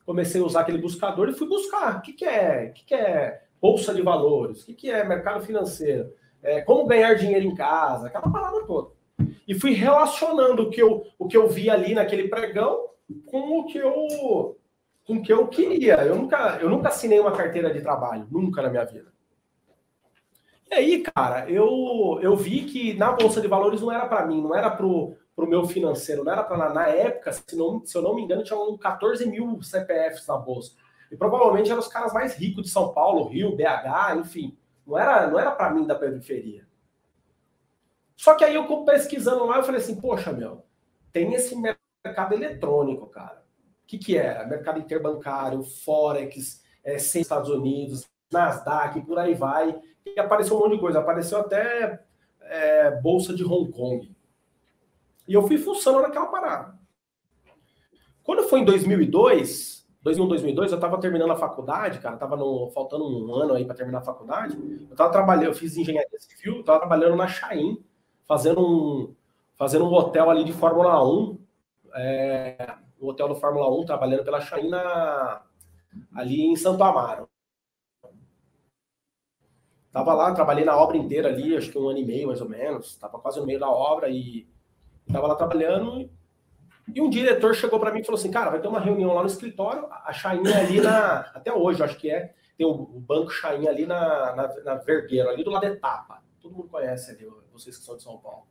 comecei 0.06 0.40
a 0.40 0.46
usar 0.46 0.62
aquele 0.62 0.78
buscador 0.78 1.28
e 1.28 1.34
fui 1.34 1.48
buscar. 1.48 1.98
O 1.98 2.02
que, 2.02 2.14
que 2.14 2.26
é? 2.26 2.70
O 2.70 2.74
que, 2.74 2.86
que 2.86 2.96
é 2.96 3.42
bolsa 3.62 3.94
de 3.94 4.02
valores? 4.02 4.62
O 4.62 4.66
que, 4.68 4.74
que 4.74 4.92
é 4.92 5.04
mercado 5.04 5.44
financeiro? 5.44 6.14
É, 6.42 6.62
como 6.62 6.86
ganhar 6.86 7.16
dinheiro 7.16 7.46
em 7.46 7.56
casa? 7.56 8.08
Aquela 8.08 8.32
parada 8.32 8.66
toda 8.66 8.96
e 9.48 9.54
fui 9.54 9.72
relacionando 9.72 10.64
o 10.64 10.70
que 10.70 10.82
eu, 10.82 11.06
o 11.18 11.28
que 11.28 11.38
eu 11.38 11.48
vi 11.48 11.70
ali 11.70 11.94
naquele 11.94 12.28
pregão 12.28 12.90
com 13.26 13.60
o 13.60 13.66
que 13.66 13.78
eu 13.78 14.58
com 15.06 15.18
o 15.18 15.22
que 15.22 15.32
eu 15.32 15.48
queria. 15.48 15.98
Eu 15.98 16.16
nunca, 16.16 16.58
eu 16.60 16.68
nunca 16.68 16.90
assinei 16.90 17.20
uma 17.20 17.32
carteira 17.32 17.72
de 17.72 17.80
trabalho, 17.80 18.28
nunca 18.32 18.64
na 18.64 18.72
minha 18.72 18.86
vida. 18.86 19.14
E 20.72 20.74
aí, 20.74 21.04
cara, 21.04 21.48
eu, 21.48 22.20
eu 22.24 22.36
vi 22.36 22.64
que 22.64 22.96
na 22.96 23.12
Bolsa 23.12 23.40
de 23.40 23.48
Valores 23.48 23.82
não 23.82 23.92
era 23.92 24.08
para 24.08 24.26
mim, 24.26 24.42
não 24.42 24.56
era 24.56 24.72
para 25.36 25.46
o 25.46 25.50
meu 25.50 25.66
financeiro, 25.66 26.24
não 26.24 26.32
era 26.32 26.44
para. 26.44 26.74
Na 26.74 26.88
época, 26.88 27.34
se, 27.34 27.56
não, 27.56 27.86
se 27.86 27.98
eu 27.98 28.02
não 28.02 28.16
me 28.16 28.22
engano, 28.22 28.44
tinha 28.44 28.58
14 28.80 29.26
mil 29.26 29.62
CPFs 29.62 30.26
na 30.28 30.38
Bolsa. 30.38 30.74
E 31.12 31.18
provavelmente 31.18 31.70
eram 31.70 31.82
os 31.82 31.88
caras 31.88 32.14
mais 32.14 32.36
ricos 32.36 32.64
de 32.64 32.70
São 32.70 32.94
Paulo, 32.94 33.28
Rio, 33.28 33.56
BH, 33.56 34.18
enfim. 34.20 34.58
Não 34.88 34.98
era, 34.98 35.28
não 35.28 35.38
era 35.38 35.52
para 35.52 35.72
mim 35.72 35.86
da 35.86 35.96
periferia. 35.96 36.66
Só 38.16 38.36
que 38.36 38.46
aí 38.46 38.56
eu 38.56 38.86
pesquisando 38.86 39.46
lá, 39.46 39.58
eu 39.58 39.64
falei 39.64 39.82
assim, 39.82 40.00
poxa, 40.00 40.32
meu, 40.32 40.64
tem 41.12 41.34
esse 41.34 41.56
mercado 41.56 42.34
eletrônico, 42.34 43.08
cara. 43.08 43.44
O 43.84 43.88
que, 43.88 43.98
que 43.98 44.18
era? 44.18 44.48
Mercado 44.48 44.80
interbancário, 44.80 45.64
Forex, 45.64 46.64
é, 46.84 46.98
sem 46.98 47.22
Estados 47.22 47.50
Unidos, 47.50 48.08
Nasdaq, 48.32 49.02
por 49.02 49.20
aí 49.20 49.34
vai. 49.34 49.80
E 50.06 50.20
apareceu 50.20 50.56
um 50.56 50.62
monte 50.62 50.76
de 50.76 50.80
coisa. 50.80 51.00
Apareceu 51.00 51.40
até 51.40 52.00
é, 52.42 52.92
Bolsa 53.02 53.34
de 53.34 53.44
Hong 53.44 53.72
Kong. 53.72 54.15
E 55.28 55.34
eu 55.34 55.48
fui 55.48 55.58
funcionando 55.58 56.04
naquela 56.04 56.28
parada. 56.28 56.76
Quando 58.24 58.44
foi 58.44 58.62
em 58.62 58.66
2002, 58.66 59.88
2001, 60.02 60.28
2002, 60.28 60.72
eu 60.72 60.76
estava 60.76 61.00
terminando 61.00 61.32
a 61.32 61.36
faculdade, 61.36 62.00
cara, 62.00 62.16
tava 62.18 62.36
no, 62.36 62.70
faltando 62.72 63.06
um 63.06 63.34
ano 63.34 63.54
aí 63.54 63.66
para 63.66 63.76
terminar 63.76 64.00
a 64.00 64.04
faculdade. 64.04 64.56
Eu 64.56 64.92
estava 64.92 65.12
trabalhando, 65.12 65.48
eu 65.48 65.54
fiz 65.56 65.76
engenharia 65.76 66.20
civil, 66.20 66.60
estava 66.60 66.80
trabalhando 66.80 67.16
na 67.16 67.28
Chain, 67.28 67.84
fazendo 68.28 68.62
um, 68.62 69.16
fazendo 69.58 69.86
um 69.86 69.94
hotel 69.94 70.30
ali 70.30 70.44
de 70.44 70.54
Fórmula 70.54 71.04
1, 71.04 71.40
é, 71.96 72.76
hotel 73.00 73.28
do 73.28 73.36
Fórmula 73.36 73.68
1, 73.82 73.86
trabalhando 73.86 74.24
pela 74.24 74.42
China 74.42 75.42
ali 76.14 76.42
em 76.42 76.56
Santo 76.56 76.84
Amaro. 76.84 77.28
Tava 79.92 80.14
lá, 80.14 80.34
trabalhei 80.34 80.66
na 80.66 80.78
obra 80.78 80.98
inteira 80.98 81.30
ali, 81.30 81.56
acho 81.56 81.72
que 81.72 81.80
um 81.80 81.88
ano 81.88 82.00
e 82.00 82.06
meio 82.06 82.28
mais 82.28 82.42
ou 82.42 82.50
menos, 82.50 82.98
tava 82.98 83.18
quase 83.18 83.40
no 83.40 83.46
meio 83.46 83.60
da 83.60 83.70
obra 83.70 84.10
e 84.10 84.48
tava 85.12 85.28
lá 85.28 85.36
trabalhando 85.36 86.10
e 86.94 87.02
um 87.02 87.10
diretor 87.10 87.56
chegou 87.56 87.80
para 87.80 87.92
mim 87.92 88.02
e 88.02 88.04
falou 88.04 88.20
assim, 88.20 88.32
cara, 88.32 88.52
vai 88.52 88.60
ter 88.60 88.68
uma 88.68 88.80
reunião 88.80 89.14
lá 89.14 89.22
no 89.22 89.28
escritório, 89.28 89.88
a 89.90 90.14
Chainha 90.14 90.58
ali 90.58 90.80
na, 90.80 91.20
até 91.34 91.52
hoje, 91.52 91.84
acho 91.84 91.98
que 91.98 92.10
é, 92.10 92.34
tem 92.58 92.66
o, 92.66 92.74
banco 92.76 93.32
Chainha 93.32 93.70
ali 93.70 93.86
na, 93.86 94.36
na, 94.36 94.64
na 94.64 94.76
Vergueiro, 94.76 95.30
ali 95.30 95.44
do 95.44 95.50
lado 95.50 95.64
da 95.64 95.70
etapa. 95.70 96.24
Todo 96.40 96.56
mundo 96.56 96.70
conhece 96.70 97.12
ali, 97.12 97.28
vocês 97.52 97.78
que 97.78 97.84
são 97.84 97.98
de 97.98 98.04
São 98.04 98.18
Paulo. 98.18 98.46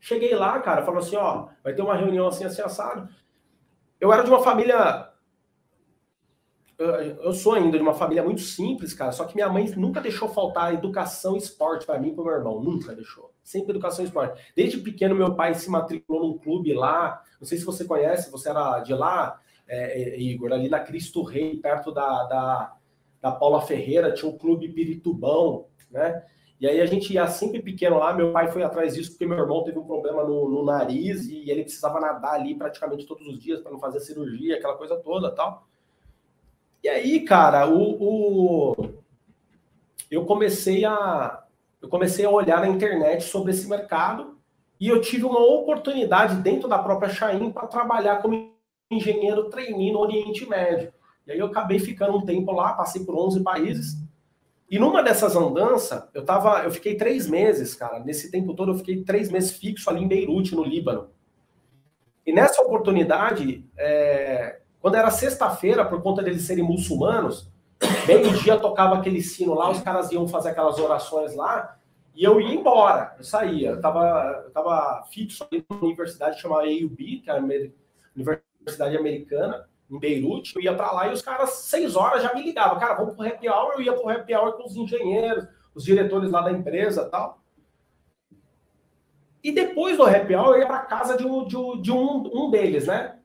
Cheguei 0.00 0.34
lá, 0.34 0.58
cara, 0.60 0.82
falou 0.82 1.00
assim, 1.00 1.16
ó, 1.16 1.48
vai 1.62 1.74
ter 1.74 1.82
uma 1.82 1.94
reunião 1.94 2.26
assim, 2.26 2.44
assim, 2.44 2.62
assado. 2.62 3.08
Eu 4.00 4.12
era 4.12 4.22
de 4.22 4.30
uma 4.30 4.42
família... 4.42 5.11
Eu, 6.82 7.32
sou 7.32 7.54
ainda 7.54 7.76
de 7.76 7.82
uma 7.82 7.94
família 7.94 8.22
muito 8.22 8.40
simples, 8.40 8.92
cara, 8.94 9.12
só 9.12 9.24
que 9.24 9.34
minha 9.34 9.48
mãe 9.48 9.70
nunca 9.76 10.00
deixou 10.00 10.28
faltar 10.28 10.74
educação 10.74 11.34
e 11.34 11.38
esporte 11.38 11.86
para 11.86 11.98
mim 11.98 12.08
e 12.08 12.14
pro 12.14 12.24
meu 12.24 12.34
irmão, 12.34 12.60
nunca 12.60 12.94
deixou. 12.94 13.32
Sempre 13.42 13.70
educação 13.70 14.04
e 14.04 14.08
esporte. 14.08 14.42
Desde 14.56 14.78
pequeno, 14.78 15.14
meu 15.14 15.34
pai 15.34 15.54
se 15.54 15.70
matriculou 15.70 16.28
num 16.28 16.38
clube 16.38 16.72
lá, 16.72 17.22
não 17.40 17.46
sei 17.46 17.58
se 17.58 17.64
você 17.64 17.84
conhece, 17.84 18.30
você 18.30 18.50
era 18.50 18.80
de 18.80 18.94
lá, 18.94 19.40
é, 19.66 20.14
é, 20.14 20.20
Igor, 20.20 20.52
ali 20.52 20.68
na 20.68 20.80
Cristo 20.80 21.22
Rei, 21.22 21.56
perto 21.56 21.92
da, 21.92 22.24
da, 22.24 22.76
da 23.20 23.32
Paula 23.32 23.60
Ferreira, 23.60 24.12
tinha 24.12 24.30
o 24.30 24.36
Clube 24.36 24.68
Piritubão, 24.68 25.66
né? 25.90 26.24
E 26.60 26.68
aí 26.68 26.80
a 26.80 26.86
gente 26.86 27.12
ia 27.12 27.26
sempre 27.26 27.60
pequeno 27.60 27.98
lá, 27.98 28.12
meu 28.14 28.32
pai 28.32 28.46
foi 28.46 28.62
atrás 28.62 28.94
disso 28.94 29.10
porque 29.10 29.26
meu 29.26 29.36
irmão 29.36 29.64
teve 29.64 29.80
um 29.80 29.84
problema 29.84 30.22
no, 30.22 30.48
no 30.48 30.64
nariz 30.64 31.26
e 31.26 31.50
ele 31.50 31.64
precisava 31.64 31.98
nadar 31.98 32.34
ali 32.34 32.54
praticamente 32.54 33.04
todos 33.04 33.26
os 33.26 33.40
dias 33.40 33.60
para 33.60 33.72
não 33.72 33.80
fazer 33.80 33.98
cirurgia, 33.98 34.56
aquela 34.56 34.76
coisa 34.76 34.96
toda 34.96 35.34
tal. 35.34 35.66
E 36.82 36.88
aí, 36.88 37.20
cara, 37.20 37.68
o, 37.68 38.72
o, 38.72 38.88
eu 40.10 40.24
comecei 40.24 40.84
a 40.84 41.38
eu 41.80 41.88
comecei 41.88 42.24
a 42.24 42.30
olhar 42.30 42.60
na 42.60 42.68
internet 42.68 43.24
sobre 43.24 43.50
esse 43.50 43.68
mercado 43.68 44.38
e 44.78 44.88
eu 44.88 45.00
tive 45.00 45.24
uma 45.24 45.40
oportunidade 45.40 46.36
dentro 46.36 46.68
da 46.68 46.78
própria 46.78 47.08
Chain 47.10 47.50
para 47.50 47.66
trabalhar 47.66 48.22
como 48.22 48.52
engenheiro 48.88 49.50
trainee 49.50 49.92
no 49.92 49.98
Oriente 49.98 50.48
Médio. 50.48 50.92
E 51.26 51.32
aí 51.32 51.38
eu 51.38 51.46
acabei 51.46 51.80
ficando 51.80 52.16
um 52.16 52.24
tempo 52.24 52.52
lá, 52.52 52.72
passei 52.74 53.04
por 53.04 53.16
11 53.16 53.42
países 53.42 54.02
e 54.72 54.78
numa 54.78 55.02
dessas 55.02 55.36
andanças, 55.36 56.02
eu 56.14 56.24
tava, 56.24 56.64
eu 56.64 56.70
fiquei 56.70 56.96
três 56.96 57.28
meses, 57.28 57.74
cara. 57.74 58.00
Nesse 58.00 58.30
tempo 58.30 58.54
todo, 58.54 58.72
eu 58.72 58.78
fiquei 58.78 59.04
três 59.04 59.30
meses 59.30 59.52
fixo 59.52 59.90
ali 59.90 60.02
em 60.02 60.08
Beirute, 60.08 60.54
no 60.54 60.64
Líbano. 60.64 61.10
E 62.24 62.32
nessa 62.32 62.62
oportunidade, 62.62 63.68
é, 63.76 64.61
quando 64.82 64.96
era 64.96 65.10
sexta-feira, 65.10 65.84
por 65.84 66.02
conta 66.02 66.22
deles 66.22 66.42
serem 66.42 66.64
muçulmanos, 66.64 67.48
meio-dia 68.06 68.58
tocava 68.58 68.98
aquele 68.98 69.22
sino 69.22 69.54
lá, 69.54 69.70
os 69.70 69.80
caras 69.80 70.10
iam 70.10 70.26
fazer 70.26 70.50
aquelas 70.50 70.76
orações 70.76 71.36
lá, 71.36 71.78
e 72.14 72.24
eu 72.24 72.40
ia 72.40 72.54
embora, 72.54 73.14
eu 73.16 73.24
saía. 73.24 73.70
Eu 73.70 73.80
tava, 73.80 74.42
eu 74.44 74.50
tava 74.50 75.06
fixo 75.10 75.46
ali 75.50 75.64
numa 75.70 75.84
universidade 75.84 76.40
chamada 76.40 76.64
AUB, 76.64 77.20
que 77.22 77.30
é 77.30 77.32
a 77.32 77.42
Universidade 78.14 78.96
Americana 78.96 79.66
em 79.88 79.98
Beirute, 79.98 80.56
eu 80.56 80.62
ia 80.62 80.74
para 80.74 80.90
lá 80.90 81.08
e 81.08 81.12
os 81.12 81.22
caras, 81.22 81.50
seis 81.50 81.94
horas, 81.94 82.22
já 82.22 82.34
me 82.34 82.42
ligavam. 82.42 82.78
Cara, 82.78 82.94
vamos 82.94 83.14
pro 83.14 83.26
happy 83.26 83.48
hour, 83.48 83.74
eu 83.74 83.82
ia 83.82 83.92
pro 83.92 84.08
happy 84.08 84.34
hour 84.34 84.52
com 84.54 84.64
os 84.64 84.74
engenheiros, 84.74 85.46
os 85.74 85.84
diretores 85.84 86.30
lá 86.30 86.40
da 86.40 86.50
empresa 86.50 87.08
tal. 87.08 87.40
E 89.44 89.52
depois 89.52 89.96
do 89.96 90.04
happy 90.04 90.34
hour, 90.34 90.54
eu 90.54 90.60
ia 90.60 90.66
para 90.66 90.80
casa 90.80 91.16
de, 91.16 91.26
um, 91.26 91.46
de, 91.46 91.56
um, 91.56 91.80
de 91.80 91.92
um, 91.92 92.30
um 92.32 92.50
deles, 92.50 92.86
né? 92.86 93.18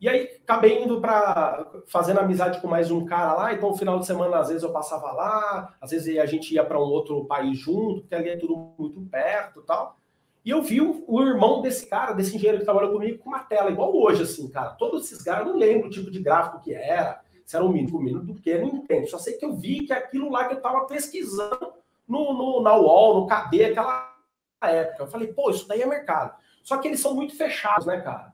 E 0.00 0.08
aí 0.08 0.38
acabei 0.42 0.82
indo 0.82 1.00
para 1.00 1.66
fazendo 1.88 2.20
amizade 2.20 2.60
com 2.60 2.68
mais 2.68 2.90
um 2.90 3.04
cara 3.04 3.34
lá, 3.34 3.52
então 3.52 3.76
final 3.76 3.98
de 3.98 4.06
semana 4.06 4.38
às 4.38 4.48
vezes 4.48 4.62
eu 4.62 4.70
passava 4.70 5.10
lá, 5.10 5.74
às 5.80 5.90
vezes 5.90 6.16
a 6.18 6.26
gente 6.26 6.54
ia 6.54 6.64
para 6.64 6.78
um 6.78 6.84
outro 6.84 7.24
país 7.24 7.58
junto, 7.58 8.02
porque 8.02 8.14
ali 8.14 8.28
é 8.30 8.36
tudo 8.36 8.74
muito 8.78 9.00
perto, 9.10 9.62
tal. 9.62 9.98
E 10.44 10.50
eu 10.50 10.62
vi 10.62 10.80
o, 10.80 11.04
o, 11.06 11.20
irmão 11.20 11.60
desse 11.60 11.86
cara, 11.86 12.12
desse 12.12 12.34
engenheiro 12.36 12.58
que 12.58 12.64
trabalhou 12.64 12.92
comigo, 12.92 13.18
com 13.18 13.28
uma 13.28 13.40
tela 13.40 13.70
igual 13.70 13.94
hoje, 13.94 14.22
assim, 14.22 14.48
cara. 14.48 14.70
Todos 14.70 15.04
esses 15.04 15.22
caras, 15.22 15.46
eu 15.46 15.52
não 15.52 15.58
lembro 15.58 15.88
o 15.88 15.90
tipo 15.90 16.10
de 16.10 16.20
gráfico 16.20 16.62
que 16.62 16.72
era, 16.72 17.20
se 17.44 17.56
era 17.56 17.64
um 17.64 17.72
mínimo, 17.72 18.00
mínimo 18.00 18.24
do 18.24 18.34
que, 18.34 18.56
não 18.56 18.68
entendo. 18.68 19.08
Só 19.08 19.18
sei 19.18 19.34
que 19.34 19.44
eu 19.44 19.54
vi 19.54 19.84
que 19.84 19.92
aquilo 19.92 20.30
lá 20.30 20.44
que 20.44 20.54
eu 20.54 20.58
estava 20.58 20.86
pesquisando 20.86 21.72
no, 22.06 22.32
no, 22.32 22.62
na 22.62 22.74
UOL, 22.76 23.20
no 23.20 23.26
KD, 23.26 23.64
aquela 23.64 24.14
época. 24.62 25.02
Eu 25.02 25.08
falei, 25.08 25.28
pô, 25.28 25.50
isso 25.50 25.66
daí 25.68 25.82
é 25.82 25.86
mercado. 25.86 26.34
Só 26.62 26.78
que 26.78 26.88
eles 26.88 27.00
são 27.00 27.14
muito 27.14 27.36
fechados, 27.36 27.84
né, 27.84 28.00
cara? 28.00 28.32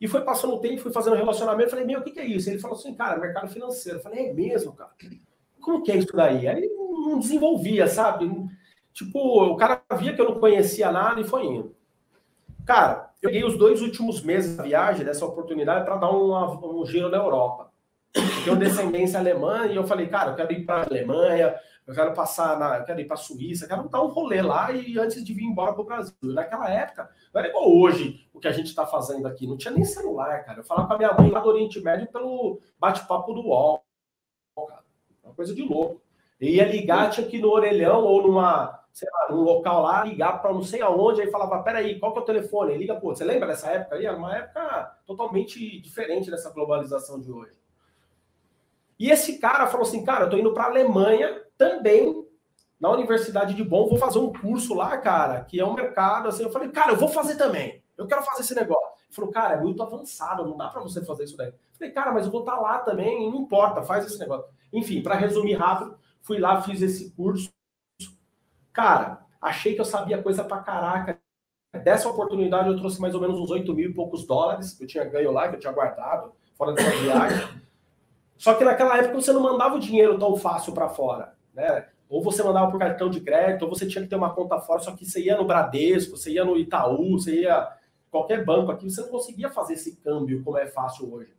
E 0.00 0.08
foi 0.08 0.22
passando 0.22 0.54
o 0.54 0.60
tempo, 0.60 0.80
fui 0.80 0.92
fazendo 0.92 1.16
relacionamento, 1.16 1.70
falei, 1.70 1.84
meu, 1.84 2.00
o 2.00 2.02
que, 2.02 2.12
que 2.12 2.20
é 2.20 2.24
isso? 2.24 2.48
Ele 2.48 2.58
falou 2.58 2.76
assim, 2.76 2.94
cara, 2.94 3.20
mercado 3.20 3.48
financeiro. 3.48 3.98
Eu 3.98 4.02
falei, 4.02 4.28
é 4.28 4.32
mesmo, 4.32 4.72
cara? 4.72 4.90
Como 5.60 5.82
que 5.82 5.92
é 5.92 5.96
isso 5.96 6.12
daí? 6.14 6.48
Aí 6.48 6.68
não 6.68 7.18
desenvolvia, 7.18 7.86
sabe? 7.86 8.30
Tipo, 8.94 9.44
o 9.44 9.56
cara 9.56 9.82
via 9.98 10.14
que 10.14 10.20
eu 10.20 10.30
não 10.30 10.40
conhecia 10.40 10.90
nada 10.90 11.20
e 11.20 11.24
foi 11.24 11.44
indo. 11.44 11.76
Cara, 12.64 13.10
eu 13.20 13.28
peguei 13.28 13.44
os 13.44 13.58
dois 13.58 13.82
últimos 13.82 14.22
meses 14.22 14.56
da 14.56 14.62
viagem, 14.62 15.04
dessa 15.04 15.26
oportunidade, 15.26 15.84
para 15.84 15.96
dar 15.96 16.10
um 16.12 16.86
giro 16.86 17.10
na 17.10 17.18
Europa. 17.18 17.70
Eu 18.14 18.22
tenho 18.44 18.56
descendência 18.56 19.18
alemã 19.18 19.66
e 19.66 19.76
eu 19.76 19.86
falei, 19.86 20.08
cara, 20.08 20.30
eu 20.30 20.36
quero 20.36 20.52
ir 20.52 20.64
para 20.64 20.82
a 20.82 20.86
Alemanha, 20.86 21.54
eu 21.90 21.94
quero 21.96 22.14
passar 22.14 22.56
na. 22.56 22.78
Eu 22.78 22.84
quero 22.84 23.00
ir 23.00 23.04
para 23.04 23.14
a 23.14 23.18
Suíça, 23.18 23.66
quero 23.66 23.88
dar 23.88 24.00
um 24.00 24.06
rolê 24.06 24.40
lá 24.40 24.70
e 24.70 24.96
antes 24.96 25.24
de 25.24 25.34
vir 25.34 25.42
embora 25.42 25.72
para 25.72 25.82
o 25.82 25.84
Brasil. 25.84 26.14
Naquela 26.22 26.70
época, 26.70 27.10
não 27.34 27.40
era 27.40 27.50
igual 27.50 27.68
hoje 27.68 28.28
o 28.32 28.38
que 28.38 28.46
a 28.46 28.52
gente 28.52 28.68
está 28.68 28.86
fazendo 28.86 29.26
aqui. 29.26 29.44
Não 29.44 29.56
tinha 29.56 29.74
nem 29.74 29.84
celular, 29.84 30.44
cara. 30.44 30.60
Eu 30.60 30.64
falava 30.64 30.86
com 30.86 30.94
a 30.94 30.98
minha 30.98 31.12
mãe 31.12 31.28
lá 31.30 31.40
do 31.40 31.48
Oriente 31.48 31.80
Médio 31.80 32.06
pelo 32.06 32.60
bate-papo 32.78 33.32
do 33.34 33.40
UOL. 33.40 33.82
Cara. 34.68 34.84
Uma 35.24 35.34
coisa 35.34 35.52
de 35.52 35.62
louco. 35.62 36.00
Eu 36.40 36.48
ia 36.48 36.64
ligar, 36.64 37.10
tinha 37.10 37.26
que 37.26 37.38
ir 37.38 37.40
no 37.40 37.50
orelhão 37.50 38.04
ou 38.04 38.22
numa 38.22 38.78
sei 38.92 39.08
lá, 39.12 39.34
num 39.34 39.42
local 39.42 39.82
lá, 39.82 40.04
ligar 40.04 40.40
para 40.40 40.52
não 40.52 40.62
sei 40.62 40.82
aonde, 40.82 41.22
aí 41.22 41.30
falava, 41.30 41.62
peraí, 41.62 41.98
qual 41.98 42.12
que 42.12 42.18
é 42.18 42.22
o 42.22 42.24
telefone? 42.24 42.72
Aí 42.72 42.78
liga, 42.78 42.96
pô, 42.96 43.14
você 43.14 43.24
lembra 43.24 43.46
dessa 43.46 43.68
época 43.68 43.96
aí? 43.96 44.04
Era 44.04 44.16
uma 44.16 44.36
época 44.36 44.96
totalmente 45.06 45.80
diferente 45.80 46.30
dessa 46.30 46.50
globalização 46.50 47.20
de 47.20 47.30
hoje. 47.30 47.52
E 48.98 49.10
esse 49.10 49.38
cara 49.38 49.66
falou 49.66 49.86
assim, 49.86 50.04
cara, 50.04 50.24
eu 50.24 50.30
tô 50.30 50.36
indo 50.36 50.52
para 50.52 50.64
Alemanha 50.64 51.40
também, 51.60 52.26
na 52.80 52.90
Universidade 52.90 53.52
de 53.54 53.62
Bonn, 53.62 53.86
vou 53.86 53.98
fazer 53.98 54.18
um 54.18 54.32
curso 54.32 54.72
lá, 54.72 54.96
cara, 54.96 55.44
que 55.44 55.60
é 55.60 55.64
um 55.64 55.74
mercado, 55.74 56.28
assim, 56.28 56.42
eu 56.42 56.50
falei, 56.50 56.70
cara, 56.70 56.92
eu 56.92 56.96
vou 56.96 57.08
fazer 57.08 57.36
também, 57.36 57.84
eu 57.98 58.06
quero 58.06 58.22
fazer 58.22 58.40
esse 58.40 58.54
negócio. 58.54 58.88
Ele 59.04 59.14
falou, 59.14 59.30
cara, 59.30 59.54
é 59.54 59.60
muito 59.60 59.82
avançado, 59.82 60.46
não 60.46 60.56
dá 60.56 60.68
para 60.68 60.80
você 60.80 61.04
fazer 61.04 61.24
isso 61.24 61.36
daí. 61.36 61.48
Eu 61.48 61.54
falei, 61.78 61.92
cara, 61.92 62.12
mas 62.12 62.24
eu 62.24 62.32
vou 62.32 62.40
estar 62.40 62.56
tá 62.56 62.60
lá 62.60 62.78
também, 62.78 63.30
não 63.30 63.40
importa, 63.40 63.82
faz 63.82 64.06
esse 64.06 64.18
negócio. 64.18 64.46
Enfim, 64.72 65.02
para 65.02 65.16
resumir 65.16 65.54
rápido, 65.54 65.98
fui 66.22 66.38
lá, 66.38 66.62
fiz 66.62 66.80
esse 66.80 67.10
curso, 67.10 67.50
Cara, 68.72 69.26
achei 69.40 69.74
que 69.74 69.80
eu 69.80 69.84
sabia 69.84 70.22
coisa 70.22 70.44
pra 70.44 70.58
caraca. 70.58 71.20
Dessa 71.84 72.08
oportunidade 72.08 72.68
eu 72.68 72.76
trouxe 72.76 73.00
mais 73.00 73.14
ou 73.14 73.20
menos 73.20 73.38
uns 73.38 73.50
8 73.50 73.72
mil 73.74 73.90
e 73.90 73.94
poucos 73.94 74.26
dólares 74.26 74.72
que 74.72 74.84
eu 74.84 74.88
tinha 74.88 75.04
ganho 75.04 75.30
lá, 75.30 75.48
que 75.48 75.56
eu 75.56 75.60
tinha 75.60 75.72
guardado, 75.72 76.32
fora 76.56 76.72
dessa 76.72 76.90
viagem. 76.90 77.62
Só 78.36 78.54
que 78.54 78.64
naquela 78.64 78.96
época 78.96 79.20
você 79.20 79.32
não 79.32 79.42
mandava 79.42 79.76
o 79.76 79.80
dinheiro 79.80 80.18
tão 80.18 80.36
fácil 80.36 80.72
para 80.72 80.88
fora, 80.88 81.34
né? 81.54 81.88
Ou 82.08 82.22
você 82.22 82.42
mandava 82.42 82.70
por 82.70 82.78
cartão 82.78 83.08
de 83.08 83.20
crédito, 83.20 83.62
ou 83.62 83.68
você 83.68 83.86
tinha 83.86 84.02
que 84.02 84.10
ter 84.10 84.16
uma 84.16 84.34
conta 84.34 84.58
fora, 84.60 84.80
só 84.80 84.94
que 84.94 85.04
você 85.04 85.22
ia 85.22 85.36
no 85.36 85.44
Bradesco, 85.44 86.16
você 86.16 86.32
ia 86.32 86.44
no 86.44 86.56
Itaú, 86.56 87.12
você 87.18 87.42
ia 87.42 87.68
qualquer 88.10 88.44
banco 88.44 88.72
aqui, 88.72 88.90
você 88.90 89.00
não 89.02 89.08
conseguia 89.08 89.48
fazer 89.48 89.74
esse 89.74 89.96
câmbio 89.96 90.42
como 90.42 90.58
é 90.58 90.66
fácil 90.66 91.12
hoje. 91.12 91.32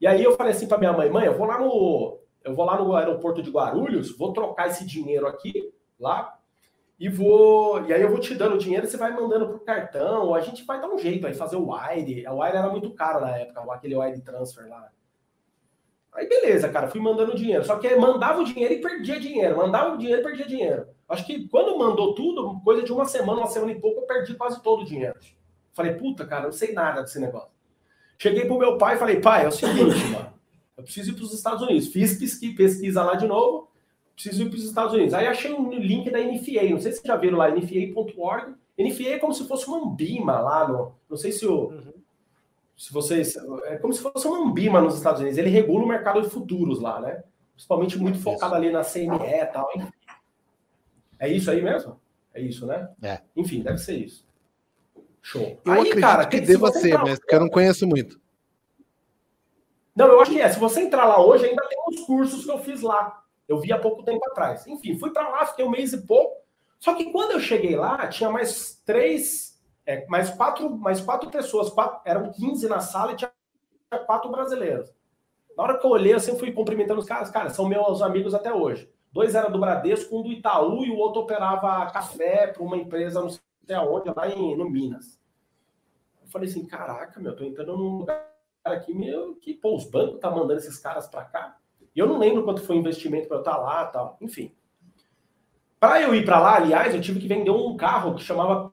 E 0.00 0.06
aí 0.06 0.22
eu 0.22 0.36
falei 0.36 0.52
assim 0.52 0.68
para 0.68 0.78
minha 0.78 0.92
mãe, 0.92 1.10
mãe, 1.10 1.26
eu 1.26 1.36
vou 1.36 1.46
lá 1.46 1.58
no 1.58 2.18
eu 2.44 2.54
vou 2.54 2.64
lá 2.64 2.76
no 2.76 2.94
aeroporto 2.94 3.42
de 3.42 3.50
Guarulhos, 3.50 4.16
vou 4.16 4.32
trocar 4.32 4.68
esse 4.68 4.84
dinheiro 4.84 5.26
aqui 5.26 5.72
lá 5.98 6.38
e 6.98 7.08
vou. 7.08 7.84
E 7.86 7.92
aí 7.92 8.02
eu 8.02 8.10
vou 8.10 8.20
te 8.20 8.34
dando 8.34 8.58
dinheiro, 8.58 8.86
você 8.86 8.96
vai 8.96 9.12
mandando 9.12 9.48
pro 9.48 9.60
cartão, 9.60 10.34
a 10.34 10.40
gente 10.40 10.64
vai 10.64 10.80
dar 10.80 10.88
um 10.88 10.98
jeito 10.98 11.26
aí, 11.26 11.34
fazer 11.34 11.56
o 11.56 11.72
wire. 11.72 12.26
A 12.26 12.32
wire 12.32 12.56
era 12.56 12.68
muito 12.68 12.92
caro 12.94 13.20
na 13.20 13.36
época, 13.36 13.60
aquele 13.72 13.96
wire 13.96 14.20
transfer 14.20 14.68
lá. 14.68 14.88
Aí 16.12 16.28
beleza, 16.28 16.68
cara, 16.68 16.88
fui 16.88 17.00
mandando 17.00 17.34
dinheiro. 17.34 17.64
Só 17.64 17.76
que 17.76 17.94
mandava 17.96 18.40
o 18.40 18.44
dinheiro 18.44 18.74
e 18.74 18.80
perdia 18.80 19.18
dinheiro. 19.18 19.56
Mandava 19.56 19.94
o 19.94 19.98
dinheiro 19.98 20.20
e 20.20 20.24
perdia 20.24 20.46
dinheiro. 20.46 20.86
Acho 21.08 21.26
que 21.26 21.48
quando 21.48 21.78
mandou 21.78 22.14
tudo, 22.14 22.60
coisa 22.62 22.82
de 22.82 22.92
uma 22.92 23.04
semana, 23.04 23.40
uma 23.40 23.46
semana 23.46 23.72
e 23.72 23.80
pouco, 23.80 24.00
eu 24.00 24.06
perdi 24.06 24.34
quase 24.34 24.62
todo 24.62 24.82
o 24.82 24.84
dinheiro. 24.84 25.18
Falei, 25.72 25.94
puta, 25.94 26.26
cara, 26.26 26.44
não 26.44 26.52
sei 26.52 26.72
nada 26.72 27.02
desse 27.02 27.18
negócio. 27.18 27.50
Cheguei 28.18 28.44
pro 28.44 28.58
meu 28.58 28.76
pai 28.78 28.96
e 28.96 28.98
falei, 28.98 29.20
pai, 29.20 29.44
é 29.44 29.48
o 29.48 29.52
seguinte, 29.52 30.04
mano. 30.12 30.32
Eu 30.76 30.84
preciso 30.84 31.10
ir 31.10 31.14
para 31.14 31.24
os 31.24 31.32
Estados 31.32 31.62
Unidos. 31.62 31.88
Fiz 31.88 32.18
pesquisa 32.56 33.02
lá 33.02 33.14
de 33.14 33.26
novo 33.26 33.72
preciso 34.14 34.42
ir 34.42 34.48
para 34.48 34.58
os 34.58 34.64
Estados 34.64 34.94
Unidos. 34.94 35.14
Aí 35.14 35.26
achei 35.26 35.52
um 35.52 35.70
link 35.72 36.10
da 36.10 36.18
NFA, 36.18 36.68
não 36.70 36.80
sei 36.80 36.92
se 36.92 36.98
vocês 36.98 37.02
já 37.04 37.16
viram 37.16 37.38
lá, 37.38 37.50
nfa.org. 37.50 38.54
NFA 38.78 39.08
é 39.08 39.18
como 39.18 39.34
se 39.34 39.46
fosse 39.46 39.66
uma 39.66 39.84
Ambima 39.84 40.40
lá 40.40 40.68
no. 40.68 40.92
Não 41.08 41.16
sei 41.16 41.32
se 41.32 41.46
o. 41.46 41.68
Uhum. 41.68 41.91
Se 42.76 42.92
vocês. 42.92 43.36
É 43.64 43.76
como 43.76 43.92
se 43.92 44.00
fosse 44.00 44.26
uma 44.26 44.38
Ambima 44.38 44.80
nos 44.80 44.96
Estados 44.96 45.20
Unidos. 45.20 45.38
Ele 45.38 45.50
regula 45.50 45.84
o 45.84 45.88
mercado 45.88 46.22
de 46.22 46.28
futuros 46.28 46.80
lá, 46.80 47.00
né? 47.00 47.22
Principalmente 47.54 47.98
muito 47.98 48.18
focado 48.18 48.54
ali 48.54 48.70
na 48.70 48.82
CME 48.82 49.24
e 49.24 49.46
tal. 49.46 49.68
Hein? 49.74 49.88
É 51.18 51.28
isso 51.28 51.50
aí 51.50 51.62
mesmo? 51.62 52.00
É 52.34 52.40
isso, 52.40 52.66
né? 52.66 52.88
É. 53.02 53.20
Enfim, 53.36 53.62
deve 53.62 53.78
ser 53.78 53.96
isso. 53.96 54.26
Show. 55.20 55.60
Eu 55.64 55.72
aí, 55.72 55.80
acredito 55.80 56.00
cara, 56.00 56.26
que 56.26 56.40
deva 56.40 56.72
ser, 56.72 56.98
mas 56.98 57.18
que 57.18 57.34
eu 57.34 57.40
não 57.40 57.48
conheço 57.48 57.86
muito. 57.86 58.20
Não, 59.94 60.06
eu 60.06 60.20
acho 60.20 60.32
que 60.32 60.40
é. 60.40 60.48
Se 60.48 60.58
você 60.58 60.80
entrar 60.80 61.04
lá 61.04 61.24
hoje, 61.24 61.46
ainda 61.46 61.66
tem 61.68 61.78
uns 61.88 62.00
cursos 62.00 62.44
que 62.44 62.50
eu 62.50 62.58
fiz 62.58 62.80
lá. 62.80 63.22
Eu 63.46 63.60
vi 63.60 63.72
há 63.72 63.78
pouco 63.78 64.02
tempo 64.02 64.24
atrás. 64.30 64.66
Enfim, 64.66 64.98
fui 64.98 65.10
para 65.10 65.28
lá, 65.28 65.46
fiquei 65.46 65.64
um 65.64 65.70
mês 65.70 65.92
e 65.92 66.06
pouco. 66.06 66.42
Só 66.78 66.94
que 66.94 67.12
quando 67.12 67.32
eu 67.32 67.40
cheguei 67.40 67.76
lá, 67.76 68.08
tinha 68.08 68.30
mais 68.30 68.82
três, 68.84 69.51
é, 69.86 70.06
mais 70.06 70.30
quatro, 70.30 70.70
mais 70.70 71.00
quatro 71.00 71.30
pessoas, 71.30 71.70
quatro, 71.70 72.00
eram 72.04 72.30
15 72.30 72.68
na 72.68 72.80
sala 72.80 73.12
e 73.12 73.16
tinha 73.16 73.30
quatro 74.06 74.30
brasileiros. 74.30 74.92
Na 75.56 75.64
hora 75.64 75.78
que 75.78 75.84
eu 75.84 75.90
olhei, 75.90 76.14
assim, 76.14 76.38
fui 76.38 76.52
cumprimentando 76.52 77.00
os 77.00 77.06
caras, 77.06 77.30
cara, 77.30 77.50
são 77.50 77.68
meus 77.68 78.00
amigos 78.00 78.34
até 78.34 78.52
hoje. 78.52 78.90
Dois 79.12 79.34
eram 79.34 79.50
do 79.50 79.58
Bradesco, 79.58 80.18
um 80.18 80.22
do 80.22 80.32
Itaú 80.32 80.84
e 80.84 80.90
o 80.90 80.96
outro 80.96 81.22
operava 81.22 81.90
café 81.90 82.46
para 82.46 82.62
uma 82.62 82.76
empresa, 82.76 83.20
não 83.20 83.28
sei 83.28 83.40
aonde, 83.74 84.10
lá 84.14 84.28
em, 84.28 84.56
no 84.56 84.70
Minas. 84.70 85.20
Eu 86.22 86.28
falei 86.28 86.48
assim, 86.48 86.64
caraca, 86.64 87.20
meu, 87.20 87.36
tô 87.36 87.44
entrando 87.44 87.76
num 87.76 87.98
lugar 87.98 88.32
aqui, 88.64 88.94
meu, 88.94 89.34
que, 89.34 89.52
pô, 89.52 89.76
os 89.76 89.84
bancos 89.84 90.20
tá 90.20 90.30
mandando 90.30 90.54
esses 90.54 90.78
caras 90.78 91.06
para 91.06 91.24
cá. 91.24 91.58
E 91.94 91.98
eu 91.98 92.06
não 92.06 92.18
lembro 92.18 92.42
quanto 92.42 92.62
foi 92.62 92.76
o 92.76 92.78
investimento 92.78 93.28
para 93.28 93.36
eu 93.36 93.40
estar 93.40 93.58
lá 93.58 93.84
tal. 93.86 94.16
Enfim. 94.20 94.54
Para 95.78 96.00
eu 96.00 96.14
ir 96.14 96.24
para 96.24 96.40
lá, 96.40 96.56
aliás, 96.56 96.94
eu 96.94 97.00
tive 97.00 97.20
que 97.20 97.28
vender 97.28 97.50
um 97.50 97.76
carro 97.76 98.14
que 98.14 98.22
chamava 98.22 98.72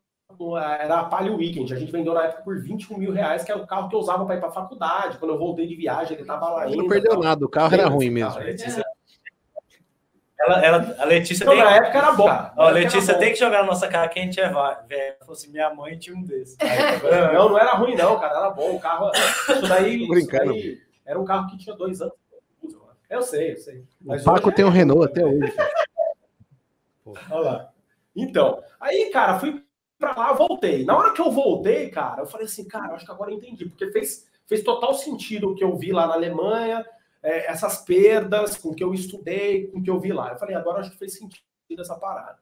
era 0.57 0.99
a 0.99 1.03
Palio 1.05 1.35
Weekend. 1.35 1.73
A 1.73 1.77
gente 1.77 1.91
vendeu 1.91 2.13
na 2.13 2.25
época 2.25 2.43
por 2.43 2.61
21 2.61 2.97
mil 2.97 3.11
reais, 3.11 3.43
que 3.43 3.51
é 3.51 3.55
o 3.55 3.67
carro 3.67 3.89
que 3.89 3.95
eu 3.95 3.99
usava 3.99 4.25
para 4.25 4.35
ir 4.35 4.39
para 4.39 4.51
faculdade. 4.51 5.17
Quando 5.17 5.31
eu 5.31 5.37
voltei 5.37 5.67
de 5.67 5.75
viagem, 5.75 6.13
ele 6.13 6.21
estava 6.21 6.49
lá 6.49 6.63
ainda. 6.63 6.77
Não 6.77 6.87
perdeu 6.87 7.11
tal. 7.11 7.23
nada, 7.23 7.45
o 7.45 7.49
carro 7.49 7.73
era 7.73 7.87
ruim 7.87 8.09
mesmo. 8.09 8.39
Ela, 10.41 10.65
ela, 10.65 10.95
a 10.97 11.05
Letícia 11.05 11.43
então, 11.43 11.53
tem... 11.53 11.63
Na 11.63 11.75
época 11.75 11.97
era 11.97 12.11
bom. 12.13 12.29
Ó, 12.55 12.67
a 12.67 12.69
Letícia 12.69 13.17
tem 13.17 13.33
que 13.33 13.39
jogar 13.39 13.61
na 13.61 13.67
nossa 13.67 13.89
cara 13.89 14.07
que 14.07 14.19
a 14.19 14.23
gente 14.23 14.39
é 14.39 14.47
velho. 14.47 15.15
Falou 15.19 15.33
assim, 15.33 15.51
minha 15.51 15.73
mãe 15.73 15.97
tinha 15.97 16.15
um 16.15 16.23
desses. 16.23 16.57
não, 17.33 17.49
não 17.49 17.59
era 17.59 17.73
ruim 17.73 17.95
não, 17.95 18.17
cara. 18.17 18.37
Era 18.37 18.49
bom. 18.49 18.75
O 18.75 18.79
carro... 18.79 19.11
Isso 19.11 19.67
daí, 19.67 20.09
isso 20.09 20.31
daí 20.31 20.81
era 21.05 21.19
um 21.19 21.25
carro 21.25 21.49
que 21.49 21.57
tinha 21.57 21.75
dois 21.75 22.01
anos. 22.01 22.13
Eu 23.09 23.21
sei, 23.23 23.53
eu 23.53 23.57
sei. 23.57 23.83
Mas 23.99 24.21
o 24.21 24.25
Paco 24.25 24.51
tem 24.51 24.63
um 24.63 24.69
Renault 24.69 25.03
até 25.03 25.25
hoje. 25.25 25.53
Olha 27.31 27.39
lá. 27.39 27.69
Então, 28.15 28.61
aí, 28.79 29.09
cara, 29.11 29.39
fui 29.39 29.63
para 29.99 30.15
lá, 30.15 30.33
voltei. 30.33 30.85
Na 30.85 30.97
hora 30.97 31.13
que 31.13 31.21
eu 31.21 31.29
voltei, 31.29 31.89
cara, 31.89 32.21
eu 32.21 32.25
falei 32.25 32.47
assim, 32.47 32.65
cara, 32.65 32.95
acho 32.95 33.05
que 33.05 33.11
agora 33.11 33.31
eu 33.31 33.37
entendi, 33.37 33.65
porque 33.65 33.91
fez, 33.91 34.25
fez 34.47 34.63
total 34.63 34.93
sentido 34.93 35.51
o 35.51 35.55
que 35.55 35.63
eu 35.63 35.75
vi 35.75 35.91
lá 35.91 36.07
na 36.07 36.13
Alemanha, 36.13 36.85
é, 37.21 37.51
essas 37.51 37.83
perdas, 37.83 38.55
com 38.57 38.69
o 38.69 38.75
que 38.75 38.83
eu 38.83 38.93
estudei, 38.93 39.67
com 39.67 39.79
o 39.79 39.83
que 39.83 39.89
eu 39.89 39.99
vi 39.99 40.13
lá. 40.13 40.31
Eu 40.31 40.37
falei, 40.37 40.55
agora 40.55 40.79
acho 40.79 40.91
que 40.91 40.97
fez 40.97 41.13
sentido 41.13 41.43
essa 41.77 41.95
parada. 41.95 42.39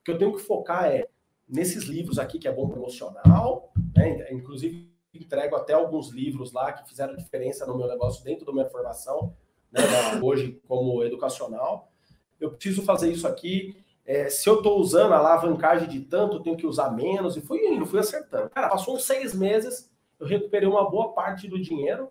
O 0.00 0.04
que 0.04 0.10
eu 0.10 0.18
tenho 0.18 0.32
que 0.32 0.40
focar 0.40 0.86
é 0.86 1.06
nesses 1.46 1.84
livros 1.84 2.18
aqui, 2.18 2.38
que 2.38 2.48
é 2.48 2.52
bom 2.52 2.68
promocional, 2.68 3.72
né? 3.94 4.32
Inclusive, 4.32 4.90
entrego 5.14 5.54
até 5.54 5.74
alguns 5.74 6.10
livros 6.10 6.52
lá 6.52 6.72
que 6.72 6.88
fizeram 6.88 7.14
diferença 7.14 7.66
no 7.66 7.76
meu 7.76 7.86
negócio 7.86 8.24
dentro 8.24 8.44
da 8.44 8.52
minha 8.52 8.68
formação, 8.68 9.34
né? 9.70 9.82
hoje 10.22 10.60
como 10.66 11.02
educacional. 11.04 11.92
Eu 12.40 12.50
preciso 12.50 12.82
fazer 12.82 13.10
isso 13.10 13.26
aqui 13.26 13.84
é, 14.06 14.30
se 14.30 14.48
eu 14.48 14.58
estou 14.58 14.78
usando 14.78 15.12
a 15.12 15.18
alavancagem 15.18 15.88
de 15.88 16.00
tanto, 16.00 16.36
eu 16.36 16.42
tenho 16.42 16.56
que 16.56 16.66
usar 16.66 16.90
menos, 16.90 17.36
e 17.36 17.40
fui 17.40 17.58
indo, 17.66 17.84
fui 17.84 17.98
acertando. 17.98 18.48
Cara, 18.50 18.68
passou 18.68 18.94
uns 18.94 19.04
seis 19.04 19.34
meses, 19.34 19.90
eu 20.20 20.26
recuperei 20.26 20.68
uma 20.68 20.88
boa 20.88 21.12
parte 21.12 21.48
do 21.48 21.60
dinheiro. 21.60 22.08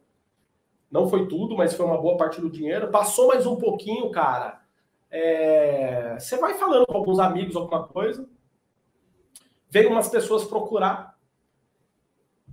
Não 0.91 1.07
foi 1.09 1.27
tudo, 1.27 1.55
mas 1.55 1.73
foi 1.73 1.85
uma 1.85 1.97
boa 1.97 2.17
parte 2.17 2.41
do 2.41 2.49
dinheiro. 2.49 2.91
Passou 2.91 3.29
mais 3.29 3.47
um 3.47 3.55
pouquinho, 3.55 4.11
cara. 4.11 4.61
É, 5.09 6.17
você 6.19 6.37
vai 6.37 6.55
falando 6.55 6.85
com 6.85 6.97
alguns 6.97 7.19
amigos 7.19 7.55
alguma 7.55 7.87
coisa. 7.87 8.27
Veio 9.69 9.89
umas 9.89 10.09
pessoas 10.09 10.43
procurar. 10.43 11.15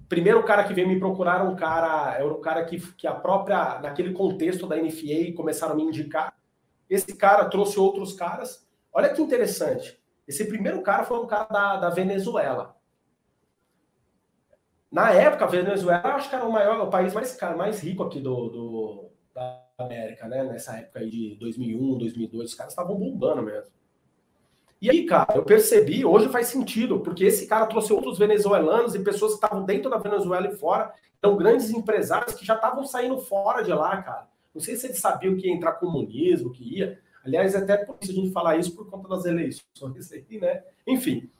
Primeiro 0.08 0.42
cara 0.44 0.64
que 0.64 0.74
veio 0.74 0.88
me 0.88 0.98
procurar 0.98 1.40
era 1.40 1.44
um 1.44 1.56
cara, 1.56 2.14
era 2.14 2.26
um 2.26 2.40
cara 2.40 2.64
que, 2.64 2.78
que 2.94 3.06
a 3.06 3.14
própria, 3.14 3.80
naquele 3.80 4.12
contexto 4.12 4.66
da 4.66 4.76
NFA, 4.76 5.32
começaram 5.34 5.72
a 5.72 5.76
me 5.76 5.82
indicar. 5.82 6.34
Esse 6.88 7.16
cara 7.16 7.46
trouxe 7.46 7.78
outros 7.78 8.12
caras. 8.12 8.66
Olha 8.92 9.08
que 9.08 9.22
interessante. 9.22 9.98
Esse 10.26 10.44
primeiro 10.44 10.82
cara 10.82 11.04
foi 11.04 11.18
um 11.18 11.26
cara 11.26 11.44
da, 11.44 11.76
da 11.76 11.90
Venezuela. 11.90 12.76
Na 14.90 15.10
época, 15.10 15.44
a 15.44 15.48
Venezuela 15.48 16.14
acho 16.14 16.28
que 16.28 16.34
era 16.36 16.44
o 16.44 16.52
maior, 16.52 16.80
o 16.80 16.90
país 16.90 17.14
mais, 17.14 17.38
mais 17.56 17.80
rico 17.80 18.02
aqui 18.02 18.20
do, 18.20 18.48
do, 18.48 19.10
da 19.34 19.64
América, 19.78 20.28
né? 20.28 20.44
Nessa 20.44 20.76
época 20.76 21.00
aí 21.00 21.10
de 21.10 21.34
2001, 21.36 21.98
2002, 21.98 22.50
os 22.50 22.54
caras 22.54 22.72
estavam 22.72 22.96
bombando 22.96 23.42
mesmo. 23.42 23.72
E 24.82 24.90
aí, 24.90 25.06
cara, 25.06 25.36
eu 25.36 25.44
percebi, 25.44 26.04
hoje 26.04 26.28
faz 26.28 26.48
sentido, 26.48 27.00
porque 27.00 27.24
esse 27.24 27.46
cara 27.46 27.66
trouxe 27.66 27.92
outros 27.92 28.18
venezuelanos 28.18 28.94
e 28.94 28.98
pessoas 28.98 29.32
que 29.32 29.36
estavam 29.36 29.64
dentro 29.64 29.88
da 29.88 29.96
Venezuela 29.96 30.48
e 30.48 30.56
fora, 30.56 30.92
então 31.18 31.36
grandes 31.36 31.70
empresários 31.70 32.34
que 32.34 32.44
já 32.44 32.56
estavam 32.56 32.84
saindo 32.84 33.16
fora 33.18 33.62
de 33.62 33.72
lá, 33.72 34.02
cara. 34.02 34.26
Não 34.52 34.60
sei 34.60 34.76
se 34.76 34.86
eles 34.86 34.98
sabiam 34.98 35.36
que 35.36 35.46
ia 35.46 35.54
entrar 35.54 35.74
comunismo, 35.74 36.52
que 36.52 36.78
ia. 36.78 37.00
Aliás, 37.24 37.54
até 37.54 37.76
por 37.76 37.96
isso 38.00 38.12
a 38.12 38.14
gente 38.14 38.32
falar 38.32 38.56
isso 38.56 38.74
por 38.74 38.90
conta 38.90 39.08
das 39.08 39.24
eleições 39.24 40.12
aí, 40.12 40.38
né? 40.38 40.62
Enfim. 40.86 41.30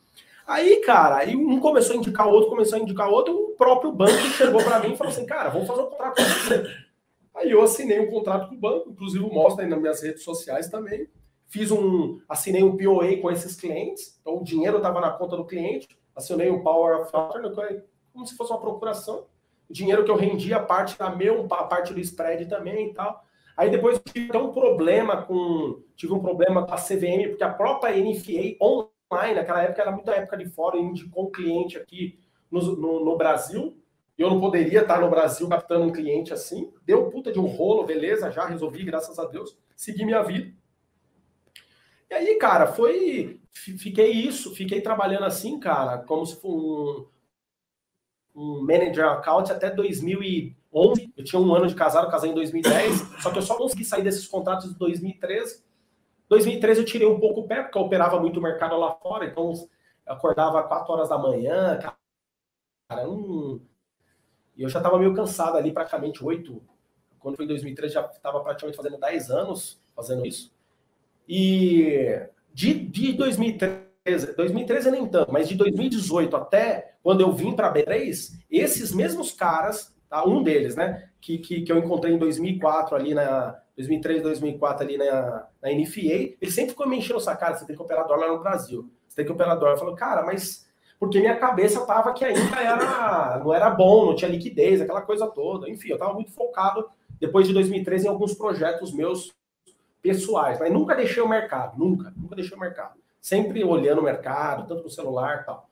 Aí, 0.47 0.77
cara, 0.79 1.19
aí 1.19 1.37
um 1.37 1.61
começou 1.61 1.95
a 1.95 1.99
indicar 1.99 2.27
o 2.27 2.31
outro, 2.31 2.51
começou 2.51 2.79
a 2.79 2.83
indicar 2.83 3.09
o 3.09 3.13
outro, 3.13 3.35
o 3.35 3.57
próprio 3.57 3.93
banco 3.93 4.13
chegou 4.37 4.63
para 4.63 4.81
mim 4.81 4.93
e 4.93 4.97
falou 4.97 5.13
assim, 5.13 5.27
cara, 5.27 5.51
vamos 5.51 5.69
fazer 5.69 5.83
um 5.83 5.87
contrato 5.87 6.17
com 6.17 6.23
você. 6.23 6.65
Aí 7.35 7.51
eu 7.51 7.63
assinei 7.63 8.01
um 8.01 8.11
contrato 8.11 8.49
com 8.49 8.55
o 8.55 8.59
banco, 8.59 8.91
inclusive 8.91 9.25
mostra 9.25 9.65
aí 9.65 9.71
nas 9.71 9.81
minhas 9.81 10.03
redes 10.03 10.23
sociais 10.23 10.69
também. 10.69 11.09
Fiz 11.47 11.71
um, 11.71 12.21
assinei 12.29 12.63
um 12.63 12.77
POA 12.77 13.19
com 13.19 13.31
esses 13.31 13.57
clientes, 13.57 14.19
então 14.21 14.39
o 14.39 14.45
dinheiro 14.45 14.79
estava 14.79 15.01
na 15.01 15.11
conta 15.11 15.37
do 15.37 15.45
cliente, 15.45 15.89
assinei 16.15 16.51
um 16.51 16.63
Power 16.63 17.01
of 17.01 17.11
Attorney, 17.15 17.83
como 18.13 18.27
se 18.27 18.37
fosse 18.37 18.53
uma 18.53 18.61
procuração. 18.61 19.27
O 19.69 19.73
dinheiro 19.73 20.05
que 20.05 20.11
eu 20.11 20.17
rendia, 20.17 20.57
a 20.57 20.63
parte 20.63 20.99
da 20.99 21.15
meu, 21.15 21.47
a 21.51 21.65
parte 21.65 21.95
do 21.95 22.01
spread 22.01 22.47
também 22.47 22.91
e 22.91 22.95
tal. 22.95 23.25
Aí 23.57 23.71
depois 23.71 24.01
tive 24.13 24.29
até 24.29 24.39
um 24.39 24.53
problema 24.53 25.23
com. 25.23 25.83
Tive 25.95 26.13
um 26.13 26.21
problema 26.21 26.67
com 26.67 26.75
a 26.75 26.79
CVM, 26.79 27.29
porque 27.29 27.45
a 27.45 27.53
própria 27.53 27.95
NFA 27.95 28.57
online, 28.61 29.35
naquela 29.35 29.63
época 29.63 29.83
era 29.83 29.93
muita 29.93 30.13
época 30.13 30.37
de 30.37 30.47
fora, 30.47 30.79
indicou 30.79 31.27
um 31.27 31.31
cliente 31.31 31.77
aqui 31.77 32.19
no, 32.51 32.61
no, 32.77 33.05
no 33.05 33.17
Brasil. 33.17 33.77
E 34.19 34.23
eu 34.23 34.31
não 34.31 34.41
poderia 34.41 34.83
estar 34.83 35.01
no 35.01 35.11
Brasil 35.11 35.49
captando 35.49 35.85
um 35.85 35.93
cliente 35.93 36.33
assim. 36.33 36.73
Deu 36.85 37.11
puta 37.11 37.33
de 37.33 37.39
um 37.39 37.47
rolo, 37.47 37.85
beleza, 37.85 38.31
já 38.31 38.47
resolvi, 38.47 38.85
graças 38.85 39.19
a 39.19 39.25
Deus. 39.25 39.57
Segui 39.77 40.05
minha 40.05 40.23
vida. 40.23 40.53
E 42.11 42.15
aí, 42.15 42.35
cara, 42.37 42.67
foi. 42.67 43.41
Fiquei 43.51 44.11
isso, 44.11 44.55
fiquei 44.55 44.81
trabalhando 44.81 45.25
assim, 45.25 45.59
cara, 45.61 45.99
como 45.99 46.25
se 46.25 46.41
fosse 46.41 46.47
um, 46.47 47.07
um 48.35 48.63
manager 48.63 49.07
account 49.07 49.53
até 49.53 49.71
2011. 50.73 51.13
Eu 51.17 51.25
tinha 51.25 51.41
um 51.41 51.55
ano 51.55 51.67
de 51.67 51.75
casado, 51.75 52.11
casei 52.11 52.31
em 52.31 52.35
2010, 52.35 53.23
só 53.23 53.31
que 53.31 53.39
eu 53.39 53.43
só 53.43 53.57
consegui 53.57 53.85
sair 53.85 54.03
desses 54.03 54.27
contratos 54.27 54.71
em 54.71 54.75
2013. 54.75 55.63
2013 56.29 56.81
eu 56.81 56.87
tirei 56.87 57.07
um 57.07 57.21
pouco 57.21 57.41
o 57.41 57.47
pé, 57.47 57.63
porque 57.63 57.77
eu 57.77 57.83
operava 57.83 58.19
muito 58.19 58.41
o 58.41 58.43
mercado 58.43 58.77
lá 58.79 58.95
fora, 58.95 59.27
então 59.27 59.53
eu 59.53 60.13
acordava 60.13 60.63
4 60.63 60.93
horas 60.93 61.09
da 61.11 61.19
manhã, 61.19 61.79
cara, 62.89 63.09
um... 63.09 63.61
e 64.57 64.63
eu 64.63 64.69
já 64.69 64.79
estava 64.79 64.99
meio 64.99 65.15
cansado 65.15 65.57
ali, 65.57 65.73
praticamente 65.73 66.25
8. 66.25 66.63
Quando 67.19 67.37
foi 67.37 67.45
em 67.45 67.49
2013, 67.49 67.95
já 67.95 68.07
estava 68.07 68.41
praticamente 68.41 68.77
fazendo 68.77 68.99
10 68.99 69.31
anos 69.31 69.81
fazendo 69.95 70.27
isso. 70.27 70.53
E 71.29 72.27
de, 72.53 72.75
de 72.75 73.13
2013 73.13 73.93
2013 74.37 74.91
nem 74.91 75.07
tanto, 75.07 75.33
mas 75.33 75.49
de 75.49 75.55
2018 75.55 76.37
até 76.37 76.97
quando 77.03 77.21
eu 77.21 77.33
vim 77.33 77.55
para 77.55 77.69
a 77.69 77.73
B3, 77.73 78.33
esses 78.51 78.93
mesmos 78.93 79.33
caras, 79.33 79.92
tá? 80.21 80.29
um 80.29 80.43
deles, 80.43 80.77
né, 80.77 81.09
que, 81.21 81.39
que, 81.39 81.63
que 81.63 81.73
eu 81.73 81.79
encontrei 81.79 82.15
em 82.15 82.19
2004 82.19 82.97
ali 82.97 83.15
na 83.15 83.59
2003, 83.77 84.23
2004 84.23 84.85
ali 84.85 84.99
na, 84.99 85.47
na 85.63 85.71
NFA, 85.73 86.01
ele 86.41 86.51
sempre 86.51 86.71
ficou 86.71 86.87
me 86.87 86.99
enchendo 86.99 87.19
o 87.19 87.25
cara, 87.25 87.55
você 87.55 87.67
tem 87.67 87.75
que 87.75 87.83
operar 87.83 88.07
dólar 88.07 88.29
no 88.29 88.41
Brasil, 88.41 88.91
você 89.09 89.17
tem 89.17 89.25
que 89.25 89.33
operar 89.33 89.59
dólar. 89.59 89.73
Eu 89.73 89.79
falei, 89.79 89.95
cara, 89.95 90.23
mas 90.23 90.67
porque 91.01 91.19
minha 91.19 91.37
cabeça 91.37 91.85
tava 91.87 92.13
que 92.13 92.25
ainda 92.25 92.61
era, 92.61 93.39
não 93.39 93.53
era 93.53 93.71
bom, 93.71 94.07
não 94.07 94.15
tinha 94.15 94.31
liquidez, 94.31 94.81
aquela 94.81 95.01
coisa 95.01 95.27
toda. 95.27 95.69
Enfim, 95.69 95.89
eu 95.89 95.99
tava 95.99 96.13
muito 96.13 96.31
focado 96.33 96.89
depois 97.19 97.49
de 97.49 97.55
2013 97.55 98.07
em 98.07 98.09
alguns 98.09 98.35
projetos 98.35 98.93
meus 98.93 99.33
pessoais, 100.03 100.59
mas 100.59 100.73
nunca 100.73 100.95
deixei 100.95 101.23
o 101.23 101.29
mercado, 101.29 101.79
nunca, 101.79 102.13
nunca 102.15 102.37
deixei 102.37 102.57
o 102.57 102.61
mercado 102.61 103.03
sempre 103.23 103.63
olhando 103.63 104.01
o 104.01 104.05
mercado, 104.05 104.67
tanto 104.67 104.83
no 104.83 104.91
celular 104.91 105.41
e 105.41 105.45
tal. 105.45 105.71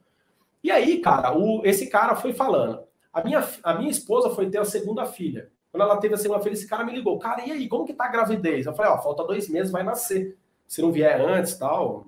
E 0.62 0.70
aí, 0.70 1.00
cara, 1.00 1.36
o, 1.36 1.62
esse 1.64 1.88
cara 1.88 2.14
foi 2.14 2.32
falando. 2.32 2.84
A 3.12 3.22
minha, 3.24 3.46
a 3.62 3.74
minha 3.74 3.90
esposa 3.90 4.30
foi 4.30 4.48
ter 4.48 4.58
a 4.58 4.64
segunda 4.64 5.04
filha. 5.06 5.50
Quando 5.70 5.82
ela 5.82 5.96
teve 5.98 6.14
a 6.14 6.18
segunda 6.18 6.40
filha, 6.40 6.52
esse 6.52 6.66
cara 6.66 6.84
me 6.84 6.92
ligou. 6.92 7.18
Cara, 7.18 7.46
e 7.46 7.52
aí, 7.52 7.68
como 7.68 7.84
que 7.84 7.92
tá 7.92 8.04
a 8.04 8.10
gravidez? 8.10 8.66
Eu 8.66 8.74
falei, 8.74 8.92
ó, 8.92 8.98
falta 8.98 9.24
dois 9.24 9.48
meses, 9.48 9.70
vai 9.70 9.82
nascer. 9.82 10.36
Se 10.66 10.82
não 10.82 10.92
vier 10.92 11.20
antes 11.20 11.56
tal, 11.56 12.06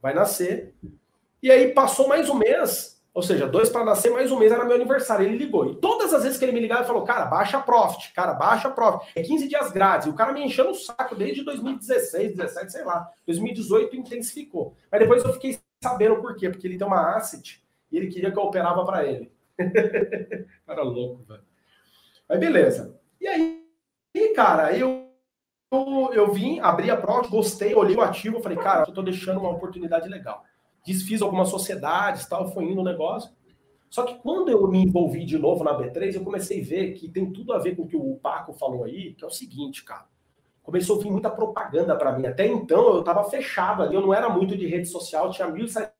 vai 0.00 0.14
nascer. 0.14 0.74
E 1.42 1.50
aí 1.50 1.72
passou 1.72 2.06
mais 2.06 2.28
um 2.28 2.34
mês, 2.34 3.00
ou 3.12 3.22
seja, 3.22 3.46
dois 3.46 3.68
para 3.68 3.84
nascer, 3.84 4.10
mais 4.10 4.30
um 4.30 4.38
mês 4.38 4.52
era 4.52 4.64
meu 4.64 4.74
aniversário. 4.74 5.26
Ele 5.26 5.36
ligou. 5.36 5.70
E 5.70 5.74
todas 5.76 6.12
as 6.12 6.22
vezes 6.22 6.38
que 6.38 6.44
ele 6.44 6.52
me 6.52 6.60
ligava, 6.60 6.80
ele 6.80 6.86
falou: 6.86 7.02
Cara, 7.02 7.24
baixa 7.24 7.58
a 7.58 7.62
Profit, 7.62 8.12
cara, 8.12 8.34
baixa 8.34 8.68
a 8.68 8.70
Profit. 8.70 9.10
É 9.14 9.22
15 9.22 9.48
dias 9.48 9.70
grátis. 9.72 10.06
E 10.06 10.10
o 10.10 10.14
cara 10.14 10.32
me 10.32 10.44
enchendo 10.44 10.70
o 10.70 10.74
saco 10.74 11.14
desde 11.14 11.42
2016, 11.42 12.36
17, 12.36 12.72
sei 12.72 12.84
lá. 12.84 13.10
2018 13.26 13.96
intensificou. 13.96 14.74
Mas 14.90 15.00
depois 15.00 15.24
eu 15.24 15.32
fiquei 15.32 15.58
sabendo 15.82 16.16
por 16.16 16.36
quê. 16.36 16.50
Porque 16.50 16.66
ele 16.66 16.78
tem 16.78 16.86
uma 16.86 17.16
asset 17.16 17.62
e 17.90 17.96
ele 17.96 18.08
queria 18.08 18.30
que 18.30 18.38
eu 18.38 18.42
operava 18.42 18.84
para 18.84 19.04
ele. 19.04 19.32
cara 20.66 20.82
louco, 20.82 21.22
velho. 21.24 21.42
Mas 22.28 22.40
beleza. 22.40 23.00
E 23.20 23.26
aí, 23.26 23.64
cara, 24.34 24.76
eu, 24.76 25.08
eu, 25.70 26.10
eu 26.12 26.32
vim, 26.32 26.60
abri 26.60 26.90
a 26.90 26.96
Profit, 26.96 27.30
gostei, 27.30 27.74
olhei 27.74 27.96
o 27.96 28.00
ativo, 28.00 28.40
falei: 28.40 28.58
Cara, 28.58 28.84
eu 28.88 28.94
tô 28.94 29.02
deixando 29.02 29.40
uma 29.40 29.50
oportunidade 29.50 30.08
legal 30.08 30.44
desfiz 30.84 31.22
algumas 31.22 31.48
sociedades, 31.48 32.26
tal, 32.26 32.52
foi 32.52 32.64
indo 32.64 32.80
o 32.80 32.84
negócio. 32.84 33.30
Só 33.88 34.04
que 34.04 34.14
quando 34.14 34.50
eu 34.50 34.66
me 34.68 34.78
envolvi 34.78 35.24
de 35.24 35.36
novo 35.38 35.64
na 35.64 35.76
B3, 35.76 36.14
eu 36.14 36.24
comecei 36.24 36.60
a 36.60 36.64
ver 36.64 36.92
que 36.92 37.08
tem 37.08 37.30
tudo 37.32 37.52
a 37.52 37.58
ver 37.58 37.74
com 37.74 37.82
o 37.82 37.88
que 37.88 37.96
o 37.96 38.16
Paco 38.16 38.52
falou 38.52 38.84
aí, 38.84 39.14
que 39.14 39.24
é 39.24 39.26
o 39.26 39.30
seguinte, 39.30 39.84
cara. 39.84 40.06
Começou 40.62 40.98
a 40.98 41.02
vir 41.02 41.10
muita 41.10 41.30
propaganda 41.30 41.96
para 41.96 42.16
mim. 42.16 42.26
Até 42.26 42.46
então 42.46 42.94
eu 42.94 43.00
estava 43.00 43.24
fechado 43.24 43.82
ali, 43.82 43.94
eu 43.94 44.00
não 44.00 44.14
era 44.14 44.28
muito 44.28 44.56
de 44.56 44.66
rede 44.66 44.86
social, 44.86 45.30
tinha 45.30 45.48
1.700 45.48 45.90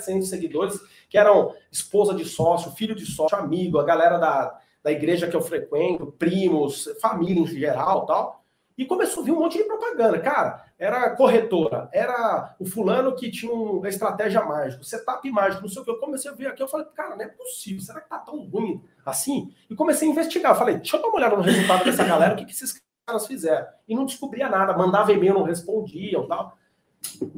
seguidores, 0.00 0.78
que 1.08 1.18
eram 1.18 1.54
esposa 1.70 2.14
de 2.14 2.24
sócio, 2.24 2.72
filho 2.72 2.94
de 2.94 3.06
sócio, 3.06 3.36
amigo, 3.36 3.78
a 3.78 3.84
galera 3.84 4.18
da, 4.18 4.58
da 4.82 4.92
igreja 4.92 5.28
que 5.28 5.36
eu 5.36 5.42
frequento, 5.42 6.12
primos, 6.18 6.88
família 7.00 7.40
em 7.40 7.46
geral 7.46 8.06
tal. 8.06 8.44
E 8.76 8.84
começou 8.84 9.22
a 9.22 9.26
vir 9.26 9.32
um 9.32 9.40
monte 9.40 9.58
de 9.58 9.64
propaganda. 9.64 10.20
Cara, 10.20 10.64
era 10.78 11.10
corretora, 11.16 11.88
era 11.92 12.54
o 12.60 12.64
fulano 12.64 13.16
que 13.16 13.28
tinha 13.28 13.52
uma 13.52 13.88
estratégia 13.88 14.44
mágica, 14.44 14.84
setup 14.84 15.28
mágico, 15.28 15.62
não 15.62 15.68
sei 15.68 15.82
o 15.82 15.84
que. 15.84 15.90
Eu 15.90 15.98
comecei 15.98 16.30
a 16.30 16.34
ver 16.34 16.46
aqui, 16.46 16.62
eu 16.62 16.68
falei, 16.68 16.86
cara, 16.94 17.16
não 17.16 17.24
é 17.24 17.28
possível, 17.28 17.82
será 17.82 18.00
que 18.00 18.08
tá 18.08 18.18
tão 18.18 18.38
ruim 18.48 18.80
assim? 19.04 19.52
E 19.68 19.74
comecei 19.74 20.06
a 20.06 20.10
investigar. 20.12 20.52
Eu 20.52 20.58
falei, 20.58 20.76
deixa 20.76 20.96
eu 20.96 21.02
dar 21.02 21.08
uma 21.08 21.16
olhada 21.16 21.36
no 21.36 21.42
resultado 21.42 21.84
dessa 21.84 22.04
galera, 22.04 22.34
o 22.34 22.36
que, 22.36 22.44
que 22.44 22.52
esses 22.52 22.80
caras 23.04 23.26
fizeram. 23.26 23.66
E 23.88 23.94
não 23.96 24.04
descobria 24.04 24.48
nada, 24.48 24.76
mandava 24.76 25.12
e-mail, 25.12 25.34
não 25.34 25.42
respondiam 25.42 26.28
tal. 26.28 26.56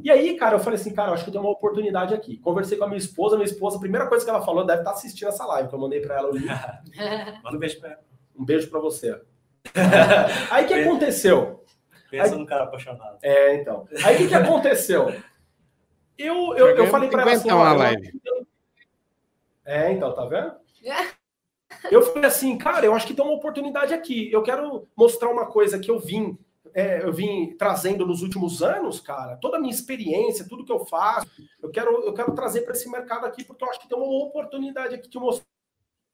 E 0.03 0.11
aí, 0.11 0.35
cara, 0.35 0.55
eu 0.55 0.59
falei 0.59 0.79
assim, 0.79 0.93
cara, 0.93 1.09
eu 1.09 1.13
acho 1.13 1.25
que 1.25 1.31
tem 1.31 1.39
uma 1.39 1.49
oportunidade 1.49 2.13
aqui. 2.13 2.37
Conversei 2.37 2.77
com 2.77 2.85
a 2.85 2.87
minha 2.87 2.97
esposa, 2.97 3.35
minha 3.35 3.45
esposa, 3.45 3.77
a 3.77 3.79
primeira 3.79 4.07
coisa 4.07 4.23
que 4.23 4.29
ela 4.29 4.41
falou, 4.41 4.65
deve 4.65 4.81
estar 4.81 4.91
assistindo 4.91 5.29
essa 5.29 5.45
live, 5.45 5.69
que 5.69 5.75
eu 5.75 5.79
mandei 5.79 6.01
para 6.01 6.17
ela 6.17 6.29
o 6.29 6.35
link. 6.35 6.47
Manda 7.43 7.57
um 7.57 7.59
beijo 7.59 7.79
pra 7.79 7.89
ela. 7.91 7.99
Um 8.37 8.45
beijo 8.45 8.69
para 8.69 8.79
você. 8.79 9.21
aí 10.49 10.65
o 10.65 10.67
que 10.67 10.73
aconteceu? 10.73 11.63
Pensa 12.09 12.33
aí, 12.33 12.39
num 12.39 12.45
cara 12.45 12.63
apaixonado. 12.63 13.17
É, 13.21 13.55
então. 13.55 13.87
Aí 14.03 14.15
o 14.15 14.17
que, 14.17 14.27
que 14.27 14.35
aconteceu? 14.35 15.13
Eu, 16.17 16.55
eu, 16.55 16.67
eu 16.75 16.87
falei 16.87 17.09
para 17.09 17.21
ela 17.21 17.31
assim, 17.31 17.51
uma 17.51 17.73
live. 17.73 18.21
É, 19.65 19.91
então, 19.91 20.13
tá 20.13 20.25
vendo? 20.25 20.53
Eu 21.89 22.01
falei 22.01 22.25
assim, 22.25 22.57
cara, 22.57 22.85
eu 22.85 22.93
acho 22.93 23.07
que 23.07 23.13
tem 23.13 23.23
uma 23.23 23.33
oportunidade 23.33 23.93
aqui. 23.93 24.31
Eu 24.31 24.43
quero 24.43 24.87
mostrar 24.95 25.29
uma 25.29 25.47
coisa 25.47 25.79
que 25.79 25.89
eu 25.89 25.99
vim 25.99 26.37
é, 26.73 27.03
eu 27.03 27.11
vim 27.11 27.55
trazendo 27.57 28.05
nos 28.05 28.21
últimos 28.21 28.61
anos, 28.61 28.99
cara, 28.99 29.37
toda 29.37 29.57
a 29.57 29.59
minha 29.59 29.73
experiência, 29.73 30.47
tudo 30.47 30.65
que 30.65 30.71
eu 30.71 30.85
faço, 30.85 31.27
eu 31.61 31.69
quero, 31.69 32.03
eu 32.03 32.13
quero 32.13 32.33
trazer 32.33 32.61
para 32.61 32.73
esse 32.73 32.89
mercado 32.89 33.25
aqui, 33.25 33.43
porque 33.43 33.63
eu 33.63 33.69
acho 33.69 33.79
que 33.79 33.89
tem 33.89 33.97
uma 33.97 34.25
oportunidade 34.25 34.95
aqui 34.95 35.09
de 35.09 35.19
mostrar 35.19 35.45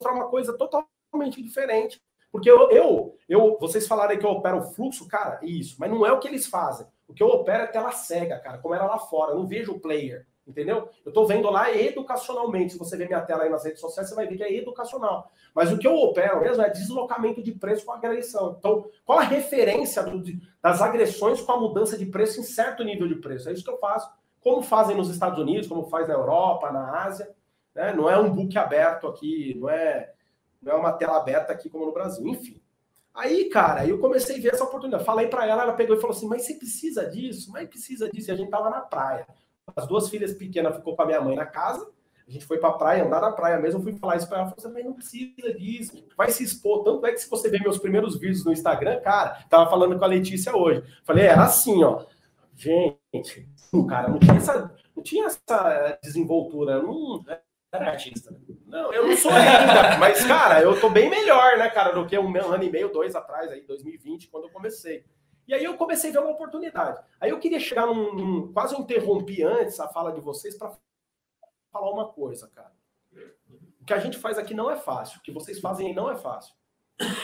uma 0.03 0.27
coisa 0.29 0.57
totalmente 0.57 1.41
diferente. 1.41 2.01
Porque 2.31 2.49
eu, 2.49 2.69
eu, 2.71 3.17
eu 3.27 3.57
vocês 3.59 3.87
falaram 3.87 4.17
que 4.17 4.25
eu 4.25 4.31
opero 4.31 4.57
o 4.57 4.73
fluxo, 4.73 5.07
cara, 5.07 5.39
isso, 5.43 5.75
mas 5.79 5.89
não 5.89 6.05
é 6.05 6.11
o 6.11 6.19
que 6.19 6.27
eles 6.27 6.47
fazem. 6.47 6.87
O 7.07 7.13
que 7.13 7.23
eu 7.23 7.27
opero 7.27 7.63
é 7.63 7.67
tela 7.67 7.91
cega, 7.91 8.39
cara, 8.39 8.57
como 8.57 8.75
era 8.75 8.85
lá 8.85 8.99
fora, 8.99 9.31
eu 9.31 9.37
não 9.37 9.47
vejo 9.47 9.71
o 9.71 9.79
player. 9.79 10.27
Entendeu? 10.47 10.89
Eu 11.03 11.09
estou 11.09 11.27
vendo 11.27 11.49
lá 11.49 11.69
educacionalmente. 11.75 12.73
Se 12.73 12.79
você 12.79 12.95
ver 12.95 13.07
minha 13.07 13.19
tela 13.19 13.43
aí 13.43 13.49
nas 13.49 13.65
redes 13.65 13.81
sociais, 13.81 14.07
você 14.07 14.15
vai 14.15 14.25
ver 14.25 14.37
que 14.37 14.43
é 14.43 14.53
educacional. 14.55 15.29
Mas 15.53 15.73
o 15.73 15.77
que 15.77 15.85
eu 15.85 15.95
opero 15.95 16.39
mesmo 16.39 16.63
é 16.63 16.69
deslocamento 16.69 17.43
de 17.43 17.51
preço 17.51 17.85
com 17.85 17.91
agressão. 17.91 18.55
Então, 18.57 18.89
qual 19.05 19.19
a 19.19 19.23
referência 19.23 20.01
do, 20.03 20.23
das 20.61 20.81
agressões 20.81 21.41
com 21.41 21.51
a 21.51 21.59
mudança 21.59 21.97
de 21.97 22.05
preço 22.05 22.39
em 22.39 22.43
certo 22.43 22.81
nível 22.81 23.09
de 23.09 23.15
preço? 23.15 23.49
É 23.49 23.51
isso 23.53 23.63
que 23.63 23.69
eu 23.69 23.77
faço. 23.77 24.09
Como 24.39 24.61
fazem 24.61 24.95
nos 24.95 25.09
Estados 25.09 25.37
Unidos, 25.37 25.67
como 25.67 25.89
faz 25.89 26.07
na 26.07 26.13
Europa, 26.13 26.71
na 26.71 27.03
Ásia. 27.03 27.29
Né? 27.75 27.91
Não 27.91 28.09
é 28.09 28.17
um 28.17 28.33
book 28.33 28.57
aberto 28.57 29.05
aqui, 29.05 29.53
não 29.59 29.69
é, 29.69 30.13
não 30.61 30.71
é 30.71 30.75
uma 30.75 30.93
tela 30.93 31.17
aberta 31.17 31.51
aqui 31.51 31.69
como 31.69 31.85
no 31.85 31.91
Brasil. 31.91 32.25
Enfim. 32.25 32.61
Aí, 33.13 33.49
cara, 33.49 33.85
eu 33.85 33.99
comecei 33.99 34.37
a 34.37 34.41
ver 34.41 34.53
essa 34.53 34.63
oportunidade. 34.63 35.03
Falei 35.03 35.27
para 35.27 35.45
ela, 35.45 35.63
ela 35.63 35.73
pegou 35.73 35.97
e 35.97 35.99
falou 35.99 36.15
assim: 36.15 36.27
Mas 36.27 36.43
você 36.43 36.53
precisa 36.53 37.09
disso? 37.09 37.51
Mas 37.51 37.67
precisa 37.67 38.09
disso. 38.09 38.29
E 38.29 38.31
a 38.31 38.35
gente 38.35 38.49
tava 38.49 38.69
na 38.69 38.79
praia 38.79 39.27
as 39.77 39.87
duas 39.87 40.09
filhas 40.09 40.33
pequenas 40.33 40.75
ficou 40.75 40.95
com 40.95 41.03
a 41.03 41.05
minha 41.05 41.21
mãe 41.21 41.35
na 41.35 41.45
casa. 41.45 41.87
A 42.27 42.31
gente 42.31 42.45
foi 42.45 42.57
para 42.57 42.69
a 42.69 42.73
praia, 42.73 43.05
andar 43.05 43.21
na 43.21 43.31
praia 43.31 43.57
mesmo. 43.57 43.81
Fui 43.81 43.93
falar 43.93 44.17
isso 44.17 44.27
para 44.27 44.39
ela. 44.39 44.49
Falei, 44.49 44.73
mas 44.73 44.85
não 44.85 44.93
precisa 44.93 45.53
disso. 45.53 46.03
Vai 46.17 46.29
se 46.29 46.43
expor. 46.43 46.83
Tanto 46.83 47.05
é 47.05 47.13
que 47.13 47.19
se 47.19 47.29
você 47.29 47.49
ver 47.49 47.61
meus 47.61 47.77
primeiros 47.77 48.19
vídeos 48.19 48.43
no 48.43 48.51
Instagram, 48.51 48.99
cara, 48.99 49.45
tava 49.49 49.69
falando 49.69 49.97
com 49.97 50.03
a 50.03 50.07
Letícia 50.07 50.53
hoje. 50.53 50.83
Falei, 51.05 51.25
era 51.25 51.43
assim, 51.43 51.83
ó. 51.83 52.05
Gente, 52.55 53.47
cara, 53.87 54.09
não 54.09 54.19
tinha 54.19 54.35
essa, 54.35 54.75
não 54.95 55.03
tinha 55.03 55.25
essa 55.27 55.99
desenvoltura. 56.03 56.81
Não, 56.81 57.23
era 57.71 57.91
artista. 57.91 58.35
Não, 58.65 58.91
eu 58.91 59.07
não 59.07 59.15
sou 59.15 59.31
ainda. 59.31 59.97
mas, 59.99 60.25
cara, 60.25 60.61
eu 60.61 60.79
tô 60.81 60.89
bem 60.89 61.09
melhor, 61.09 61.57
né, 61.57 61.69
cara, 61.69 61.93
do 61.93 62.05
que 62.05 62.17
um 62.17 62.35
ano 62.35 62.63
e 62.63 62.69
meio, 62.69 62.91
dois 62.91 63.15
atrás, 63.15 63.51
aí, 63.51 63.61
2020, 63.61 64.27
quando 64.27 64.45
eu 64.45 64.49
comecei. 64.49 65.05
E 65.47 65.53
aí 65.53 65.63
eu 65.63 65.77
comecei 65.77 66.09
a 66.09 66.13
ver 66.13 66.19
uma 66.19 66.31
oportunidade. 66.31 67.01
Aí 67.19 67.29
eu 67.29 67.39
queria 67.39 67.59
chegar 67.59 67.85
num. 67.85 68.13
num 68.13 68.53
quase 68.53 68.75
eu 68.75 68.81
interrompi 68.81 69.43
antes 69.43 69.79
a 69.79 69.87
fala 69.87 70.11
de 70.11 70.19
vocês 70.19 70.57
para 70.57 70.73
falar 71.71 71.91
uma 71.91 72.07
coisa, 72.07 72.49
cara. 72.49 72.73
O 73.79 73.85
que 73.85 73.93
a 73.93 73.99
gente 73.99 74.17
faz 74.17 74.37
aqui 74.37 74.53
não 74.53 74.69
é 74.69 74.75
fácil. 74.75 75.19
O 75.19 75.21
que 75.23 75.31
vocês 75.31 75.59
fazem 75.59 75.87
aí 75.87 75.93
não 75.93 76.11
é 76.11 76.15
fácil. 76.17 76.53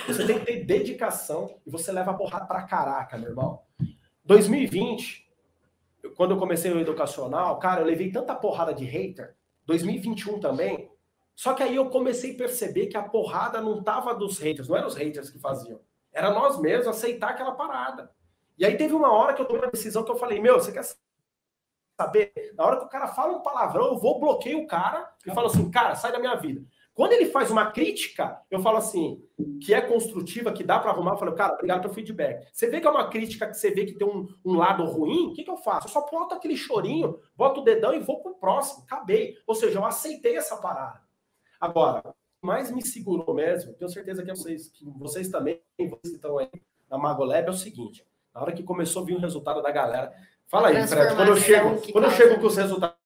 Você 0.08 0.26
tem 0.26 0.40
que 0.40 0.45
ter 0.45 0.64
dedicação 0.64 1.60
e 1.66 1.70
você 1.70 1.91
leva 1.91 2.12
a 2.12 2.14
porrada 2.14 2.45
pra 2.45 2.64
caraca, 2.64 3.18
meu 3.18 3.32
irmão. 3.32 3.62
2020, 4.24 5.28
quando 6.16 6.32
eu 6.32 6.38
comecei 6.38 6.72
o 6.72 6.80
educacional, 6.80 7.60
cara, 7.60 7.82
eu 7.82 7.86
levei 7.86 8.12
tanta 8.12 8.36
porrada 8.36 8.74
de 8.74 8.86
hater. 8.86 9.36
2021 9.66 10.40
também. 10.40 10.91
Só 11.36 11.54
que 11.54 11.64
aí 11.64 11.76
eu 11.76 11.90
comecei 11.90 12.36
a 12.36 12.38
perceber 12.38 12.88
que 12.88 12.95
a 12.95 13.04
porrada 13.04 13.60
não 13.60 13.84
tava 13.84 14.14
dos 14.14 14.38
haters, 14.38 14.68
não 14.70 14.78
eram 14.78 14.88
os 14.88 14.95
haters 14.95 15.30
que 15.30 15.40
faziam. 15.40 15.82
Era 16.14 16.30
nós 16.30 16.60
mesmos 16.60 16.88
aceitar 16.88 17.31
aquela 17.31 17.53
parada. 17.53 18.11
E 18.57 18.65
aí 18.65 18.77
teve 18.77 18.94
uma 18.94 19.11
hora 19.11 19.34
que 19.34 19.41
eu 19.41 19.45
tomei 19.45 19.61
uma 19.61 19.72
decisão 19.72 20.03
que 20.03 20.11
eu 20.11 20.15
falei, 20.15 20.40
meu, 20.40 20.56
você 20.56 20.72
quer 20.72 20.84
saber? 21.99 22.31
Na 22.56 22.65
hora 22.65 22.77
que 22.77 22.85
o 22.85 22.90
cara 22.90 23.07
fala 23.07 23.34
um 23.34 23.41
palavrão, 23.41 23.88
eu 23.88 23.98
vou 23.98 24.19
bloqueio 24.19 24.60
o 24.60 24.68
cara 24.68 25.11
e 25.26 25.31
falo 25.34 25.48
assim, 25.48 25.69
cara, 25.72 25.95
sai 25.95 26.11
da 26.11 26.19
minha 26.19 26.35
vida. 26.35 26.64
Quando 26.94 27.14
ele 27.14 27.26
faz 27.26 27.49
uma 27.49 27.72
crítica, 27.72 28.40
eu 28.52 28.60
falo 28.60 28.77
assim, 28.77 29.19
que 29.60 29.73
é 29.73 29.81
construtiva, 29.81 30.53
que 30.53 30.64
dá 30.64 30.80
para 30.80 30.91
arrumar, 30.91 31.14
eu 31.14 31.18
falo, 31.18 31.34
cara, 31.34 31.56
obrigado 31.56 31.81
pelo 31.81 31.94
feedback. 31.94 32.48
Você 32.53 32.68
vê 32.68 32.80
que 32.80 32.85
é 32.85 32.91
uma 32.91 33.10
crítica 33.10 33.48
que 33.48 33.56
você 33.56 33.72
vê 33.72 33.85
que 33.85 33.94
tem 33.94 34.07
um, 34.07 34.27
um 34.45 34.56
lado 34.56 34.85
ruim, 34.85 35.27
o 35.27 35.34
que, 35.34 35.44
que 35.44 35.49
eu 35.49 35.57
faço? 35.57 35.88
Eu 35.88 35.91
só 35.91 36.06
boto 36.06 36.35
aquele 36.35 36.56
chorinho, 36.56 37.19
boto 37.35 37.61
o 37.61 37.64
dedão 37.64 37.95
e 37.95 37.99
vou 37.99 38.22
pro 38.22 38.35
próximo, 38.35 38.84
acabei. 38.84 39.35
Ou 39.48 39.56
seja, 39.56 39.80
eu 39.80 39.85
aceitei 39.85 40.38
essa 40.38 40.57
parada. 40.57 41.02
Agora, 41.60 42.03
mais 42.45 42.72
me 42.72 42.86
segurou 42.86 43.34
mesmo, 43.34 43.74
tenho 43.74 43.90
certeza 43.90 44.24
que 44.24 44.30
vocês, 44.30 44.70
que 44.70 44.86
vocês 44.86 45.30
também, 45.30 45.61
vocês 45.78 45.99
que 46.02 46.07
estão 46.15 46.38
aí 46.38 46.49
na 46.90 46.98
Magolab, 46.98 47.48
é 47.48 47.49
o 47.49 47.53
seguinte: 47.53 48.06
na 48.34 48.41
hora 48.41 48.52
que 48.52 48.64
começou 48.64 49.02
a 49.02 49.06
vir 49.06 49.15
o 49.15 49.20
resultado 49.20 49.61
da 49.61 49.72
galera. 49.72 50.14
Fala 50.48 50.68
aí, 50.68 50.88
Fred, 50.88 51.15
quando 51.15 51.30
eu 51.30 51.38
chego, 51.38 51.91
quando 51.91 52.06
eu 52.06 52.11
chego 52.11 52.40
com 52.40 52.48
os 52.48 52.57
resultados 52.57 52.98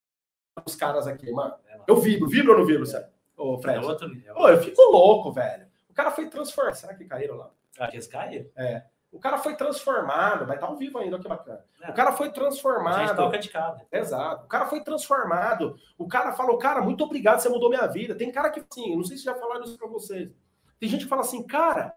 dos 0.65 0.75
caras 0.75 1.07
aqui, 1.07 1.31
mano, 1.31 1.53
eu 1.87 1.95
vibro, 1.97 2.27
vibro 2.27 2.51
ou 2.53 2.59
não 2.59 2.65
vibro, 2.65 2.85
sério? 2.85 3.07
Ô, 3.37 3.57
Fred. 3.59 3.77
É 3.77 3.87
outro 3.87 4.09
nível. 4.09 4.35
Ô, 4.35 4.49
eu 4.49 4.61
fico 4.61 4.81
louco, 4.91 5.31
velho. 5.31 5.67
O 5.89 5.93
cara 5.93 6.11
foi 6.11 6.27
transformado. 6.27 6.73
Será 6.73 6.93
que 6.95 7.05
caíram 7.05 7.35
lá? 7.35 7.51
Ah, 7.79 7.89
eles 7.93 8.07
caíram? 8.07 8.47
É. 8.55 8.83
O 9.17 9.19
cara 9.19 9.39
foi 9.39 9.55
transformado, 9.55 10.45
vai 10.45 10.57
estar 10.57 10.67
ao 10.67 10.77
vivo 10.77 10.99
ainda, 10.99 11.17
que 11.17 11.27
bacana. 11.27 11.65
É. 11.81 11.89
O 11.89 11.93
cara 11.95 12.11
foi 12.11 12.31
transformado. 12.31 13.15
Toca 13.15 13.39
de 13.39 13.49
cada. 13.49 13.83
Exato. 13.91 14.45
O 14.45 14.47
cara 14.47 14.67
foi 14.67 14.79
transformado. 14.81 15.75
O 15.97 16.07
cara 16.07 16.33
falou, 16.33 16.59
cara, 16.59 16.83
muito 16.83 17.03
obrigado, 17.03 17.39
você 17.39 17.49
mudou 17.49 17.67
minha 17.67 17.87
vida. 17.87 18.13
Tem 18.13 18.31
cara 18.31 18.51
que, 18.51 18.59
assim, 18.59 18.95
não 18.95 19.03
sei 19.03 19.17
se 19.17 19.23
já 19.23 19.33
falaram 19.33 19.63
isso 19.63 19.75
pra 19.75 19.87
vocês. 19.87 20.31
Tem 20.79 20.87
gente 20.87 21.05
que 21.05 21.09
fala 21.09 21.21
assim, 21.21 21.41
cara, 21.41 21.95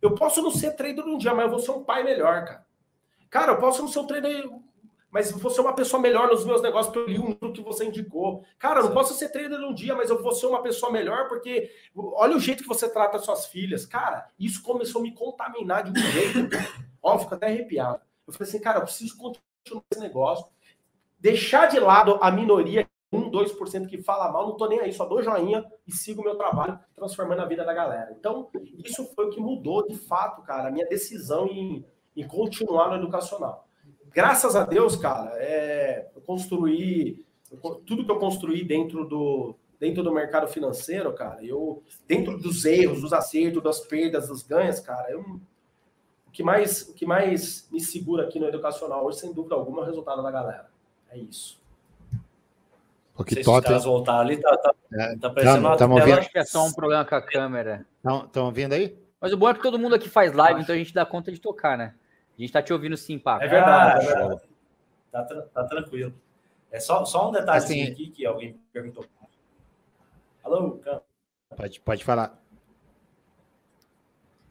eu 0.00 0.16
posso 0.16 0.42
não 0.42 0.50
ser 0.50 0.72
trader 0.72 1.04
um 1.04 1.16
dia, 1.16 1.32
mas 1.32 1.44
eu 1.44 1.50
vou 1.50 1.60
ser 1.60 1.70
um 1.70 1.84
pai 1.84 2.02
melhor, 2.02 2.44
cara. 2.44 2.66
Cara, 3.30 3.52
eu 3.52 3.58
posso 3.58 3.80
não 3.80 3.88
ser 3.88 4.00
um 4.00 4.06
trader 4.06 4.50
mas 5.12 5.30
vou 5.30 5.50
ser 5.50 5.60
uma 5.60 5.74
pessoa 5.74 6.00
melhor 6.00 6.28
nos 6.28 6.42
meus 6.42 6.62
negócios, 6.62 6.90
porque 6.90 7.10
eu 7.10 7.14
li 7.14 7.20
um 7.20 7.28
livro 7.28 7.52
que 7.52 7.60
você 7.60 7.84
indicou. 7.84 8.42
Cara, 8.58 8.80
eu 8.80 8.84
não 8.84 8.94
posso 8.94 9.12
ser 9.12 9.28
trader 9.28 9.58
num 9.58 9.74
dia, 9.74 9.94
mas 9.94 10.08
eu 10.08 10.22
vou 10.22 10.32
ser 10.32 10.46
uma 10.46 10.62
pessoa 10.62 10.90
melhor, 10.90 11.28
porque 11.28 11.70
olha 11.94 12.34
o 12.34 12.40
jeito 12.40 12.62
que 12.62 12.68
você 12.68 12.88
trata 12.88 13.18
suas 13.18 13.46
filhas. 13.46 13.84
Cara, 13.84 14.26
isso 14.40 14.62
começou 14.62 15.00
a 15.00 15.02
me 15.02 15.12
contaminar 15.12 15.84
de 15.84 15.90
um 15.90 16.02
jeito. 16.02 16.56
Ó, 17.02 17.18
fico 17.18 17.34
até 17.34 17.48
arrepiado. 17.48 18.00
Eu 18.26 18.32
falei 18.32 18.48
assim, 18.48 18.58
cara, 18.58 18.78
eu 18.78 18.84
preciso 18.84 19.14
continuar 19.18 19.84
esse 19.90 20.00
negócio. 20.00 20.46
Deixar 21.20 21.66
de 21.66 21.78
lado 21.78 22.18
a 22.22 22.30
minoria, 22.30 22.88
1, 23.12 23.30
2% 23.30 23.88
que 23.88 24.02
fala 24.02 24.32
mal, 24.32 24.48
não 24.48 24.56
tô 24.56 24.66
nem 24.66 24.80
aí, 24.80 24.94
só 24.94 25.04
dou 25.04 25.22
joinha 25.22 25.62
e 25.86 25.92
sigo 25.92 26.22
o 26.22 26.24
meu 26.24 26.36
trabalho, 26.36 26.80
transformando 26.96 27.42
a 27.42 27.44
vida 27.44 27.66
da 27.66 27.74
galera. 27.74 28.16
Então, 28.18 28.48
isso 28.82 29.04
foi 29.14 29.26
o 29.26 29.30
que 29.30 29.38
mudou 29.38 29.86
de 29.86 29.94
fato, 29.94 30.40
cara, 30.40 30.68
a 30.68 30.70
minha 30.70 30.86
decisão 30.86 31.46
em, 31.48 31.84
em 32.16 32.26
continuar 32.26 32.88
no 32.88 32.94
educacional 32.94 33.68
graças 34.12 34.56
a 34.56 34.64
Deus, 34.64 34.96
cara, 34.96 35.32
é, 35.36 36.08
eu 36.14 36.22
construí 36.22 37.24
tudo 37.86 38.04
que 38.04 38.10
eu 38.10 38.18
construí 38.18 38.64
dentro 38.64 39.04
do 39.04 39.54
dentro 39.78 40.02
do 40.04 40.12
mercado 40.12 40.46
financeiro, 40.46 41.12
cara. 41.12 41.44
Eu 41.44 41.82
dentro 42.06 42.38
dos 42.38 42.64
erros, 42.64 43.00
dos 43.00 43.12
acertos, 43.12 43.62
das 43.62 43.80
perdas, 43.80 44.28
dos 44.28 44.42
ganhos, 44.42 44.78
cara. 44.78 45.10
Eu, 45.10 45.20
o 45.20 46.30
que 46.30 46.42
mais 46.42 46.82
o 46.82 46.94
que 46.94 47.04
mais 47.04 47.68
me 47.70 47.80
segura 47.80 48.24
aqui 48.24 48.38
no 48.38 48.46
educacional 48.46 49.04
hoje, 49.04 49.18
sem 49.18 49.32
dúvida 49.32 49.56
alguma, 49.56 49.80
é 49.80 49.82
o 49.82 49.86
resultado 49.86 50.22
da 50.22 50.30
galera. 50.30 50.70
É 51.10 51.18
isso. 51.18 51.60
Pô, 53.14 53.24
que 53.24 53.42
top. 53.42 53.66
Se 53.68 53.84
voltar 53.84 54.20
ali, 54.20 54.38
tá, 54.38 54.56
tá, 54.56 54.74
é, 54.94 55.16
tá 55.16 55.30
parecendo 55.30 55.76
tamo, 55.76 55.96
tela. 55.96 56.18
Acho 56.20 56.30
que 56.30 56.38
é 56.38 56.44
só 56.44 56.64
um 56.64 56.72
problema 56.72 57.04
com 57.04 57.14
a 57.14 57.20
câmera. 57.20 57.84
Estão 58.26 58.46
ouvindo 58.46 58.72
aí? 58.72 58.96
Mas 59.20 59.32
o 59.32 59.36
bom 59.36 59.48
é 59.48 59.54
que 59.54 59.62
todo 59.62 59.78
mundo 59.78 59.94
aqui 59.94 60.08
faz 60.08 60.32
live, 60.32 60.62
então 60.62 60.74
a 60.74 60.78
gente 60.78 60.94
dá 60.94 61.04
conta 61.04 61.30
de 61.30 61.40
tocar, 61.40 61.76
né? 61.76 61.94
A 62.42 62.44
gente 62.44 62.52
tá 62.52 62.60
te 62.60 62.72
ouvindo 62.72 62.96
sim, 62.96 63.20
Paco. 63.20 63.44
É 63.44 63.46
verdade, 63.46 64.00
ah, 64.00 64.10
é 64.10 64.16
verdade. 64.16 64.40
Tá, 65.12 65.22
tá, 65.22 65.64
tranquilo. 65.64 66.12
É 66.72 66.80
só, 66.80 67.04
só 67.04 67.28
um 67.28 67.32
detalhe 67.32 67.58
assim, 67.58 67.82
aqui 67.84 68.10
que 68.10 68.26
alguém 68.26 68.58
perguntou. 68.72 69.06
Alô, 70.42 70.80
Pode, 71.56 71.80
pode 71.80 72.04
falar. 72.04 72.36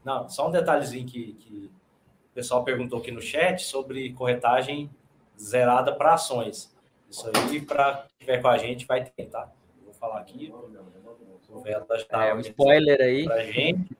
Não, 0.02 0.26
só 0.26 0.48
um 0.48 0.50
detalhezinho 0.50 1.06
que, 1.06 1.34
que 1.34 1.70
o 2.30 2.34
pessoal 2.34 2.64
perguntou 2.64 2.98
aqui 2.98 3.10
no 3.10 3.20
chat 3.20 3.62
sobre 3.62 4.14
corretagem 4.14 4.90
zerada 5.38 5.94
para 5.94 6.14
ações. 6.14 6.74
Isso 7.10 7.30
aí, 7.36 7.60
para 7.60 7.94
quem 7.94 8.06
estiver 8.20 8.40
com 8.40 8.48
a 8.48 8.56
gente, 8.56 8.86
vai 8.86 9.04
ter, 9.04 9.26
tá? 9.26 9.52
Vou 9.84 9.92
falar 9.92 10.20
aqui. 10.20 10.48
Vou 11.46 11.60
ver, 11.60 11.78
tá 12.08 12.24
é, 12.24 12.34
um 12.34 12.40
spoiler 12.40 13.02
aí. 13.02 13.24
Pra 13.26 13.44
gente. 13.44 13.94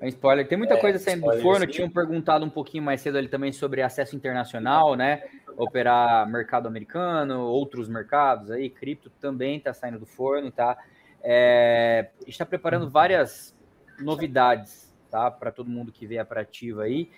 É 0.00 0.04
um 0.04 0.08
spoiler. 0.08 0.46
Tem 0.46 0.58
muita 0.58 0.74
é, 0.74 0.80
coisa 0.80 0.98
saindo 0.98 1.22
do 1.22 1.40
forno. 1.40 1.66
Tinham 1.66 1.88
perguntado 1.88 2.44
um 2.44 2.50
pouquinho 2.50 2.82
mais 2.82 3.00
cedo 3.00 3.18
ali 3.18 3.28
também 3.28 3.52
sobre 3.52 3.82
acesso 3.82 4.16
internacional, 4.16 4.94
né? 4.94 5.22
Operar 5.56 6.28
mercado 6.28 6.66
americano, 6.66 7.42
outros 7.42 7.88
mercados 7.88 8.50
aí, 8.50 8.68
cripto 8.68 9.10
também 9.20 9.58
está 9.58 9.72
saindo 9.72 9.98
do 9.98 10.06
forno, 10.06 10.50
tá? 10.50 10.76
É, 11.22 12.10
a 12.16 12.20
gente 12.20 12.32
está 12.32 12.44
preparando 12.44 12.90
várias 12.90 13.56
novidades, 14.00 14.92
tá? 15.10 15.30
Para 15.30 15.50
todo 15.50 15.70
mundo 15.70 15.92
que 15.92 16.06
vê 16.06 16.18
a 16.18 16.24
Prativa 16.24 16.82
aí. 16.82 17.08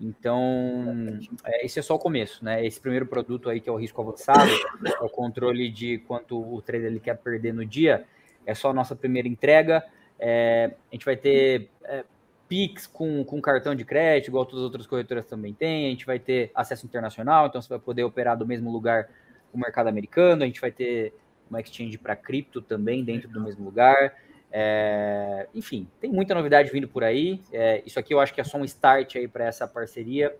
Então, 0.00 1.20
é, 1.44 1.66
esse 1.66 1.78
é 1.78 1.82
só 1.82 1.94
o 1.94 1.98
começo, 1.98 2.42
né? 2.42 2.64
Esse 2.64 2.80
primeiro 2.80 3.04
produto 3.04 3.50
aí 3.50 3.60
que 3.60 3.68
é 3.68 3.72
o 3.72 3.76
risco 3.76 4.00
avançado, 4.00 4.50
é 4.86 5.04
o 5.04 5.10
controle 5.10 5.70
de 5.70 5.98
quanto 5.98 6.40
o 6.40 6.62
trader 6.62 6.86
ele 6.86 7.00
quer 7.00 7.18
perder 7.18 7.52
no 7.52 7.66
dia, 7.66 8.06
é 8.46 8.54
só 8.54 8.70
a 8.70 8.72
nossa 8.72 8.96
primeira 8.96 9.28
entrega. 9.28 9.84
É, 10.18 10.74
a 10.90 10.94
gente 10.94 11.04
vai 11.04 11.16
ter 11.16 11.68
é, 11.84 12.04
Pix 12.50 12.84
com, 12.84 13.24
com 13.24 13.40
cartão 13.40 13.76
de 13.76 13.84
crédito, 13.84 14.26
igual 14.26 14.44
todas 14.44 14.58
as 14.58 14.64
outras 14.64 14.84
corretoras 14.84 15.24
também 15.24 15.54
têm. 15.54 15.86
A 15.86 15.90
gente 15.90 16.04
vai 16.04 16.18
ter 16.18 16.50
acesso 16.52 16.84
internacional, 16.84 17.46
então 17.46 17.62
você 17.62 17.68
vai 17.68 17.78
poder 17.78 18.02
operar 18.02 18.36
do 18.36 18.44
mesmo 18.44 18.72
lugar 18.72 19.08
o 19.52 19.56
mercado 19.56 19.86
americano. 19.86 20.42
A 20.42 20.46
gente 20.46 20.60
vai 20.60 20.72
ter 20.72 21.14
uma 21.48 21.60
exchange 21.60 21.96
para 21.96 22.16
cripto 22.16 22.60
também 22.60 23.04
dentro 23.04 23.28
do 23.28 23.40
mesmo 23.40 23.64
lugar. 23.64 24.16
É, 24.50 25.46
enfim, 25.54 25.86
tem 26.00 26.10
muita 26.10 26.34
novidade 26.34 26.72
vindo 26.72 26.88
por 26.88 27.04
aí. 27.04 27.40
É, 27.52 27.84
isso 27.86 28.00
aqui 28.00 28.12
eu 28.12 28.18
acho 28.18 28.34
que 28.34 28.40
é 28.40 28.44
só 28.44 28.58
um 28.58 28.64
start 28.64 29.14
aí 29.14 29.28
para 29.28 29.44
essa 29.44 29.68
parceria. 29.68 30.34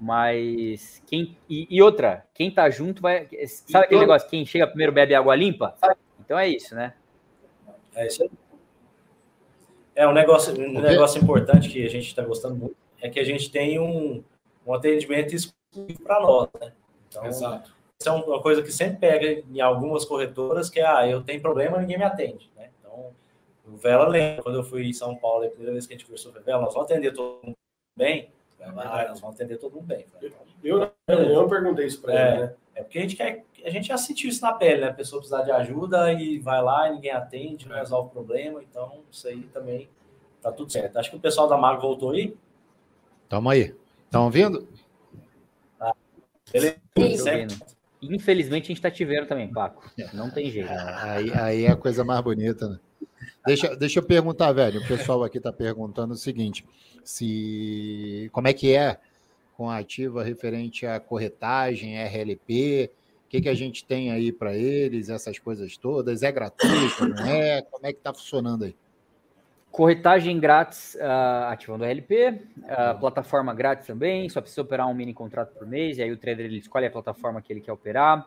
Mas 0.00 1.02
quem. 1.08 1.36
E, 1.50 1.66
e, 1.68 1.82
outra, 1.82 2.24
quem 2.32 2.52
tá 2.52 2.70
junto 2.70 3.02
vai. 3.02 3.28
Sabe 3.48 3.86
aquele 3.86 4.02
negócio? 4.02 4.30
Quem 4.30 4.46
chega 4.46 4.64
primeiro 4.64 4.92
bebe 4.92 5.12
água 5.12 5.34
limpa? 5.34 5.74
Então 6.20 6.38
é 6.38 6.46
isso, 6.46 6.72
né? 6.76 6.94
É 7.96 8.06
isso 8.06 8.22
aí. 8.22 8.30
É 9.98 10.06
um 10.06 10.12
negócio, 10.12 10.54
um 10.54 10.80
negócio 10.80 11.20
importante 11.20 11.68
que 11.68 11.84
a 11.84 11.90
gente 11.90 12.06
está 12.06 12.22
gostando 12.22 12.54
muito 12.54 12.76
é 13.02 13.10
que 13.10 13.18
a 13.18 13.24
gente 13.24 13.50
tem 13.50 13.80
um, 13.80 14.22
um 14.64 14.72
atendimento 14.72 15.34
exclusivo 15.34 16.00
para 16.04 16.20
nós, 16.20 16.48
né? 16.60 16.72
Então, 17.08 17.26
Exato. 17.26 17.74
Isso 17.98 18.08
é 18.08 18.12
uma 18.12 18.40
coisa 18.40 18.62
que 18.62 18.70
sempre 18.70 18.98
pega 18.98 19.42
em 19.52 19.60
algumas 19.60 20.04
corretoras, 20.04 20.70
que 20.70 20.78
é, 20.78 20.86
ah, 20.86 21.04
eu 21.04 21.20
tenho 21.24 21.42
problema, 21.42 21.80
ninguém 21.80 21.98
me 21.98 22.04
atende, 22.04 22.48
né? 22.56 22.70
Então, 22.78 23.10
o 23.66 23.76
Vela 23.76 24.06
lembra, 24.06 24.44
quando 24.44 24.54
eu 24.54 24.62
fui 24.62 24.86
em 24.86 24.92
São 24.92 25.16
Paulo, 25.16 25.44
a 25.44 25.48
primeira 25.48 25.72
vez 25.72 25.84
que 25.84 25.94
a 25.94 25.96
gente 25.96 26.06
conversou 26.06 26.32
com 26.32 26.38
o 26.38 26.42
Vela, 26.44 26.62
nós 26.62 26.74
vamos 26.74 26.88
atender 26.88 27.12
todo 27.12 27.40
mundo 27.42 27.56
bem? 27.96 28.30
Ah, 28.60 29.06
nós 29.08 29.18
vamos 29.18 29.34
atender 29.34 29.58
todo 29.58 29.74
mundo 29.74 29.86
bem. 29.86 30.06
Eu, 30.62 30.92
eu, 31.08 31.18
eu 31.18 31.48
perguntei 31.48 31.86
isso 31.86 32.00
para 32.00 32.14
é, 32.14 32.32
ele, 32.32 32.42
né? 32.42 32.54
É 32.78 32.82
porque 32.82 32.98
a 32.98 33.02
gente 33.02 33.16
quer, 33.16 33.44
a 33.64 33.70
gente 33.70 33.88
já 33.88 33.98
sentiu 33.98 34.30
isso 34.30 34.40
na 34.40 34.52
pele, 34.52 34.82
né? 34.82 34.88
A 34.88 34.94
pessoa 34.94 35.20
precisar 35.20 35.42
de 35.42 35.50
ajuda 35.50 36.12
e 36.12 36.38
vai 36.38 36.62
lá 36.62 36.88
e 36.88 36.94
ninguém 36.94 37.10
atende, 37.10 37.68
não 37.68 37.76
resolve 37.76 38.08
o 38.08 38.12
problema, 38.12 38.62
então 38.62 39.00
isso 39.10 39.26
aí 39.26 39.42
também 39.52 39.88
Tá 40.42 40.52
tudo 40.52 40.70
certo. 40.70 40.98
Acho 40.98 41.10
que 41.10 41.16
o 41.16 41.20
pessoal 41.20 41.48
da 41.48 41.56
Mago 41.56 41.80
voltou 41.80 42.12
aí. 42.12 42.36
Tamo 43.28 43.50
aí. 43.50 43.74
Estão 44.04 44.24
ouvindo? 44.24 44.66
Tá. 45.78 45.94
Beleza. 46.52 47.30
Infelizmente 48.00 48.64
a 48.64 48.68
gente 48.68 48.80
tá 48.80 48.90
te 48.90 49.04
vendo 49.04 49.26
também, 49.26 49.52
Paco. 49.52 49.90
Não 50.14 50.30
tem 50.30 50.50
jeito. 50.50 50.70
É, 50.70 51.02
aí, 51.02 51.32
aí 51.32 51.64
é 51.64 51.72
a 51.72 51.76
coisa 51.76 52.04
mais 52.04 52.20
bonita, 52.20 52.68
né? 52.68 52.78
Deixa, 53.44 53.74
deixa 53.76 53.98
eu 53.98 54.04
perguntar, 54.04 54.52
velho. 54.52 54.80
O 54.80 54.86
pessoal 54.86 55.24
aqui 55.24 55.38
está 55.38 55.52
perguntando 55.52 56.14
o 56.14 56.16
seguinte: 56.16 56.64
se 57.02 58.30
como 58.32 58.46
é 58.46 58.52
que 58.52 58.74
é 58.74 58.98
com 59.58 59.68
a 59.68 59.78
ativa 59.78 60.22
referente 60.22 60.86
à 60.86 61.00
corretagem, 61.00 62.00
RLP, 62.00 62.92
o 63.26 63.28
que, 63.28 63.40
que 63.40 63.48
a 63.48 63.54
gente 63.54 63.84
tem 63.84 64.12
aí 64.12 64.30
para 64.30 64.54
eles, 64.54 65.08
essas 65.08 65.36
coisas 65.36 65.76
todas? 65.76 66.22
É 66.22 66.30
gratuito, 66.30 67.08
não 67.08 67.26
é? 67.26 67.60
Como 67.62 67.84
é 67.84 67.92
que 67.92 67.98
está 67.98 68.14
funcionando 68.14 68.66
aí? 68.66 68.76
Corretagem 69.72 70.38
grátis 70.38 70.94
uh, 70.94 71.48
ativando 71.48 71.82
o 71.82 71.86
RLP, 71.88 72.12
uh, 72.30 73.00
plataforma 73.00 73.52
grátis 73.52 73.88
também, 73.88 74.28
só 74.28 74.40
precisa 74.40 74.62
operar 74.62 74.86
um 74.86 74.94
mini 74.94 75.12
contrato 75.12 75.52
por 75.58 75.66
mês, 75.66 75.98
e 75.98 76.02
aí 76.04 76.12
o 76.12 76.16
trader 76.16 76.46
ele 76.46 76.58
escolhe 76.58 76.86
a 76.86 76.90
plataforma 76.90 77.42
que 77.42 77.52
ele 77.52 77.60
quer 77.60 77.72
operar. 77.72 78.24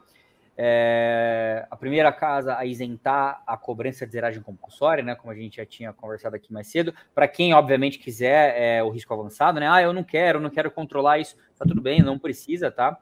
É, 0.57 1.65
a 1.71 1.75
primeira 1.75 2.11
casa 2.11 2.57
a 2.57 2.65
isentar 2.65 3.41
a 3.47 3.57
cobrança 3.57 4.05
de 4.05 4.11
zeragem 4.11 4.41
compulsória, 4.41 5.03
né? 5.03 5.15
Como 5.15 5.31
a 5.31 5.35
gente 5.35 5.57
já 5.57 5.65
tinha 5.65 5.93
conversado 5.93 6.35
aqui 6.35 6.51
mais 6.51 6.67
cedo. 6.67 6.93
Para 7.15 7.27
quem, 7.27 7.53
obviamente, 7.53 7.97
quiser 7.97 8.55
é, 8.57 8.83
o 8.83 8.89
risco 8.89 9.13
avançado, 9.13 9.59
né? 9.59 9.67
Ah, 9.69 9.81
eu 9.81 9.93
não 9.93 10.03
quero, 10.03 10.39
não 10.39 10.49
quero 10.49 10.69
controlar 10.69 11.19
isso. 11.19 11.35
Tá 11.57 11.65
tudo 11.65 11.81
bem, 11.81 12.01
não 12.01 12.19
precisa, 12.19 12.69
tá? 12.69 12.99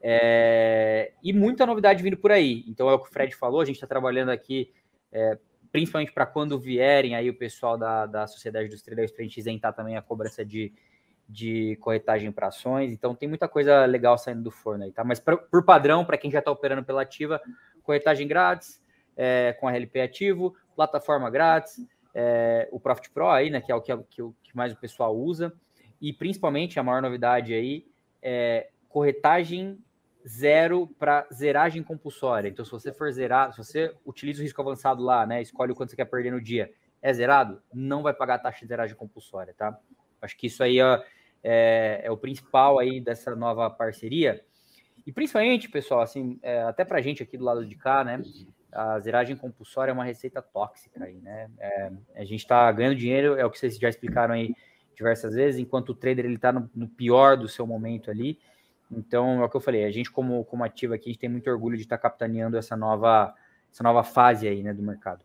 É, 0.00 1.12
e 1.22 1.32
muita 1.32 1.66
novidade 1.66 2.02
vindo 2.02 2.16
por 2.16 2.30
aí. 2.30 2.64
Então 2.68 2.88
é 2.88 2.94
o 2.94 2.98
que 2.98 3.08
o 3.08 3.12
Fred 3.12 3.34
falou, 3.34 3.60
a 3.60 3.64
gente 3.64 3.76
está 3.76 3.86
trabalhando 3.86 4.30
aqui 4.30 4.70
é, 5.10 5.38
principalmente 5.74 6.12
para 6.12 6.24
quando 6.24 6.56
vierem 6.56 7.16
aí 7.16 7.28
o 7.28 7.34
pessoal 7.34 7.76
da, 7.76 8.06
da 8.06 8.26
Sociedade 8.28 8.68
dos 8.68 8.80
Traders, 8.80 9.10
para 9.10 9.22
a 9.22 9.24
gente 9.26 9.38
isentar 9.38 9.72
também 9.72 9.96
a 9.96 10.02
cobrança 10.02 10.44
de, 10.44 10.72
de 11.28 11.76
corretagem 11.76 12.30
para 12.30 12.48
ações. 12.48 12.92
Então 12.92 13.14
tem 13.14 13.28
muita 13.28 13.48
coisa 13.48 13.84
legal 13.86 14.16
saindo 14.18 14.42
do 14.42 14.50
forno 14.50 14.84
aí, 14.84 14.92
tá? 14.92 15.02
Mas 15.04 15.20
pra, 15.20 15.36
por 15.36 15.64
padrão, 15.64 16.04
para 16.04 16.18
quem 16.18 16.30
já 16.30 16.38
está 16.38 16.50
operando 16.50 16.84
pela 16.84 17.02
ativa, 17.02 17.40
corretagem 17.82 18.26
grátis, 18.28 18.82
é, 19.16 19.56
com 19.58 19.68
RLP 19.68 20.00
ativo, 20.00 20.54
plataforma 20.74 21.30
grátis, 21.30 21.86
é, 22.14 22.68
o 22.70 22.78
Profit 22.78 23.10
Pro 23.10 23.28
aí, 23.28 23.50
né? 23.50 23.60
Que 23.60 23.72
é 23.72 23.74
o 23.74 23.80
que, 23.80 23.92
é, 23.92 23.96
que, 23.96 24.22
que 24.42 24.56
mais 24.56 24.72
o 24.72 24.76
pessoal 24.76 25.16
usa. 25.16 25.52
E 26.00 26.12
principalmente 26.12 26.78
a 26.78 26.82
maior 26.82 27.00
novidade 27.00 27.54
aí 27.54 27.86
é 28.22 28.68
corretagem 28.88 29.78
zero 30.26 30.86
para 30.98 31.26
zeragem 31.32 31.82
compulsória. 31.82 32.48
Então, 32.48 32.64
se 32.64 32.70
você 32.70 32.92
for 32.92 33.10
zerar, 33.12 33.52
se 33.52 33.58
você 33.58 33.94
utiliza 34.06 34.40
o 34.40 34.42
risco 34.42 34.60
avançado 34.60 35.02
lá, 35.02 35.26
né? 35.26 35.42
Escolhe 35.42 35.72
o 35.72 35.74
quanto 35.74 35.90
você 35.90 35.96
quer 35.96 36.06
perder 36.06 36.32
no 36.32 36.40
dia, 36.40 36.72
é 37.02 37.12
zerado, 37.12 37.62
não 37.72 38.02
vai 38.02 38.14
pagar 38.14 38.36
a 38.36 38.38
taxa 38.38 38.60
de 38.60 38.66
zeragem 38.66 38.96
compulsória, 38.96 39.54
tá? 39.56 39.78
Acho 40.22 40.36
que 40.36 40.46
isso 40.46 40.62
aí 40.62 40.80
é, 40.80 41.04
é, 41.44 42.00
é 42.02 42.10
o 42.10 42.16
principal 42.16 42.78
aí 42.78 43.00
dessa 43.00 43.36
nova 43.36 43.70
parceria. 43.70 44.44
E 45.06 45.12
principalmente, 45.12 45.68
pessoal, 45.68 46.00
assim, 46.00 46.38
é, 46.42 46.62
até 46.62 46.84
para 46.84 46.98
a 46.98 47.02
gente 47.02 47.22
aqui 47.22 47.36
do 47.36 47.44
lado 47.44 47.64
de 47.64 47.76
cá, 47.76 48.02
né? 48.02 48.20
A 48.72 48.98
zeragem 48.98 49.36
compulsória 49.36 49.92
é 49.92 49.94
uma 49.94 50.04
receita 50.04 50.42
tóxica 50.42 51.04
aí, 51.04 51.20
né? 51.20 51.50
É, 51.60 51.92
a 52.16 52.24
gente 52.24 52.40
está 52.40 52.72
ganhando 52.72 52.96
dinheiro, 52.96 53.36
é 53.38 53.44
o 53.44 53.50
que 53.50 53.58
vocês 53.58 53.78
já 53.78 53.88
explicaram 53.88 54.34
aí 54.34 54.54
diversas 54.96 55.34
vezes, 55.34 55.60
enquanto 55.60 55.90
o 55.90 55.94
trader 55.94 56.24
ele 56.24 56.36
está 56.36 56.52
no, 56.52 56.70
no 56.74 56.88
pior 56.88 57.36
do 57.36 57.48
seu 57.48 57.66
momento 57.66 58.10
ali, 58.10 58.38
então, 58.90 59.42
é 59.42 59.44
o 59.44 59.48
que 59.48 59.56
eu 59.56 59.60
falei, 59.60 59.84
a 59.84 59.90
gente 59.90 60.10
como, 60.10 60.44
como 60.44 60.64
ativo 60.64 60.94
aqui, 60.94 61.08
a 61.08 61.12
gente 61.12 61.20
tem 61.20 61.28
muito 61.28 61.50
orgulho 61.50 61.76
de 61.76 61.82
estar 61.82 61.98
capitaneando 61.98 62.56
essa 62.56 62.76
nova, 62.76 63.34
essa 63.72 63.82
nova 63.82 64.02
fase 64.02 64.46
aí, 64.46 64.62
né, 64.62 64.72
do 64.72 64.82
mercado. 64.82 65.24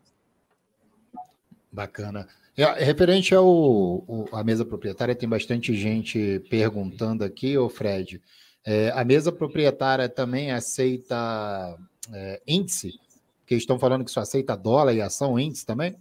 Bacana. 1.72 2.28
É, 2.60 2.84
referente 2.84 3.34
ao 3.34 3.48
o, 3.48 4.27
a 4.34 4.44
mesa 4.44 4.65
proprietária, 4.65 5.15
tem 5.15 5.30
bastante 5.30 5.73
gente 5.73 6.41
perguntando 6.49 7.23
aqui, 7.23 7.57
ô 7.57 7.69
Fred. 7.69 8.22
É, 8.65 8.90
a 8.90 9.06
mesa 9.06 9.31
proprietária 9.31 10.10
também 10.10 10.52
aceita 10.52 11.77
é, 12.14 12.41
índice? 12.45 12.99
Porque 13.40 13.56
estão 13.56 13.80
falando 13.80 14.03
que 14.03 14.11
só 14.11 14.19
aceita 14.19 14.57
dólar 14.57 14.94
e 14.94 15.02
ação 15.02 15.40
índice 15.40 15.65
também? 15.65 15.95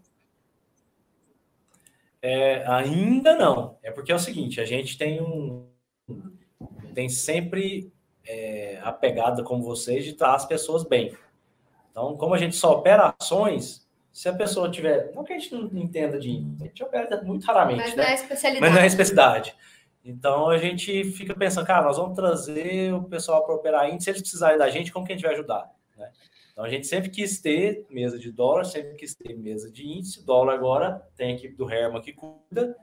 É, 2.21 2.67
ainda 2.67 3.37
não. 3.37 3.79
É 3.81 3.93
porque 3.93 4.11
é 4.11 4.17
o 4.17 4.19
seguinte, 4.19 4.61
a 4.61 4.65
gente 4.65 4.99
tem 4.99 5.23
um, 5.23 5.65
tem 6.93 7.09
sempre 7.09 7.93
é, 8.27 8.81
a 8.83 8.91
pegada, 8.91 9.45
como 9.45 9.63
vocês, 9.63 10.05
de 10.05 10.15
tratar 10.15 10.35
as 10.35 10.45
pessoas 10.45 10.83
bem. 10.83 11.17
Então, 11.93 12.17
como 12.17 12.35
a 12.35 12.39
gente 12.39 12.57
só 12.57 12.73
opera 12.73 13.15
ações, 13.21 13.88
se 14.13 14.29
a 14.29 14.33
pessoa 14.33 14.71
tiver. 14.71 15.13
Não 15.15 15.25
que 15.25 15.33
a 15.33 15.39
gente 15.39 15.55
não 15.55 15.81
entenda 15.81 16.19
de 16.19 16.31
a 16.61 16.65
gente 16.65 16.83
opera 16.83 17.23
muito 17.23 17.45
raramente. 17.45 17.81
Mas 17.81 17.97
né? 17.97 18.03
não 18.03 18.11
é 18.11 18.15
especialidade. 18.15 18.61
Mas 18.61 18.75
não 18.75 18.83
é 18.83 18.87
especialidade. 18.87 19.55
Então 20.05 20.49
a 20.49 20.59
gente 20.59 21.05
fica 21.05 21.35
pensando, 21.35 21.67
cara, 21.67 21.85
nós 21.85 21.97
vamos 21.97 22.17
trazer 22.17 22.95
o 22.95 23.03
pessoal 23.03 23.45
para 23.45 23.55
operar 23.55 23.89
índice, 23.89 24.05
se 24.05 24.11
eles 24.11 24.23
precisarem 24.23 24.59
da 24.59 24.71
gente, 24.71 24.93
como 24.93 25.07
que 25.07 25.13
a 25.13 25.17
gente 25.17 25.25
vai 25.25 25.35
ajudar? 25.35 25.71
Né? 25.97 26.11
Então 26.53 26.65
a 26.65 26.69
gente 26.69 26.87
sempre 26.87 27.11
quis 27.11 27.41
ter 27.41 27.87
mesa 27.91 28.19
de 28.19 28.33
dólar, 28.33 28.65
sempre 28.65 28.95
quis 28.95 29.15
ter 29.15 29.37
mesa 29.37 29.71
de 29.71 29.87
índice. 29.87 30.25
Dólar 30.25 30.55
agora 30.55 31.07
tem 31.15 31.33
a 31.33 31.35
equipe 31.35 31.55
do 31.55 31.71
Herman 31.71 32.01
que 32.01 32.13
cuida, 32.13 32.77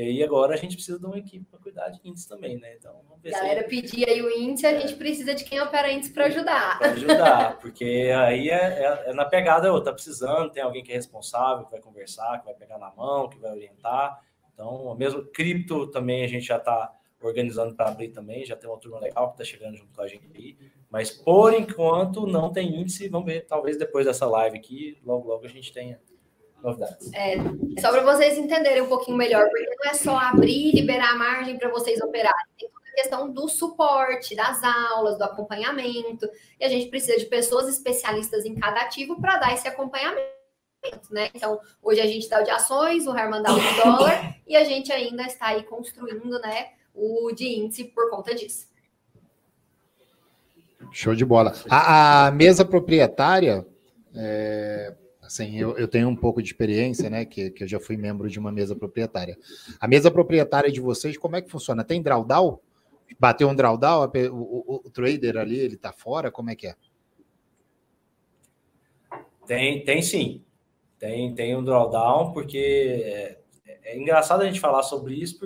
e 0.00 0.02
aí 0.02 0.22
agora 0.22 0.54
a 0.54 0.56
gente 0.56 0.76
precisa 0.76 0.98
de 0.98 1.04
uma 1.04 1.18
equipe 1.18 1.44
para 1.44 1.58
cuidar 1.58 1.90
de 1.90 2.00
índice 2.02 2.26
também, 2.26 2.58
né? 2.58 2.74
Então 2.78 3.02
vamos 3.06 3.20
ver 3.22 3.32
Galera, 3.32 3.60
se... 3.60 3.68
pedir 3.68 4.08
aí 4.08 4.22
o 4.22 4.30
índice, 4.30 4.66
a 4.66 4.80
gente 4.80 4.94
precisa 4.94 5.34
de 5.34 5.44
quem 5.44 5.60
opera 5.60 5.92
índice 5.92 6.10
para 6.10 6.24
ajudar. 6.26 6.78
Para 6.78 6.92
ajudar, 6.92 7.58
porque 7.60 8.10
aí 8.16 8.48
é, 8.48 8.54
é, 8.54 9.10
é 9.10 9.12
na 9.12 9.26
pegada, 9.26 9.70
oh, 9.70 9.80
tá 9.80 9.92
precisando, 9.92 10.50
tem 10.50 10.62
alguém 10.62 10.82
que 10.82 10.90
é 10.90 10.94
responsável, 10.94 11.66
que 11.66 11.72
vai 11.72 11.80
conversar, 11.80 12.38
que 12.38 12.46
vai 12.46 12.54
pegar 12.54 12.78
na 12.78 12.90
mão, 12.94 13.28
que 13.28 13.38
vai 13.38 13.50
orientar. 13.50 14.22
Então, 14.54 14.94
mesmo 14.94 15.22
cripto 15.26 15.86
também 15.88 16.24
a 16.24 16.28
gente 16.28 16.46
já 16.46 16.56
está 16.56 16.94
organizando 17.22 17.74
para 17.74 17.88
abrir 17.88 18.08
também, 18.08 18.46
já 18.46 18.56
tem 18.56 18.70
uma 18.70 18.78
turma 18.78 18.98
legal 18.98 19.28
que 19.28 19.42
está 19.42 19.44
chegando 19.44 19.76
junto 19.76 19.92
com 19.94 20.00
a 20.00 20.08
gente 20.08 20.26
aí. 20.34 20.56
Mas 20.90 21.10
por 21.10 21.52
enquanto 21.52 22.26
não 22.26 22.50
tem 22.50 22.80
índice, 22.80 23.08
vamos 23.08 23.26
ver, 23.26 23.46
talvez 23.46 23.76
depois 23.76 24.06
dessa 24.06 24.26
live 24.26 24.56
aqui, 24.56 24.98
logo 25.04 25.28
logo 25.28 25.44
a 25.44 25.48
gente 25.48 25.72
tenha 25.72 26.00
novidades. 26.62 27.10
É, 27.12 27.36
só 27.80 27.90
para 27.90 28.02
vocês 28.02 28.38
entenderem 28.38 28.82
um 28.82 28.88
pouquinho 28.88 29.16
melhor, 29.16 29.48
porque 29.48 29.66
não 29.66 29.90
é 29.90 29.94
só 29.94 30.16
abrir 30.16 30.68
e 30.68 30.72
liberar 30.72 31.12
a 31.12 31.16
margem 31.16 31.58
para 31.58 31.68
vocês 31.70 32.00
operarem. 32.00 32.46
Tem 32.58 32.68
toda 32.68 32.88
a 32.88 32.94
questão 32.94 33.30
do 33.30 33.48
suporte, 33.48 34.34
das 34.34 34.62
aulas, 34.62 35.18
do 35.18 35.24
acompanhamento. 35.24 36.28
E 36.58 36.64
a 36.64 36.68
gente 36.68 36.88
precisa 36.88 37.18
de 37.18 37.26
pessoas 37.26 37.68
especialistas 37.68 38.44
em 38.44 38.54
cada 38.54 38.82
ativo 38.82 39.20
para 39.20 39.38
dar 39.38 39.54
esse 39.54 39.66
acompanhamento. 39.66 40.30
né? 41.10 41.30
Então, 41.34 41.60
hoje 41.82 42.00
a 42.00 42.06
gente 42.06 42.22
está 42.22 42.42
de 42.42 42.50
ações, 42.50 43.06
o 43.06 43.16
Herman 43.16 43.42
dá 43.42 43.52
o 43.52 43.60
de 43.60 43.76
dólar, 43.82 44.36
e 44.46 44.56
a 44.56 44.64
gente 44.64 44.92
ainda 44.92 45.24
está 45.24 45.48
aí 45.48 45.62
construindo, 45.62 46.38
né, 46.40 46.70
o 46.94 47.32
de 47.32 47.46
índice 47.46 47.84
por 47.84 48.10
conta 48.10 48.34
disso. 48.34 48.70
Show 50.92 51.14
de 51.14 51.24
bola. 51.24 51.54
A, 51.68 52.26
a 52.26 52.30
mesa 52.30 52.64
proprietária, 52.64 53.64
é, 54.14 54.94
assim, 55.30 55.56
eu, 55.56 55.78
eu, 55.78 55.86
tenho 55.86 56.08
um 56.08 56.16
pouco 56.16 56.42
de 56.42 56.48
experiência, 56.48 57.08
né? 57.08 57.24
Que, 57.24 57.50
que 57.50 57.62
eu 57.62 57.68
já 57.68 57.78
fui 57.78 57.96
membro 57.96 58.28
de 58.28 58.38
uma 58.38 58.50
mesa 58.50 58.74
proprietária. 58.74 59.38
A 59.78 59.86
mesa 59.86 60.10
proprietária 60.10 60.70
de 60.70 60.80
vocês, 60.80 61.16
como 61.16 61.36
é 61.36 61.42
que 61.42 61.50
funciona? 61.50 61.84
Tem 61.84 62.02
drawdown? 62.02 62.58
Bateu 63.18 63.48
um 63.48 63.54
drawdown, 63.54 64.10
o, 64.32 64.36
o, 64.36 64.76
o 64.84 64.90
trader 64.90 65.36
ali, 65.36 65.58
ele 65.58 65.76
tá 65.76 65.92
fora? 65.92 66.30
Como 66.30 66.50
é 66.50 66.56
que 66.56 66.66
é? 66.66 66.74
Tem, 69.46 69.84
tem 69.84 70.02
sim. 70.02 70.44
Tem, 70.98 71.34
tem 71.34 71.56
um 71.56 71.64
drawdown, 71.64 72.32
porque 72.32 73.02
é, 73.04 73.38
é 73.84 73.98
engraçado 73.98 74.42
a 74.42 74.46
gente 74.46 74.60
falar 74.60 74.82
sobre 74.82 75.14
isso, 75.14 75.38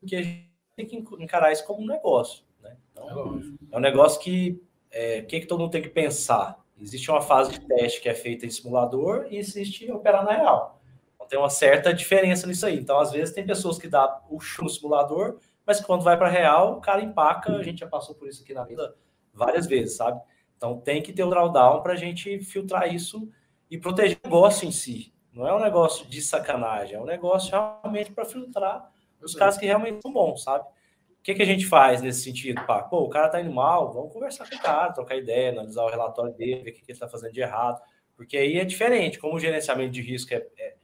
porque 0.00 0.16
a 0.16 0.22
gente 0.22 0.48
tem 0.76 0.86
que 0.86 0.96
encarar 0.96 1.50
isso 1.50 1.66
como 1.66 1.82
um 1.82 1.86
negócio. 1.86 2.44
Né? 2.62 2.76
Então, 2.92 3.40
é, 3.40 3.74
é 3.74 3.76
um 3.78 3.80
negócio 3.80 4.20
que 4.20 4.62
é, 4.90 5.22
que, 5.22 5.40
que 5.40 5.46
todo 5.46 5.60
mundo 5.60 5.72
tem 5.72 5.82
que 5.82 5.88
pensar? 5.88 6.58
Existe 6.80 7.10
uma 7.10 7.20
fase 7.20 7.52
de 7.52 7.60
teste 7.60 8.00
que 8.00 8.08
é 8.08 8.14
feita 8.14 8.46
em 8.46 8.50
simulador 8.50 9.26
e 9.30 9.36
existe 9.36 9.90
operar 9.90 10.24
na 10.24 10.32
real. 10.32 10.80
Então 11.14 11.26
tem 11.26 11.38
uma 11.38 11.50
certa 11.50 11.92
diferença 11.92 12.46
nisso 12.46 12.64
aí. 12.66 12.78
Então, 12.78 12.98
às 12.98 13.10
vezes, 13.10 13.34
tem 13.34 13.44
pessoas 13.44 13.78
que 13.78 13.88
dá 13.88 14.22
o 14.30 14.38
show 14.38 14.64
no 14.64 14.70
simulador, 14.70 15.38
mas 15.66 15.80
quando 15.80 16.02
vai 16.02 16.16
para 16.16 16.28
real, 16.28 16.78
o 16.78 16.80
cara 16.80 17.02
empaca. 17.02 17.52
A 17.56 17.62
gente 17.62 17.80
já 17.80 17.86
passou 17.86 18.14
por 18.14 18.28
isso 18.28 18.42
aqui 18.42 18.54
na 18.54 18.64
vida 18.64 18.94
várias 19.34 19.66
vezes, 19.66 19.96
sabe? 19.96 20.20
Então 20.56 20.80
tem 20.80 21.02
que 21.02 21.12
ter 21.12 21.22
o 21.22 21.30
drawdown 21.30 21.82
para 21.82 21.92
a 21.92 21.96
gente 21.96 22.40
filtrar 22.40 22.92
isso 22.92 23.30
e 23.70 23.78
proteger 23.78 24.18
o 24.24 24.28
negócio 24.28 24.66
em 24.66 24.72
si. 24.72 25.12
Não 25.32 25.46
é 25.46 25.54
um 25.54 25.60
negócio 25.60 26.06
de 26.06 26.20
sacanagem, 26.20 26.96
é 26.96 27.00
um 27.00 27.04
negócio 27.04 27.50
realmente 27.50 28.10
para 28.12 28.24
filtrar 28.24 28.90
os 29.22 29.34
caras 29.34 29.56
que 29.56 29.66
realmente 29.66 30.02
são 30.02 30.12
bons, 30.12 30.42
sabe? 30.42 30.64
O 31.18 31.22
que, 31.22 31.34
que 31.34 31.42
a 31.42 31.46
gente 31.46 31.66
faz 31.66 32.00
nesse 32.00 32.22
sentido? 32.22 32.64
Pá? 32.64 32.82
Pô, 32.82 33.00
o 33.00 33.08
cara 33.08 33.28
tá 33.28 33.40
indo 33.40 33.52
mal, 33.52 33.92
vamos 33.92 34.12
conversar 34.12 34.48
com 34.48 34.56
o 34.56 34.60
cara, 34.60 34.92
trocar 34.92 35.16
ideia, 35.16 35.50
analisar 35.50 35.84
o 35.84 35.90
relatório 35.90 36.32
dele, 36.32 36.62
ver 36.62 36.70
o 36.70 36.74
que, 36.74 36.80
que 36.80 36.90
ele 36.90 36.96
está 36.96 37.08
fazendo 37.08 37.32
de 37.32 37.40
errado. 37.40 37.82
Porque 38.16 38.36
aí 38.36 38.58
é 38.58 38.64
diferente, 38.64 39.18
como 39.18 39.36
o 39.36 39.40
gerenciamento 39.40 39.92
de 39.92 40.00
risco 40.02 40.32
é, 40.32 40.46
é, 40.58 40.74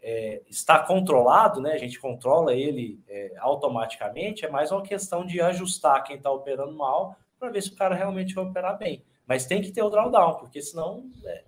é, 0.00 0.42
está 0.48 0.78
controlado, 0.78 1.60
né? 1.60 1.72
A 1.72 1.78
gente 1.78 1.98
controla 1.98 2.54
ele 2.54 3.00
é, 3.08 3.32
automaticamente, 3.38 4.44
é 4.44 4.50
mais 4.50 4.70
uma 4.70 4.82
questão 4.82 5.24
de 5.24 5.40
ajustar 5.40 6.04
quem 6.04 6.16
está 6.16 6.30
operando 6.30 6.76
mal 6.76 7.16
para 7.38 7.50
ver 7.50 7.62
se 7.62 7.70
o 7.70 7.76
cara 7.76 7.94
realmente 7.94 8.34
vai 8.34 8.44
operar 8.44 8.76
bem. 8.78 9.02
Mas 9.26 9.46
tem 9.46 9.60
que 9.60 9.72
ter 9.72 9.82
o 9.82 9.90
drawdown, 9.90 10.36
porque 10.36 10.60
senão 10.60 11.10
é, 11.24 11.44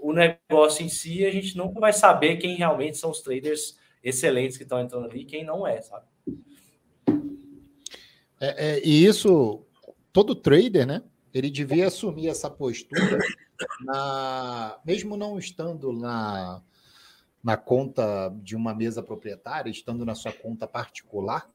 o 0.00 0.12
negócio 0.12 0.84
em 0.84 0.88
si 0.88 1.24
a 1.24 1.30
gente 1.30 1.56
nunca 1.56 1.78
vai 1.78 1.92
saber 1.92 2.36
quem 2.36 2.56
realmente 2.56 2.96
são 2.96 3.10
os 3.10 3.20
traders 3.20 3.78
excelentes 4.02 4.56
que 4.56 4.62
estão 4.62 4.80
entrando 4.80 5.06
ali 5.06 5.22
e 5.22 5.24
quem 5.24 5.44
não 5.44 5.66
é, 5.66 5.80
sabe? 5.80 6.06
É, 8.40 8.68
é, 8.68 8.86
e 8.86 9.04
isso, 9.04 9.62
todo 10.12 10.34
trader, 10.34 10.86
né? 10.86 11.02
Ele 11.32 11.50
devia 11.50 11.86
assumir 11.86 12.28
essa 12.28 12.48
postura, 12.48 13.18
na, 13.80 14.78
mesmo 14.84 15.16
não 15.16 15.38
estando 15.38 15.92
na, 15.92 16.62
na 17.42 17.56
conta 17.56 18.34
de 18.42 18.56
uma 18.56 18.74
mesa 18.74 19.02
proprietária, 19.02 19.70
estando 19.70 20.04
na 20.04 20.14
sua 20.14 20.32
conta 20.32 20.66
particular, 20.66 21.50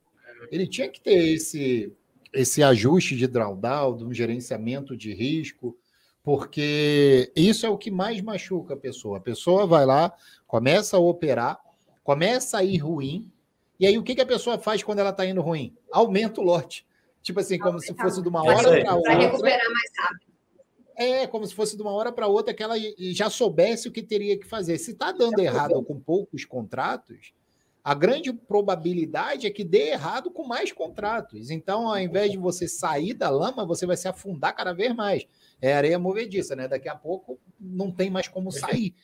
ele 0.51 0.67
tinha 0.67 0.87
que 0.87 1.01
ter 1.01 1.33
esse, 1.33 1.93
esse 2.33 2.63
ajuste 2.63 3.15
de 3.15 3.27
drawdown, 3.27 3.97
de 3.97 4.05
um 4.05 4.13
gerenciamento 4.13 4.95
de 4.95 5.13
risco, 5.13 5.77
porque 6.23 7.31
isso 7.35 7.65
é 7.65 7.69
o 7.69 7.77
que 7.77 7.91
mais 7.91 8.21
machuca 8.21 8.73
a 8.73 8.77
pessoa. 8.77 9.17
A 9.17 9.21
pessoa 9.21 9.65
vai 9.65 9.85
lá, 9.85 10.13
começa 10.47 10.97
a 10.97 10.99
operar, 10.99 11.59
começa 12.03 12.59
a 12.59 12.63
ir 12.63 12.77
ruim, 12.77 13.31
e 13.81 13.87
aí 13.87 13.97
o 13.97 14.03
que, 14.03 14.13
que 14.13 14.21
a 14.21 14.25
pessoa 14.27 14.59
faz 14.59 14.83
quando 14.83 14.99
ela 14.99 15.09
está 15.09 15.25
indo 15.25 15.41
ruim? 15.41 15.75
Aumenta 15.91 16.39
o 16.39 16.43
lote. 16.43 16.85
Tipo 17.23 17.39
assim, 17.39 17.57
como 17.57 17.79
se 17.79 17.91
fosse 17.95 18.21
de 18.21 18.29
uma 18.29 18.43
hora 18.43 18.61
para 18.61 18.95
outra. 18.95 19.01
Para 19.01 19.13
recuperar 19.15 19.71
mais 19.71 19.91
rápido. 19.97 20.31
É, 20.95 21.25
como 21.25 21.47
se 21.47 21.55
fosse 21.55 21.75
de 21.75 21.81
uma 21.81 21.91
hora 21.91 22.11
para 22.11 22.27
outra 22.27 22.53
que 22.53 22.61
ela 22.61 22.75
já 23.11 23.27
soubesse 23.27 23.87
o 23.87 23.91
que 23.91 24.03
teria 24.03 24.37
que 24.37 24.45
fazer. 24.45 24.77
Se 24.77 24.91
está 24.91 25.11
dando 25.11 25.39
errado 25.39 25.81
com 25.83 25.99
poucos 25.99 26.45
contratos, 26.45 27.33
a 27.83 27.95
grande 27.95 28.31
probabilidade 28.31 29.47
é 29.47 29.49
que 29.49 29.63
dê 29.63 29.89
errado 29.89 30.29
com 30.29 30.45
mais 30.45 30.71
contratos. 30.71 31.49
Então, 31.49 31.87
ao 31.87 31.97
invés 31.97 32.31
de 32.31 32.37
você 32.37 32.67
sair 32.67 33.15
da 33.15 33.31
lama, 33.31 33.65
você 33.65 33.87
vai 33.87 33.97
se 33.97 34.07
afundar 34.07 34.55
cada 34.55 34.73
vez 34.73 34.95
mais. 34.95 35.25
É 35.61 35.73
areia 35.73 35.99
movediça, 35.99 36.55
né? 36.55 36.67
Daqui 36.67 36.89
a 36.89 36.95
pouco 36.95 37.39
não 37.59 37.91
tem 37.91 38.09
mais 38.09 38.27
como 38.27 38.51
sair. 38.51 38.95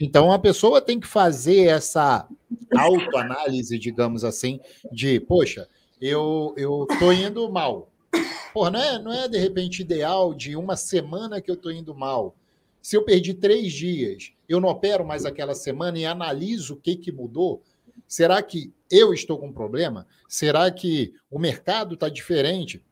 Então, 0.00 0.32
a 0.32 0.38
pessoa 0.38 0.80
tem 0.80 0.98
que 0.98 1.06
fazer 1.06 1.66
essa 1.66 2.26
autoanálise, 2.74 3.78
digamos 3.78 4.24
assim, 4.24 4.58
de, 4.90 5.20
poxa, 5.20 5.68
eu, 6.00 6.54
eu 6.56 6.86
tô 6.98 7.12
indo 7.12 7.50
mal. 7.50 7.90
Porra, 8.54 8.70
não 8.70 8.80
é, 8.80 8.98
não 8.98 9.12
é 9.12 9.28
de 9.28 9.38
repente 9.38 9.82
ideal 9.82 10.34
de 10.34 10.56
uma 10.56 10.76
semana 10.76 11.40
que 11.40 11.50
eu 11.50 11.56
tô 11.56 11.70
indo 11.70 11.94
mal. 11.94 12.34
Se 12.80 12.96
eu 12.96 13.04
perdi 13.04 13.34
três 13.34 13.72
dias, 13.72 14.32
eu 14.48 14.60
não 14.60 14.68
opero 14.68 15.06
mais 15.06 15.24
aquela 15.24 15.54
semana 15.54 15.98
e 15.98 16.06
analiso 16.06 16.74
o 16.74 16.76
que, 16.76 16.96
que 16.96 17.12
mudou 17.12 17.62
Será 18.12 18.42
que 18.42 18.70
eu 18.90 19.14
estou 19.14 19.38
com 19.38 19.50
problema? 19.50 20.06
Será 20.28 20.70
que 20.70 21.14
o 21.30 21.38
mercado 21.38 21.94
está 21.94 22.10
diferente? 22.10 22.84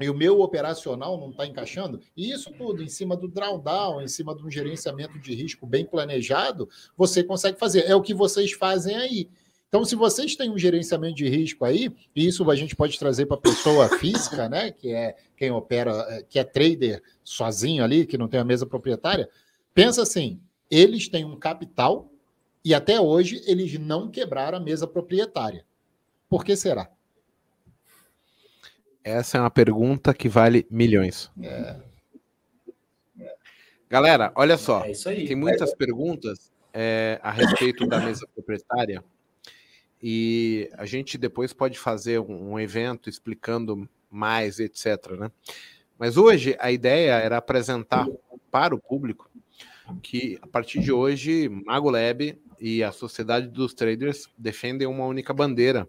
E 0.00 0.08
o 0.08 0.14
meu 0.14 0.40
operacional 0.40 1.18
não 1.18 1.30
está 1.30 1.46
encaixando, 1.46 2.00
e 2.16 2.30
isso 2.30 2.52
tudo 2.52 2.82
em 2.82 2.88
cima 2.88 3.16
do 3.16 3.28
drawdown, 3.28 4.00
em 4.00 4.08
cima 4.08 4.34
de 4.34 4.44
um 4.44 4.50
gerenciamento 4.50 5.18
de 5.18 5.34
risco 5.34 5.66
bem 5.66 5.84
planejado, 5.84 6.68
você 6.96 7.24
consegue 7.24 7.58
fazer. 7.58 7.84
É 7.86 7.94
o 7.94 8.02
que 8.02 8.14
vocês 8.14 8.52
fazem 8.52 8.96
aí. 8.96 9.28
Então, 9.68 9.84
se 9.84 9.94
vocês 9.94 10.34
têm 10.34 10.50
um 10.50 10.56
gerenciamento 10.56 11.16
de 11.16 11.28
risco 11.28 11.64
aí, 11.64 11.90
e 12.16 12.26
isso 12.26 12.48
a 12.50 12.56
gente 12.56 12.74
pode 12.74 12.98
trazer 12.98 13.26
para 13.26 13.36
a 13.36 13.40
pessoa 13.40 13.88
física, 13.98 14.48
né, 14.48 14.70
que 14.70 14.90
é 14.90 15.14
quem 15.36 15.50
opera, 15.50 16.24
que 16.28 16.38
é 16.38 16.44
trader 16.44 17.02
sozinho 17.22 17.84
ali, 17.84 18.06
que 18.06 18.16
não 18.16 18.28
tem 18.28 18.40
a 18.40 18.44
mesa 18.44 18.64
proprietária, 18.64 19.28
pensa 19.74 20.02
assim: 20.02 20.40
eles 20.70 21.08
têm 21.08 21.24
um 21.24 21.36
capital 21.36 22.10
e 22.64 22.72
até 22.72 23.00
hoje 23.00 23.42
eles 23.46 23.78
não 23.78 24.10
quebraram 24.10 24.58
a 24.58 24.60
mesa 24.60 24.86
proprietária. 24.86 25.66
Por 26.30 26.44
que 26.44 26.56
será? 26.56 26.90
Essa 29.02 29.38
é 29.38 29.40
uma 29.40 29.50
pergunta 29.50 30.12
que 30.12 30.28
vale 30.28 30.66
milhões. 30.70 31.30
É. 31.42 31.76
Galera, 33.88 34.30
olha 34.34 34.58
só. 34.58 34.84
É 34.84 34.92
tem 34.92 35.34
muitas 35.34 35.74
perguntas 35.74 36.52
é, 36.72 37.18
a 37.22 37.30
respeito 37.30 37.86
da 37.86 38.00
mesa 38.00 38.26
proprietária. 38.34 39.02
E 40.02 40.70
a 40.74 40.84
gente 40.84 41.16
depois 41.16 41.52
pode 41.52 41.78
fazer 41.78 42.20
um, 42.20 42.52
um 42.52 42.60
evento 42.60 43.08
explicando 43.08 43.88
mais, 44.10 44.60
etc. 44.60 45.12
Né? 45.18 45.30
Mas 45.98 46.16
hoje 46.16 46.56
a 46.60 46.70
ideia 46.70 47.12
era 47.12 47.38
apresentar 47.38 48.06
para 48.50 48.74
o 48.74 48.78
público 48.78 49.30
que 50.02 50.38
a 50.42 50.46
partir 50.46 50.80
de 50.80 50.92
hoje 50.92 51.48
Mago 51.48 51.90
Lab 51.90 52.38
e 52.60 52.82
a 52.84 52.92
Sociedade 52.92 53.48
dos 53.48 53.72
Traders 53.72 54.28
defendem 54.36 54.86
uma 54.86 55.06
única 55.06 55.32
bandeira. 55.32 55.88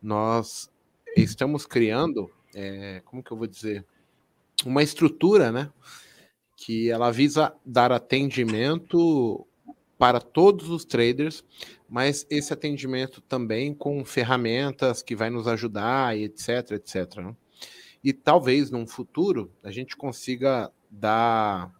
Nós 0.00 0.70
estamos 1.16 1.66
criando, 1.66 2.30
é, 2.54 3.00
como 3.04 3.22
que 3.22 3.30
eu 3.30 3.36
vou 3.36 3.46
dizer, 3.46 3.84
uma 4.64 4.82
estrutura, 4.82 5.52
né, 5.52 5.70
que 6.56 6.90
ela 6.90 7.10
visa 7.12 7.54
dar 7.64 7.92
atendimento 7.92 9.46
para 9.96 10.20
todos 10.20 10.70
os 10.70 10.84
traders, 10.84 11.44
mas 11.88 12.26
esse 12.30 12.52
atendimento 12.52 13.20
também 13.20 13.74
com 13.74 14.04
ferramentas 14.04 15.02
que 15.02 15.16
vai 15.16 15.30
nos 15.30 15.48
ajudar 15.48 16.16
e 16.16 16.24
etc, 16.24 16.72
etc. 16.72 17.16
Né? 17.16 17.36
E 18.02 18.12
talvez 18.12 18.70
num 18.70 18.86
futuro 18.86 19.52
a 19.62 19.70
gente 19.70 19.96
consiga 19.96 20.70
dar 20.90 21.72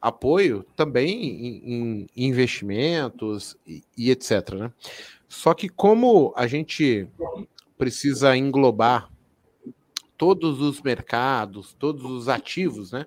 apoio 0.00 0.64
também 0.76 1.24
em, 1.24 1.62
em 1.64 2.06
investimentos 2.14 3.56
e, 3.66 3.82
e, 3.96 4.10
etc. 4.10 4.50
Né? 4.54 4.72
Só 5.26 5.54
que 5.54 5.68
como 5.68 6.32
a 6.36 6.46
gente 6.46 7.08
precisa 7.84 8.34
englobar 8.34 9.12
todos 10.16 10.58
os 10.62 10.80
mercados, 10.80 11.74
todos 11.74 12.02
os 12.02 12.30
ativos, 12.30 12.92
né? 12.92 13.06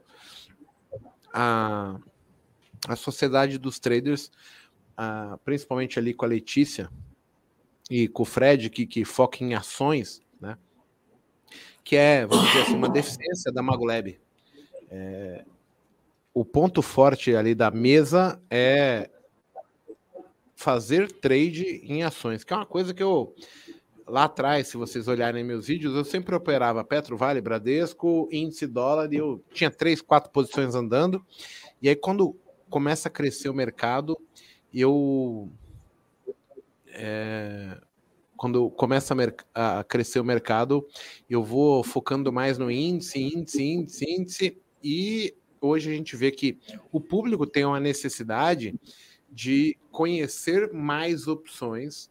A, 1.33 1.99
a 2.87 2.95
sociedade 2.95 3.57
dos 3.57 3.79
traders, 3.79 4.31
a, 4.95 5.39
principalmente 5.43 5.97
ali 5.97 6.13
com 6.13 6.25
a 6.25 6.27
Letícia 6.27 6.91
e 7.89 8.07
com 8.07 8.21
o 8.21 8.25
Fred, 8.25 8.69
que, 8.69 8.85
que 8.85 9.03
foca 9.03 9.43
em 9.43 9.55
ações, 9.55 10.21
né? 10.39 10.55
Que 11.83 11.95
é, 11.95 12.27
vamos 12.27 12.45
dizer 12.45 12.61
assim, 12.61 12.75
uma 12.75 12.89
deficiência 12.89 13.51
da 13.51 13.63
Magolab. 13.63 14.15
É, 14.91 15.43
o 16.35 16.45
ponto 16.45 16.83
forte 16.83 17.35
ali 17.35 17.55
da 17.55 17.71
mesa 17.71 18.39
é 18.47 19.09
fazer 20.55 21.11
trade 21.13 21.81
em 21.83 22.03
ações, 22.03 22.43
que 22.43 22.53
é 22.53 22.55
uma 22.55 22.65
coisa 22.65 22.93
que 22.93 23.01
eu 23.01 23.33
lá 24.07 24.23
atrás, 24.23 24.67
se 24.67 24.77
vocês 24.77 25.07
olharem 25.07 25.43
meus 25.43 25.67
vídeos, 25.67 25.95
eu 25.95 26.05
sempre 26.05 26.33
operava 26.35 26.83
Petro 26.83 27.17
Vale, 27.17 27.41
Bradesco, 27.41 28.29
índice 28.31 28.65
dólar, 28.65 29.11
e 29.11 29.17
eu 29.17 29.43
tinha 29.51 29.69
três, 29.69 30.01
quatro 30.01 30.31
posições 30.31 30.73
andando. 30.75 31.23
E 31.81 31.89
aí, 31.89 31.95
quando 31.95 32.35
começa 32.69 33.07
a 33.07 33.11
crescer 33.11 33.49
o 33.49 33.53
mercado, 33.53 34.17
eu 34.73 35.51
é, 36.87 37.77
quando 38.35 38.69
começa 38.69 39.15
a, 39.53 39.79
a, 39.79 39.83
crescer 39.83 40.19
o 40.19 40.25
mercado, 40.25 40.87
eu 41.29 41.43
vou 41.43 41.83
focando 41.83 42.31
mais 42.31 42.57
no 42.57 42.71
índice, 42.71 43.19
índice, 43.19 43.63
índice, 43.63 44.05
índice, 44.09 44.61
e 44.83 45.35
hoje 45.59 45.91
a 45.91 45.95
gente 45.95 46.15
vê 46.15 46.31
que 46.31 46.57
o 46.91 47.01
público 47.01 47.45
tem 47.45 47.65
uma 47.65 47.79
necessidade 47.79 48.79
de 49.29 49.77
conhecer 49.91 50.71
mais 50.71 51.27
opções, 51.27 52.09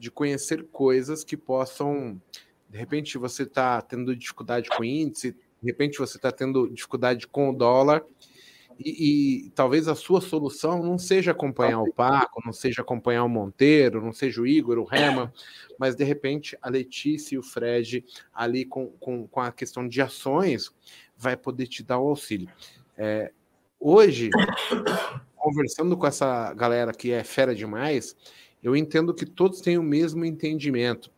de 0.00 0.10
conhecer 0.10 0.66
coisas 0.72 1.22
que 1.22 1.36
possam. 1.36 2.20
De 2.68 2.78
repente 2.78 3.18
você 3.18 3.42
está 3.42 3.82
tendo 3.82 4.16
dificuldade 4.16 4.70
com 4.70 4.82
índice, 4.82 5.32
de 5.32 5.66
repente 5.66 5.98
você 5.98 6.16
está 6.16 6.32
tendo 6.32 6.70
dificuldade 6.70 7.26
com 7.26 7.50
o 7.50 7.52
dólar, 7.52 8.02
e, 8.82 9.44
e, 9.44 9.50
talvez 9.50 9.88
a 9.88 9.94
sua 9.94 10.22
solução 10.22 10.82
não 10.82 10.96
seja 10.96 11.32
acompanhar 11.32 11.82
o 11.82 11.92
Paco, 11.92 12.40
não 12.46 12.52
seja 12.52 12.80
acompanhar 12.80 13.24
o 13.24 13.28
Monteiro, 13.28 14.00
não 14.00 14.12
seja 14.12 14.40
o 14.40 14.46
Igor, 14.46 14.78
o 14.78 14.88
Herman, 14.90 15.30
mas 15.78 15.94
de 15.94 16.02
repente 16.02 16.56
a 16.62 16.70
Letícia 16.70 17.34
e 17.34 17.38
o 17.38 17.42
Fred, 17.42 18.02
ali 18.32 18.64
com, 18.64 18.86
com, 18.92 19.28
com 19.28 19.40
a 19.40 19.52
questão 19.52 19.86
de 19.86 20.00
ações, 20.00 20.74
vai 21.14 21.36
poder 21.36 21.66
te 21.66 21.82
dar 21.82 21.98
o 21.98 22.08
auxílio. 22.08 22.48
É, 22.96 23.30
hoje, 23.78 24.30
conversando 25.36 25.94
com 25.94 26.06
essa 26.06 26.54
galera 26.54 26.92
que 26.92 27.12
é 27.12 27.22
fera 27.22 27.54
demais, 27.54 28.16
eu 28.62 28.76
entendo 28.76 29.14
que 29.14 29.26
todos 29.26 29.60
têm 29.60 29.78
o 29.78 29.82
mesmo 29.82 30.24
entendimento. 30.24 31.10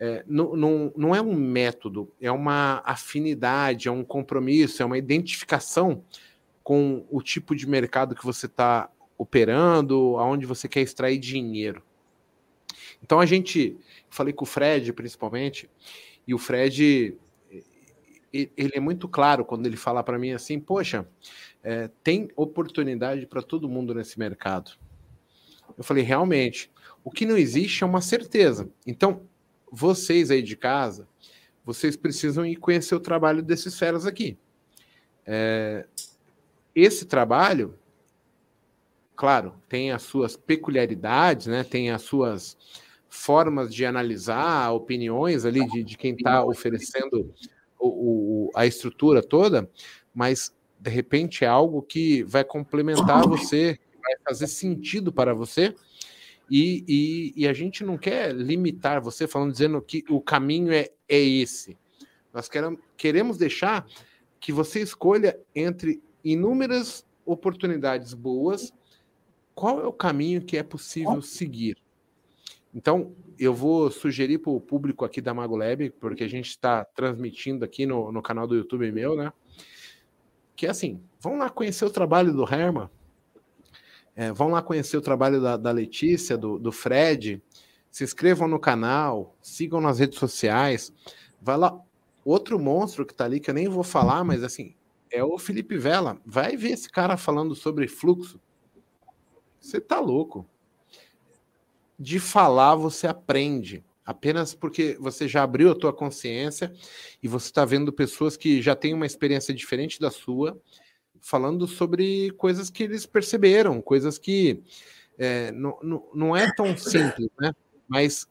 É, 0.00 0.24
não, 0.26 0.54
não, 0.54 0.92
não 0.96 1.14
é 1.14 1.20
um 1.20 1.34
método, 1.34 2.08
é 2.20 2.30
uma 2.30 2.82
afinidade, 2.84 3.88
é 3.88 3.90
um 3.90 4.04
compromisso, 4.04 4.82
é 4.82 4.86
uma 4.86 4.96
identificação 4.96 6.04
com 6.62 7.04
o 7.10 7.20
tipo 7.20 7.54
de 7.56 7.66
mercado 7.66 8.14
que 8.14 8.24
você 8.24 8.46
está 8.46 8.90
operando, 9.16 10.16
aonde 10.18 10.46
você 10.46 10.68
quer 10.68 10.82
extrair 10.82 11.18
dinheiro. 11.18 11.82
Então 13.02 13.18
a 13.18 13.26
gente, 13.26 13.76
falei 14.08 14.32
com 14.32 14.44
o 14.44 14.46
Fred 14.46 14.92
principalmente, 14.92 15.68
e 16.26 16.34
o 16.34 16.38
Fred 16.38 17.16
ele 18.32 18.72
é 18.74 18.80
muito 18.80 19.08
claro 19.08 19.44
quando 19.44 19.66
ele 19.66 19.76
fala 19.76 20.02
para 20.02 20.18
mim 20.18 20.32
assim, 20.32 20.60
poxa, 20.60 21.08
é, 21.62 21.90
tem 22.04 22.28
oportunidade 22.36 23.26
para 23.26 23.42
todo 23.42 23.68
mundo 23.68 23.94
nesse 23.94 24.18
mercado. 24.18 24.72
Eu 25.76 25.82
falei, 25.82 26.04
realmente, 26.04 26.70
o 27.08 27.10
que 27.10 27.24
não 27.24 27.38
existe 27.38 27.82
é 27.82 27.86
uma 27.86 28.02
certeza. 28.02 28.68
Então, 28.86 29.22
vocês 29.72 30.30
aí 30.30 30.42
de 30.42 30.54
casa, 30.54 31.08
vocês 31.64 31.96
precisam 31.96 32.44
ir 32.44 32.56
conhecer 32.56 32.94
o 32.94 33.00
trabalho 33.00 33.42
desses 33.42 33.78
feras 33.78 34.04
aqui. 34.04 34.36
É, 35.24 35.86
esse 36.74 37.06
trabalho, 37.06 37.74
claro, 39.16 39.54
tem 39.70 39.90
as 39.90 40.02
suas 40.02 40.36
peculiaridades, 40.36 41.46
né? 41.46 41.64
tem 41.64 41.90
as 41.90 42.02
suas 42.02 42.58
formas 43.08 43.74
de 43.74 43.86
analisar 43.86 44.70
opiniões 44.72 45.46
ali 45.46 45.66
de, 45.66 45.82
de 45.82 45.96
quem 45.96 46.12
está 46.12 46.44
oferecendo 46.44 47.34
o, 47.78 47.88
o, 47.88 48.50
a 48.54 48.66
estrutura 48.66 49.22
toda, 49.22 49.66
mas 50.14 50.54
de 50.78 50.90
repente 50.90 51.42
é 51.42 51.48
algo 51.48 51.80
que 51.80 52.22
vai 52.24 52.44
complementar 52.44 53.24
você, 53.26 53.78
vai 53.98 54.14
fazer 54.26 54.46
sentido 54.46 55.10
para 55.10 55.32
você. 55.32 55.74
E, 56.50 56.84
e, 56.88 57.42
e, 57.42 57.48
a 57.48 57.52
gente 57.52 57.84
não 57.84 57.98
quer 57.98 58.34
limitar 58.34 59.00
você 59.00 59.26
falando, 59.26 59.52
dizendo 59.52 59.82
que 59.82 60.02
o 60.08 60.20
caminho 60.20 60.72
é, 60.72 60.88
é 61.08 61.18
esse. 61.18 61.76
Nós 62.32 62.48
queremos, 62.48 62.80
queremos 62.96 63.36
deixar 63.36 63.86
que 64.40 64.52
você 64.52 64.80
escolha 64.80 65.38
entre 65.54 66.02
inúmeras 66.24 67.04
oportunidades 67.24 68.14
boas, 68.14 68.72
qual 69.54 69.80
é 69.80 69.86
o 69.86 69.92
caminho 69.92 70.40
que 70.40 70.56
é 70.56 70.62
possível 70.62 71.20
seguir? 71.20 71.76
Então, 72.74 73.12
eu 73.38 73.54
vou 73.54 73.90
sugerir 73.90 74.38
para 74.38 74.52
o 74.52 74.60
público 74.60 75.04
aqui 75.04 75.20
da 75.20 75.34
Mago 75.34 75.56
Lab, 75.56 75.90
porque 76.00 76.24
a 76.24 76.28
gente 76.28 76.48
está 76.48 76.84
transmitindo 76.84 77.64
aqui 77.64 77.86
no, 77.86 78.12
no 78.12 78.22
canal 78.22 78.46
do 78.46 78.56
YouTube 78.56 78.90
meu, 78.92 79.16
né? 79.16 79.32
Que 80.54 80.66
é 80.66 80.70
assim, 80.70 81.00
vão 81.20 81.38
lá 81.38 81.48
conhecer 81.48 81.84
o 81.84 81.90
trabalho 81.90 82.32
do 82.32 82.42
Herman, 82.42 82.88
é, 84.18 84.32
vão 84.32 84.48
lá 84.48 84.60
conhecer 84.60 84.96
o 84.96 85.00
trabalho 85.00 85.40
da, 85.40 85.56
da 85.56 85.70
Letícia, 85.70 86.36
do, 86.36 86.58
do 86.58 86.72
Fred, 86.72 87.40
se 87.88 88.02
inscrevam 88.02 88.48
no 88.48 88.58
canal, 88.58 89.36
sigam 89.40 89.80
nas 89.80 90.00
redes 90.00 90.18
sociais, 90.18 90.92
vai 91.40 91.56
lá. 91.56 91.80
Outro 92.24 92.58
monstro 92.58 93.06
que 93.06 93.12
está 93.12 93.24
ali, 93.24 93.38
que 93.38 93.48
eu 93.48 93.54
nem 93.54 93.68
vou 93.68 93.84
falar, 93.84 94.24
mas 94.24 94.42
assim, 94.42 94.74
é 95.08 95.22
o 95.22 95.38
Felipe 95.38 95.78
Vela. 95.78 96.20
Vai 96.26 96.56
ver 96.56 96.70
esse 96.70 96.90
cara 96.90 97.16
falando 97.16 97.54
sobre 97.54 97.86
fluxo. 97.86 98.40
Você 99.60 99.80
tá 99.80 100.00
louco. 100.00 100.44
De 101.96 102.18
falar 102.18 102.74
você 102.74 103.06
aprende. 103.06 103.84
Apenas 104.04 104.52
porque 104.52 104.96
você 104.98 105.28
já 105.28 105.44
abriu 105.44 105.70
a 105.70 105.76
tua 105.76 105.92
consciência 105.92 106.74
e 107.22 107.28
você 107.28 107.46
está 107.46 107.64
vendo 107.64 107.92
pessoas 107.92 108.36
que 108.36 108.60
já 108.60 108.74
têm 108.74 108.94
uma 108.94 109.06
experiência 109.06 109.54
diferente 109.54 110.00
da 110.00 110.10
sua, 110.10 110.60
falando 111.20 111.66
sobre 111.66 112.30
coisas 112.32 112.70
que 112.70 112.82
eles 112.82 113.06
perceberam, 113.06 113.80
coisas 113.80 114.18
que 114.18 114.62
é, 115.18 115.50
não, 115.52 115.78
não, 115.82 116.08
não 116.14 116.36
é 116.36 116.52
tão 116.54 116.76
simples, 116.76 117.28
né? 117.40 117.52
Mas 117.86 118.26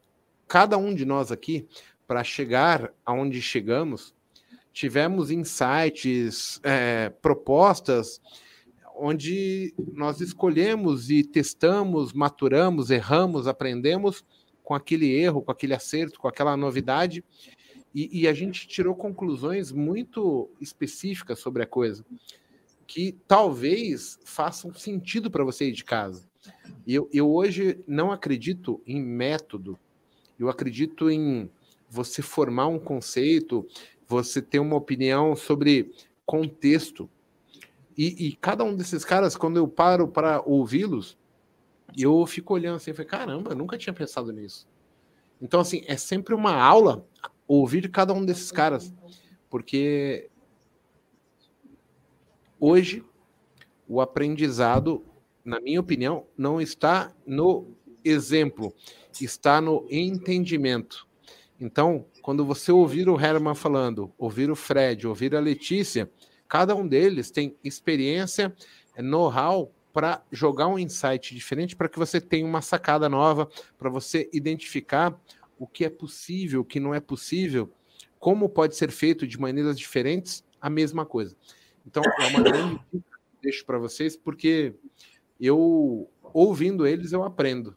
cada 0.48 0.78
um 0.78 0.94
de 0.94 1.06
nós 1.06 1.32
aqui, 1.32 1.68
para 2.08 2.24
chegar 2.24 2.94
aonde 3.06 3.42
chegamos, 3.42 4.14
tivemos 4.72 5.32
insights, 5.32 6.60
é, 6.64 7.10
propostas, 7.22 8.22
onde 8.96 9.74
nós 9.94 10.22
escolhemos 10.22 11.10
e 11.10 11.24
testamos, 11.24 12.14
maturamos, 12.14 12.90
erramos, 12.90 13.48
aprendemos 13.48 14.24
com 14.64 14.74
aquele 14.74 15.14
erro, 15.14 15.42
com 15.42 15.52
aquele 15.52 15.74
acerto, 15.74 16.20
com 16.20 16.28
aquela 16.28 16.58
novidade, 16.58 17.24
e, 17.94 18.22
e 18.22 18.28
a 18.28 18.34
gente 18.34 18.68
tirou 18.68 18.96
conclusões 18.96 19.72
muito 19.72 20.50
específicas 20.60 21.40
sobre 21.40 21.64
a 21.64 21.66
coisa, 21.66 22.06
que 22.88 23.18
talvez 23.28 24.18
façam 24.24 24.74
sentido 24.74 25.30
para 25.30 25.44
você 25.44 25.66
ir 25.66 25.74
de 25.74 25.84
casa. 25.84 26.26
Eu, 26.88 27.10
eu 27.12 27.30
hoje 27.30 27.84
não 27.86 28.12
acredito 28.12 28.82
em 28.88 29.02
método, 29.02 29.78
eu 30.40 30.50
acredito 30.50 31.10
em 31.10 31.52
você 31.90 32.22
formar 32.22 32.68
um 32.68 32.80
conceito, 32.80 33.68
você 34.08 34.42
ter 34.42 34.60
uma 34.60 34.78
opinião 34.78 35.36
sobre 35.36 35.92
contexto. 36.26 37.10
E, 37.98 38.28
e 38.28 38.36
cada 38.38 38.64
um 38.64 38.76
desses 38.76 39.04
caras, 39.04 39.36
quando 39.36 39.58
eu 39.58 39.68
paro 39.68 40.08
para 40.08 40.42
ouvi-los, 40.46 41.18
eu 41.98 42.26
fico 42.26 42.54
olhando 42.54 42.78
assim, 42.78 42.94
falei, 42.94 43.08
caramba, 43.08 43.52
eu 43.52 43.56
nunca 43.56 43.78
tinha 43.78 43.94
pensado 43.94 44.32
nisso. 44.32 44.68
Então, 45.42 45.60
assim, 45.60 45.84
é 45.88 45.98
sempre 45.98 46.34
uma 46.34 46.54
aula 46.56 47.06
ouvir 47.48 47.90
cada 47.90 48.14
um 48.14 48.26
desses 48.26 48.52
caras, 48.52 48.94
porque 49.50 50.30
hoje 52.60 53.04
o 53.88 54.02
aprendizado, 54.02 55.04
na 55.44 55.60
minha 55.60 55.80
opinião, 55.80 56.26
não 56.38 56.60
está 56.60 57.14
no 57.26 57.68
exemplo, 58.04 58.74
está 59.20 59.62
no 59.62 59.86
entendimento. 59.90 61.08
Então, 61.60 62.06
quando 62.22 62.46
você 62.46 62.72
ouvir 62.72 63.10
o 63.10 63.20
Herman 63.20 63.56
falando, 63.56 64.12
ouvir 64.18 64.52
o 64.52 64.56
Fred, 64.56 65.08
ouvir 65.08 65.36
a 65.36 65.40
Letícia, 65.40 66.10
cada 66.48 66.76
um 66.76 66.88
deles 66.88 67.32
tem 67.32 67.56
experiência, 67.64 68.54
é 68.96 69.02
know-how 69.02 69.72
para 69.92 70.22
jogar 70.32 70.68
um 70.68 70.78
insight 70.78 71.34
diferente, 71.34 71.76
para 71.76 71.90
que 71.90 71.98
você 71.98 72.22
tenha 72.22 72.46
uma 72.46 72.62
sacada 72.62 73.10
nova, 73.10 73.50
para 73.80 73.90
você 73.90 74.30
identificar 74.32 75.20
o 75.58 75.66
que 75.66 75.84
é 75.84 75.90
possível, 75.90 76.62
o 76.62 76.66
que 76.66 76.80
não 76.80 76.94
é 76.94 77.00
possível, 77.00 77.72
como 78.20 78.48
pode 78.48 78.76
ser 78.76 78.92
feito 78.92 79.26
de 79.26 79.40
maneiras 79.40 79.78
diferentes, 79.78 80.44
a 80.62 80.70
mesma 80.70 81.06
coisa. 81.06 81.36
Então, 81.88 82.04
é 82.04 82.28
uma 82.28 82.42
grande 82.42 82.82
dica 82.92 83.18
que 83.32 83.42
deixo 83.42 83.66
para 83.66 83.80
vocês, 83.80 84.18
porque 84.18 84.76
eu, 85.40 86.12
ouvindo 86.22 86.86
eles, 86.86 87.14
eu 87.14 87.24
aprendo. 87.24 87.76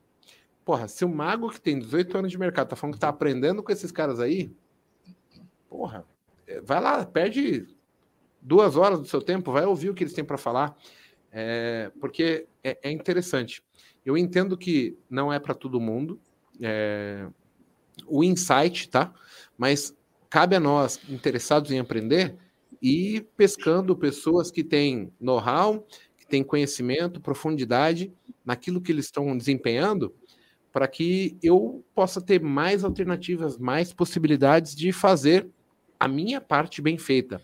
Porra, 0.64 0.88
se 0.88 1.04
o 1.04 1.08
mago 1.08 1.48
que 1.48 1.60
tem 1.60 1.78
18 1.78 2.18
anos 2.18 2.32
de 2.32 2.38
mercado 2.38 2.68
tá 2.68 2.76
falando 2.76 2.94
que 2.94 3.00
tá 3.00 3.08
aprendendo 3.08 3.62
com 3.62 3.70
esses 3.70 3.92
caras 3.92 4.18
aí, 4.18 4.52
porra, 5.68 6.04
é, 6.44 6.60
vai 6.60 6.80
lá, 6.80 7.06
perde 7.06 7.68
duas 8.42 8.76
horas 8.76 8.98
do 8.98 9.06
seu 9.06 9.22
tempo, 9.22 9.52
vai 9.52 9.64
ouvir 9.64 9.90
o 9.90 9.94
que 9.94 10.02
eles 10.02 10.12
têm 10.12 10.24
para 10.24 10.36
falar, 10.36 10.76
é, 11.30 11.92
porque 12.00 12.48
é, 12.64 12.78
é, 12.82 12.90
interessante. 12.90 13.62
Eu 14.04 14.18
entendo 14.18 14.58
que 14.58 14.98
não 15.08 15.32
é 15.32 15.38
para 15.38 15.54
todo 15.54 15.80
mundo 15.80 16.20
é, 16.60 17.28
o 18.06 18.24
insight, 18.24 18.88
tá? 18.88 19.14
Mas 19.56 19.96
cabe 20.28 20.56
a 20.56 20.60
nós, 20.60 21.00
interessados 21.08 21.70
em 21.70 21.78
aprender, 21.78 22.36
ir 22.80 23.28
pescando 23.36 23.96
pessoas 23.96 24.50
que 24.50 24.64
têm 24.64 25.12
know-how, 25.20 25.86
que 26.16 26.26
têm 26.26 26.42
conhecimento, 26.42 27.20
profundidade 27.20 28.12
naquilo 28.44 28.80
que 28.80 28.92
eles 28.92 29.06
estão 29.06 29.36
desempenhando 29.36 30.14
para 30.72 30.86
que 30.86 31.36
eu 31.42 31.84
possa 31.94 32.20
ter 32.20 32.40
mais 32.40 32.84
alternativas, 32.84 33.58
mais 33.58 33.92
possibilidades 33.92 34.74
de 34.74 34.92
fazer 34.92 35.48
a 35.98 36.06
minha 36.06 36.40
parte 36.40 36.80
bem 36.80 36.96
feita. 36.96 37.40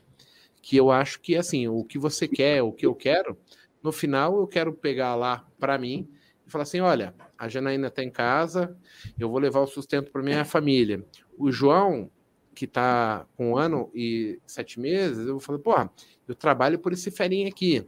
Que 0.62 0.76
eu 0.76 0.90
acho 0.90 1.20
que, 1.20 1.36
assim, 1.36 1.68
o 1.68 1.84
que 1.84 1.98
você 1.98 2.26
quer, 2.28 2.62
o 2.62 2.72
que 2.72 2.86
eu 2.86 2.94
quero, 2.94 3.36
No 3.82 3.92
final, 3.92 4.40
eu 4.40 4.48
quero 4.48 4.72
pegar 4.72 5.14
lá 5.14 5.46
para 5.60 5.78
mim 5.78 6.08
e 6.44 6.50
falar 6.50 6.62
assim: 6.62 6.80
olha, 6.80 7.14
a 7.38 7.48
Janaína 7.48 7.86
está 7.86 8.02
em 8.02 8.10
casa, 8.10 8.76
eu 9.16 9.28
vou 9.30 9.38
levar 9.38 9.60
o 9.60 9.66
sustento 9.66 10.10
para 10.10 10.22
minha 10.22 10.44
família. 10.44 11.06
O 11.38 11.52
João, 11.52 12.10
que 12.56 12.64
está 12.64 13.26
com 13.36 13.50
um 13.50 13.56
ano 13.58 13.90
e 13.94 14.40
sete 14.46 14.80
meses, 14.80 15.26
eu 15.26 15.34
vou 15.34 15.40
falar, 15.40 15.58
porra, 15.58 15.92
eu 16.26 16.34
trabalho 16.34 16.78
por 16.78 16.92
esse 16.92 17.10
ferinho 17.10 17.46
aqui. 17.46 17.86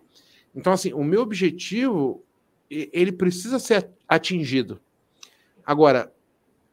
Então, 0.55 0.75
assim, 0.75 0.93
o 0.93 1.03
meu 1.03 1.23
objetivo, 1.23 2.23
ele 2.71 3.11
precisa 3.11 3.59
ser 3.59 3.89
atingido. 4.07 4.79
Agora, 5.65 6.13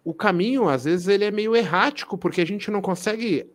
o 0.03 0.13
caminho, 0.13 0.67
às 0.67 0.83
vezes, 0.83 1.07
ele 1.07 1.23
é 1.23 1.31
meio 1.31 1.55
errático, 1.55 2.17
porque 2.17 2.41
a 2.41 2.45
gente 2.45 2.69
não 2.69 2.81
consegue 2.81 3.49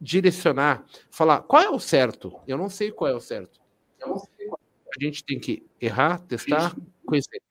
direcionar, 0.00 0.86
falar 1.10 1.42
qual 1.42 1.62
é 1.62 1.68
o 1.68 1.80
certo. 1.80 2.32
Eu 2.46 2.56
não 2.56 2.70
sei 2.70 2.92
qual 2.92 3.10
é 3.10 3.14
o 3.14 3.20
certo. 3.20 3.60
A 4.04 5.02
gente 5.02 5.24
tem 5.24 5.40
que 5.40 5.66
errar, 5.80 6.18
testar, 6.20 6.76
conhecer. 7.04 7.42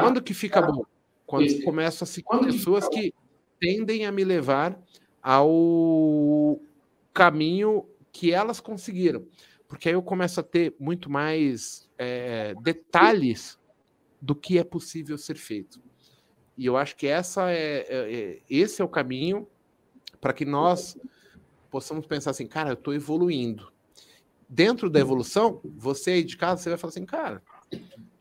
Quando 0.00 0.22
que 0.22 0.32
fica 0.32 0.62
bom? 0.62 0.82
Quando 1.26 1.62
começo 1.62 2.04
a 2.04 2.06
seguir 2.06 2.38
pessoas 2.40 2.88
que 2.88 3.12
tendem 3.60 4.06
a 4.06 4.12
me 4.12 4.24
levar 4.24 4.80
ao 5.24 6.60
caminho 7.14 7.86
que 8.12 8.30
elas 8.30 8.60
conseguiram. 8.60 9.26
Porque 9.66 9.88
aí 9.88 9.94
eu 9.94 10.02
começo 10.02 10.38
a 10.38 10.42
ter 10.42 10.76
muito 10.78 11.10
mais 11.10 11.88
é, 11.96 12.54
detalhes 12.60 13.58
do 14.20 14.34
que 14.34 14.58
é 14.58 14.64
possível 14.64 15.16
ser 15.16 15.36
feito. 15.36 15.80
E 16.58 16.66
eu 16.66 16.76
acho 16.76 16.94
que 16.94 17.06
essa 17.06 17.50
é, 17.50 17.86
é, 17.88 18.14
é 18.14 18.42
esse 18.50 18.82
é 18.82 18.84
o 18.84 18.88
caminho 18.88 19.48
para 20.20 20.34
que 20.34 20.44
nós 20.44 20.96
possamos 21.70 22.06
pensar 22.06 22.30
assim, 22.30 22.46
cara, 22.46 22.70
eu 22.70 22.74
estou 22.74 22.94
evoluindo. 22.94 23.72
Dentro 24.46 24.90
da 24.90 25.00
evolução, 25.00 25.60
você 25.64 26.12
aí 26.12 26.24
de 26.24 26.36
casa, 26.36 26.62
você 26.62 26.68
vai 26.68 26.78
falar 26.78 26.90
assim, 26.90 27.06
cara, 27.06 27.42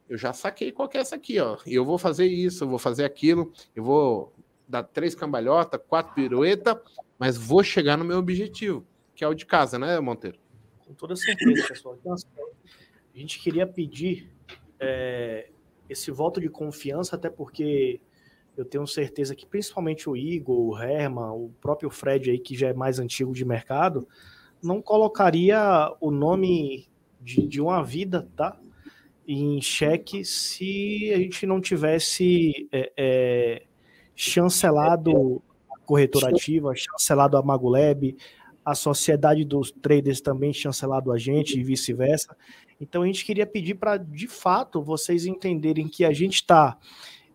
eu 0.09 0.17
já 0.17 0.33
saquei 0.33 0.71
qual 0.71 0.87
que 0.87 0.97
é 0.97 1.01
essa 1.01 1.15
aqui, 1.15 1.39
ó. 1.39 1.57
Eu 1.65 1.85
vou 1.85 1.97
fazer 1.97 2.25
isso, 2.25 2.63
eu 2.63 2.69
vou 2.69 2.79
fazer 2.79 3.03
aquilo, 3.03 3.51
eu 3.75 3.83
vou 3.83 4.32
dar 4.67 4.83
três 4.83 5.15
cambalhotas, 5.15 5.79
quatro 5.87 6.13
pirueta, 6.13 6.81
mas 7.17 7.37
vou 7.37 7.63
chegar 7.63 7.97
no 7.97 8.05
meu 8.05 8.17
objetivo, 8.17 8.85
que 9.15 9.23
é 9.23 9.27
o 9.27 9.33
de 9.33 9.45
casa, 9.45 9.77
né, 9.77 9.99
Monteiro? 9.99 10.37
Com 10.79 10.93
toda 10.93 11.15
certeza, 11.15 11.67
pessoal. 11.67 11.97
Então, 11.99 12.13
assim, 12.13 12.27
a 13.13 13.17
gente 13.17 13.39
queria 13.39 13.67
pedir 13.67 14.31
é, 14.79 15.49
esse 15.89 16.11
voto 16.11 16.41
de 16.41 16.49
confiança, 16.49 17.15
até 17.15 17.29
porque 17.29 18.01
eu 18.55 18.65
tenho 18.65 18.85
certeza 18.85 19.35
que 19.35 19.45
principalmente 19.45 20.09
o 20.09 20.15
Igor, 20.15 20.57
o 20.57 20.77
Herman, 20.77 21.31
o 21.31 21.51
próprio 21.61 21.89
Fred 21.89 22.29
aí, 22.29 22.39
que 22.39 22.55
já 22.55 22.69
é 22.69 22.73
mais 22.73 22.99
antigo 22.99 23.33
de 23.33 23.43
mercado, 23.43 24.07
não 24.61 24.81
colocaria 24.81 25.59
o 25.99 26.11
nome 26.11 26.87
de, 27.19 27.47
de 27.47 27.61
uma 27.61 27.83
vida, 27.83 28.29
tá? 28.35 28.59
Em 29.27 29.61
xeque 29.61 30.23
se 30.25 31.11
a 31.13 31.17
gente 31.17 31.45
não 31.45 31.61
tivesse 31.61 32.67
é, 32.71 32.91
é, 32.97 33.63
chancelado 34.15 35.41
a 35.71 35.79
corretora 35.79 36.29
ativa, 36.29 36.73
chancelado 36.75 37.37
a 37.37 37.41
Magolab, 37.41 38.15
a 38.63 38.75
sociedade 38.75 39.43
dos 39.43 39.71
traders 39.71 40.21
também 40.21 40.53
chancelado 40.53 41.11
a 41.11 41.17
gente 41.17 41.59
e 41.59 41.63
vice-versa. 41.63 42.35
Então 42.79 43.01
a 43.01 43.05
gente 43.05 43.25
queria 43.25 43.45
pedir 43.45 43.75
para, 43.75 43.97
de 43.97 44.27
fato, 44.27 44.81
vocês 44.81 45.25
entenderem 45.25 45.87
que 45.87 46.05
a 46.05 46.11
gente 46.11 46.35
está 46.35 46.77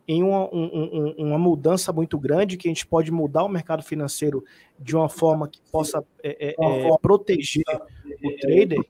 em 0.06 0.22
uma, 0.22 0.48
um, 0.54 1.14
uma, 1.18 1.38
mudança 1.38 1.92
muito 1.92 2.18
grande, 2.18 2.56
que 2.56 2.66
a 2.66 2.70
gente 2.70 2.86
pode 2.86 3.10
mudar 3.10 3.44
o 3.44 3.48
mercado 3.48 3.82
financeiro 3.82 4.42
de 4.78 4.96
uma 4.96 5.08
forma 5.08 5.46
que 5.46 5.60
possa 5.70 6.02
é, 6.22 6.48
é, 6.48 6.54
é 6.58 6.98
proteger 7.02 7.64
o 8.24 8.36
trader. 8.40 8.80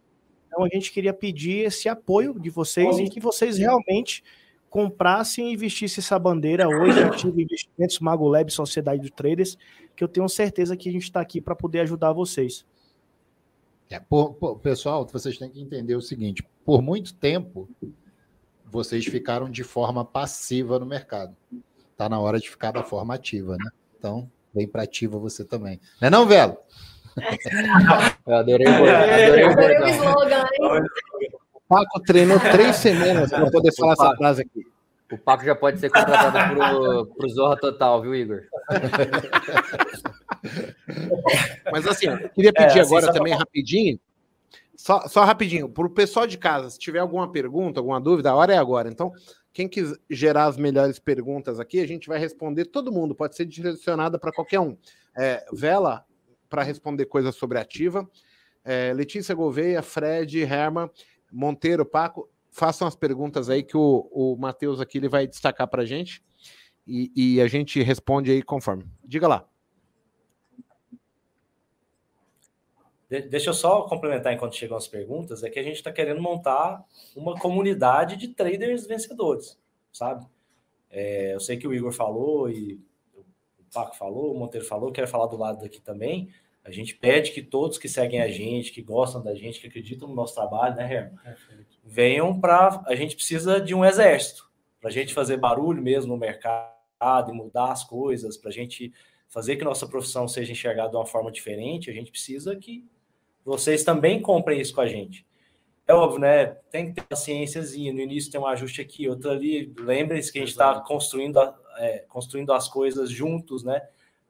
Então 0.46 0.64
a 0.64 0.68
gente 0.72 0.92
queria 0.92 1.12
pedir 1.12 1.66
esse 1.66 1.88
apoio 1.88 2.38
de 2.38 2.50
vocês 2.50 2.98
e 3.00 3.08
que 3.08 3.18
vocês 3.18 3.58
realmente 3.58 4.22
comprassem 4.70 5.48
e 5.48 5.54
investissem 5.54 6.02
essa 6.02 6.18
bandeira 6.18 6.68
hoje, 6.68 7.02
Ativo 7.02 7.40
Investimentos, 7.40 7.98
Mago 8.00 8.28
Lab, 8.28 8.50
Sociedade 8.52 9.02
de 9.02 9.10
Traders, 9.10 9.56
que 9.96 10.04
eu 10.04 10.08
tenho 10.08 10.28
certeza 10.28 10.76
que 10.76 10.88
a 10.88 10.92
gente 10.92 11.02
está 11.02 11.20
aqui 11.20 11.40
para 11.40 11.56
poder 11.56 11.80
ajudar 11.80 12.12
vocês. 12.12 12.66
É, 13.90 13.98
por, 13.98 14.34
por, 14.34 14.58
pessoal, 14.58 15.06
vocês 15.10 15.38
têm 15.38 15.50
que 15.50 15.60
entender 15.60 15.94
o 15.94 16.00
seguinte: 16.00 16.46
por 16.64 16.82
muito 16.82 17.14
tempo, 17.14 17.68
vocês 18.66 19.04
ficaram 19.06 19.50
de 19.50 19.64
forma 19.64 20.04
passiva 20.04 20.78
no 20.78 20.86
mercado. 20.86 21.34
Está 21.92 22.08
na 22.08 22.20
hora 22.20 22.38
de 22.38 22.48
ficar 22.48 22.72
da 22.72 22.84
forma 22.84 23.14
ativa, 23.14 23.56
né? 23.56 23.70
Então, 23.98 24.30
vem 24.54 24.68
para 24.68 24.82
ativa 24.82 25.18
você 25.18 25.44
também. 25.44 25.80
Não 26.00 26.08
é 26.08 26.10
não, 26.10 26.26
Velo? 26.26 26.56
Eu 28.26 28.36
adorei, 28.36 28.66
adorei, 28.66 29.44
adorei 29.44 29.78
o 29.80 29.88
slogan, 29.88 30.44
O 31.32 31.37
Paco 31.68 32.00
treinou 32.00 32.40
três 32.40 32.76
semanas 32.76 33.30
para 33.30 33.50
poder 33.50 33.74
falar 33.74 33.92
essa 33.92 34.16
frase 34.16 34.42
aqui. 34.42 34.66
O 35.12 35.18
Paco 35.18 35.44
já 35.44 35.54
pode 35.54 35.80
ser 35.80 35.90
contratado 35.90 36.32
para 37.16 37.26
o 37.26 37.28
Zorra 37.28 37.56
Total, 37.56 38.02
viu, 38.02 38.14
Igor? 38.14 38.42
Mas 41.72 41.86
assim, 41.86 42.08
eu 42.08 42.28
queria 42.30 42.52
pedir 42.52 42.78
é, 42.78 42.82
assim, 42.82 42.96
agora 42.96 43.12
também 43.12 43.34
rapidinho 43.34 43.98
só, 44.78 45.08
só 45.08 45.24
rapidinho, 45.24 45.68
para 45.68 45.84
o 45.84 45.90
pessoal 45.90 46.24
de 46.24 46.38
casa, 46.38 46.70
se 46.70 46.78
tiver 46.78 47.00
alguma 47.00 47.30
pergunta, 47.30 47.80
alguma 47.80 48.00
dúvida, 48.00 48.30
a 48.30 48.36
hora 48.36 48.54
é 48.54 48.56
agora. 48.56 48.88
Então, 48.88 49.12
quem 49.52 49.68
quiser 49.68 49.98
gerar 50.08 50.44
as 50.44 50.56
melhores 50.56 51.00
perguntas 51.00 51.58
aqui, 51.58 51.80
a 51.80 51.86
gente 51.86 52.06
vai 52.06 52.16
responder 52.16 52.66
todo 52.66 52.92
mundo, 52.92 53.12
pode 53.12 53.34
ser 53.34 53.44
direcionada 53.44 54.20
para 54.20 54.30
qualquer 54.30 54.60
um. 54.60 54.78
É, 55.16 55.44
Vela, 55.52 56.04
para 56.48 56.62
responder 56.62 57.06
coisas 57.06 57.34
sobre 57.34 57.58
ativa. 57.58 58.08
É, 58.64 58.92
Letícia 58.94 59.34
Gouveia, 59.34 59.82
Fred, 59.82 60.40
Herman, 60.40 60.88
Monteiro, 61.30 61.84
Paco, 61.84 62.28
façam 62.50 62.86
as 62.88 62.96
perguntas 62.96 63.48
aí 63.48 63.62
que 63.62 63.76
o, 63.76 64.08
o 64.10 64.36
Matheus 64.36 64.80
aqui 64.80 64.98
ele 64.98 65.08
vai 65.08 65.26
destacar 65.26 65.68
para 65.68 65.82
a 65.82 65.86
gente 65.86 66.22
e, 66.86 67.12
e 67.14 67.40
a 67.40 67.46
gente 67.46 67.82
responde 67.82 68.30
aí 68.30 68.42
conforme. 68.42 68.84
Diga 69.04 69.28
lá. 69.28 69.48
deixa 73.08 73.50
eu 73.50 73.54
só 73.54 73.82
complementar 73.82 74.34
enquanto 74.34 74.54
chegam 74.54 74.76
as 74.76 74.86
perguntas, 74.86 75.42
é 75.42 75.48
que 75.48 75.58
a 75.58 75.62
gente 75.62 75.76
está 75.76 75.90
querendo 75.90 76.20
montar 76.20 76.84
uma 77.16 77.38
comunidade 77.38 78.16
de 78.16 78.28
traders 78.28 78.86
vencedores, 78.86 79.58
sabe? 79.90 80.26
É, 80.90 81.34
eu 81.34 81.40
sei 81.40 81.56
que 81.56 81.66
o 81.66 81.74
Igor 81.74 81.92
falou 81.92 82.50
e 82.50 82.74
o 83.58 83.64
Paco 83.72 83.96
falou, 83.96 84.34
o 84.34 84.38
Monteiro 84.38 84.66
falou, 84.66 84.92
quero 84.92 85.08
falar 85.08 85.26
do 85.26 85.36
lado 85.36 85.60
daqui 85.60 85.80
também. 85.80 86.30
A 86.68 86.70
gente 86.70 86.94
pede 86.94 87.30
que 87.30 87.42
todos 87.42 87.78
que 87.78 87.88
seguem 87.88 88.20
a 88.20 88.28
gente, 88.28 88.70
que 88.70 88.82
gostam 88.82 89.22
da 89.22 89.34
gente, 89.34 89.58
que 89.58 89.66
acreditam 89.66 90.06
no 90.06 90.14
nosso 90.14 90.34
trabalho, 90.34 90.76
né, 90.76 90.92
Herman? 90.92 91.18
Venham 91.82 92.38
para. 92.38 92.84
A 92.86 92.94
gente 92.94 93.16
precisa 93.16 93.58
de 93.58 93.74
um 93.74 93.82
exército 93.82 94.50
para 94.78 94.90
a 94.90 94.92
gente 94.92 95.14
fazer 95.14 95.38
barulho 95.38 95.82
mesmo 95.82 96.12
no 96.12 96.18
mercado 96.18 97.30
e 97.30 97.32
mudar 97.32 97.72
as 97.72 97.84
coisas, 97.84 98.36
para 98.36 98.50
a 98.50 98.52
gente 98.52 98.92
fazer 99.28 99.56
que 99.56 99.64
nossa 99.64 99.86
profissão 99.86 100.28
seja 100.28 100.52
enxergada 100.52 100.90
de 100.90 100.96
uma 100.96 101.06
forma 101.06 101.32
diferente. 101.32 101.90
A 101.90 101.94
gente 101.94 102.10
precisa 102.10 102.54
que 102.54 102.84
vocês 103.42 103.82
também 103.82 104.20
comprem 104.20 104.60
isso 104.60 104.74
com 104.74 104.82
a 104.82 104.86
gente. 104.86 105.26
É 105.86 105.94
óbvio, 105.94 106.20
né? 106.20 106.48
Tem 106.70 106.88
que 106.88 107.00
ter 107.00 107.06
paciênciazinha. 107.06 107.94
No 107.94 108.00
início 108.00 108.30
tem 108.30 108.38
um 108.38 108.46
ajuste 108.46 108.82
aqui, 108.82 109.08
outro 109.08 109.30
ali. 109.30 109.72
Lembrem-se 109.78 110.30
que 110.30 110.38
a 110.38 110.42
gente 110.42 110.50
está 110.50 110.78
construindo, 110.80 111.40
é, 111.78 112.04
construindo 112.08 112.52
as 112.52 112.68
coisas 112.68 113.10
juntos, 113.10 113.64
né? 113.64 113.88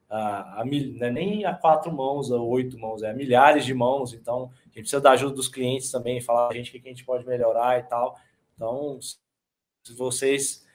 A, 0.09 0.61
a 0.61 0.65
é 0.65 1.11
nem 1.11 1.45
a 1.45 1.53
quatro 1.53 1.91
mãos, 1.91 2.31
a 2.31 2.37
oito 2.37 2.77
mãos, 2.79 3.03
é 3.03 3.11
a 3.11 3.13
milhares 3.13 3.63
de 3.63 3.73
mãos. 3.73 4.13
Então, 4.13 4.51
a 4.61 4.65
gente 4.65 4.81
precisa 4.81 5.01
da 5.01 5.11
ajuda 5.11 5.35
dos 5.35 5.47
clientes 5.47 5.91
também, 5.91 6.19
falar 6.19 6.49
a 6.49 6.53
gente 6.53 6.69
o 6.69 6.81
que 6.81 6.87
a 6.87 6.91
gente 6.91 7.05
pode 7.05 7.25
melhorar 7.25 7.79
e 7.79 7.83
tal. 7.83 8.17
Então, 8.55 8.99
se 9.01 9.93
vocês 9.95 10.65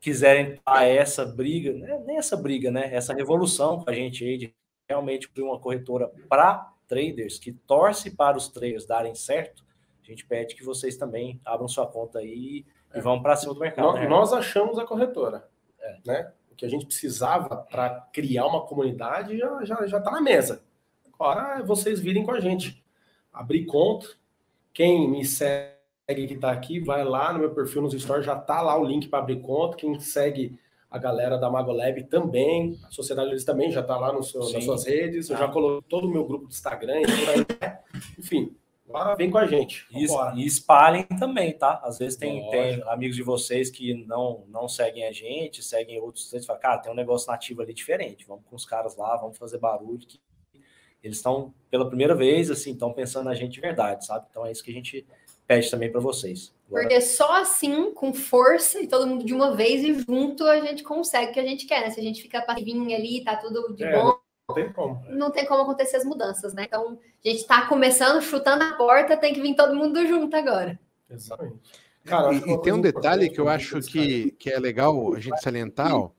quiserem 0.00 0.60
a 0.66 0.84
essa 0.84 1.24
briga, 1.24 1.72
né? 1.72 2.02
nem 2.06 2.18
essa 2.18 2.36
briga, 2.36 2.70
né? 2.70 2.94
Essa 2.94 3.14
revolução 3.14 3.82
com 3.82 3.88
a 3.88 3.92
gente 3.94 4.22
aí 4.22 4.36
de 4.36 4.54
realmente 4.86 5.26
abrir 5.26 5.42
uma 5.42 5.58
corretora 5.58 6.12
para 6.28 6.70
traders 6.86 7.38
que 7.38 7.52
torce 7.52 8.10
para 8.10 8.36
os 8.36 8.48
traders 8.48 8.84
darem 8.84 9.14
certo, 9.14 9.64
a 10.02 10.06
gente 10.06 10.26
pede 10.26 10.54
que 10.54 10.62
vocês 10.62 10.98
também 10.98 11.40
abram 11.44 11.66
sua 11.66 11.86
conta 11.86 12.18
aí 12.18 12.66
e 12.94 13.00
vão 13.00 13.22
para 13.22 13.36
cima 13.36 13.54
do 13.54 13.60
mercado. 13.60 13.86
Nós, 13.86 14.00
né? 14.00 14.06
nós 14.06 14.32
achamos 14.34 14.78
a 14.78 14.84
corretora, 14.84 15.48
é. 15.80 15.98
né? 16.04 16.32
O 16.54 16.56
que 16.56 16.64
a 16.64 16.68
gente 16.68 16.86
precisava 16.86 17.56
para 17.56 17.90
criar 18.12 18.46
uma 18.46 18.60
comunidade 18.60 19.36
já 19.36 19.64
já 19.64 19.86
já 19.86 19.98
está 19.98 20.10
na 20.10 20.20
mesa. 20.20 20.62
Agora 21.12 21.58
é 21.58 21.62
vocês 21.62 22.00
virem 22.00 22.24
com 22.24 22.30
a 22.30 22.38
gente, 22.38 22.82
abrir 23.32 23.66
conta. 23.66 24.06
Quem 24.72 25.08
me 25.10 25.24
segue 25.24 25.74
que 26.06 26.34
está 26.34 26.52
aqui, 26.52 26.78
vai 26.78 27.04
lá 27.04 27.32
no 27.32 27.40
meu 27.40 27.54
perfil 27.54 27.82
nos 27.82 28.00
stories, 28.00 28.24
já 28.24 28.36
está 28.36 28.60
lá 28.60 28.78
o 28.78 28.84
link 28.84 29.08
para 29.08 29.18
abrir 29.18 29.40
conta. 29.40 29.76
Quem 29.76 29.98
segue 29.98 30.58
a 30.88 30.98
galera 30.98 31.36
da 31.36 31.50
MagoLab 31.50 32.04
também, 32.04 32.78
a 32.84 32.90
Sociedade 32.92 33.28
deles 33.28 33.44
também 33.44 33.72
já 33.72 33.80
está 33.80 33.96
lá 33.96 34.12
no 34.12 34.22
seu, 34.22 34.48
nas 34.52 34.64
suas 34.64 34.84
redes, 34.86 35.28
eu 35.28 35.36
já 35.36 35.48
coloquei 35.48 35.88
todo 35.88 36.06
o 36.06 36.10
meu 36.10 36.24
grupo 36.24 36.46
do 36.46 36.52
Instagram. 36.52 37.02
Enfim, 38.16 38.56
agora 38.88 39.16
vem 39.16 39.30
com 39.30 39.38
a 39.38 39.46
gente. 39.46 39.86
E, 39.90 40.06
e, 40.36 40.46
espalhem 40.46 41.04
também, 41.04 41.56
tá? 41.56 41.80
Às 41.82 41.98
vezes 41.98 42.16
tem, 42.18 42.48
tem 42.50 42.82
amigos 42.88 43.16
de 43.16 43.22
vocês 43.22 43.70
que 43.70 43.94
não, 44.06 44.44
não 44.48 44.68
seguem 44.68 45.06
a 45.06 45.12
gente, 45.12 45.62
seguem 45.62 46.00
outros, 46.00 46.28
vocês 46.28 46.44
falam, 46.44 46.60
cara, 46.60 46.78
tem 46.78 46.92
um 46.92 46.96
negócio 46.96 47.30
nativo 47.30 47.62
ali 47.62 47.72
diferente, 47.72 48.26
vamos 48.26 48.44
com 48.44 48.56
os 48.56 48.64
caras 48.64 48.96
lá, 48.96 49.16
vamos 49.16 49.38
fazer 49.38 49.58
barulho, 49.58 50.06
que 50.06 50.20
eles 51.02 51.18
estão, 51.18 51.52
pela 51.70 51.86
primeira 51.86 52.14
vez, 52.14 52.50
assim, 52.50 52.72
estão 52.72 52.92
pensando 52.92 53.26
na 53.26 53.34
gente 53.34 53.52
de 53.52 53.60
verdade, 53.60 54.06
sabe? 54.06 54.26
Então 54.30 54.46
é 54.46 54.50
isso 54.50 54.64
que 54.64 54.70
a 54.70 54.74
gente 54.74 55.06
pede 55.46 55.70
também 55.70 55.92
para 55.92 56.00
vocês. 56.00 56.54
Agora... 56.66 56.82
Porque 56.82 57.00
só 57.02 57.40
assim, 57.40 57.92
com 57.92 58.14
força 58.14 58.80
e 58.80 58.86
todo 58.86 59.06
mundo 59.06 59.24
de 59.24 59.34
uma 59.34 59.54
vez 59.54 59.84
e 59.84 59.94
junto, 59.94 60.44
a 60.46 60.60
gente 60.60 60.82
consegue 60.82 61.30
o 61.30 61.34
que 61.34 61.40
a 61.40 61.46
gente 61.46 61.66
quer, 61.66 61.82
né? 61.82 61.90
Se 61.90 62.00
a 62.00 62.02
gente 62.02 62.22
fica 62.22 62.40
passivinho 62.40 62.94
ali, 62.94 63.22
tá 63.22 63.36
tudo 63.36 63.74
de 63.74 63.84
é, 63.84 63.92
bom. 63.92 64.14
Não 64.48 64.54
tem 64.54 64.72
como. 64.72 65.04
Não 65.08 65.30
tem 65.30 65.46
como 65.46 65.62
acontecer 65.62 65.96
as 65.96 66.04
mudanças, 66.04 66.52
né? 66.52 66.64
Então, 66.64 66.98
a 67.24 67.28
gente 67.28 67.46
tá 67.46 67.66
começando, 67.66 68.20
chutando 68.22 68.62
a 68.62 68.74
porta, 68.74 69.16
tem 69.16 69.32
que 69.32 69.40
vir 69.40 69.54
todo 69.54 69.74
mundo 69.74 70.06
junto 70.06 70.36
agora. 70.36 70.78
Exatamente. 71.08 71.60
Cara, 72.04 72.34
e, 72.34 72.38
e 72.38 72.60
tem 72.60 72.72
um 72.72 72.80
detalhe 72.80 73.30
que 73.30 73.40
eu 73.40 73.48
acho 73.48 73.80
que, 73.80 74.32
que 74.32 74.50
é 74.50 74.58
legal 74.58 75.14
a 75.14 75.20
gente 75.20 75.40
salientar, 75.40 75.94
ó. 75.94 76.10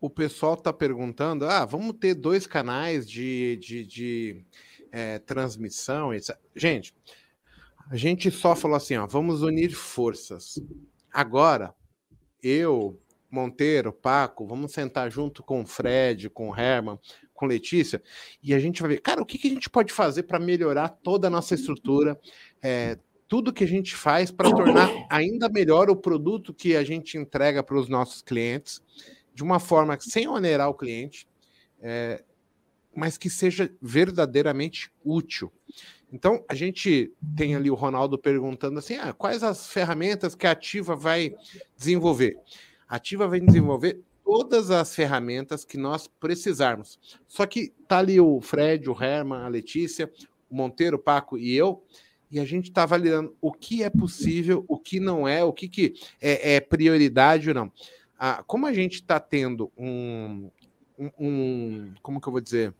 O 0.00 0.10
pessoal 0.10 0.56
tá 0.56 0.72
perguntando, 0.72 1.46
ah, 1.46 1.64
vamos 1.64 1.96
ter 1.98 2.14
dois 2.14 2.46
canais 2.46 3.08
de, 3.08 3.56
de, 3.56 3.86
de 3.86 4.44
é, 4.92 5.18
transmissão, 5.20 6.12
etc. 6.12 6.36
Gente, 6.54 6.94
a 7.88 7.96
gente 7.96 8.30
só 8.30 8.54
falou 8.54 8.76
assim, 8.76 8.96
ó, 8.96 9.06
vamos 9.06 9.42
unir 9.42 9.72
forças. 9.72 10.60
Agora, 11.12 11.74
eu, 12.42 13.00
Monteiro, 13.34 13.92
Paco, 13.92 14.46
vamos 14.46 14.72
sentar 14.72 15.10
junto 15.10 15.42
com 15.42 15.62
o 15.62 15.66
Fred, 15.66 16.30
com 16.30 16.50
o 16.50 16.56
Herman, 16.56 16.98
com 17.34 17.46
Letícia, 17.46 18.00
e 18.40 18.54
a 18.54 18.58
gente 18.60 18.80
vai 18.80 18.92
ver, 18.92 19.00
cara, 19.00 19.20
o 19.20 19.26
que, 19.26 19.36
que 19.36 19.48
a 19.48 19.50
gente 19.50 19.68
pode 19.68 19.92
fazer 19.92 20.22
para 20.22 20.38
melhorar 20.38 20.88
toda 20.88 21.26
a 21.26 21.30
nossa 21.30 21.54
estrutura, 21.54 22.18
é, 22.62 22.96
tudo 23.26 23.52
que 23.52 23.64
a 23.64 23.68
gente 23.68 23.96
faz 23.96 24.30
para 24.30 24.48
tornar 24.50 24.88
ainda 25.10 25.48
melhor 25.48 25.90
o 25.90 25.96
produto 25.96 26.54
que 26.54 26.76
a 26.76 26.84
gente 26.84 27.18
entrega 27.18 27.62
para 27.62 27.76
os 27.76 27.88
nossos 27.88 28.22
clientes, 28.22 28.80
de 29.34 29.42
uma 29.42 29.58
forma 29.58 29.98
sem 30.00 30.28
onerar 30.28 30.68
o 30.68 30.74
cliente, 30.74 31.26
é, 31.82 32.22
mas 32.94 33.18
que 33.18 33.28
seja 33.28 33.68
verdadeiramente 33.82 34.92
útil. 35.04 35.52
Então, 36.12 36.44
a 36.48 36.54
gente 36.54 37.12
tem 37.36 37.56
ali 37.56 37.68
o 37.68 37.74
Ronaldo 37.74 38.16
perguntando 38.16 38.78
assim: 38.78 38.94
ah, 38.94 39.12
quais 39.12 39.42
as 39.42 39.66
ferramentas 39.66 40.36
que 40.36 40.46
a 40.46 40.52
Ativa 40.52 40.94
vai 40.94 41.34
desenvolver? 41.76 42.36
Ativa 42.96 43.26
vai 43.26 43.40
desenvolver 43.40 44.00
todas 44.24 44.70
as 44.70 44.94
ferramentas 44.94 45.64
que 45.64 45.76
nós 45.76 46.06
precisarmos. 46.06 46.98
Só 47.28 47.46
que 47.46 47.72
tá 47.86 47.98
ali 47.98 48.20
o 48.20 48.40
Fred, 48.40 48.88
o 48.88 49.02
Herman, 49.02 49.40
a 49.40 49.48
Letícia, 49.48 50.10
o 50.50 50.56
Monteiro, 50.56 50.96
o 50.96 51.00
Paco 51.00 51.36
e 51.36 51.54
eu, 51.54 51.84
e 52.30 52.40
a 52.40 52.44
gente 52.44 52.70
está 52.70 52.82
avaliando 52.82 53.36
o 53.40 53.52
que 53.52 53.82
é 53.82 53.90
possível, 53.90 54.64
o 54.66 54.78
que 54.78 54.98
não 54.98 55.28
é, 55.28 55.44
o 55.44 55.52
que, 55.52 55.68
que 55.68 55.94
é, 56.20 56.54
é 56.54 56.60
prioridade 56.60 57.48
ou 57.48 57.54
não. 57.54 57.72
Ah, 58.18 58.42
como 58.46 58.66
a 58.66 58.72
gente 58.72 58.94
está 58.94 59.20
tendo 59.20 59.70
um, 59.76 60.50
um, 60.98 61.10
um, 61.18 61.94
como 62.02 62.20
que 62.20 62.26
eu 62.26 62.32
vou 62.32 62.40
dizer, 62.40 62.74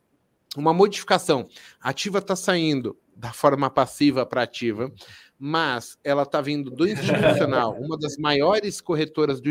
uma 0.56 0.72
modificação, 0.72 1.48
a 1.80 1.90
ativa 1.90 2.18
está 2.18 2.34
saindo 2.34 2.96
da 3.16 3.32
forma 3.32 3.70
passiva 3.70 4.26
para 4.26 4.42
ativa, 4.42 4.92
mas 5.38 5.98
ela 6.04 6.22
está 6.22 6.40
vindo 6.40 6.70
do 6.70 6.86
institucional, 6.86 7.74
uma 7.80 7.98
das 7.98 8.16
maiores 8.16 8.80
corretoras 8.80 9.40
do 9.40 9.50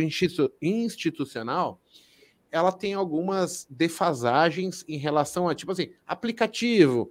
institucional, 0.62 1.80
ela 2.52 2.72
tem 2.72 2.94
algumas 2.94 3.66
defasagens 3.70 4.86
em 4.88 4.98
relação 4.98 5.50
a, 5.50 5.56
tipo 5.56 5.72
assim, 5.72 5.92
aplicativo, 6.06 7.10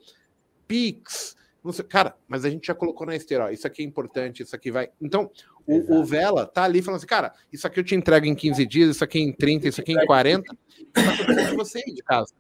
Pix, 0.67 1.37
sei, 1.73 1.85
cara, 1.85 2.17
mas 2.27 2.45
a 2.45 2.51
gente 2.51 2.67
já 2.67 2.75
colocou 2.75 3.07
na 3.07 3.15
esteira, 3.15 3.45
ó, 3.45 3.51
isso 3.51 3.67
aqui 3.67 3.83
é 3.83 3.85
importante, 3.85 4.43
isso 4.43 4.57
aqui 4.57 4.71
vai. 4.71 4.89
Então, 5.01 5.31
o, 5.67 5.99
o, 5.99 6.05
Vela 6.05 6.47
tá 6.47 6.65
ali 6.65 6.81
falando 6.83 6.99
assim, 6.99 7.07
cara, 7.07 7.33
isso 7.53 7.67
aqui 7.67 7.79
eu 7.79 7.85
te 7.85 7.95
entrego 7.95 8.27
em 8.27 8.35
15 8.35 8.67
dias, 8.67 8.97
isso 8.97 9.05
aqui 9.05 9.21
em 9.21 9.33
30, 9.33 9.69
isso 9.69 9.81
aqui 9.81 9.93
em 9.93 10.07
40, 10.07 10.57
só 10.97 11.17
que 11.17 11.21
eu 11.21 11.27
preciso 11.27 11.51
de 11.51 11.57
você 11.57 11.83
de 11.85 12.03
casa. 12.03 12.33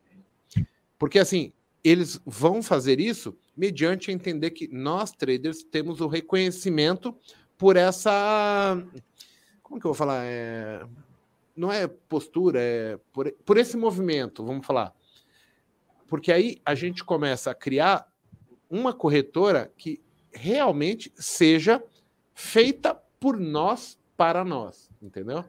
Porque 0.99 1.19
assim, 1.19 1.53
eles 1.85 2.21
vão 2.25 2.63
fazer 2.63 2.99
isso 2.99 3.37
mediante 3.57 4.11
entender 4.11 4.51
que 4.51 4.69
nós, 4.69 5.12
traders, 5.12 5.62
temos 5.62 6.01
o 6.01 6.07
reconhecimento 6.07 7.16
por 7.57 7.77
essa. 7.77 8.77
Como 9.62 9.81
que 9.81 9.87
eu 9.87 9.91
vou 9.91 9.95
falar? 9.95 10.24
É... 10.24 10.85
Não 11.55 11.70
é 11.70 11.87
postura, 11.87 12.61
é 12.61 12.99
por, 13.12 13.31
por 13.45 13.59
esse 13.59 13.77
movimento, 13.77 14.45
vamos 14.45 14.66
falar. 14.66 14.95
Porque 16.09 16.33
aí 16.33 16.61
a 16.65 16.74
gente 16.74 17.05
começa 17.05 17.51
a 17.51 17.55
criar 17.55 18.11
uma 18.70 18.95
corretora 18.95 19.70
que 19.77 20.01
realmente 20.33 21.12
seja 21.15 21.83
feita 22.35 22.95
por 23.20 23.39
nós 23.39 23.99
para 24.16 24.45
nós, 24.45 24.91
entendeu? 25.01 25.45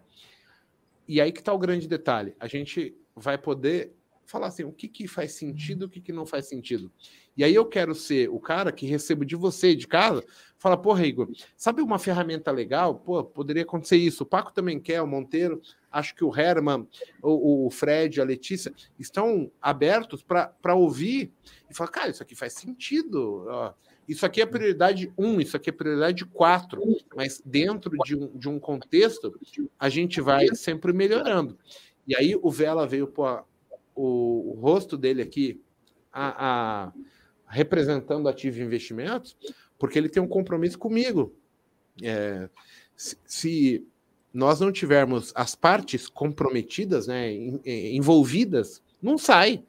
E 1.08 1.22
aí 1.22 1.32
que 1.32 1.40
está 1.40 1.54
o 1.54 1.58
grande 1.58 1.88
detalhe. 1.88 2.36
A 2.40 2.48
gente 2.48 2.96
vai 3.16 3.38
poder 3.38 3.94
falar 4.26 4.48
assim, 4.48 4.64
o 4.64 4.72
que, 4.72 4.88
que 4.88 5.08
faz 5.08 5.34
sentido, 5.34 5.84
o 5.84 5.90
que, 5.90 6.02
que 6.02 6.12
não 6.12 6.26
faz 6.26 6.48
sentido. 6.48 6.92
E 7.36 7.44
aí 7.44 7.56
eu 7.56 7.66
quero 7.66 7.96
ser 7.96 8.30
o 8.30 8.40
cara 8.40 8.72
que 8.72 8.86
recebo 8.86 9.26
de 9.26 9.36
você 9.36 9.76
de 9.76 9.88
casa, 9.88 10.24
fala, 10.58 10.78
porra, 10.78 11.06
Igor, 11.06 11.30
sabe 11.58 11.82
uma 11.82 12.00
ferramenta 12.00 12.52
legal? 12.52 12.96
Pô, 12.96 13.24
poderia 13.24 13.64
acontecer 13.64 13.98
isso. 13.98 14.24
O 14.24 14.26
Paco 14.26 14.54
também 14.54 14.80
quer, 14.80 15.02
o 15.02 15.08
Monteiro, 15.08 15.62
acho 15.92 16.16
que 16.16 16.24
o 16.24 16.34
Herman, 16.34 16.88
o, 17.22 17.68
o 17.68 17.70
Fred, 17.70 18.22
a 18.22 18.24
Letícia, 18.24 18.74
estão 18.98 19.52
abertos 19.62 20.24
para 20.24 20.76
ouvir 20.76 21.32
e 21.70 21.76
falar, 21.76 21.90
cara, 21.90 22.10
isso 22.12 22.24
aqui 22.24 22.36
faz 22.36 22.54
sentido. 22.54 23.46
Ó, 23.48 23.74
isso 24.08 24.26
aqui 24.26 24.42
é 24.42 24.46
prioridade 24.46 25.12
1, 25.18 25.28
um, 25.28 25.42
isso 25.42 25.58
aqui 25.58 25.70
é 25.70 25.74
prioridade 25.74 26.26
4, 26.26 26.82
mas 27.16 27.42
dentro 27.44 27.98
de 28.06 28.16
um, 28.16 28.38
de 28.38 28.50
um 28.50 28.60
contexto, 28.60 29.40
a 29.80 29.90
gente 29.90 30.22
vai 30.22 30.48
sempre 30.56 30.94
melhorando. 30.94 31.58
E 32.08 32.16
aí 32.16 32.38
o 32.42 32.52
Vela 32.52 32.86
veio 32.86 33.08
pôr 33.08 33.44
o, 33.96 34.52
o 34.52 34.60
rosto 34.60 34.98
dele 34.98 35.22
aqui 35.22 35.62
a, 36.12 36.88
a, 36.88 36.94
representando 37.54 38.28
Ativo 38.28 38.62
Investimentos, 38.62 39.38
porque 39.78 39.98
ele 39.98 40.10
tem 40.10 40.22
um 40.22 40.28
compromisso 40.28 40.78
comigo. 40.78 41.34
É, 42.02 42.50
se, 42.96 43.88
nós 44.34 44.60
não 44.60 44.72
tivermos 44.72 45.32
as 45.36 45.54
partes 45.54 46.08
comprometidas, 46.10 47.08
né, 47.08 47.32
envolvidas, 47.64 48.82
não 49.02 49.18
sai. 49.18 49.64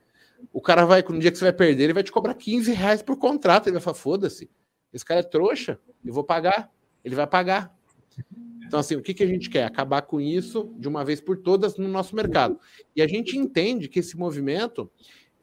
O 0.52 0.61
cara 0.61 0.85
vai, 0.86 1.02
no 1.02 1.19
dia 1.19 1.31
que 1.31 1.39
você 1.39 1.44
vai 1.44 1.52
perder, 1.52 1.85
ele 1.85 1.93
vai 1.93 2.02
te 2.02 2.12
cobrar 2.12 2.35
15 2.35 2.73
reais 2.73 3.02
por 3.02 3.16
contrato. 3.16 3.66
Ele 3.66 3.74
vai 3.74 3.82
falar: 3.82 3.94
foda-se, 3.94 4.51
esse 4.93 5.05
cara 5.05 5.20
é 5.20 5.23
trouxa, 5.24 5.78
eu 6.05 6.12
vou 6.12 6.24
pagar. 6.24 6.73
Ele 7.05 7.15
vai 7.15 7.27
pagar. 7.27 7.74
Então, 8.66 8.81
assim, 8.81 8.97
o 8.97 9.02
que, 9.02 9.12
que 9.12 9.23
a 9.23 9.27
gente 9.27 9.51
quer? 9.51 9.65
Acabar 9.65 10.02
com 10.02 10.20
isso 10.20 10.74
de 10.78 10.89
uma 10.89 11.05
vez 11.05 11.20
por 11.20 11.36
todas 11.36 11.77
no 11.77 11.86
nosso 11.86 12.16
mercado. 12.16 12.59
E 12.97 13.02
a 13.02 13.06
gente 13.06 13.36
entende 13.36 13.89
que 13.89 13.98
esse 13.98 14.16
movimento 14.16 14.90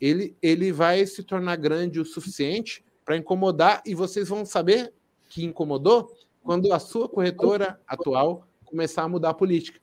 ele, 0.01 0.35
ele 0.41 0.71
vai 0.71 1.05
se 1.05 1.21
tornar 1.21 1.55
grande 1.55 1.99
o 1.99 2.05
suficiente 2.05 2.83
para 3.05 3.15
incomodar, 3.15 3.83
e 3.85 3.93
vocês 3.93 4.27
vão 4.27 4.43
saber 4.43 4.91
que 5.29 5.45
incomodou 5.45 6.11
quando 6.41 6.73
a 6.73 6.79
sua 6.79 7.07
corretora 7.07 7.79
atual 7.87 8.47
começar 8.65 9.03
a 9.03 9.07
mudar 9.07 9.29
a 9.29 9.33
política. 9.33 9.79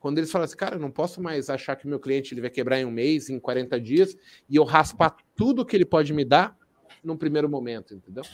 Quando 0.00 0.18
eles 0.18 0.30
falam 0.30 0.44
assim, 0.44 0.56
cara, 0.56 0.76
eu 0.76 0.80
não 0.80 0.90
posso 0.90 1.22
mais 1.22 1.48
achar 1.48 1.76
que 1.76 1.86
meu 1.86 2.00
cliente 2.00 2.34
ele 2.34 2.40
vai 2.40 2.50
quebrar 2.50 2.78
em 2.78 2.84
um 2.84 2.90
mês, 2.90 3.30
em 3.30 3.38
40 3.38 3.80
dias, 3.80 4.16
e 4.50 4.56
eu 4.56 4.64
raspar 4.64 5.16
tudo 5.34 5.64
que 5.64 5.74
ele 5.76 5.86
pode 5.86 6.12
me 6.12 6.24
dar 6.24 6.56
num 7.02 7.16
primeiro 7.16 7.48
momento, 7.48 7.94
entendeu? 7.94 8.24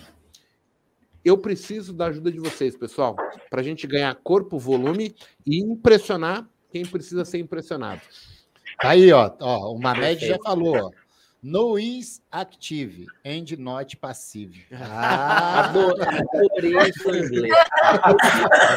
Eu 1.24 1.36
preciso 1.36 1.92
da 1.92 2.06
ajuda 2.06 2.32
de 2.32 2.40
vocês, 2.40 2.76
pessoal, 2.76 3.14
para 3.50 3.60
a 3.60 3.64
gente 3.64 3.86
ganhar 3.86 4.14
corpo, 4.16 4.58
volume 4.58 5.14
e 5.46 5.60
impressionar 5.60 6.48
quem 6.72 6.84
precisa 6.86 7.24
ser 7.24 7.38
impressionado. 7.38 8.00
Tá 8.80 8.90
aí, 8.90 9.12
ó, 9.12 9.30
ó 9.40 9.72
o 9.72 9.78
Mamed 9.78 10.26
já 10.26 10.38
falou, 10.42 10.76
ó. 10.76 10.90
No 11.42 11.78
is 11.78 12.20
active 12.30 13.06
and 13.24 13.58
not 13.58 13.96
passive. 13.96 14.66
Ah, 14.72 15.70
adorei 15.70 16.90
isso 16.90 17.10
em 17.10 17.24
inglês. 17.24 17.54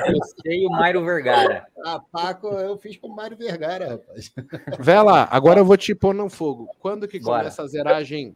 Você 0.07 0.49
e 0.49 0.65
o 0.65 0.69
Mário 0.69 1.03
Vergara. 1.03 1.65
Ah, 1.85 1.99
Paco, 1.99 2.47
eu 2.47 2.77
fiz 2.77 2.95
com 2.97 3.07
o 3.07 3.15
Mário 3.15 3.35
Vergara, 3.35 3.89
rapaz. 3.89 4.31
Vela, 4.79 5.27
agora 5.29 5.59
eu 5.59 5.65
vou 5.65 5.75
te 5.75 5.93
pôr 5.93 6.13
no 6.13 6.29
fogo. 6.29 6.69
Quando 6.79 7.07
que 7.07 7.19
Bora. 7.19 7.39
começa 7.39 7.63
a 7.63 7.67
zeragem 7.67 8.35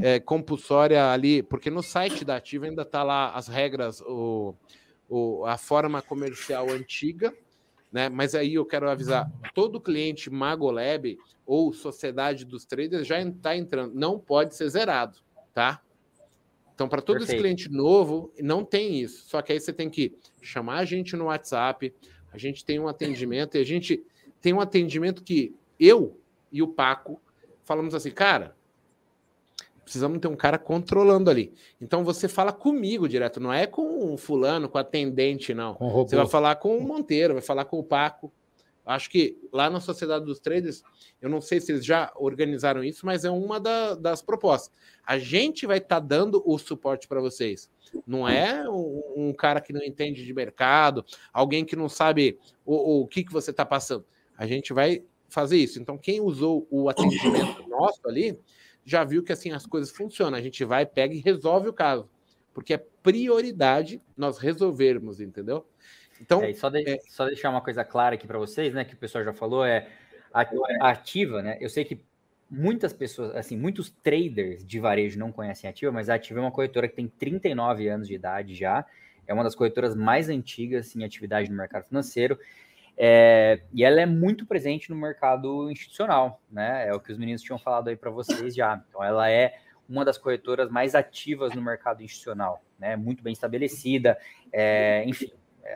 é, 0.00 0.20
compulsória 0.20 1.10
ali, 1.10 1.42
porque 1.42 1.70
no 1.70 1.82
site 1.82 2.24
da 2.24 2.36
Ativa 2.36 2.66
ainda 2.66 2.82
está 2.82 3.02
lá 3.02 3.30
as 3.30 3.48
regras, 3.48 4.00
o, 4.02 4.54
o, 5.08 5.44
a 5.46 5.56
forma 5.56 6.02
comercial 6.02 6.70
antiga, 6.70 7.32
né? 7.94 8.08
Mas 8.08 8.34
aí 8.34 8.54
eu 8.54 8.66
quero 8.66 8.90
avisar: 8.90 9.30
todo 9.54 9.80
cliente 9.80 10.28
Magolab 10.28 11.16
ou 11.46 11.72
Sociedade 11.72 12.44
dos 12.44 12.64
Traders 12.64 13.06
já 13.06 13.22
está 13.22 13.56
entrando, 13.56 13.94
não 13.94 14.18
pode 14.18 14.56
ser 14.56 14.68
zerado, 14.68 15.18
tá? 15.54 15.80
Então, 16.74 16.88
para 16.88 17.00
todo 17.00 17.18
Perfeito. 17.18 17.38
esse 17.38 17.40
cliente 17.40 17.70
novo, 17.70 18.32
não 18.42 18.64
tem 18.64 19.00
isso. 19.00 19.28
Só 19.28 19.40
que 19.40 19.52
aí 19.52 19.60
você 19.60 19.72
tem 19.72 19.88
que 19.88 20.12
chamar 20.42 20.78
a 20.78 20.84
gente 20.84 21.14
no 21.14 21.26
WhatsApp, 21.26 21.94
a 22.32 22.36
gente 22.36 22.64
tem 22.64 22.80
um 22.80 22.88
atendimento, 22.88 23.56
e 23.56 23.60
a 23.60 23.64
gente 23.64 24.04
tem 24.40 24.52
um 24.52 24.60
atendimento 24.60 25.22
que 25.22 25.54
eu 25.78 26.18
e 26.50 26.60
o 26.62 26.66
Paco 26.66 27.22
falamos 27.62 27.94
assim, 27.94 28.10
cara, 28.10 28.56
precisamos 29.84 30.18
ter 30.18 30.28
um 30.28 30.36
cara 30.36 30.58
controlando 30.58 31.30
ali. 31.30 31.52
Então 31.80 32.02
você 32.02 32.26
fala 32.26 32.52
comigo 32.52 33.08
direto, 33.08 33.38
não 33.38 33.52
é 33.52 33.66
com 33.66 34.12
o 34.12 34.16
fulano, 34.16 34.68
com 34.68 34.78
atendente, 34.78 35.54
não. 35.54 35.74
você 35.74 36.16
vai 36.16 36.26
falar 36.26 36.56
com 36.56 36.76
o 36.76 36.82
Monteiro, 36.82 37.34
vai 37.34 37.42
falar 37.42 37.64
com 37.66 37.78
o 37.78 37.84
Paco. 37.84 38.32
Acho 38.86 39.08
que 39.08 39.38
lá 39.50 39.70
na 39.70 39.80
Sociedade 39.80 40.26
dos 40.26 40.38
Traders, 40.38 40.82
eu 41.20 41.30
não 41.30 41.40
sei 41.40 41.58
se 41.58 41.72
eles 41.72 41.84
já 41.84 42.12
organizaram 42.16 42.84
isso, 42.84 43.06
mas 43.06 43.24
é 43.24 43.30
uma 43.30 43.58
da, 43.58 43.94
das 43.94 44.20
propostas. 44.20 44.70
A 45.06 45.18
gente 45.18 45.66
vai 45.66 45.78
estar 45.78 46.00
tá 46.00 46.06
dando 46.06 46.42
o 46.44 46.58
suporte 46.58 47.08
para 47.08 47.20
vocês. 47.20 47.70
Não 48.06 48.28
é 48.28 48.68
um, 48.68 49.02
um, 49.16 49.32
cara 49.32 49.60
que 49.60 49.72
não 49.72 49.82
entende 49.82 50.24
de 50.24 50.34
mercado, 50.34 51.04
alguém 51.32 51.64
que 51.64 51.76
não 51.76 51.88
sabe 51.88 52.38
o, 52.64 53.00
o 53.00 53.06
que, 53.06 53.24
que 53.24 53.32
você 53.32 53.52
está 53.52 53.64
passando. 53.64 54.04
A 54.36 54.46
gente 54.46 54.72
vai 54.72 55.02
fazer 55.28 55.56
isso. 55.56 55.80
Então, 55.80 55.96
quem 55.96 56.20
usou 56.20 56.66
o 56.70 56.88
atendimento 56.88 57.66
nosso 57.68 58.00
ali, 58.06 58.38
já 58.84 59.04
viu 59.04 59.22
que 59.22 59.32
assim 59.32 59.52
as 59.52 59.66
coisas 59.66 59.90
funcionam. 59.90 60.38
A 60.38 60.42
gente 60.42 60.64
vai, 60.64 60.84
pega 60.84 61.14
e 61.14 61.20
resolve 61.20 61.68
o 61.68 61.72
caso. 61.72 62.08
Porque 62.52 62.74
é 62.74 62.78
prioridade 62.78 64.00
nós 64.16 64.38
resolvermos, 64.38 65.20
entendeu? 65.20 65.66
Então, 66.20 66.42
é, 66.42 66.52
só, 66.54 66.70
de, 66.70 66.88
é... 66.88 67.00
só 67.08 67.26
deixar 67.26 67.50
uma 67.50 67.60
coisa 67.60 67.84
clara 67.84 68.14
aqui 68.14 68.26
para 68.26 68.38
vocês, 68.38 68.72
né, 68.72 68.84
que 68.84 68.94
o 68.94 68.96
pessoal 68.96 69.24
já 69.24 69.32
falou, 69.32 69.64
é 69.64 69.88
a, 70.32 70.90
ativa, 70.90 71.42
né? 71.42 71.58
Eu 71.60 71.68
sei 71.68 71.84
que 71.84 72.00
muitas 72.50 72.92
pessoas, 72.92 73.34
assim, 73.34 73.56
muitos 73.56 73.90
traders 73.90 74.64
de 74.64 74.78
varejo 74.78 75.18
não 75.18 75.32
conhecem 75.32 75.66
a 75.68 75.70
Ativa, 75.70 75.90
mas 75.90 76.08
a 76.08 76.14
Ativa 76.14 76.38
é 76.38 76.42
uma 76.42 76.50
corretora 76.50 76.88
que 76.88 76.94
tem 76.94 77.08
39 77.08 77.88
anos 77.88 78.08
de 78.08 78.14
idade 78.14 78.54
já, 78.54 78.84
é 79.26 79.34
uma 79.34 79.42
das 79.42 79.54
corretoras 79.54 79.94
mais 79.94 80.28
antigas 80.28 80.94
em 80.94 81.04
atividade 81.04 81.50
no 81.50 81.56
mercado 81.56 81.84
financeiro. 81.84 82.38
É, 82.96 83.60
e 83.72 83.84
ela 83.84 84.00
é 84.00 84.06
muito 84.06 84.46
presente 84.46 84.90
no 84.90 84.96
mercado 84.96 85.70
institucional, 85.70 86.40
né? 86.50 86.88
É 86.88 86.94
o 86.94 87.00
que 87.00 87.12
os 87.12 87.18
meninos 87.18 87.42
tinham 87.42 87.58
falado 87.58 87.88
aí 87.88 87.96
para 87.96 88.10
vocês 88.10 88.54
já. 88.54 88.82
Então, 88.88 89.02
ela 89.02 89.30
é 89.30 89.56
uma 89.88 90.04
das 90.04 90.16
corretoras 90.16 90.70
mais 90.70 90.94
ativas 90.94 91.54
no 91.54 91.62
mercado 91.62 92.02
institucional, 92.02 92.62
né? 92.78 92.96
Muito 92.96 93.22
bem 93.22 93.32
estabelecida, 93.32 94.16
é, 94.52 95.04
enfim, 95.06 95.30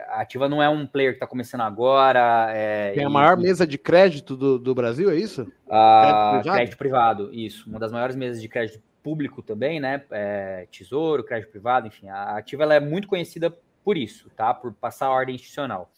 a 0.09 0.21
Ativa 0.21 0.47
não 0.47 0.61
é 0.61 0.69
um 0.69 0.85
player 0.85 1.11
que 1.11 1.17
está 1.17 1.27
começando 1.27 1.61
agora. 1.61 2.49
É, 2.51 2.91
Tem 2.93 3.05
a 3.05 3.09
maior 3.09 3.37
mesa 3.37 3.65
de 3.65 3.77
crédito 3.77 4.37
do, 4.37 4.59
do 4.59 4.75
Brasil, 4.75 5.09
é 5.09 5.15
isso? 5.15 5.51
Ah, 5.69 6.01
crédito, 6.01 6.41
privado? 6.41 6.57
crédito, 6.57 6.77
privado? 6.77 7.33
isso. 7.33 7.69
Uma 7.69 7.79
das 7.79 7.91
maiores 7.91 8.15
mesas 8.15 8.41
de 8.41 8.47
crédito 8.47 8.81
público 9.01 9.41
também, 9.41 9.79
né? 9.79 10.03
É, 10.11 10.67
tesouro, 10.71 11.23
crédito 11.23 11.49
privado, 11.49 11.87
enfim. 11.87 12.07
A 12.09 12.37
Ativa 12.37 12.63
ela 12.63 12.75
é 12.75 12.79
muito 12.79 13.07
conhecida 13.07 13.55
por 13.83 13.97
isso, 13.97 14.29
tá? 14.35 14.53
Por 14.53 14.73
passar 14.73 15.07
a 15.07 15.11
ordem 15.11 15.35
institucional. 15.35 15.91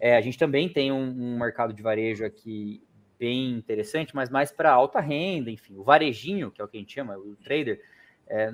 É, 0.00 0.16
a 0.16 0.20
gente 0.20 0.38
também 0.38 0.68
tem 0.68 0.90
um, 0.90 1.10
um, 1.10 1.38
mercado 1.38 1.74
de 1.74 1.82
varejo 1.82 2.24
aqui 2.24 2.82
bem 3.18 3.50
interessante, 3.52 4.14
mas 4.16 4.30
mais 4.30 4.50
para 4.50 4.72
alta 4.72 4.98
renda, 4.98 5.50
enfim. 5.50 5.76
O 5.76 5.84
varejinho, 5.84 6.50
que 6.50 6.60
é 6.60 6.64
o 6.64 6.68
que 6.68 6.78
a 6.78 6.80
gente 6.80 6.94
chama, 6.94 7.18
o 7.18 7.36
trader, 7.36 7.82
é, 8.26 8.50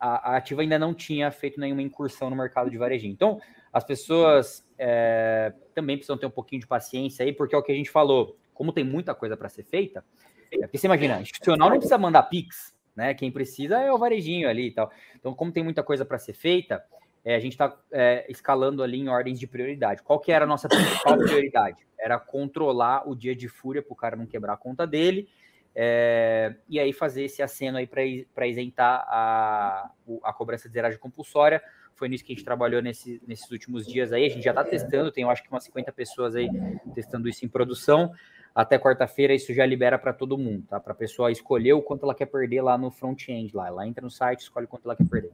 a, 0.00 0.32
a 0.32 0.36
Ativa 0.38 0.62
ainda 0.62 0.78
não 0.78 0.94
tinha 0.94 1.30
feito 1.30 1.60
nenhuma 1.60 1.82
incursão 1.82 2.30
no 2.30 2.36
mercado 2.36 2.70
de 2.70 2.78
varejinho. 2.78 3.12
Então, 3.12 3.38
as 3.70 3.84
pessoas 3.84 4.66
é, 4.78 5.52
também 5.74 5.96
precisam 5.96 6.16
ter 6.16 6.26
um 6.26 6.30
pouquinho 6.30 6.60
de 6.60 6.66
paciência 6.66 7.24
aí, 7.24 7.32
porque 7.32 7.54
é 7.54 7.58
o 7.58 7.62
que 7.62 7.72
a 7.72 7.74
gente 7.74 7.90
falou, 7.90 8.38
como 8.54 8.72
tem 8.72 8.84
muita 8.84 9.14
coisa 9.14 9.36
para 9.36 9.50
ser 9.50 9.64
feita, 9.64 10.02
é 10.50 10.58
porque 10.60 10.78
você 10.78 10.86
imagina, 10.86 11.20
institucional 11.20 11.68
não 11.68 11.76
precisa 11.76 11.98
mandar 11.98 12.22
Pix, 12.24 12.74
né? 12.94 13.12
Quem 13.12 13.30
precisa 13.30 13.78
é 13.78 13.92
o 13.92 13.98
varejinho 13.98 14.48
ali 14.48 14.68
e 14.68 14.70
tal. 14.70 14.90
Então, 15.14 15.34
como 15.34 15.52
tem 15.52 15.62
muita 15.62 15.82
coisa 15.82 16.04
para 16.04 16.18
ser 16.18 16.32
feita, 16.32 16.82
é, 17.26 17.34
a 17.34 17.40
gente 17.40 17.52
está 17.54 17.76
é, 17.90 18.24
escalando 18.28 18.84
ali 18.84 19.00
em 19.00 19.08
ordens 19.08 19.40
de 19.40 19.48
prioridade. 19.48 20.00
Qual 20.00 20.20
que 20.20 20.30
era 20.30 20.44
a 20.44 20.48
nossa 20.48 20.68
principal 20.68 21.18
prioridade? 21.18 21.84
Era 21.98 22.20
controlar 22.20 23.02
o 23.08 23.16
dia 23.16 23.34
de 23.34 23.48
fúria 23.48 23.82
para 23.82 23.92
o 23.92 23.96
cara 23.96 24.14
não 24.14 24.26
quebrar 24.26 24.52
a 24.52 24.56
conta 24.56 24.86
dele, 24.86 25.28
é, 25.74 26.54
e 26.68 26.78
aí 26.78 26.92
fazer 26.92 27.24
esse 27.24 27.42
aceno 27.42 27.78
aí 27.78 27.86
para 28.32 28.46
isentar 28.46 29.04
a, 29.08 29.90
a 30.22 30.32
cobrança 30.32 30.68
de 30.68 30.74
zeragem 30.74 31.00
compulsória, 31.00 31.60
foi 31.96 32.08
nisso 32.08 32.24
que 32.24 32.32
a 32.32 32.36
gente 32.36 32.44
trabalhou 32.44 32.80
nesse, 32.80 33.20
nesses 33.26 33.50
últimos 33.50 33.84
dias 33.84 34.12
aí. 34.12 34.24
A 34.24 34.28
gente 34.28 34.44
já 34.44 34.52
está 34.52 34.62
testando, 34.62 35.10
tem 35.10 35.24
eu 35.24 35.30
acho 35.30 35.42
que 35.42 35.50
umas 35.50 35.64
50 35.64 35.90
pessoas 35.90 36.36
aí 36.36 36.48
testando 36.94 37.28
isso 37.28 37.44
em 37.44 37.48
produção. 37.48 38.12
Até 38.54 38.78
quarta-feira 38.78 39.34
isso 39.34 39.52
já 39.52 39.66
libera 39.66 39.98
para 39.98 40.12
todo 40.12 40.38
mundo, 40.38 40.64
tá? 40.68 40.78
Para 40.78 40.92
a 40.92 40.96
pessoa 40.96 41.32
escolher 41.32 41.72
o 41.72 41.82
quanto 41.82 42.04
ela 42.04 42.14
quer 42.14 42.26
perder 42.26 42.62
lá 42.62 42.78
no 42.78 42.90
front-end, 42.90 43.54
lá. 43.54 43.66
Ela 43.66 43.86
entra 43.86 44.04
no 44.04 44.10
site, 44.10 44.42
escolhe 44.42 44.66
o 44.66 44.68
quanto 44.68 44.84
ela 44.84 44.94
quer 44.94 45.08
perder. 45.08 45.32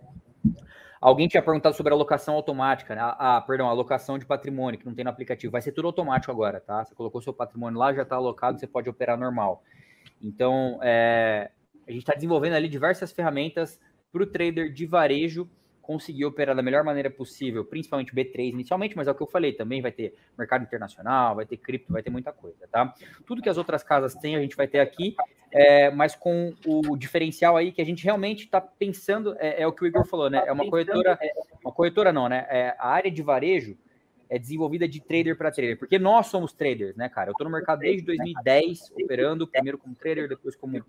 Alguém 1.03 1.27
tinha 1.27 1.43
perguntado 1.43 1.75
sobre 1.75 1.93
a 1.93 1.97
alocação 1.97 2.37
automática, 2.37 2.95
né? 2.95 3.01
Ah, 3.03 3.43
perdão, 3.45 3.69
alocação 3.69 4.17
de 4.21 4.25
patrimônio, 4.25 4.79
que 4.79 4.87
não 4.87 4.95
tem 4.95 5.05
no 5.05 5.11
aplicativo. 5.11 5.51
Vai 5.51 5.61
ser 5.61 5.73
tudo 5.73 5.89
automático 5.89 6.31
agora, 6.31 6.61
tá? 6.61 6.85
Você 6.85 6.95
colocou 6.95 7.21
seu 7.21 7.33
patrimônio 7.33 7.77
lá, 7.77 7.93
já 7.93 8.03
está 8.03 8.15
alocado, 8.15 8.61
você 8.61 8.69
pode 8.69 8.89
operar 8.89 9.19
normal. 9.19 9.65
Então, 10.23 10.79
é, 10.81 11.51
a 11.89 11.91
gente 11.91 12.03
está 12.03 12.15
desenvolvendo 12.15 12.53
ali 12.53 12.69
diversas 12.69 13.11
ferramentas 13.11 13.81
para 14.13 14.23
o 14.23 14.27
trader 14.27 14.73
de 14.73 14.87
varejo 14.87 15.51
conseguir 15.81 16.25
operar 16.25 16.55
da 16.55 16.63
melhor 16.63 16.85
maneira 16.85 17.11
possível, 17.11 17.65
principalmente 17.65 18.15
B3 18.15 18.51
inicialmente, 18.51 18.97
mas 18.97 19.09
é 19.09 19.11
o 19.11 19.15
que 19.17 19.25
eu 19.25 19.27
falei, 19.27 19.53
também 19.53 19.83
vai 19.83 19.91
ter 19.91 20.15
mercado 20.39 20.63
internacional, 20.63 21.35
vai 21.35 21.45
ter 21.45 21.57
cripto, 21.57 21.93
vai 21.93 22.05
ter 22.05 22.11
muita 22.11 22.33
coisa, 22.33 22.69
tá? 22.71 22.95
Tudo 23.27 23.43
que 23.43 23.49
as 23.49 23.59
outras 23.59 23.83
casas 23.83 24.15
têm, 24.15 24.37
a 24.37 24.41
gente 24.41 24.55
vai 24.55 24.69
ter 24.69 24.79
aqui, 24.79 25.17
é, 25.53 25.91
mas 25.91 26.15
com 26.15 26.55
o 26.67 26.97
diferencial 26.97 27.57
aí 27.57 27.71
que 27.71 27.83
a 27.83 27.85
gente 27.85 28.03
realmente 28.03 28.45
está 28.45 28.61
pensando, 28.61 29.37
é, 29.39 29.63
é, 29.63 29.67
o 29.67 29.73
que 29.73 29.85
o 29.85 29.87
Igor 29.87 30.07
falou, 30.07 30.31
né? 30.31 30.43
É 30.47 30.53
uma 30.53 30.69
corretora, 30.69 31.19
uma 31.63 31.73
corretora 31.73 32.13
não, 32.13 32.29
né? 32.29 32.47
É, 32.49 32.75
a 32.79 32.89
área 32.89 33.11
de 33.11 33.23
varejo 33.23 33.77
é 34.31 34.39
desenvolvida 34.39 34.89
de 34.89 34.99
trader 34.99 35.37
para 35.37 35.51
trader, 35.51 35.79
porque 35.79 35.99
nós 35.99 36.29
somos 36.29 36.55
traders, 36.55 36.97
né, 36.97 37.07
cara? 37.11 37.29
Eu 37.29 37.33
estou 37.33 37.45
no 37.45 37.53
mercado 37.53 37.81
desde 37.81 38.03
2010, 38.07 38.93
operando, 39.03 39.47
primeiro 39.47 39.77
como 39.77 39.95
trader, 39.95 40.27
depois 40.27 40.57
como 40.57 40.79
é, 40.79 40.83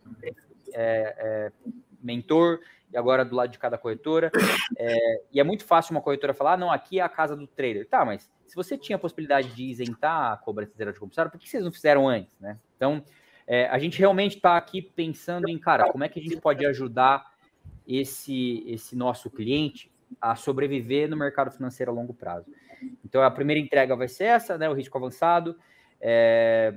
é, 0.73 1.51
mentor, 2.01 2.61
e 2.89 2.97
agora 2.97 3.25
do 3.25 3.35
lado 3.35 3.51
de 3.51 3.59
cada 3.59 3.77
corretora. 3.77 4.31
É, 4.77 5.21
e 5.33 5.41
é 5.41 5.43
muito 5.43 5.65
fácil 5.65 5.91
uma 5.91 6.01
corretora 6.01 6.33
falar, 6.33 6.53
ah, 6.53 6.57
não, 6.57 6.71
aqui 6.71 6.99
é 6.99 7.03
a 7.03 7.09
casa 7.09 7.35
do 7.35 7.45
trader. 7.45 7.85
Tá, 7.85 8.05
mas 8.05 8.31
se 8.47 8.55
você 8.55 8.77
tinha 8.77 8.95
a 8.95 8.99
possibilidade 8.99 9.49
de 9.49 9.63
isentar 9.63 10.31
a 10.31 10.37
cobrança 10.37 10.71
zero 10.77 10.93
de 10.93 10.99
compulsário, 10.99 11.29
por 11.29 11.37
que 11.37 11.49
vocês 11.49 11.63
não 11.65 11.71
fizeram 11.71 12.07
antes, 12.07 12.31
né? 12.39 12.57
Então, 12.77 13.03
é, 13.47 13.67
a 13.67 13.77
gente 13.77 13.99
realmente 13.99 14.35
está 14.37 14.57
aqui 14.57 14.81
pensando 14.81 15.49
em, 15.49 15.57
cara, 15.57 15.91
como 15.91 16.03
é 16.03 16.09
que 16.09 16.19
a 16.19 16.23
gente 16.23 16.37
pode 16.37 16.65
ajudar 16.65 17.31
esse, 17.87 18.63
esse 18.67 18.95
nosso 18.95 19.29
cliente 19.29 19.91
a 20.21 20.35
sobreviver 20.35 21.09
no 21.09 21.17
mercado 21.17 21.51
financeiro 21.51 21.91
a 21.91 21.95
longo 21.95 22.13
prazo. 22.13 22.51
Então, 23.03 23.21
a 23.21 23.31
primeira 23.31 23.59
entrega 23.59 23.95
vai 23.95 24.07
ser 24.07 24.25
essa, 24.25 24.57
né? 24.57 24.69
O 24.69 24.73
risco 24.73 24.97
avançado. 24.97 25.57
É, 25.99 26.73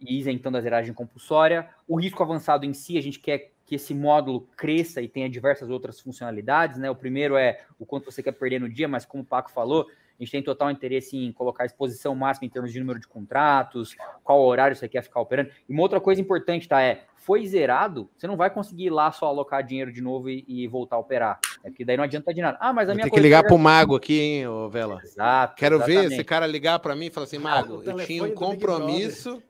isentando 0.00 0.58
a 0.58 0.60
zeragem 0.60 0.92
compulsória. 0.92 1.68
O 1.86 1.96
risco 1.96 2.22
avançado 2.22 2.66
em 2.66 2.72
si, 2.72 2.98
a 2.98 3.02
gente 3.02 3.20
quer 3.20 3.52
que 3.64 3.76
esse 3.76 3.94
módulo 3.94 4.48
cresça 4.56 5.00
e 5.00 5.08
tenha 5.08 5.28
diversas 5.30 5.70
outras 5.70 6.00
funcionalidades, 6.00 6.78
né? 6.78 6.90
O 6.90 6.96
primeiro 6.96 7.36
é 7.36 7.64
o 7.78 7.86
quanto 7.86 8.10
você 8.10 8.22
quer 8.22 8.32
perder 8.32 8.60
no 8.60 8.68
dia, 8.68 8.88
mas 8.88 9.04
como 9.04 9.22
o 9.22 9.26
Paco 9.26 9.50
falou, 9.50 9.88
a 10.22 10.24
gente 10.24 10.32
tem 10.32 10.42
total 10.42 10.70
interesse 10.70 11.16
em 11.16 11.32
colocar 11.32 11.64
a 11.64 11.66
exposição 11.66 12.14
máxima 12.14 12.46
em 12.46 12.50
termos 12.50 12.72
de 12.72 12.78
número 12.78 13.00
de 13.00 13.08
contratos, 13.08 13.96
qual 14.22 14.40
horário 14.40 14.76
você 14.76 14.88
quer 14.88 15.02
ficar 15.02 15.20
operando. 15.20 15.50
E 15.68 15.72
uma 15.72 15.82
outra 15.82 16.00
coisa 16.00 16.20
importante, 16.20 16.68
tá? 16.68 16.80
É, 16.80 17.04
foi 17.16 17.46
zerado, 17.46 18.08
você 18.16 18.26
não 18.26 18.36
vai 18.36 18.50
conseguir 18.50 18.86
ir 18.86 18.90
lá 18.90 19.10
só 19.10 19.26
alocar 19.26 19.62
dinheiro 19.64 19.92
de 19.92 20.00
novo 20.00 20.30
e, 20.30 20.44
e 20.46 20.66
voltar 20.68 20.96
a 20.96 20.98
operar. 20.98 21.40
É 21.64 21.70
porque 21.70 21.84
daí 21.84 21.96
não 21.96 22.04
adianta 22.04 22.32
de 22.32 22.40
nada. 22.40 22.58
Ah, 22.60 22.72
mas 22.72 22.88
a 22.88 22.94
minha 22.94 23.04
Tem 23.04 23.12
que 23.12 23.20
ligar 23.20 23.42
para 23.44 23.54
o 23.54 23.58
Mago 23.58 23.96
aqui, 23.96 24.20
hein, 24.20 24.46
ô 24.46 24.68
Vela? 24.68 25.00
Exato. 25.02 25.56
Quero 25.56 25.76
exatamente. 25.76 26.08
ver 26.08 26.12
esse 26.14 26.24
cara 26.24 26.46
ligar 26.46 26.78
para 26.78 26.94
mim 26.94 27.06
e 27.06 27.10
falar 27.10 27.24
assim, 27.24 27.38
Mago, 27.38 27.82
eu 27.84 27.96
tinha 28.06 28.24
um 28.24 28.34
compromisso 28.34 29.42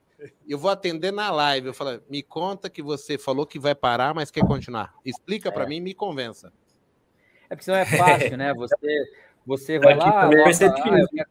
eu 0.47 0.57
vou 0.57 0.71
atender 0.71 1.11
na 1.11 1.31
live. 1.31 1.67
Eu 1.67 1.73
falo, 1.73 2.01
me 2.09 2.21
conta 2.21 2.69
que 2.69 2.81
você 2.81 3.17
falou 3.17 3.45
que 3.45 3.59
vai 3.59 3.75
parar, 3.75 4.13
mas 4.13 4.31
quer 4.31 4.45
continuar. 4.45 4.93
Explica 5.03 5.49
é. 5.49 5.51
para 5.51 5.65
mim 5.65 5.77
e 5.77 5.81
me 5.81 5.93
convença. 5.93 6.51
É 7.49 7.55
porque 7.55 7.69
não 7.69 7.77
é 7.77 7.85
fácil, 7.85 8.37
né? 8.37 8.53
Você, 8.53 9.11
você 9.45 9.79
vai 9.79 9.95
lá, 9.95 10.29
coloca, 10.29 10.49
ah, 10.49 10.99
eu, 10.99 11.07
quero, 11.07 11.29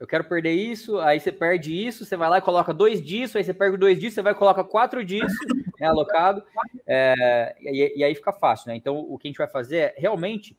eu 0.00 0.06
quero 0.06 0.24
perder 0.24 0.52
isso, 0.52 0.98
aí 0.98 1.18
você 1.18 1.32
perde 1.32 1.72
isso, 1.74 2.04
você 2.04 2.16
vai 2.16 2.28
lá 2.28 2.38
e 2.38 2.42
coloca 2.42 2.72
dois 2.72 3.02
disso, 3.02 3.38
aí 3.38 3.44
você 3.44 3.54
perde 3.54 3.76
dois 3.76 3.98
disso, 3.98 4.14
você 4.16 4.22
vai 4.22 4.32
e 4.32 4.36
coloca 4.36 4.62
quatro 4.62 5.04
disso, 5.04 5.36
né, 5.80 5.86
alocado, 5.88 6.42
é, 6.86 7.56
e, 7.60 7.98
e 7.98 8.04
aí 8.04 8.14
fica 8.14 8.32
fácil, 8.32 8.68
né? 8.68 8.76
Então, 8.76 8.98
o 8.98 9.18
que 9.18 9.28
a 9.28 9.30
gente 9.30 9.38
vai 9.38 9.48
fazer 9.48 9.76
é 9.76 9.94
realmente 9.96 10.56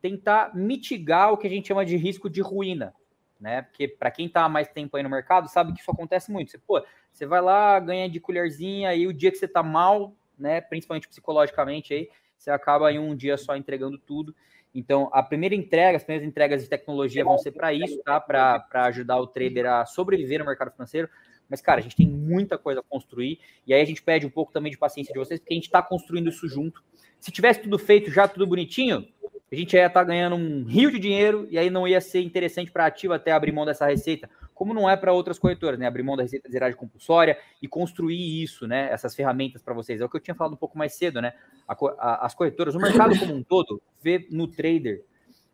tentar 0.00 0.54
mitigar 0.54 1.32
o 1.32 1.36
que 1.36 1.46
a 1.46 1.50
gente 1.50 1.68
chama 1.68 1.84
de 1.84 1.96
risco 1.96 2.30
de 2.30 2.40
ruína 2.40 2.94
né? 3.40 3.62
Porque 3.62 3.86
para 3.86 4.10
quem 4.10 4.26
está 4.26 4.44
há 4.44 4.48
mais 4.48 4.68
tempo 4.68 4.96
aí 4.96 5.02
no 5.02 5.10
mercado, 5.10 5.48
sabe 5.48 5.72
que 5.72 5.80
isso 5.80 5.90
acontece 5.90 6.30
muito. 6.30 6.50
Você, 6.50 6.58
pô, 6.58 6.82
você 7.12 7.26
vai 7.26 7.40
lá, 7.40 7.78
ganha 7.78 8.08
de 8.08 8.20
colherzinha, 8.20 8.94
e 8.94 9.06
o 9.06 9.12
dia 9.12 9.30
que 9.30 9.38
você 9.38 9.44
está 9.46 9.62
mal, 9.62 10.14
né, 10.38 10.60
principalmente 10.60 11.08
psicologicamente 11.08 11.94
aí, 11.94 12.08
você 12.36 12.50
acaba 12.50 12.92
em 12.92 12.98
um 12.98 13.14
dia 13.14 13.36
só 13.36 13.56
entregando 13.56 13.98
tudo. 13.98 14.34
Então, 14.78 15.08
a 15.10 15.22
primeira 15.22 15.54
entrega, 15.54 15.96
as 15.96 16.04
primeiras 16.04 16.28
entregas 16.28 16.62
de 16.62 16.68
tecnologia 16.68 17.24
vão 17.24 17.38
ser 17.38 17.52
para 17.52 17.72
isso, 17.72 17.98
tá? 18.04 18.20
Para 18.20 18.84
ajudar 18.84 19.18
o 19.18 19.26
trader 19.26 19.64
a 19.64 19.86
sobreviver 19.86 20.38
no 20.38 20.44
mercado 20.44 20.70
financeiro. 20.70 21.08
Mas, 21.48 21.62
cara, 21.62 21.80
a 21.80 21.82
gente 21.82 21.96
tem 21.96 22.06
muita 22.06 22.58
coisa 22.58 22.80
a 22.80 22.82
construir. 22.82 23.40
E 23.66 23.72
aí 23.72 23.80
a 23.80 23.84
gente 23.86 24.02
pede 24.02 24.26
um 24.26 24.30
pouco 24.30 24.52
também 24.52 24.70
de 24.70 24.76
paciência 24.76 25.14
de 25.14 25.18
vocês, 25.18 25.40
porque 25.40 25.54
a 25.54 25.56
gente 25.56 25.64
está 25.64 25.80
construindo 25.80 26.28
isso 26.28 26.46
junto. 26.46 26.84
Se 27.18 27.32
tivesse 27.32 27.62
tudo 27.62 27.78
feito 27.78 28.10
já, 28.10 28.28
tudo 28.28 28.46
bonitinho, 28.46 29.08
a 29.50 29.54
gente 29.54 29.74
ia 29.74 29.86
estar 29.86 30.00
tá 30.00 30.04
ganhando 30.04 30.36
um 30.36 30.64
rio 30.64 30.90
de 30.90 30.98
dinheiro 30.98 31.46
e 31.50 31.58
aí 31.58 31.70
não 31.70 31.86
ia 31.86 32.00
ser 32.00 32.20
interessante 32.20 32.70
para 32.70 32.84
a 32.84 32.86
ativa 32.88 33.14
até 33.14 33.32
abrir 33.32 33.52
mão 33.52 33.64
dessa 33.64 33.86
receita, 33.86 34.28
como 34.52 34.74
não 34.74 34.88
é 34.88 34.96
para 34.96 35.12
outras 35.12 35.38
corretoras, 35.38 35.78
né? 35.78 35.86
Abrir 35.86 36.02
mão 36.02 36.16
da 36.16 36.22
receita 36.22 36.48
de 36.48 36.52
zeragem 36.52 36.76
compulsória 36.76 37.38
e 37.60 37.68
construir 37.68 38.42
isso, 38.42 38.66
né? 38.66 38.88
Essas 38.90 39.14
ferramentas 39.14 39.62
para 39.62 39.74
vocês. 39.74 40.00
É 40.00 40.04
o 40.04 40.08
que 40.08 40.16
eu 40.16 40.20
tinha 40.20 40.34
falado 40.34 40.54
um 40.54 40.56
pouco 40.58 40.76
mais 40.76 40.94
cedo, 40.94 41.20
né? 41.20 41.34
A, 41.68 41.74
a, 41.74 42.26
as 42.26 42.34
corretoras, 42.34 42.74
o 42.74 42.80
mercado 42.80 43.18
como 43.18 43.34
um 43.34 43.42
todo, 43.42 43.80
vê 44.02 44.26
no 44.30 44.48
trader 44.48 45.04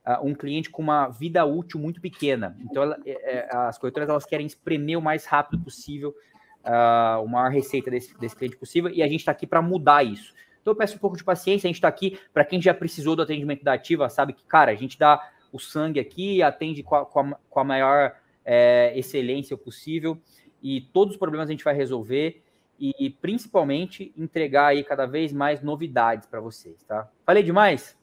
uh, 0.06 0.26
um 0.26 0.34
cliente 0.34 0.70
com 0.70 0.80
uma 0.80 1.08
vida 1.08 1.44
útil 1.44 1.78
muito 1.78 2.00
pequena. 2.00 2.56
Então, 2.60 2.82
ela, 2.82 2.96
é, 3.04 3.10
é, 3.10 3.48
as 3.50 3.76
corretoras 3.76 4.08
elas 4.08 4.24
querem 4.24 4.46
espremer 4.46 4.98
o 4.98 5.02
mais 5.02 5.24
rápido 5.24 5.62
possível 5.62 6.14
uh, 6.64 7.22
o 7.22 7.28
maior 7.28 7.50
receita 7.50 7.90
desse, 7.90 8.16
desse 8.18 8.36
cliente 8.36 8.56
possível 8.56 8.90
e 8.90 9.02
a 9.02 9.06
gente 9.06 9.20
está 9.20 9.32
aqui 9.32 9.46
para 9.46 9.60
mudar 9.60 10.02
isso. 10.04 10.32
Então, 10.62 10.72
eu 10.72 10.76
peço 10.76 10.96
um 10.96 10.98
pouco 10.98 11.16
de 11.16 11.24
paciência. 11.24 11.66
A 11.66 11.68
gente 11.68 11.76
está 11.76 11.88
aqui 11.88 12.18
para 12.32 12.44
quem 12.44 12.62
já 12.62 12.72
precisou 12.72 13.14
do 13.14 13.22
atendimento 13.22 13.62
da 13.62 13.74
Ativa, 13.74 14.08
sabe 14.08 14.32
que, 14.32 14.44
cara, 14.44 14.70
a 14.70 14.74
gente 14.74 14.98
dá 14.98 15.30
o 15.52 15.58
sangue 15.58 16.00
aqui, 16.00 16.42
atende 16.42 16.82
com 16.82 16.94
a, 16.94 17.04
com 17.04 17.20
a, 17.20 17.36
com 17.50 17.60
a 17.60 17.64
maior 17.64 18.16
é, 18.44 18.92
excelência 18.96 19.56
possível 19.56 20.18
e 20.62 20.80
todos 20.80 21.14
os 21.14 21.18
problemas 21.18 21.48
a 21.48 21.52
gente 21.52 21.64
vai 21.64 21.74
resolver 21.74 22.42
e 22.84 23.10
principalmente 23.10 24.12
entregar 24.16 24.68
aí 24.68 24.82
cada 24.82 25.06
vez 25.06 25.32
mais 25.32 25.62
novidades 25.62 26.26
para 26.26 26.40
vocês, 26.40 26.82
tá? 26.82 27.08
Falei 27.24 27.40
demais? 27.44 27.96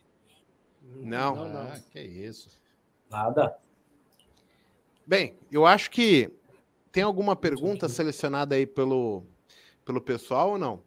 Não, 0.82 1.36
não, 1.36 1.50
não. 1.50 1.62
Ah, 1.64 1.80
que 1.92 2.00
isso. 2.00 2.50
Nada. 3.10 3.58
Bem, 5.06 5.36
eu 5.52 5.66
acho 5.66 5.92
que 5.92 6.32
tem 6.94 7.04
alguma 7.04 7.36
pergunta 7.36 7.90
selecionada 7.90 8.56
aí 8.56 8.66
pelo, 8.66 9.26
pelo 9.84 10.00
pessoal 10.00 10.52
ou 10.52 10.58
não? 10.58 10.82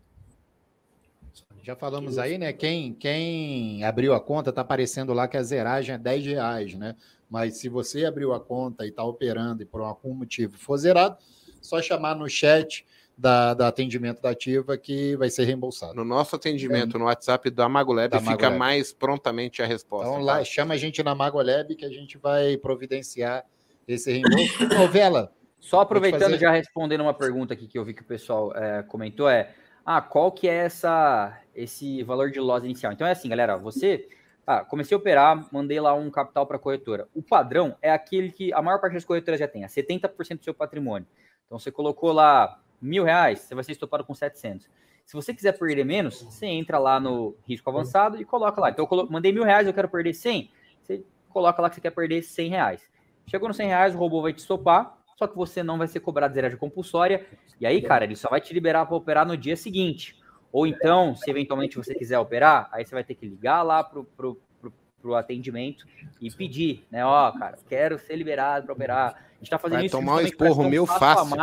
Já 1.62 1.76
falamos 1.76 2.18
aí, 2.18 2.38
né? 2.38 2.52
Quem, 2.52 2.92
quem 2.92 3.84
abriu 3.84 4.14
a 4.14 4.20
conta, 4.20 4.52
tá 4.52 4.62
aparecendo 4.62 5.12
lá 5.12 5.28
que 5.28 5.36
a 5.36 5.42
zeragem 5.42 5.94
é 5.94 5.98
10 5.98 6.26
reais, 6.26 6.74
né? 6.74 6.96
Mas 7.30 7.58
se 7.58 7.68
você 7.68 8.04
abriu 8.04 8.32
a 8.32 8.40
conta 8.40 8.84
e 8.84 8.88
está 8.88 9.04
operando 9.04 9.62
e 9.62 9.64
por 9.64 9.80
algum 9.80 10.12
motivo 10.12 10.58
for 10.58 10.76
zerado, 10.76 11.16
só 11.60 11.80
chamar 11.80 12.16
no 12.16 12.28
chat 12.28 12.84
da, 13.16 13.54
da 13.54 13.68
atendimento 13.68 14.20
da 14.20 14.30
ativa 14.30 14.76
que 14.76 15.14
vai 15.16 15.30
ser 15.30 15.44
reembolsado. 15.44 15.94
No 15.94 16.04
nosso 16.04 16.34
atendimento 16.34 16.96
é. 16.96 16.98
no 16.98 17.04
WhatsApp 17.04 17.48
da 17.50 17.68
Magolab 17.68 18.10
da 18.10 18.18
fica 18.18 18.30
Magolab. 18.32 18.58
mais 18.58 18.92
prontamente 18.92 19.62
a 19.62 19.66
resposta. 19.66 20.08
Então 20.08 20.26
tá? 20.26 20.38
lá, 20.38 20.44
chama 20.44 20.74
a 20.74 20.76
gente 20.76 21.00
na 21.02 21.14
Magolab 21.14 21.74
que 21.76 21.84
a 21.84 21.90
gente 21.90 22.18
vai 22.18 22.56
providenciar 22.56 23.44
esse 23.86 24.10
reembolso. 24.10 24.64
Ô, 24.82 24.88
Vela. 24.88 25.32
Só 25.60 25.80
aproveitando, 25.80 26.22
fazer... 26.22 26.38
já 26.38 26.50
respondendo 26.50 27.02
uma 27.02 27.14
pergunta 27.14 27.54
aqui 27.54 27.68
que 27.68 27.78
eu 27.78 27.84
vi 27.84 27.94
que 27.94 28.02
o 28.02 28.06
pessoal 28.06 28.52
é, 28.56 28.82
comentou, 28.82 29.28
é 29.28 29.54
ah, 29.84 30.00
qual 30.00 30.30
que 30.30 30.48
é 30.48 30.54
essa, 30.54 31.38
esse 31.54 32.02
valor 32.02 32.30
de 32.30 32.40
loss 32.40 32.64
inicial? 32.64 32.92
Então 32.92 33.06
é 33.06 33.12
assim, 33.12 33.28
galera, 33.28 33.56
você 33.56 34.08
ah, 34.46 34.64
comecei 34.64 34.94
a 34.94 34.98
operar, 34.98 35.46
mandei 35.52 35.80
lá 35.80 35.94
um 35.94 36.10
capital 36.10 36.46
para 36.46 36.58
corretora. 36.58 37.08
O 37.14 37.22
padrão 37.22 37.76
é 37.82 37.90
aquele 37.90 38.30
que 38.30 38.52
a 38.52 38.62
maior 38.62 38.80
parte 38.80 38.94
das 38.94 39.04
corretoras 39.04 39.40
já 39.40 39.48
tem, 39.48 39.64
a 39.64 39.68
70% 39.68 40.38
do 40.38 40.44
seu 40.44 40.54
patrimônio. 40.54 41.06
Então 41.46 41.58
você 41.58 41.70
colocou 41.70 42.12
lá 42.12 42.60
mil 42.80 43.04
reais, 43.04 43.40
você 43.40 43.54
vai 43.54 43.64
ser 43.64 43.72
estopado 43.72 44.04
com 44.04 44.14
700. 44.14 44.68
Se 45.04 45.14
você 45.14 45.34
quiser 45.34 45.58
perder 45.58 45.84
menos, 45.84 46.22
você 46.22 46.46
entra 46.46 46.78
lá 46.78 46.98
no 46.98 47.36
risco 47.46 47.68
avançado 47.68 48.20
e 48.20 48.24
coloca 48.24 48.60
lá. 48.60 48.70
Então 48.70 48.88
eu 48.90 49.06
mandei 49.10 49.32
mil 49.32 49.44
reais, 49.44 49.66
eu 49.66 49.74
quero 49.74 49.88
perder 49.88 50.14
100, 50.14 50.50
você 50.82 51.04
coloca 51.28 51.60
lá 51.60 51.68
que 51.68 51.76
você 51.76 51.80
quer 51.80 51.90
perder 51.90 52.22
100 52.22 52.50
reais. 52.50 52.88
Chegou 53.26 53.48
no 53.48 53.54
100 53.54 53.68
reais, 53.68 53.94
o 53.94 53.98
robô 53.98 54.22
vai 54.22 54.32
te 54.32 54.38
estopar, 54.38 54.98
só 55.16 55.26
que 55.26 55.36
você 55.36 55.62
não 55.62 55.78
vai 55.78 55.88
ser 55.88 56.00
cobrado 56.00 56.34
zeragem 56.34 56.58
compulsória. 56.58 57.26
E 57.60 57.66
aí, 57.66 57.80
cara, 57.80 58.04
ele 58.04 58.16
só 58.16 58.28
vai 58.28 58.40
te 58.40 58.52
liberar 58.52 58.86
para 58.86 58.96
operar 58.96 59.26
no 59.26 59.36
dia 59.36 59.56
seguinte. 59.56 60.20
Ou 60.52 60.66
então, 60.66 61.14
se 61.14 61.30
eventualmente 61.30 61.76
você 61.76 61.94
quiser 61.94 62.18
operar, 62.18 62.68
aí 62.72 62.84
você 62.84 62.94
vai 62.94 63.04
ter 63.04 63.14
que 63.14 63.26
ligar 63.26 63.62
lá 63.62 63.82
pro, 63.82 64.04
pro, 64.04 64.40
pro, 64.60 64.72
pro 65.00 65.14
atendimento 65.14 65.86
e 66.20 66.30
pedir, 66.30 66.84
né? 66.90 67.04
Ó, 67.04 67.32
cara, 67.32 67.58
quero 67.68 67.98
ser 67.98 68.16
liberado 68.16 68.66
para 68.66 68.74
operar. 68.74 69.14
A 69.14 69.38
gente 69.38 69.50
tá 69.50 69.58
fazendo 69.58 69.78
vai 69.78 69.86
isso 69.86 69.96
tomar 69.96 70.16
um 70.16 70.20
esporro 70.20 70.64
um 70.64 70.68
meu 70.68 70.86
fácil. 70.86 71.36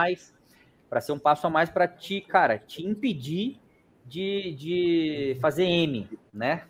Para 0.87 1.01
ser 1.01 1.11
um 1.11 1.19
passo 1.19 1.47
a 1.47 1.49
mais 1.49 1.69
para 1.69 1.87
te, 1.87 2.21
cara, 2.21 2.57
te 2.57 2.85
impedir 2.85 3.59
de, 4.05 4.53
de 4.53 5.37
fazer 5.39 5.65
M, 5.65 6.07
né? 6.33 6.63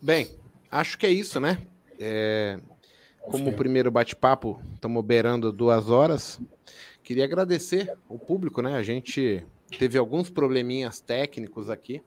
Bem, 0.00 0.28
acho 0.70 0.98
que 0.98 1.06
é 1.06 1.10
isso, 1.10 1.40
né? 1.40 1.58
É, 1.98 2.58
como 3.30 3.50
o 3.50 3.52
primeiro 3.54 3.90
bate-papo, 3.90 4.60
estamos 4.74 5.02
beirando 5.04 5.50
duas 5.50 5.88
horas. 5.88 6.38
Queria 7.02 7.24
agradecer 7.24 7.96
o 8.08 8.18
público, 8.18 8.60
né? 8.60 8.76
A 8.76 8.82
gente 8.82 9.44
teve 9.78 9.96
alguns 9.98 10.30
probleminhas 10.30 11.00
técnicos 11.00 11.70
aqui. 11.70 12.02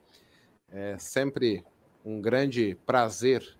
É 0.71 0.95
sempre 0.97 1.63
um 2.05 2.21
grande 2.21 2.77
prazer 2.85 3.57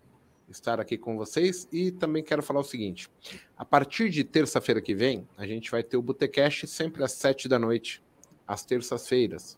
estar 0.47 0.79
aqui 0.79 0.97
com 0.97 1.17
vocês 1.17 1.67
e 1.71 1.91
também 1.91 2.23
quero 2.23 2.43
falar 2.43 2.59
o 2.59 2.63
seguinte: 2.63 3.09
a 3.57 3.65
partir 3.65 4.09
de 4.09 4.23
terça-feira 4.23 4.81
que 4.81 4.93
vem, 4.93 5.27
a 5.35 5.45
gente 5.45 5.71
vai 5.71 5.84
ter 5.84 5.97
o 5.97 6.01
Botecast 6.01 6.67
sempre 6.67 7.03
às 7.03 7.13
sete 7.13 7.47
da 7.47 7.57
noite, 7.57 8.03
às 8.47 8.63
terças-feiras. 8.63 9.57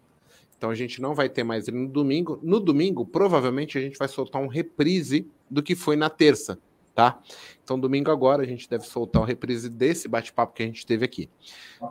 Então 0.57 0.69
a 0.69 0.75
gente 0.75 1.01
não 1.01 1.13
vai 1.13 1.29
ter 1.29 1.43
mais 1.43 1.67
ele 1.67 1.77
no 1.77 1.87
domingo. 1.87 2.39
No 2.41 2.59
domingo, 2.59 3.05
provavelmente 3.05 3.77
a 3.77 3.81
gente 3.81 3.97
vai 3.97 4.07
soltar 4.07 4.41
um 4.41 4.47
reprise 4.47 5.27
do 5.49 5.61
que 5.61 5.75
foi 5.75 5.95
na 5.95 6.09
terça 6.09 6.59
tá? 6.99 7.17
Então, 7.63 7.79
domingo 7.79 8.11
agora, 8.11 8.43
a 8.43 8.45
gente 8.45 8.69
deve 8.69 8.83
soltar 8.83 9.21
uma 9.21 9.27
reprise 9.27 9.69
desse 9.69 10.05
bate-papo 10.09 10.53
que 10.53 10.63
a 10.63 10.65
gente 10.65 10.85
teve 10.85 11.05
aqui. 11.05 11.29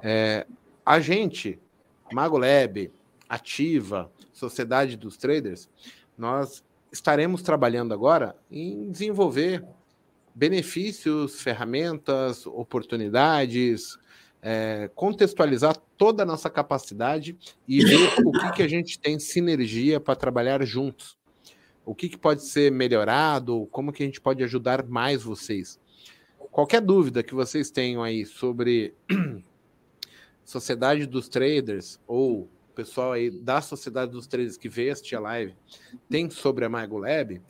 É, 0.03 0.47
a 0.85 1.01
gente, 1.01 1.59
Mago 2.13 2.37
Lab, 2.37 2.93
Ativa, 3.27 4.13
Sociedade 4.35 4.99
dos 4.99 5.17
Traders, 5.17 5.67
nós 6.17 6.63
estaremos 6.93 7.41
trabalhando 7.41 7.95
agora 7.95 8.37
em 8.51 8.91
desenvolver 8.91 9.65
benefícios, 10.35 11.41
ferramentas, 11.41 12.47
oportunidades, 12.47 13.99
é, 14.43 14.91
contextualizar 14.95 15.75
toda 15.97 16.23
a 16.23 16.27
nossa 16.27 16.51
capacidade 16.51 17.35
e 17.67 17.83
ver 17.83 18.13
o 18.27 18.31
que, 18.31 18.53
que 18.57 18.63
a 18.63 18.69
gente 18.69 18.99
tem 18.99 19.19
sinergia 19.19 19.99
para 19.99 20.15
trabalhar 20.15 20.63
juntos 20.67 21.18
o 21.89 21.95
que, 21.95 22.11
que 22.11 22.19
pode 22.19 22.45
ser 22.45 22.71
melhorado, 22.71 23.67
como 23.71 23.93
que 23.93 24.03
a 24.03 24.07
gente 24.07 24.21
pode 24.21 24.45
ajudar 24.45 24.87
mais 24.87 25.23
vocês. 25.23 25.81
Qualquer 26.51 26.83
dúvida 26.83 27.23
que 27.23 27.35
vocês 27.35 27.71
tenham 27.71 28.03
aí 28.03 28.27
sobre 28.27 28.95
Sociedade 30.45 31.07
dos 31.07 31.31
Traders 31.31 31.99
ou 32.07 32.47
pessoal 32.75 33.13
aí 33.13 33.31
da 33.31 33.63
Sociedade 33.63 34.13
dos 34.13 34.27
Traders 34.27 34.59
que 34.59 34.69
veio 34.69 34.93
assistir 34.93 35.17
a 35.17 35.21
live 35.21 35.55
tem 36.11 36.29
sobre 36.29 36.67
a 36.67 36.69
Mago 36.69 36.99
Lab, 36.99 37.41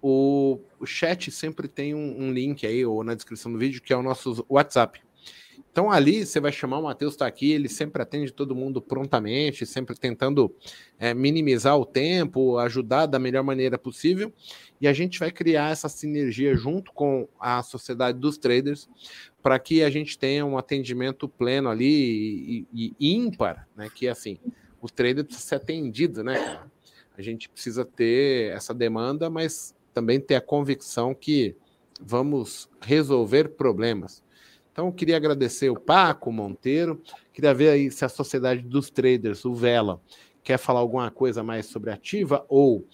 o, 0.00 0.58
o 0.80 0.86
chat 0.86 1.30
sempre 1.30 1.68
tem 1.68 1.94
um, 1.94 2.22
um, 2.22 2.32
link 2.32 2.66
aí, 2.66 2.84
ou 2.86 3.04
na 3.04 3.14
descrição 3.14 3.52
do 3.52 3.58
vídeo, 3.58 3.82
que 3.82 3.92
é 3.92 3.96
o 3.96 4.02
nosso 4.02 4.44
WhatsApp. 4.48 5.00
Então 5.72 5.90
ali 5.90 6.26
você 6.26 6.38
vai 6.38 6.52
chamar 6.52 6.78
o 6.78 6.82
Matheus 6.82 7.14
está 7.14 7.26
aqui, 7.26 7.50
ele 7.50 7.66
sempre 7.66 8.02
atende 8.02 8.30
todo 8.30 8.54
mundo 8.54 8.80
prontamente, 8.82 9.64
sempre 9.64 9.98
tentando 9.98 10.54
é, 10.98 11.14
minimizar 11.14 11.78
o 11.78 11.86
tempo, 11.86 12.58
ajudar 12.58 13.06
da 13.06 13.18
melhor 13.18 13.42
maneira 13.42 13.78
possível. 13.78 14.30
E 14.78 14.86
a 14.86 14.92
gente 14.92 15.18
vai 15.18 15.30
criar 15.30 15.72
essa 15.72 15.88
sinergia 15.88 16.54
junto 16.54 16.92
com 16.92 17.26
a 17.40 17.62
sociedade 17.62 18.18
dos 18.18 18.36
traders 18.36 18.86
para 19.42 19.58
que 19.58 19.82
a 19.82 19.88
gente 19.88 20.18
tenha 20.18 20.44
um 20.44 20.58
atendimento 20.58 21.26
pleno 21.26 21.70
ali 21.70 22.66
e, 22.70 22.94
e 23.00 23.14
ímpar, 23.14 23.66
né? 23.74 23.88
Que 23.94 24.08
assim, 24.08 24.38
o 24.80 24.90
trader 24.90 25.24
precisa 25.24 25.46
ser 25.46 25.54
atendido, 25.54 26.22
né? 26.22 26.60
A 27.16 27.22
gente 27.22 27.48
precisa 27.48 27.82
ter 27.84 28.52
essa 28.54 28.74
demanda, 28.74 29.30
mas 29.30 29.74
também 29.94 30.20
ter 30.20 30.34
a 30.34 30.40
convicção 30.40 31.14
que 31.14 31.56
vamos 32.00 32.68
resolver 32.80 33.50
problemas. 33.50 34.22
Então, 34.72 34.86
eu 34.86 34.92
queria 34.92 35.18
agradecer 35.18 35.68
o 35.68 35.78
Paco 35.78 36.32
Monteiro. 36.32 37.02
Queria 37.32 37.52
ver 37.52 37.68
aí 37.68 37.90
se 37.90 38.04
a 38.06 38.08
Sociedade 38.08 38.62
dos 38.62 38.90
Traders, 38.90 39.44
o 39.44 39.54
Vela, 39.54 40.00
quer 40.42 40.58
falar 40.58 40.80
alguma 40.80 41.10
coisa 41.10 41.42
mais 41.42 41.66
sobre 41.66 41.90
a 41.90 41.94
ativa 41.94 42.44
ou 42.48 42.86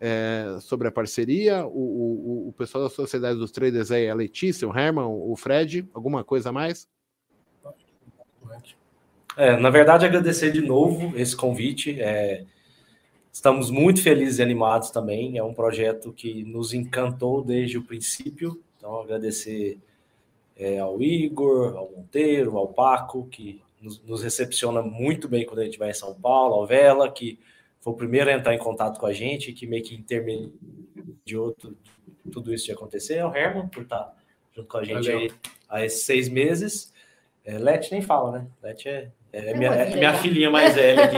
é, 0.00 0.58
sobre 0.60 0.86
a 0.86 0.92
parceria. 0.92 1.66
O, 1.66 1.70
o, 1.70 2.48
o, 2.48 2.52
pessoal 2.52 2.84
da 2.84 2.90
Sociedade 2.90 3.36
dos 3.36 3.50
Traders 3.50 3.90
aí, 3.90 4.08
a 4.08 4.14
Letícia, 4.14 4.68
o 4.68 4.76
Herman, 4.76 5.06
o 5.06 5.34
Fred, 5.36 5.88
alguma 5.92 6.22
coisa 6.22 6.52
mais? 6.52 6.88
É, 9.36 9.56
na 9.56 9.70
verdade, 9.70 10.06
agradecer 10.06 10.52
de 10.52 10.60
novo 10.60 11.18
esse 11.18 11.34
convite. 11.34 12.00
É, 12.00 12.44
estamos 13.32 13.70
muito 13.70 14.00
felizes 14.00 14.38
e 14.38 14.42
animados 14.42 14.90
também. 14.90 15.36
É 15.36 15.42
um 15.42 15.52
projeto 15.52 16.12
que 16.12 16.44
nos 16.44 16.72
encantou 16.72 17.42
desde 17.42 17.76
o 17.76 17.82
princípio. 17.82 18.62
Então, 18.76 19.00
agradecer 19.00 19.80
é, 20.56 20.78
ao 20.78 21.00
Igor, 21.02 21.76
ao 21.76 21.90
Monteiro, 21.90 22.56
ao 22.56 22.68
Paco, 22.68 23.26
que 23.26 23.62
nos, 23.80 24.02
nos, 24.02 24.22
recepciona 24.22 24.80
muito 24.82 25.28
bem 25.28 25.44
quando 25.44 25.60
a 25.60 25.64
gente 25.64 25.78
vai 25.78 25.90
em 25.90 25.94
São 25.94 26.14
Paulo, 26.14 26.54
ao 26.54 26.66
Vela, 26.66 27.10
que 27.10 27.38
foi 27.80 27.92
o 27.92 27.96
primeiro 27.96 28.30
a 28.30 28.32
entrar 28.32 28.54
em 28.54 28.58
contato 28.58 28.98
com 28.98 29.06
a 29.06 29.12
gente, 29.12 29.52
que 29.52 29.66
meio 29.66 29.82
que 29.82 29.94
intermediou 29.94 31.52
tudo, 31.52 31.76
tudo 32.32 32.54
isso 32.54 32.66
de 32.66 32.72
acontecer, 32.72 33.16
é 33.16 33.26
o 33.26 33.34
Herman, 33.34 33.68
por 33.68 33.82
estar 33.82 34.14
junto 34.54 34.68
com 34.68 34.78
a 34.78 34.84
gente 34.84 35.10
aí 35.10 35.30
há 35.68 35.84
esses 35.84 36.02
seis 36.02 36.28
meses. 36.28 36.92
É, 37.44 37.58
Leti 37.58 37.92
nem 37.92 38.00
fala, 38.00 38.38
né? 38.38 38.46
Leti 38.62 38.88
é, 38.88 39.10
é, 39.32 39.50
é 39.50 39.54
minha, 39.54 39.70
é 39.70 39.96
minha 39.96 40.14
filhinha 40.14 40.50
mais 40.50 40.74
velha 40.74 41.04
aqui. 41.04 41.16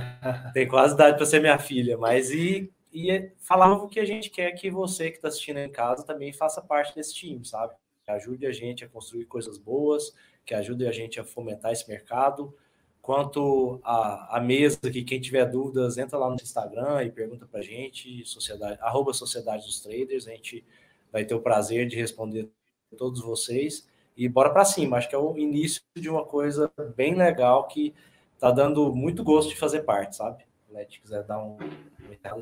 Tem 0.54 0.66
quase 0.66 0.94
idade 0.94 1.16
para 1.16 1.26
ser 1.26 1.40
minha 1.40 1.58
filha, 1.58 1.98
mas 1.98 2.30
e, 2.30 2.70
e 2.92 3.30
falava 3.38 3.74
o 3.74 3.88
que 3.88 4.00
a 4.00 4.04
gente 4.04 4.30
quer 4.30 4.52
que 4.52 4.70
você 4.70 5.10
que 5.10 5.16
está 5.16 5.28
assistindo 5.28 5.58
em 5.58 5.70
casa 5.70 6.06
também 6.06 6.32
faça 6.32 6.62
parte 6.62 6.94
desse 6.94 7.14
time, 7.14 7.44
sabe? 7.44 7.74
Que 8.08 8.12
ajude 8.12 8.46
a 8.46 8.52
gente 8.52 8.84
a 8.84 8.88
construir 8.88 9.26
coisas 9.26 9.58
boas, 9.58 10.14
que 10.46 10.54
ajude 10.54 10.86
a 10.86 10.92
gente 10.92 11.20
a 11.20 11.24
fomentar 11.24 11.72
esse 11.72 11.86
mercado 11.86 12.54
quanto 13.02 13.80
a 13.84 14.38
mesa 14.38 14.78
que 14.90 15.02
quem 15.02 15.20
tiver 15.20 15.46
dúvidas, 15.46 15.96
entra 15.96 16.18
lá 16.18 16.28
no 16.28 16.34
Instagram 16.34 17.04
e 17.04 17.10
pergunta 17.10 17.46
para 17.46 17.60
a 17.60 17.62
gente, 17.62 18.22
sociedade, 18.26 18.78
arroba 18.82 19.14
Sociedade 19.14 19.64
dos 19.64 19.80
Traders, 19.80 20.28
a 20.28 20.32
gente 20.32 20.62
vai 21.10 21.24
ter 21.24 21.34
o 21.34 21.40
prazer 21.40 21.86
de 21.86 21.96
responder 21.96 22.50
todos 22.98 23.22
vocês 23.22 23.88
e 24.14 24.28
bora 24.28 24.50
para 24.50 24.64
cima. 24.64 24.98
Acho 24.98 25.08
que 25.08 25.14
é 25.14 25.18
o 25.18 25.38
início 25.38 25.80
de 25.96 26.10
uma 26.10 26.24
coisa 26.24 26.70
bem 26.94 27.14
legal 27.14 27.66
que 27.66 27.94
tá 28.38 28.50
dando 28.50 28.94
muito 28.94 29.24
gosto 29.24 29.48
de 29.48 29.56
fazer 29.56 29.84
parte, 29.84 30.16
sabe? 30.16 30.44
Se 30.68 31.00
quiser 31.00 31.22
dar 31.24 31.38
um. 31.38 31.56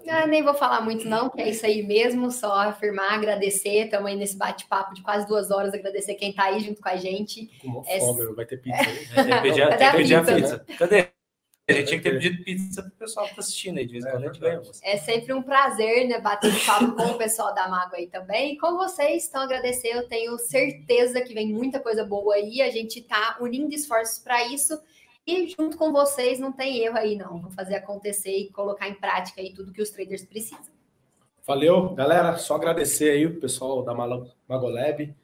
Ah, 0.08 0.26
nem 0.26 0.42
vou 0.42 0.54
falar 0.54 0.80
muito, 0.80 1.08
não, 1.08 1.30
que 1.30 1.40
é 1.40 1.48
isso 1.48 1.64
aí 1.64 1.82
mesmo, 1.82 2.30
só 2.30 2.52
afirmar, 2.68 3.14
agradecer. 3.14 3.84
Estamos 3.84 4.08
aí 4.08 4.16
nesse 4.16 4.36
bate-papo 4.36 4.94
de 4.94 5.02
quase 5.02 5.26
duas 5.28 5.50
horas, 5.50 5.72
agradecer 5.72 6.14
quem 6.14 6.30
está 6.30 6.44
aí 6.44 6.60
junto 6.60 6.80
com 6.82 6.88
a 6.88 6.96
gente. 6.96 7.46
Com 7.62 7.82
é... 7.86 8.00
fome, 8.00 8.34
vai 8.34 8.44
ter 8.44 8.56
pizza. 8.58 8.84
Tem 9.14 9.24
que 9.24 9.40
pedir, 9.42 9.68
Cadê 9.68 9.84
a, 9.84 9.94
pizza? 9.94 10.34
pizza? 10.34 10.66
Cadê? 10.78 11.08
A 11.68 11.72
gente 11.72 11.86
tinha 11.88 11.98
que 11.98 12.04
ter 12.04 12.12
pedido 12.12 12.44
pizza 12.44 12.80
para 12.82 12.90
o 12.90 12.96
pessoal 12.96 13.26
que 13.26 13.32
está 13.32 13.40
assistindo 13.40 13.78
aí, 13.78 13.86
de 13.86 13.92
vez 13.92 14.04
em 14.04 14.10
quando 14.10 14.22
a 14.22 14.26
gente 14.26 14.38
ganha. 14.38 14.62
É 14.82 14.96
sempre 14.98 15.32
um 15.32 15.42
prazer, 15.42 16.06
né, 16.06 16.20
bater 16.20 16.52
papo 16.64 16.92
com 16.94 17.02
o 17.02 17.18
pessoal 17.18 17.52
da 17.52 17.68
Mago 17.68 17.96
aí 17.96 18.06
também. 18.06 18.54
E 18.54 18.58
com 18.58 18.76
vocês, 18.76 19.26
então 19.26 19.42
agradecer, 19.42 19.88
eu 19.88 20.06
tenho 20.06 20.38
certeza 20.38 21.20
que 21.20 21.34
vem 21.34 21.52
muita 21.52 21.80
coisa 21.80 22.04
boa 22.04 22.34
aí, 22.34 22.62
a 22.62 22.70
gente 22.70 23.00
está 23.00 23.36
unindo 23.40 23.74
esforços 23.74 24.20
para 24.20 24.44
isso. 24.46 24.80
E 25.26 25.48
junto 25.48 25.76
com 25.76 25.92
vocês 25.92 26.38
não 26.38 26.52
tem 26.52 26.78
erro 26.78 26.96
aí, 26.96 27.16
não. 27.16 27.40
Vamos 27.40 27.54
fazer 27.54 27.74
acontecer 27.74 28.36
e 28.36 28.50
colocar 28.50 28.88
em 28.88 28.94
prática 28.94 29.40
aí 29.40 29.52
tudo 29.52 29.72
que 29.72 29.82
os 29.82 29.90
traders 29.90 30.24
precisam. 30.24 30.72
Valeu, 31.44 31.94
galera. 31.94 32.36
Só 32.36 32.54
agradecer 32.54 33.10
aí 33.10 33.26
o 33.26 33.40
pessoal 33.40 33.82
da 33.82 33.92
Magolab. 33.94 35.14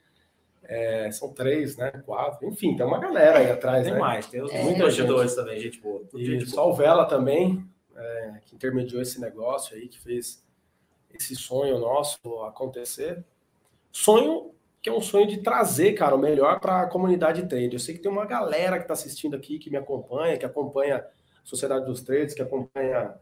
É, 0.64 1.10
são 1.10 1.32
três, 1.32 1.76
né? 1.76 1.90
Quatro, 2.06 2.48
enfim, 2.48 2.76
tem 2.76 2.86
uma 2.86 2.98
galera 2.98 3.40
aí 3.40 3.50
atrás. 3.50 3.84
Tem 3.84 3.92
né? 3.92 3.98
mais, 3.98 4.26
tem 4.26 4.40
os 4.40 4.52
é. 4.52 4.62
muitos 4.62 5.34
também, 5.34 5.60
gente 5.60 5.80
boa. 5.80 6.02
E 6.14 6.24
gente 6.24 6.46
só 6.46 6.70
o 6.70 6.72
Vela 6.72 7.04
também, 7.04 7.64
é, 7.94 8.40
que 8.44 8.54
intermediou 8.54 9.02
esse 9.02 9.20
negócio 9.20 9.76
aí, 9.76 9.88
que 9.88 9.98
fez 9.98 10.42
esse 11.12 11.34
sonho 11.34 11.78
nosso 11.78 12.42
acontecer. 12.44 13.24
Sonho 13.90 14.54
que 14.82 14.90
é 14.90 14.92
um 14.92 15.00
sonho 15.00 15.28
de 15.28 15.38
trazer, 15.38 15.92
cara, 15.92 16.16
o 16.16 16.18
melhor 16.18 16.58
para 16.58 16.82
a 16.82 16.86
comunidade 16.88 17.46
trade. 17.46 17.74
Eu 17.74 17.78
sei 17.78 17.94
que 17.94 18.02
tem 18.02 18.10
uma 18.10 18.26
galera 18.26 18.78
que 18.78 18.82
está 18.82 18.94
assistindo 18.94 19.36
aqui, 19.36 19.58
que 19.58 19.70
me 19.70 19.76
acompanha, 19.76 20.36
que 20.36 20.44
acompanha 20.44 20.96
a 20.96 21.04
Sociedade 21.44 21.86
dos 21.86 22.02
Trades, 22.02 22.34
que 22.34 22.42
acompanha 22.42 23.14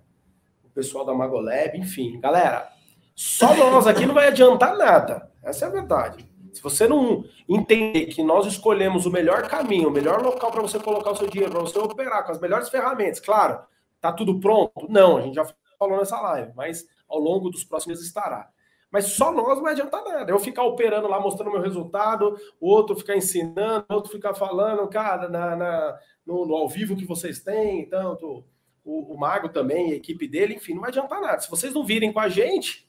o 0.65 0.71
pessoal 0.71 1.05
da 1.05 1.13
Magolab, 1.13 1.77
enfim. 1.77 2.19
Galera, 2.19 2.73
só 3.15 3.55
nós 3.55 3.87
aqui 3.87 4.07
não 4.07 4.15
vai 4.15 4.29
adiantar 4.29 4.75
nada. 4.75 5.31
Essa 5.43 5.67
é 5.67 5.69
a 5.69 5.71
verdade. 5.71 6.27
Se 6.51 6.63
você 6.63 6.89
não 6.89 7.25
entender 7.47 8.07
que 8.07 8.23
nós 8.23 8.47
escolhemos 8.47 9.05
o 9.05 9.11
melhor 9.11 9.47
caminho, 9.47 9.89
o 9.89 9.93
melhor 9.93 10.23
local 10.23 10.51
para 10.51 10.63
você 10.63 10.79
colocar 10.79 11.11
o 11.11 11.17
seu 11.17 11.29
dinheiro, 11.29 11.53
para 11.53 11.61
você 11.61 11.79
operar 11.79 12.25
com 12.25 12.33
as 12.33 12.41
melhores 12.41 12.71
ferramentas, 12.71 13.21
claro, 13.21 13.61
tá 14.01 14.11
tudo 14.13 14.41
pronto? 14.41 14.87
Não, 14.89 15.19
a 15.19 15.21
gente 15.21 15.35
já 15.35 15.47
falou 15.79 15.99
nessa 15.99 16.19
live, 16.21 16.53
mas 16.57 16.87
ao 17.07 17.19
longo 17.19 17.51
dos 17.51 17.65
próximos 17.65 18.03
estará. 18.03 18.49
Mas 18.91 19.07
só 19.07 19.33
nós 19.33 19.57
não 19.57 19.63
vai 19.63 19.73
adiantar 19.73 20.03
nada. 20.05 20.33
Eu 20.33 20.39
ficar 20.39 20.65
operando 20.65 21.07
lá, 21.07 21.21
mostrando 21.21 21.53
meu 21.53 21.61
resultado, 21.61 22.37
o 22.61 22.69
outro 22.69 22.97
ficar 22.97 23.17
ensinando, 23.17 23.87
o 23.89 23.95
outro 23.95 24.11
ficar 24.11 24.35
falando, 24.35 24.89
cara, 24.89 25.29
na, 25.29 25.55
na 25.55 25.99
no, 26.27 26.45
no, 26.45 26.55
ao 26.55 26.69
vivo 26.69 26.97
que 26.97 27.05
vocês 27.05 27.41
têm, 27.41 27.89
tanto 27.89 28.45
o, 28.85 29.15
o 29.15 29.19
Mago 29.19 29.49
também, 29.49 29.93
a 29.93 29.97
equipe 29.97 30.27
dele, 30.27 30.55
enfim, 30.55 30.75
não 30.75 30.81
vai 30.81 30.91
adiantar 30.91 31.21
nada. 31.21 31.41
Se 31.41 31.51
vocês 31.51 31.73
não 31.73 31.85
virem 31.85 32.13
com 32.13 32.21
a 32.21 32.29
gente, 32.29 32.89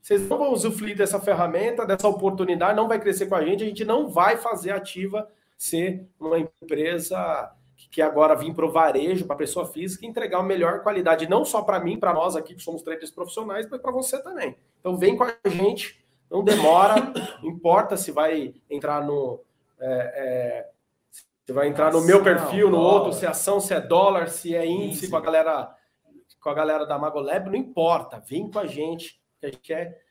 vocês 0.00 0.28
não 0.28 0.38
vão 0.38 0.52
usufruir 0.52 0.96
dessa 0.96 1.20
ferramenta, 1.20 1.86
dessa 1.86 2.08
oportunidade, 2.08 2.76
não 2.76 2.88
vai 2.88 3.00
crescer 3.00 3.26
com 3.26 3.34
a 3.34 3.44
gente, 3.44 3.64
a 3.64 3.66
gente 3.66 3.84
não 3.84 4.08
vai 4.08 4.36
fazer 4.36 4.70
ativa 4.70 5.28
ser 5.56 6.06
uma 6.20 6.38
empresa 6.38 7.52
que 7.90 8.02
agora 8.02 8.34
vim 8.34 8.52
para 8.52 8.66
o 8.66 8.70
varejo, 8.70 9.24
para 9.24 9.34
a 9.34 9.38
pessoa 9.38 9.66
física, 9.66 10.06
entregar 10.06 10.40
a 10.40 10.42
melhor 10.42 10.82
qualidade, 10.82 11.28
não 11.28 11.44
só 11.44 11.62
para 11.62 11.80
mim, 11.80 11.98
para 11.98 12.12
nós 12.12 12.36
aqui 12.36 12.54
que 12.54 12.62
somos 12.62 12.82
traders 12.82 13.10
profissionais, 13.10 13.68
mas 13.70 13.80
para 13.80 13.92
você 13.92 14.22
também. 14.22 14.56
Então 14.78 14.96
vem 14.96 15.16
com 15.16 15.24
a 15.24 15.34
gente, 15.48 16.04
não 16.30 16.44
demora, 16.44 17.12
não 17.42 17.48
importa 17.50 17.96
se 17.96 18.12
vai 18.12 18.54
entrar 18.68 19.04
no. 19.04 19.40
É, 19.80 19.86
é, 19.86 20.70
se 21.46 21.52
vai 21.52 21.66
entrar 21.66 21.92
no 21.92 22.02
meu 22.02 22.22
perfil, 22.22 22.68
no 22.68 22.78
outro, 22.78 23.12
se 23.12 23.24
é 23.24 23.28
ação, 23.28 23.58
se 23.58 23.72
é 23.72 23.80
dólar, 23.80 24.28
se 24.28 24.54
é 24.54 24.66
índice 24.66 25.08
com 25.08 25.16
a 25.16 25.20
galera 25.20 25.74
com 26.40 26.50
a 26.50 26.54
galera 26.54 26.86
da 26.86 26.98
Magolab, 26.98 27.48
não 27.48 27.56
importa, 27.56 28.20
vem 28.20 28.48
com 28.48 28.60
a 28.60 28.66
gente, 28.66 29.20
que 29.40 29.46
a 29.46 29.50
gente 29.50 29.60
quer 29.60 30.04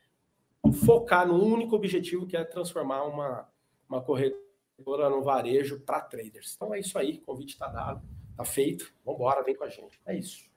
focar 0.84 1.26
no 1.26 1.42
único 1.42 1.74
objetivo 1.74 2.26
que 2.26 2.36
é 2.36 2.44
transformar 2.44 3.04
uma, 3.04 3.48
uma 3.88 4.02
corretora 4.02 4.47
no 4.78 5.22
varejo 5.22 5.80
para 5.80 6.00
traders. 6.00 6.54
Então 6.54 6.74
é 6.74 6.80
isso 6.80 6.98
aí, 6.98 7.18
o 7.18 7.22
convite 7.22 7.54
está 7.54 7.68
dado, 7.68 8.02
está 8.30 8.44
feito, 8.44 8.92
vamos 9.04 9.20
embora, 9.20 9.42
vem 9.42 9.54
com 9.54 9.64
a 9.64 9.68
gente. 9.68 10.00
É 10.06 10.14
isso. 10.14 10.48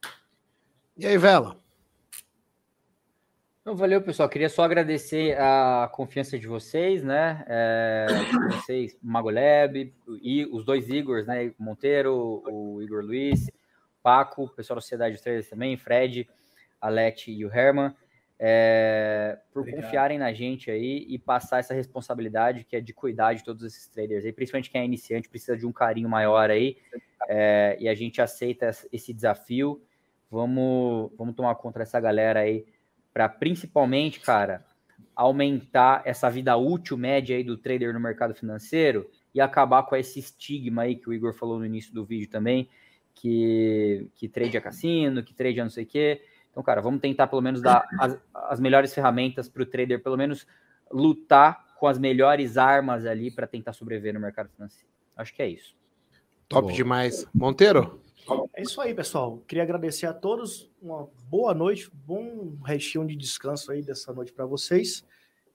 E 0.97 1.05
aí, 1.05 1.17
Vela? 1.17 1.57
Então, 3.61 3.75
valeu, 3.75 4.01
pessoal. 4.01 4.27
Queria 4.27 4.49
só 4.49 4.63
agradecer 4.63 5.37
a 5.39 5.87
confiança 5.93 6.37
de 6.37 6.47
vocês, 6.47 7.03
né? 7.03 7.45
É, 7.47 8.07
vocês, 8.55 8.97
Magolab, 9.03 9.93
e 10.21 10.45
os 10.47 10.65
dois 10.65 10.89
Igors, 10.89 11.27
né? 11.27 11.53
Monteiro, 11.59 12.43
o 12.47 12.81
Igor 12.81 13.03
Luiz, 13.03 13.51
Paco, 14.01 14.45
o 14.45 14.49
pessoal 14.49 14.75
da 14.75 14.81
Sociedade 14.81 15.15
de 15.15 15.21
Traders 15.21 15.47
também, 15.47 15.77
Fred, 15.77 16.27
Alete 16.79 17.31
e 17.31 17.45
o 17.45 17.53
Herman, 17.53 17.95
é, 18.43 19.37
por 19.53 19.59
Obrigado. 19.59 19.83
confiarem 19.83 20.17
na 20.17 20.33
gente 20.33 20.71
aí 20.71 21.05
e 21.07 21.19
passar 21.19 21.59
essa 21.59 21.75
responsabilidade 21.75 22.63
que 22.63 22.75
é 22.75 22.81
de 22.81 22.91
cuidar 22.91 23.35
de 23.35 23.43
todos 23.43 23.63
esses 23.63 23.85
traders 23.85 24.25
aí, 24.25 24.33
principalmente 24.33 24.71
quem 24.71 24.81
é 24.81 24.85
iniciante, 24.85 25.29
precisa 25.29 25.55
de 25.55 25.63
um 25.63 25.71
carinho 25.71 26.09
maior 26.09 26.49
aí, 26.49 26.75
é, 27.29 27.77
e 27.79 27.87
a 27.87 27.93
gente 27.93 28.19
aceita 28.19 28.71
esse 28.91 29.13
desafio. 29.13 29.79
Vamos, 30.31 31.11
vamos 31.15 31.35
tomar 31.35 31.53
conta 31.53 31.79
dessa 31.79 31.99
galera 31.99 32.39
aí 32.39 32.65
para 33.13 33.29
principalmente, 33.29 34.19
cara, 34.19 34.65
aumentar 35.15 36.01
essa 36.03 36.27
vida 36.27 36.57
útil 36.57 36.97
média 36.97 37.37
aí 37.37 37.43
do 37.43 37.57
trader 37.57 37.93
no 37.93 37.99
mercado 37.99 38.33
financeiro 38.33 39.07
e 39.35 39.39
acabar 39.39 39.83
com 39.83 39.95
esse 39.95 40.17
estigma 40.17 40.81
aí 40.81 40.95
que 40.95 41.07
o 41.07 41.13
Igor 41.13 41.35
falou 41.35 41.59
no 41.59 41.65
início 41.65 41.93
do 41.93 42.03
vídeo 42.03 42.27
também, 42.27 42.67
que, 43.13 44.09
que 44.15 44.27
trade 44.27 44.57
é 44.57 44.61
cassino, 44.61 45.21
que 45.21 45.31
trade 45.31 45.59
é 45.59 45.63
não 45.63 45.69
sei 45.69 45.83
o 45.83 45.87
quê. 45.87 46.21
Então, 46.51 46.61
cara, 46.61 46.81
vamos 46.81 46.99
tentar 46.99 47.27
pelo 47.27 47.41
menos 47.41 47.61
dar 47.61 47.87
as, 47.99 48.19
as 48.33 48.59
melhores 48.59 48.93
ferramentas 48.93 49.47
para 49.47 49.63
o 49.63 49.65
trader, 49.65 50.03
pelo 50.03 50.17
menos 50.17 50.45
lutar 50.91 51.65
com 51.79 51.87
as 51.87 51.97
melhores 51.97 52.57
armas 52.57 53.05
ali 53.05 53.31
para 53.31 53.47
tentar 53.47 53.73
sobreviver 53.73 54.13
no 54.13 54.19
mercado 54.19 54.49
financeiro. 54.49 54.87
Acho 55.15 55.33
que 55.33 55.41
é 55.41 55.47
isso. 55.47 55.75
Top 56.47 56.71
demais. 56.73 57.25
Monteiro? 57.33 58.01
É 58.53 58.61
isso 58.61 58.79
aí, 58.81 58.93
pessoal. 58.93 59.41
Queria 59.47 59.63
agradecer 59.63 60.05
a 60.05 60.13
todos. 60.13 60.69
Uma 60.81 61.07
boa 61.29 61.53
noite, 61.53 61.89
bom 62.05 62.55
restinho 62.63 63.07
de 63.07 63.15
descanso 63.15 63.71
aí 63.71 63.81
dessa 63.81 64.13
noite 64.13 64.31
para 64.33 64.45
vocês. 64.45 65.05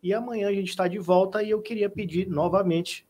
E 0.02 0.12
amanhã 0.12 0.48
a 0.48 0.52
gente 0.52 0.70
está 0.70 0.88
de 0.88 0.98
volta 0.98 1.42
e 1.42 1.50
eu 1.50 1.60
queria 1.60 1.88
pedir 1.88 2.28
novamente 2.28 3.06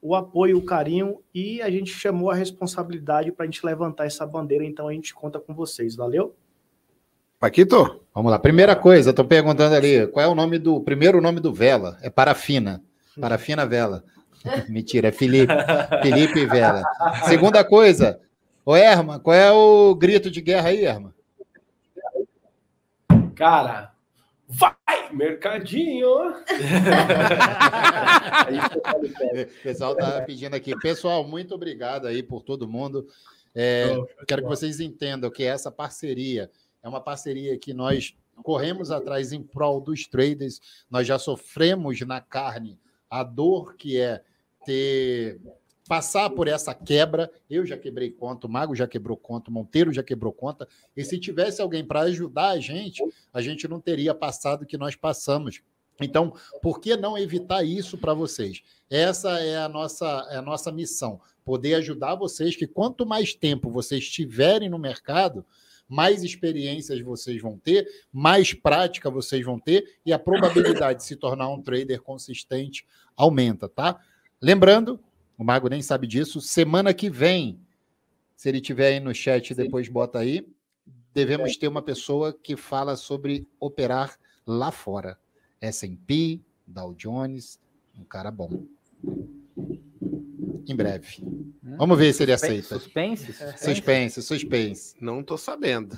o 0.00 0.14
apoio, 0.14 0.58
o 0.58 0.64
carinho 0.64 1.22
e 1.32 1.62
a 1.62 1.70
gente 1.70 1.90
chamou 1.90 2.30
a 2.30 2.34
responsabilidade 2.34 3.30
para 3.30 3.44
a 3.44 3.46
gente 3.46 3.64
levantar 3.64 4.04
essa 4.04 4.26
bandeira, 4.26 4.64
então 4.64 4.88
a 4.88 4.92
gente 4.92 5.14
conta 5.14 5.38
com 5.38 5.54
vocês. 5.54 5.94
Valeu? 5.94 6.34
Paquito? 7.42 8.00
Vamos 8.14 8.30
lá. 8.30 8.38
Primeira 8.38 8.76
coisa, 8.76 9.10
estou 9.10 9.24
perguntando 9.24 9.74
ali, 9.74 10.06
qual 10.06 10.24
é 10.24 10.28
o 10.28 10.34
nome 10.34 10.60
do 10.60 10.80
primeiro 10.80 11.20
nome 11.20 11.40
do 11.40 11.52
Vela? 11.52 11.98
É 12.00 12.08
Parafina. 12.08 12.80
Parafina 13.20 13.66
Vela. 13.66 14.04
Mentira, 14.70 15.08
é 15.08 15.12
Felipe. 15.12 15.52
Felipe 16.02 16.46
Vela. 16.46 16.84
Segunda 17.24 17.64
coisa, 17.64 18.20
Ô, 18.64 18.76
Erma, 18.76 19.18
qual 19.18 19.34
é 19.34 19.50
o 19.50 19.92
grito 19.92 20.30
de 20.30 20.40
guerra 20.40 20.68
aí, 20.68 20.84
Erma? 20.84 21.12
Cara, 23.34 23.90
vai, 24.46 24.76
mercadinho! 25.12 26.06
o 29.26 29.62
pessoal 29.64 29.96
tá 29.96 30.22
pedindo 30.22 30.54
aqui. 30.54 30.78
Pessoal, 30.78 31.26
muito 31.26 31.56
obrigado 31.56 32.06
aí 32.06 32.22
por 32.22 32.44
todo 32.44 32.68
mundo. 32.68 33.08
É, 33.52 33.98
quero 34.28 34.42
que 34.42 34.48
vocês 34.48 34.78
entendam 34.78 35.28
que 35.28 35.42
essa 35.42 35.72
parceria 35.72 36.48
é 36.82 36.88
uma 36.88 37.00
parceria 37.00 37.58
que 37.58 37.72
nós 37.72 38.14
corremos 38.42 38.90
atrás 38.90 39.32
em 39.32 39.42
prol 39.42 39.80
dos 39.80 40.06
traders. 40.06 40.60
Nós 40.90 41.06
já 41.06 41.18
sofremos 41.18 42.00
na 42.00 42.20
carne 42.20 42.78
a 43.08 43.22
dor 43.22 43.76
que 43.76 43.98
é 43.98 44.22
ter 44.64 45.40
passar 45.88 46.30
por 46.30 46.48
essa 46.48 46.74
quebra. 46.74 47.30
Eu 47.50 47.66
já 47.66 47.76
quebrei 47.76 48.10
conta, 48.10 48.46
o 48.46 48.50
Mago 48.50 48.74
já 48.74 48.86
quebrou 48.86 49.16
conta, 49.16 49.50
o 49.50 49.52
Monteiro 49.52 49.92
já 49.92 50.02
quebrou 50.02 50.32
conta. 50.32 50.66
E 50.96 51.04
se 51.04 51.18
tivesse 51.18 51.60
alguém 51.60 51.84
para 51.84 52.00
ajudar 52.00 52.50
a 52.50 52.58
gente, 52.58 53.02
a 53.32 53.42
gente 53.42 53.68
não 53.68 53.80
teria 53.80 54.14
passado 54.14 54.62
o 54.62 54.66
que 54.66 54.78
nós 54.78 54.96
passamos. 54.96 55.60
Então, 56.00 56.32
por 56.62 56.80
que 56.80 56.96
não 56.96 57.18
evitar 57.18 57.62
isso 57.62 57.98
para 57.98 58.14
vocês? 58.14 58.62
Essa 58.88 59.40
é 59.40 59.58
a 59.58 59.68
nossa, 59.68 60.26
é 60.30 60.36
a 60.36 60.42
nossa 60.42 60.72
missão, 60.72 61.20
poder 61.44 61.74
ajudar 61.74 62.14
vocês 62.14 62.56
que 62.56 62.66
quanto 62.66 63.04
mais 63.04 63.34
tempo 63.34 63.70
vocês 63.70 64.08
tiverem 64.08 64.68
no 64.68 64.78
mercado, 64.78 65.44
mais 65.88 66.22
experiências 66.22 67.00
vocês 67.00 67.40
vão 67.40 67.58
ter, 67.58 67.86
mais 68.12 68.52
prática 68.54 69.10
vocês 69.10 69.44
vão 69.44 69.58
ter 69.58 69.98
e 70.04 70.12
a 70.12 70.18
probabilidade 70.18 71.00
de 71.00 71.04
se 71.04 71.16
tornar 71.16 71.48
um 71.48 71.60
trader 71.60 72.00
consistente 72.00 72.86
aumenta, 73.16 73.68
tá? 73.68 74.00
Lembrando, 74.40 74.98
o 75.36 75.44
Mago 75.44 75.68
nem 75.68 75.82
sabe 75.82 76.06
disso. 76.06 76.40
Semana 76.40 76.94
que 76.94 77.10
vem, 77.10 77.60
Se 78.34 78.48
ele 78.48 78.60
tiver 78.60 78.88
aí 78.88 79.00
no 79.00 79.14
chat, 79.14 79.54
depois 79.54 79.88
bota 79.88 80.18
aí. 80.18 80.44
Devemos 81.14 81.56
ter 81.56 81.68
uma 81.68 81.82
pessoa 81.82 82.32
que 82.32 82.56
fala 82.56 82.96
sobre 82.96 83.46
operar 83.60 84.18
lá 84.44 84.72
fora. 84.72 85.16
S&P, 85.60 86.40
Dow 86.66 86.92
Jones, 86.94 87.60
um 87.96 88.02
cara 88.02 88.30
bom. 88.32 88.66
Em 90.66 90.76
breve. 90.76 91.18
Hum? 91.22 91.76
Vamos 91.76 91.98
ver 91.98 92.12
se 92.12 92.22
ele 92.22 92.32
aceita. 92.32 92.78
Suspense? 92.78 93.32
Suspense, 93.56 94.22
suspense. 94.22 94.94
Não 95.00 95.22
tô 95.22 95.36
sabendo. 95.36 95.96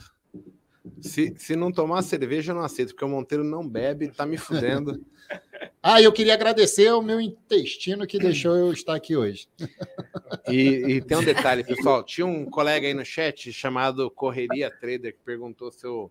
Se, 1.00 1.34
se 1.38 1.56
não 1.56 1.72
tomar 1.72 2.02
cerveja, 2.02 2.52
eu 2.52 2.56
não 2.56 2.62
aceito, 2.62 2.90
porque 2.90 3.04
o 3.04 3.08
Monteiro 3.08 3.42
não 3.42 3.66
bebe, 3.66 4.08
tá 4.08 4.26
me 4.26 4.36
fudendo. 4.36 5.04
ah, 5.82 6.00
eu 6.00 6.12
queria 6.12 6.34
agradecer 6.34 6.88
ao 6.88 7.02
meu 7.02 7.20
intestino 7.20 8.06
que 8.06 8.18
deixou 8.18 8.54
eu 8.54 8.72
estar 8.72 8.94
aqui 8.94 9.16
hoje. 9.16 9.48
E, 10.48 10.96
e, 10.96 11.00
tem 11.00 11.16
um 11.16 11.24
detalhe, 11.24 11.64
pessoal. 11.64 12.02
Tinha 12.02 12.26
um 12.26 12.44
colega 12.44 12.86
aí 12.86 12.92
no 12.92 13.04
chat 13.04 13.50
chamado 13.52 14.10
Correria 14.10 14.70
Trader 14.70 15.14
que 15.14 15.20
perguntou 15.24 15.70
se 15.70 15.86
eu 15.86 16.10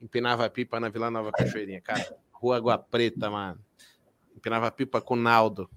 empinava 0.00 0.48
pipa 0.48 0.78
na 0.78 0.88
Vila 0.88 1.10
Nova 1.10 1.32
Cachoeirinha. 1.32 1.80
Cara, 1.80 2.14
Rua 2.30 2.56
Água 2.56 2.78
Preta, 2.78 3.30
mano. 3.30 3.58
Empinava 4.36 4.70
pipa 4.70 5.00
com 5.00 5.14
o 5.14 5.16
Naldo. 5.16 5.68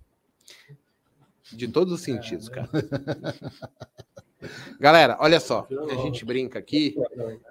De 1.51 1.67
todos 1.67 1.93
os 1.93 2.01
sentidos, 2.01 2.49
cara. 2.49 2.69
Galera, 4.79 5.17
olha 5.19 5.39
só, 5.39 5.67
a 5.89 5.95
gente 5.95 6.23
brinca 6.23 6.59
aqui. 6.59 6.95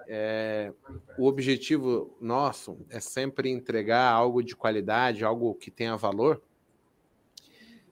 É, 0.07 0.71
o 1.17 1.25
objetivo 1.25 2.15
nosso 2.21 2.77
é 2.89 2.99
sempre 2.99 3.49
entregar 3.49 4.09
algo 4.09 4.41
de 4.41 4.55
qualidade, 4.55 5.25
algo 5.25 5.53
que 5.55 5.69
tenha 5.69 5.97
valor. 5.97 6.41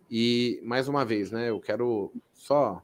E 0.10 0.61
mais 0.64 0.88
uma 0.88 1.03
vez, 1.03 1.32
né? 1.32 1.49
Eu 1.49 1.60
quero 1.60 2.14
só 2.34 2.82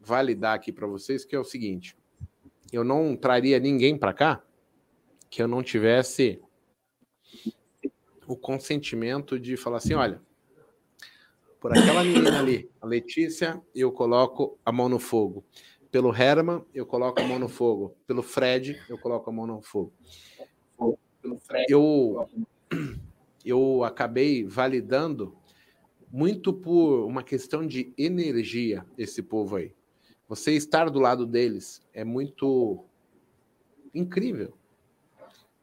validar 0.00 0.54
aqui 0.54 0.72
para 0.72 0.86
vocês 0.86 1.24
que 1.24 1.34
é 1.34 1.38
o 1.38 1.44
seguinte: 1.44 1.96
eu 2.72 2.84
não 2.84 3.16
traria 3.16 3.58
ninguém 3.58 3.96
para 3.96 4.12
cá 4.12 4.42
que 5.30 5.42
eu 5.42 5.48
não 5.48 5.62
tivesse 5.62 6.40
o 8.26 8.36
consentimento 8.36 9.38
de 9.38 9.56
falar 9.56 9.78
assim, 9.78 9.94
olha, 9.94 10.20
por 11.66 11.76
aquela 11.76 12.04
menina 12.04 12.38
ali, 12.38 12.70
a 12.80 12.86
Letícia, 12.86 13.60
eu 13.74 13.90
coloco 13.90 14.56
a 14.64 14.70
mão 14.70 14.88
no 14.88 15.00
fogo. 15.00 15.44
Pelo 15.90 16.14
Herman, 16.14 16.64
eu 16.72 16.86
coloco 16.86 17.20
a 17.20 17.24
mão 17.24 17.40
no 17.40 17.48
fogo. 17.48 17.96
Pelo 18.06 18.22
Fred, 18.22 18.80
eu 18.88 18.96
coloco 18.96 19.28
a 19.28 19.32
mão 19.32 19.48
no 19.48 19.60
fogo. 19.60 19.92
Eu, 21.68 22.28
eu 23.44 23.82
acabei 23.82 24.44
validando 24.44 25.36
muito 26.08 26.52
por 26.52 27.04
uma 27.04 27.24
questão 27.24 27.66
de 27.66 27.92
energia 27.98 28.86
esse 28.96 29.20
povo 29.20 29.56
aí. 29.56 29.74
Você 30.28 30.52
estar 30.52 30.88
do 30.88 31.00
lado 31.00 31.26
deles 31.26 31.82
é 31.92 32.04
muito 32.04 32.84
incrível. 33.92 34.56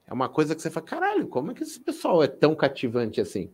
É 0.06 0.12
uma 0.12 0.28
coisa 0.28 0.54
que 0.54 0.62
você 0.62 0.70
fala, 0.70 0.86
caralho, 0.86 1.30
como 1.30 1.52
é 1.52 1.54
que 1.54 1.64
esse 1.64 1.80
pessoal 1.80 2.22
é 2.22 2.28
tão 2.28 2.54
cativante 2.54 3.22
assim? 3.22 3.50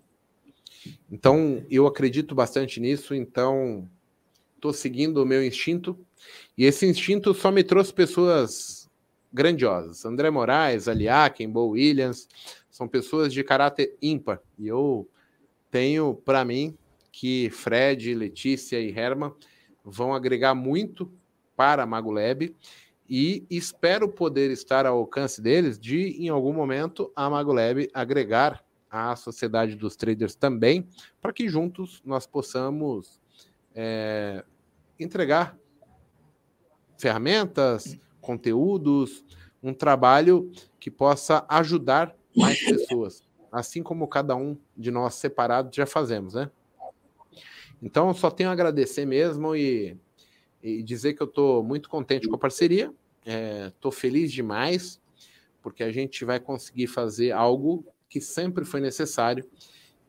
Então, 1.12 1.66
eu 1.70 1.88
acredito 1.88 2.34
bastante 2.36 2.80
nisso, 2.80 3.14
então 3.14 3.90
estou 4.56 4.74
seguindo 4.74 5.24
o 5.24 5.26
meu 5.26 5.46
instinto, 5.46 5.98
e 6.58 6.66
esse 6.66 6.86
instinto 6.86 7.34
só 7.34 7.52
me 7.52 7.64
trouxe 7.64 7.94
pessoas 7.94 8.90
grandiosas. 9.32 10.06
André 10.06 10.30
Moraes, 10.30 10.88
Aliakin, 10.88 11.50
Bo 11.50 11.70
Williams, 11.70 12.28
são 12.70 12.88
pessoas 12.88 13.34
de 13.34 13.44
caráter 13.44 13.96
ímpar, 14.02 14.42
e 14.58 14.68
eu 14.68 15.08
tenho 15.72 16.14
para 16.14 16.44
mim 16.44 16.78
que 17.12 17.50
Fred, 17.50 18.14
Letícia 18.14 18.80
e 18.80 18.98
Herman 18.98 19.34
vão 19.84 20.14
agregar 20.14 20.56
muito 20.56 21.12
para 21.56 21.84
a 21.84 21.86
Magolab 21.86 22.56
e 23.10 23.46
espero 23.50 24.08
poder 24.08 24.52
estar 24.52 24.86
ao 24.86 25.00
alcance 25.00 25.42
deles 25.42 25.80
de, 25.80 26.24
em 26.24 26.30
algum 26.30 26.54
momento, 26.54 27.12
a 27.16 27.30
Magolab 27.30 27.90
agregar 27.94 28.64
à 28.90 29.16
sociedade 29.16 29.76
dos 29.76 29.96
traders 29.96 30.36
também, 30.36 30.88
para 31.22 31.34
que 31.34 31.48
juntos 31.48 32.02
nós 32.06 32.26
possamos 32.26 33.20
é, 33.76 34.44
entregar 35.00 35.58
ferramentas, 36.98 37.98
conteúdos, 38.20 39.24
um 39.62 39.74
trabalho 39.74 40.52
que 40.80 40.90
possa 40.92 41.46
ajudar 41.48 42.16
mais 42.36 42.60
pessoas, 42.60 43.24
assim 43.52 43.82
como 43.84 44.08
cada 44.08 44.36
um 44.36 44.58
de 44.76 44.92
nós 44.92 45.16
separados 45.16 45.76
já 45.76 45.86
fazemos, 45.86 46.34
né? 46.34 46.50
Então, 47.82 48.14
só 48.14 48.30
tenho 48.30 48.50
a 48.50 48.54
agradecer 48.54 49.06
mesmo 49.06 49.56
e, 49.56 49.98
e 50.62 50.84
dizer 50.84 51.14
que 51.14 51.24
eu 51.24 51.28
estou 51.28 51.64
muito 51.64 51.90
contente 51.90 52.28
com 52.28 52.36
a 52.36 52.40
parceria, 52.40 52.94
estou 53.68 53.92
é, 53.92 53.96
feliz 53.96 54.32
demais, 54.32 55.02
porque 55.62 55.84
a 55.84 55.92
gente 55.92 56.26
vai 56.26 56.40
conseguir 56.40 56.88
fazer 56.88 57.32
algo 57.32 57.86
que 58.10 58.20
sempre 58.20 58.66
foi 58.66 58.82
necessário, 58.82 59.46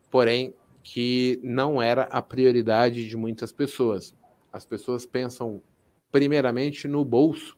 porém 0.09 0.53
que 0.83 1.39
não 1.43 1.81
era 1.81 2.03
a 2.03 2.21
prioridade 2.21 3.07
de 3.07 3.15
muitas 3.15 3.51
pessoas. 3.51 4.15
As 4.51 4.65
pessoas 4.65 5.05
pensam 5.05 5.61
primeiramente 6.11 6.87
no 6.87 7.05
bolso, 7.05 7.55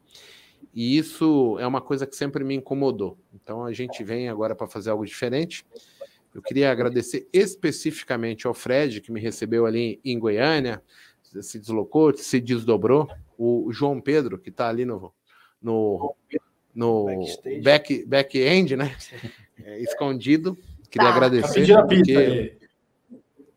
e 0.74 0.98
isso 0.98 1.58
é 1.60 1.66
uma 1.66 1.82
coisa 1.82 2.06
que 2.06 2.16
sempre 2.16 2.44
me 2.44 2.56
incomodou. 2.56 3.18
Então 3.34 3.64
a 3.64 3.72
gente 3.72 4.04
vem 4.04 4.30
agora 4.30 4.56
para 4.56 4.68
fazer 4.68 4.90
algo 4.90 5.06
diferente. 5.06 5.66
Eu 6.34 6.42
queria 6.42 6.72
agradecer 6.72 7.28
especificamente 7.32 8.48
ao 8.48 8.54
Fred, 8.54 9.02
que 9.02 9.12
me 9.12 9.22
recebeu 9.22 9.66
ali 9.66 10.00
em 10.04 10.18
Goiânia, 10.18 10.82
se 11.22 11.60
deslocou, 11.60 12.16
se 12.16 12.40
desdobrou. 12.40 13.08
O 13.38 13.72
João 13.72 14.02
Pedro, 14.02 14.38
que 14.38 14.50
está 14.50 14.68
ali 14.68 14.84
no, 14.84 15.14
no, 15.62 16.16
no 16.74 17.08
back, 17.62 18.06
back-end, 18.06 18.76
né? 18.76 18.96
é, 19.64 19.80
escondido. 19.80 20.58
Queria 20.90 21.10
tá. 21.10 21.16
agradecer. 21.16 21.68
Tá 21.68 21.84
porque... 21.84 22.58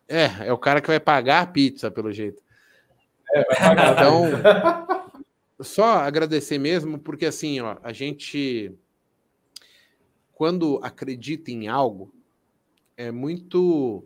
É, 0.09 0.47
é 0.47 0.52
o 0.52 0.59
cara 0.59 0.80
que 0.80 0.86
vai 0.86 1.01
pagar 1.01 1.43
a 1.43 1.47
pizza, 1.47 1.90
pelo 1.90 2.12
jeito. 2.12 2.43
É, 3.32 3.44
vai 3.44 3.56
pagar. 3.56 3.93
Então, 3.93 4.22
só 5.60 5.98
agradecer 5.98 6.59
mesmo, 6.59 6.98
porque 6.98 7.26
assim, 7.26 7.60
ó, 7.60 7.76
a 7.82 7.93
gente, 7.93 8.72
quando 10.32 10.78
acredita 10.82 11.51
em 11.51 11.66
algo, 11.66 12.12
é 12.97 13.10
muito. 13.10 14.05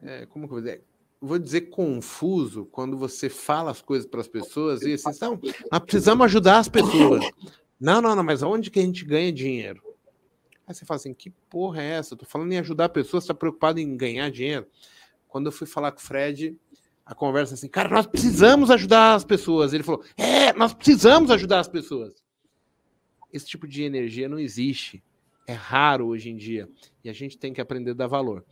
É, 0.00 0.26
como 0.26 0.46
que 0.46 0.54
eu 0.54 0.60
vou 0.60 0.60
dizer? 0.60 0.84
vou 1.24 1.38
dizer 1.38 1.62
confuso 1.62 2.66
quando 2.66 2.96
você 2.96 3.28
fala 3.28 3.70
as 3.70 3.80
coisas 3.80 4.06
para 4.06 4.20
as 4.20 4.28
pessoas 4.28 4.82
e 4.82 4.92
assim, 4.92 5.10
não, 5.20 5.40
nós 5.72 5.80
precisamos 5.80 6.24
ajudar 6.26 6.58
as 6.58 6.68
pessoas. 6.68 7.24
Não, 7.80 8.00
não, 8.00 8.14
não, 8.14 8.24
mas 8.24 8.42
onde 8.42 8.70
que 8.70 8.78
a 8.78 8.82
gente 8.82 9.04
ganha 9.04 9.32
dinheiro? 9.32 9.82
Aí 10.66 10.74
você 10.74 10.84
fala 10.84 10.96
assim: 10.96 11.14
que 11.14 11.30
porra 11.50 11.82
é 11.82 11.90
essa? 11.90 12.14
Eu 12.14 12.18
tô 12.18 12.26
falando 12.26 12.52
em 12.52 12.58
ajudar 12.58 12.88
pessoas, 12.88 13.24
está 13.24 13.34
preocupado 13.34 13.80
em 13.80 13.96
ganhar 13.96 14.30
dinheiro. 14.30 14.66
Quando 15.28 15.46
eu 15.46 15.52
fui 15.52 15.66
falar 15.66 15.92
com 15.92 15.98
o 15.98 16.02
Fred, 16.02 16.56
a 17.04 17.14
conversa 17.14 17.54
assim, 17.54 17.68
cara, 17.68 17.88
nós 17.88 18.06
precisamos 18.06 18.70
ajudar 18.70 19.14
as 19.14 19.24
pessoas. 19.24 19.72
Ele 19.72 19.82
falou: 19.82 20.02
é, 20.16 20.52
nós 20.54 20.72
precisamos 20.72 21.30
ajudar 21.30 21.60
as 21.60 21.68
pessoas. 21.68 22.14
Esse 23.32 23.46
tipo 23.46 23.66
de 23.66 23.82
energia 23.82 24.28
não 24.28 24.38
existe. 24.38 25.02
É 25.46 25.52
raro 25.52 26.06
hoje 26.06 26.30
em 26.30 26.36
dia. 26.36 26.68
E 27.02 27.10
a 27.10 27.12
gente 27.12 27.36
tem 27.36 27.52
que 27.52 27.60
aprender 27.60 27.90
a 27.90 27.94
dar 27.94 28.06
valor. 28.06 28.44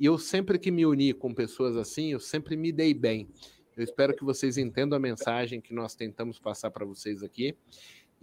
E 0.00 0.06
eu 0.06 0.18
sempre 0.18 0.58
que 0.58 0.70
me 0.70 0.84
uni 0.84 1.12
com 1.12 1.32
pessoas 1.32 1.76
assim, 1.76 2.10
eu 2.10 2.18
sempre 2.18 2.56
me 2.56 2.72
dei 2.72 2.92
bem. 2.92 3.28
Eu 3.76 3.84
espero 3.84 4.14
que 4.14 4.24
vocês 4.24 4.56
entendam 4.56 4.96
a 4.96 5.00
mensagem 5.00 5.60
que 5.60 5.74
nós 5.74 5.94
tentamos 5.94 6.38
passar 6.38 6.70
para 6.70 6.84
vocês 6.84 7.22
aqui. 7.22 7.56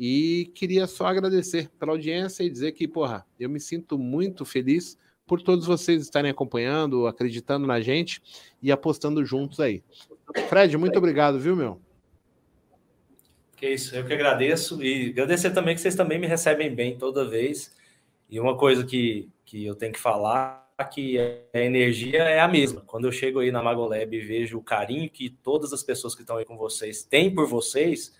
E 0.04 0.52
queria 0.56 0.88
só 0.88 1.06
agradecer 1.06 1.70
pela 1.78 1.92
audiência 1.92 2.42
e 2.42 2.50
dizer 2.50 2.72
que, 2.72 2.88
porra, 2.88 3.24
eu 3.40 3.48
me 3.48 3.60
sinto 3.60 4.00
muito 4.00 4.44
feliz 4.44 4.98
por 5.28 5.44
todos 5.44 5.68
vocês 5.68 6.02
estarem 6.02 6.32
acompanhando, 6.32 7.06
acreditando 7.06 7.68
na 7.68 7.80
gente 7.82 8.20
e 8.64 8.72
apostando 8.72 9.24
juntos 9.24 9.60
aí. 9.60 9.84
Fred, 10.50 10.76
muito 10.76 10.98
obrigado, 10.98 11.40
viu, 11.40 11.56
meu? 11.56 11.80
Que 13.56 13.70
isso, 13.70 13.96
eu 13.96 14.04
que 14.04 14.12
agradeço 14.12 14.84
e 14.84 15.12
agradecer 15.12 15.52
também 15.52 15.76
que 15.76 15.82
vocês 15.82 15.94
também 15.94 16.18
me 16.18 16.26
recebem 16.26 16.74
bem 16.74 16.98
toda 16.98 17.30
vez. 17.30 17.72
E 18.28 18.40
uma 18.40 18.58
coisa 18.58 18.84
que, 18.84 19.30
que 19.46 19.64
eu 19.64 19.76
tenho 19.76 19.94
que 19.94 20.00
falar 20.00 20.68
que 20.92 21.20
a 21.54 21.60
energia 21.60 22.24
é 22.24 22.40
a 22.40 22.48
mesma. 22.48 22.82
Quando 22.88 23.06
eu 23.06 23.12
chego 23.12 23.38
aí 23.38 23.52
na 23.52 23.62
Magolab 23.62 24.18
e 24.18 24.20
vejo 24.20 24.58
o 24.58 24.64
carinho 24.64 25.08
que 25.12 25.30
todas 25.30 25.72
as 25.72 25.84
pessoas 25.84 26.16
que 26.16 26.22
estão 26.22 26.38
aí 26.38 26.46
com 26.46 26.58
vocês 26.58 27.04
têm 27.04 27.32
por 27.32 27.48
vocês, 27.48 28.20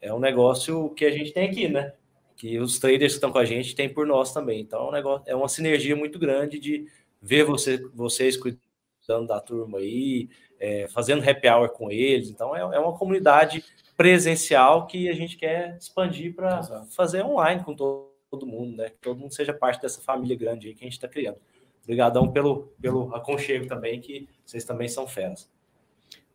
é 0.00 0.12
um 0.12 0.18
negócio 0.18 0.90
que 0.90 1.04
a 1.04 1.10
gente 1.10 1.32
tem 1.32 1.48
aqui, 1.48 1.68
né? 1.68 1.92
Que 2.36 2.58
os 2.58 2.78
traders 2.78 3.12
que 3.12 3.16
estão 3.18 3.30
com 3.30 3.38
a 3.38 3.44
gente 3.44 3.74
têm 3.74 3.88
por 3.88 4.06
nós 4.06 4.32
também. 4.32 4.60
Então, 4.60 4.86
é, 4.86 4.88
um 4.88 4.92
negócio, 4.92 5.24
é 5.26 5.36
uma 5.36 5.48
sinergia 5.48 5.94
muito 5.94 6.18
grande 6.18 6.58
de 6.58 6.86
ver 7.20 7.44
você, 7.44 7.78
vocês 7.94 8.36
cuidando 8.36 9.26
da 9.26 9.40
turma 9.40 9.78
aí, 9.78 10.28
é, 10.58 10.88
fazendo 10.88 11.28
happy 11.28 11.48
hour 11.48 11.68
com 11.70 11.90
eles. 11.90 12.30
Então, 12.30 12.56
é, 12.56 12.60
é 12.60 12.78
uma 12.78 12.96
comunidade 12.96 13.62
presencial 13.96 14.86
que 14.86 15.08
a 15.08 15.12
gente 15.12 15.36
quer 15.36 15.76
expandir 15.76 16.34
para 16.34 16.62
fazer 16.90 17.22
online 17.22 17.62
com 17.62 17.74
todo, 17.74 18.10
todo 18.30 18.46
mundo, 18.46 18.76
né? 18.76 18.88
Que 18.88 18.98
todo 18.98 19.18
mundo 19.18 19.34
seja 19.34 19.52
parte 19.52 19.82
dessa 19.82 20.00
família 20.00 20.36
grande 20.36 20.68
aí 20.68 20.74
que 20.74 20.82
a 20.82 20.86
gente 20.86 20.94
está 20.94 21.08
criando. 21.08 21.38
Obrigadão 21.82 22.30
pelo, 22.30 22.72
pelo 22.80 23.14
aconchego 23.14 23.66
também, 23.66 24.00
que 24.00 24.28
vocês 24.46 24.64
também 24.64 24.88
são 24.88 25.06
feras. 25.06 25.50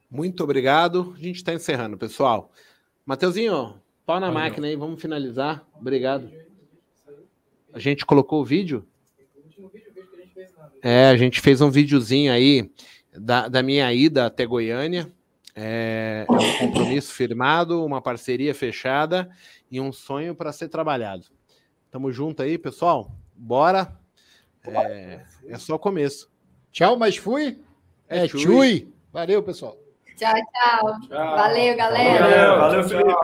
Muito 0.10 0.44
obrigado. 0.44 1.14
A 1.16 1.20
gente 1.20 1.38
está 1.38 1.54
encerrando, 1.54 1.98
pessoal. 1.98 2.52
Mateuzinho, 3.06 3.80
pau 4.04 4.20
na 4.20 4.32
Valeu. 4.32 4.34
máquina 4.34 4.66
aí, 4.66 4.76
vamos 4.76 5.00
finalizar. 5.00 5.64
Obrigado. 5.80 6.28
A 7.72 7.78
gente 7.78 8.04
colocou 8.04 8.42
o 8.42 8.46
vídeo? 8.46 8.84
É, 10.82 11.10
a 11.10 11.16
gente 11.16 11.40
fez 11.40 11.62
um 11.62 11.70
videozinho 11.70 12.32
aí 12.32 12.72
da, 13.14 13.48
da 13.48 13.62
minha 13.62 13.94
ida 13.94 14.26
até 14.26 14.44
Goiânia. 14.46 15.12
É, 15.56 16.26
é 16.28 16.34
um 16.34 16.68
compromisso 16.68 17.14
firmado, 17.14 17.86
uma 17.86 18.02
parceria 18.02 18.56
fechada 18.56 19.30
e 19.70 19.80
um 19.80 19.92
sonho 19.92 20.34
para 20.34 20.52
ser 20.52 20.68
trabalhado. 20.68 21.28
Tamo 21.92 22.12
junto 22.12 22.42
aí, 22.42 22.58
pessoal. 22.58 23.12
Bora. 23.36 23.96
É, 24.64 25.22
é 25.48 25.58
só 25.60 25.76
o 25.76 25.80
começo. 25.80 26.28
Tchau, 26.72 26.98
mas 26.98 27.18
fui. 27.18 27.62
É, 28.10 28.26
é 28.26 28.28
chui. 28.28 28.92
Valeu, 29.14 29.44
pessoal. 29.44 29.78
Tchau, 30.16 30.34
tchau, 30.34 31.00
tchau. 31.02 31.36
Valeu, 31.36 31.76
galera. 31.76 32.24
Valeu, 32.24 32.60
valeu 32.60 32.84
Felipe. 32.84 33.20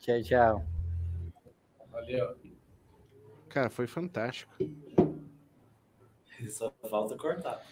Tchau, 0.00 0.22
tchau. 0.22 0.66
Valeu. 1.90 2.36
Cara, 3.48 3.70
foi 3.70 3.86
fantástico. 3.86 4.52
Só 6.48 6.72
falta 6.90 7.16
cortar. 7.16 7.62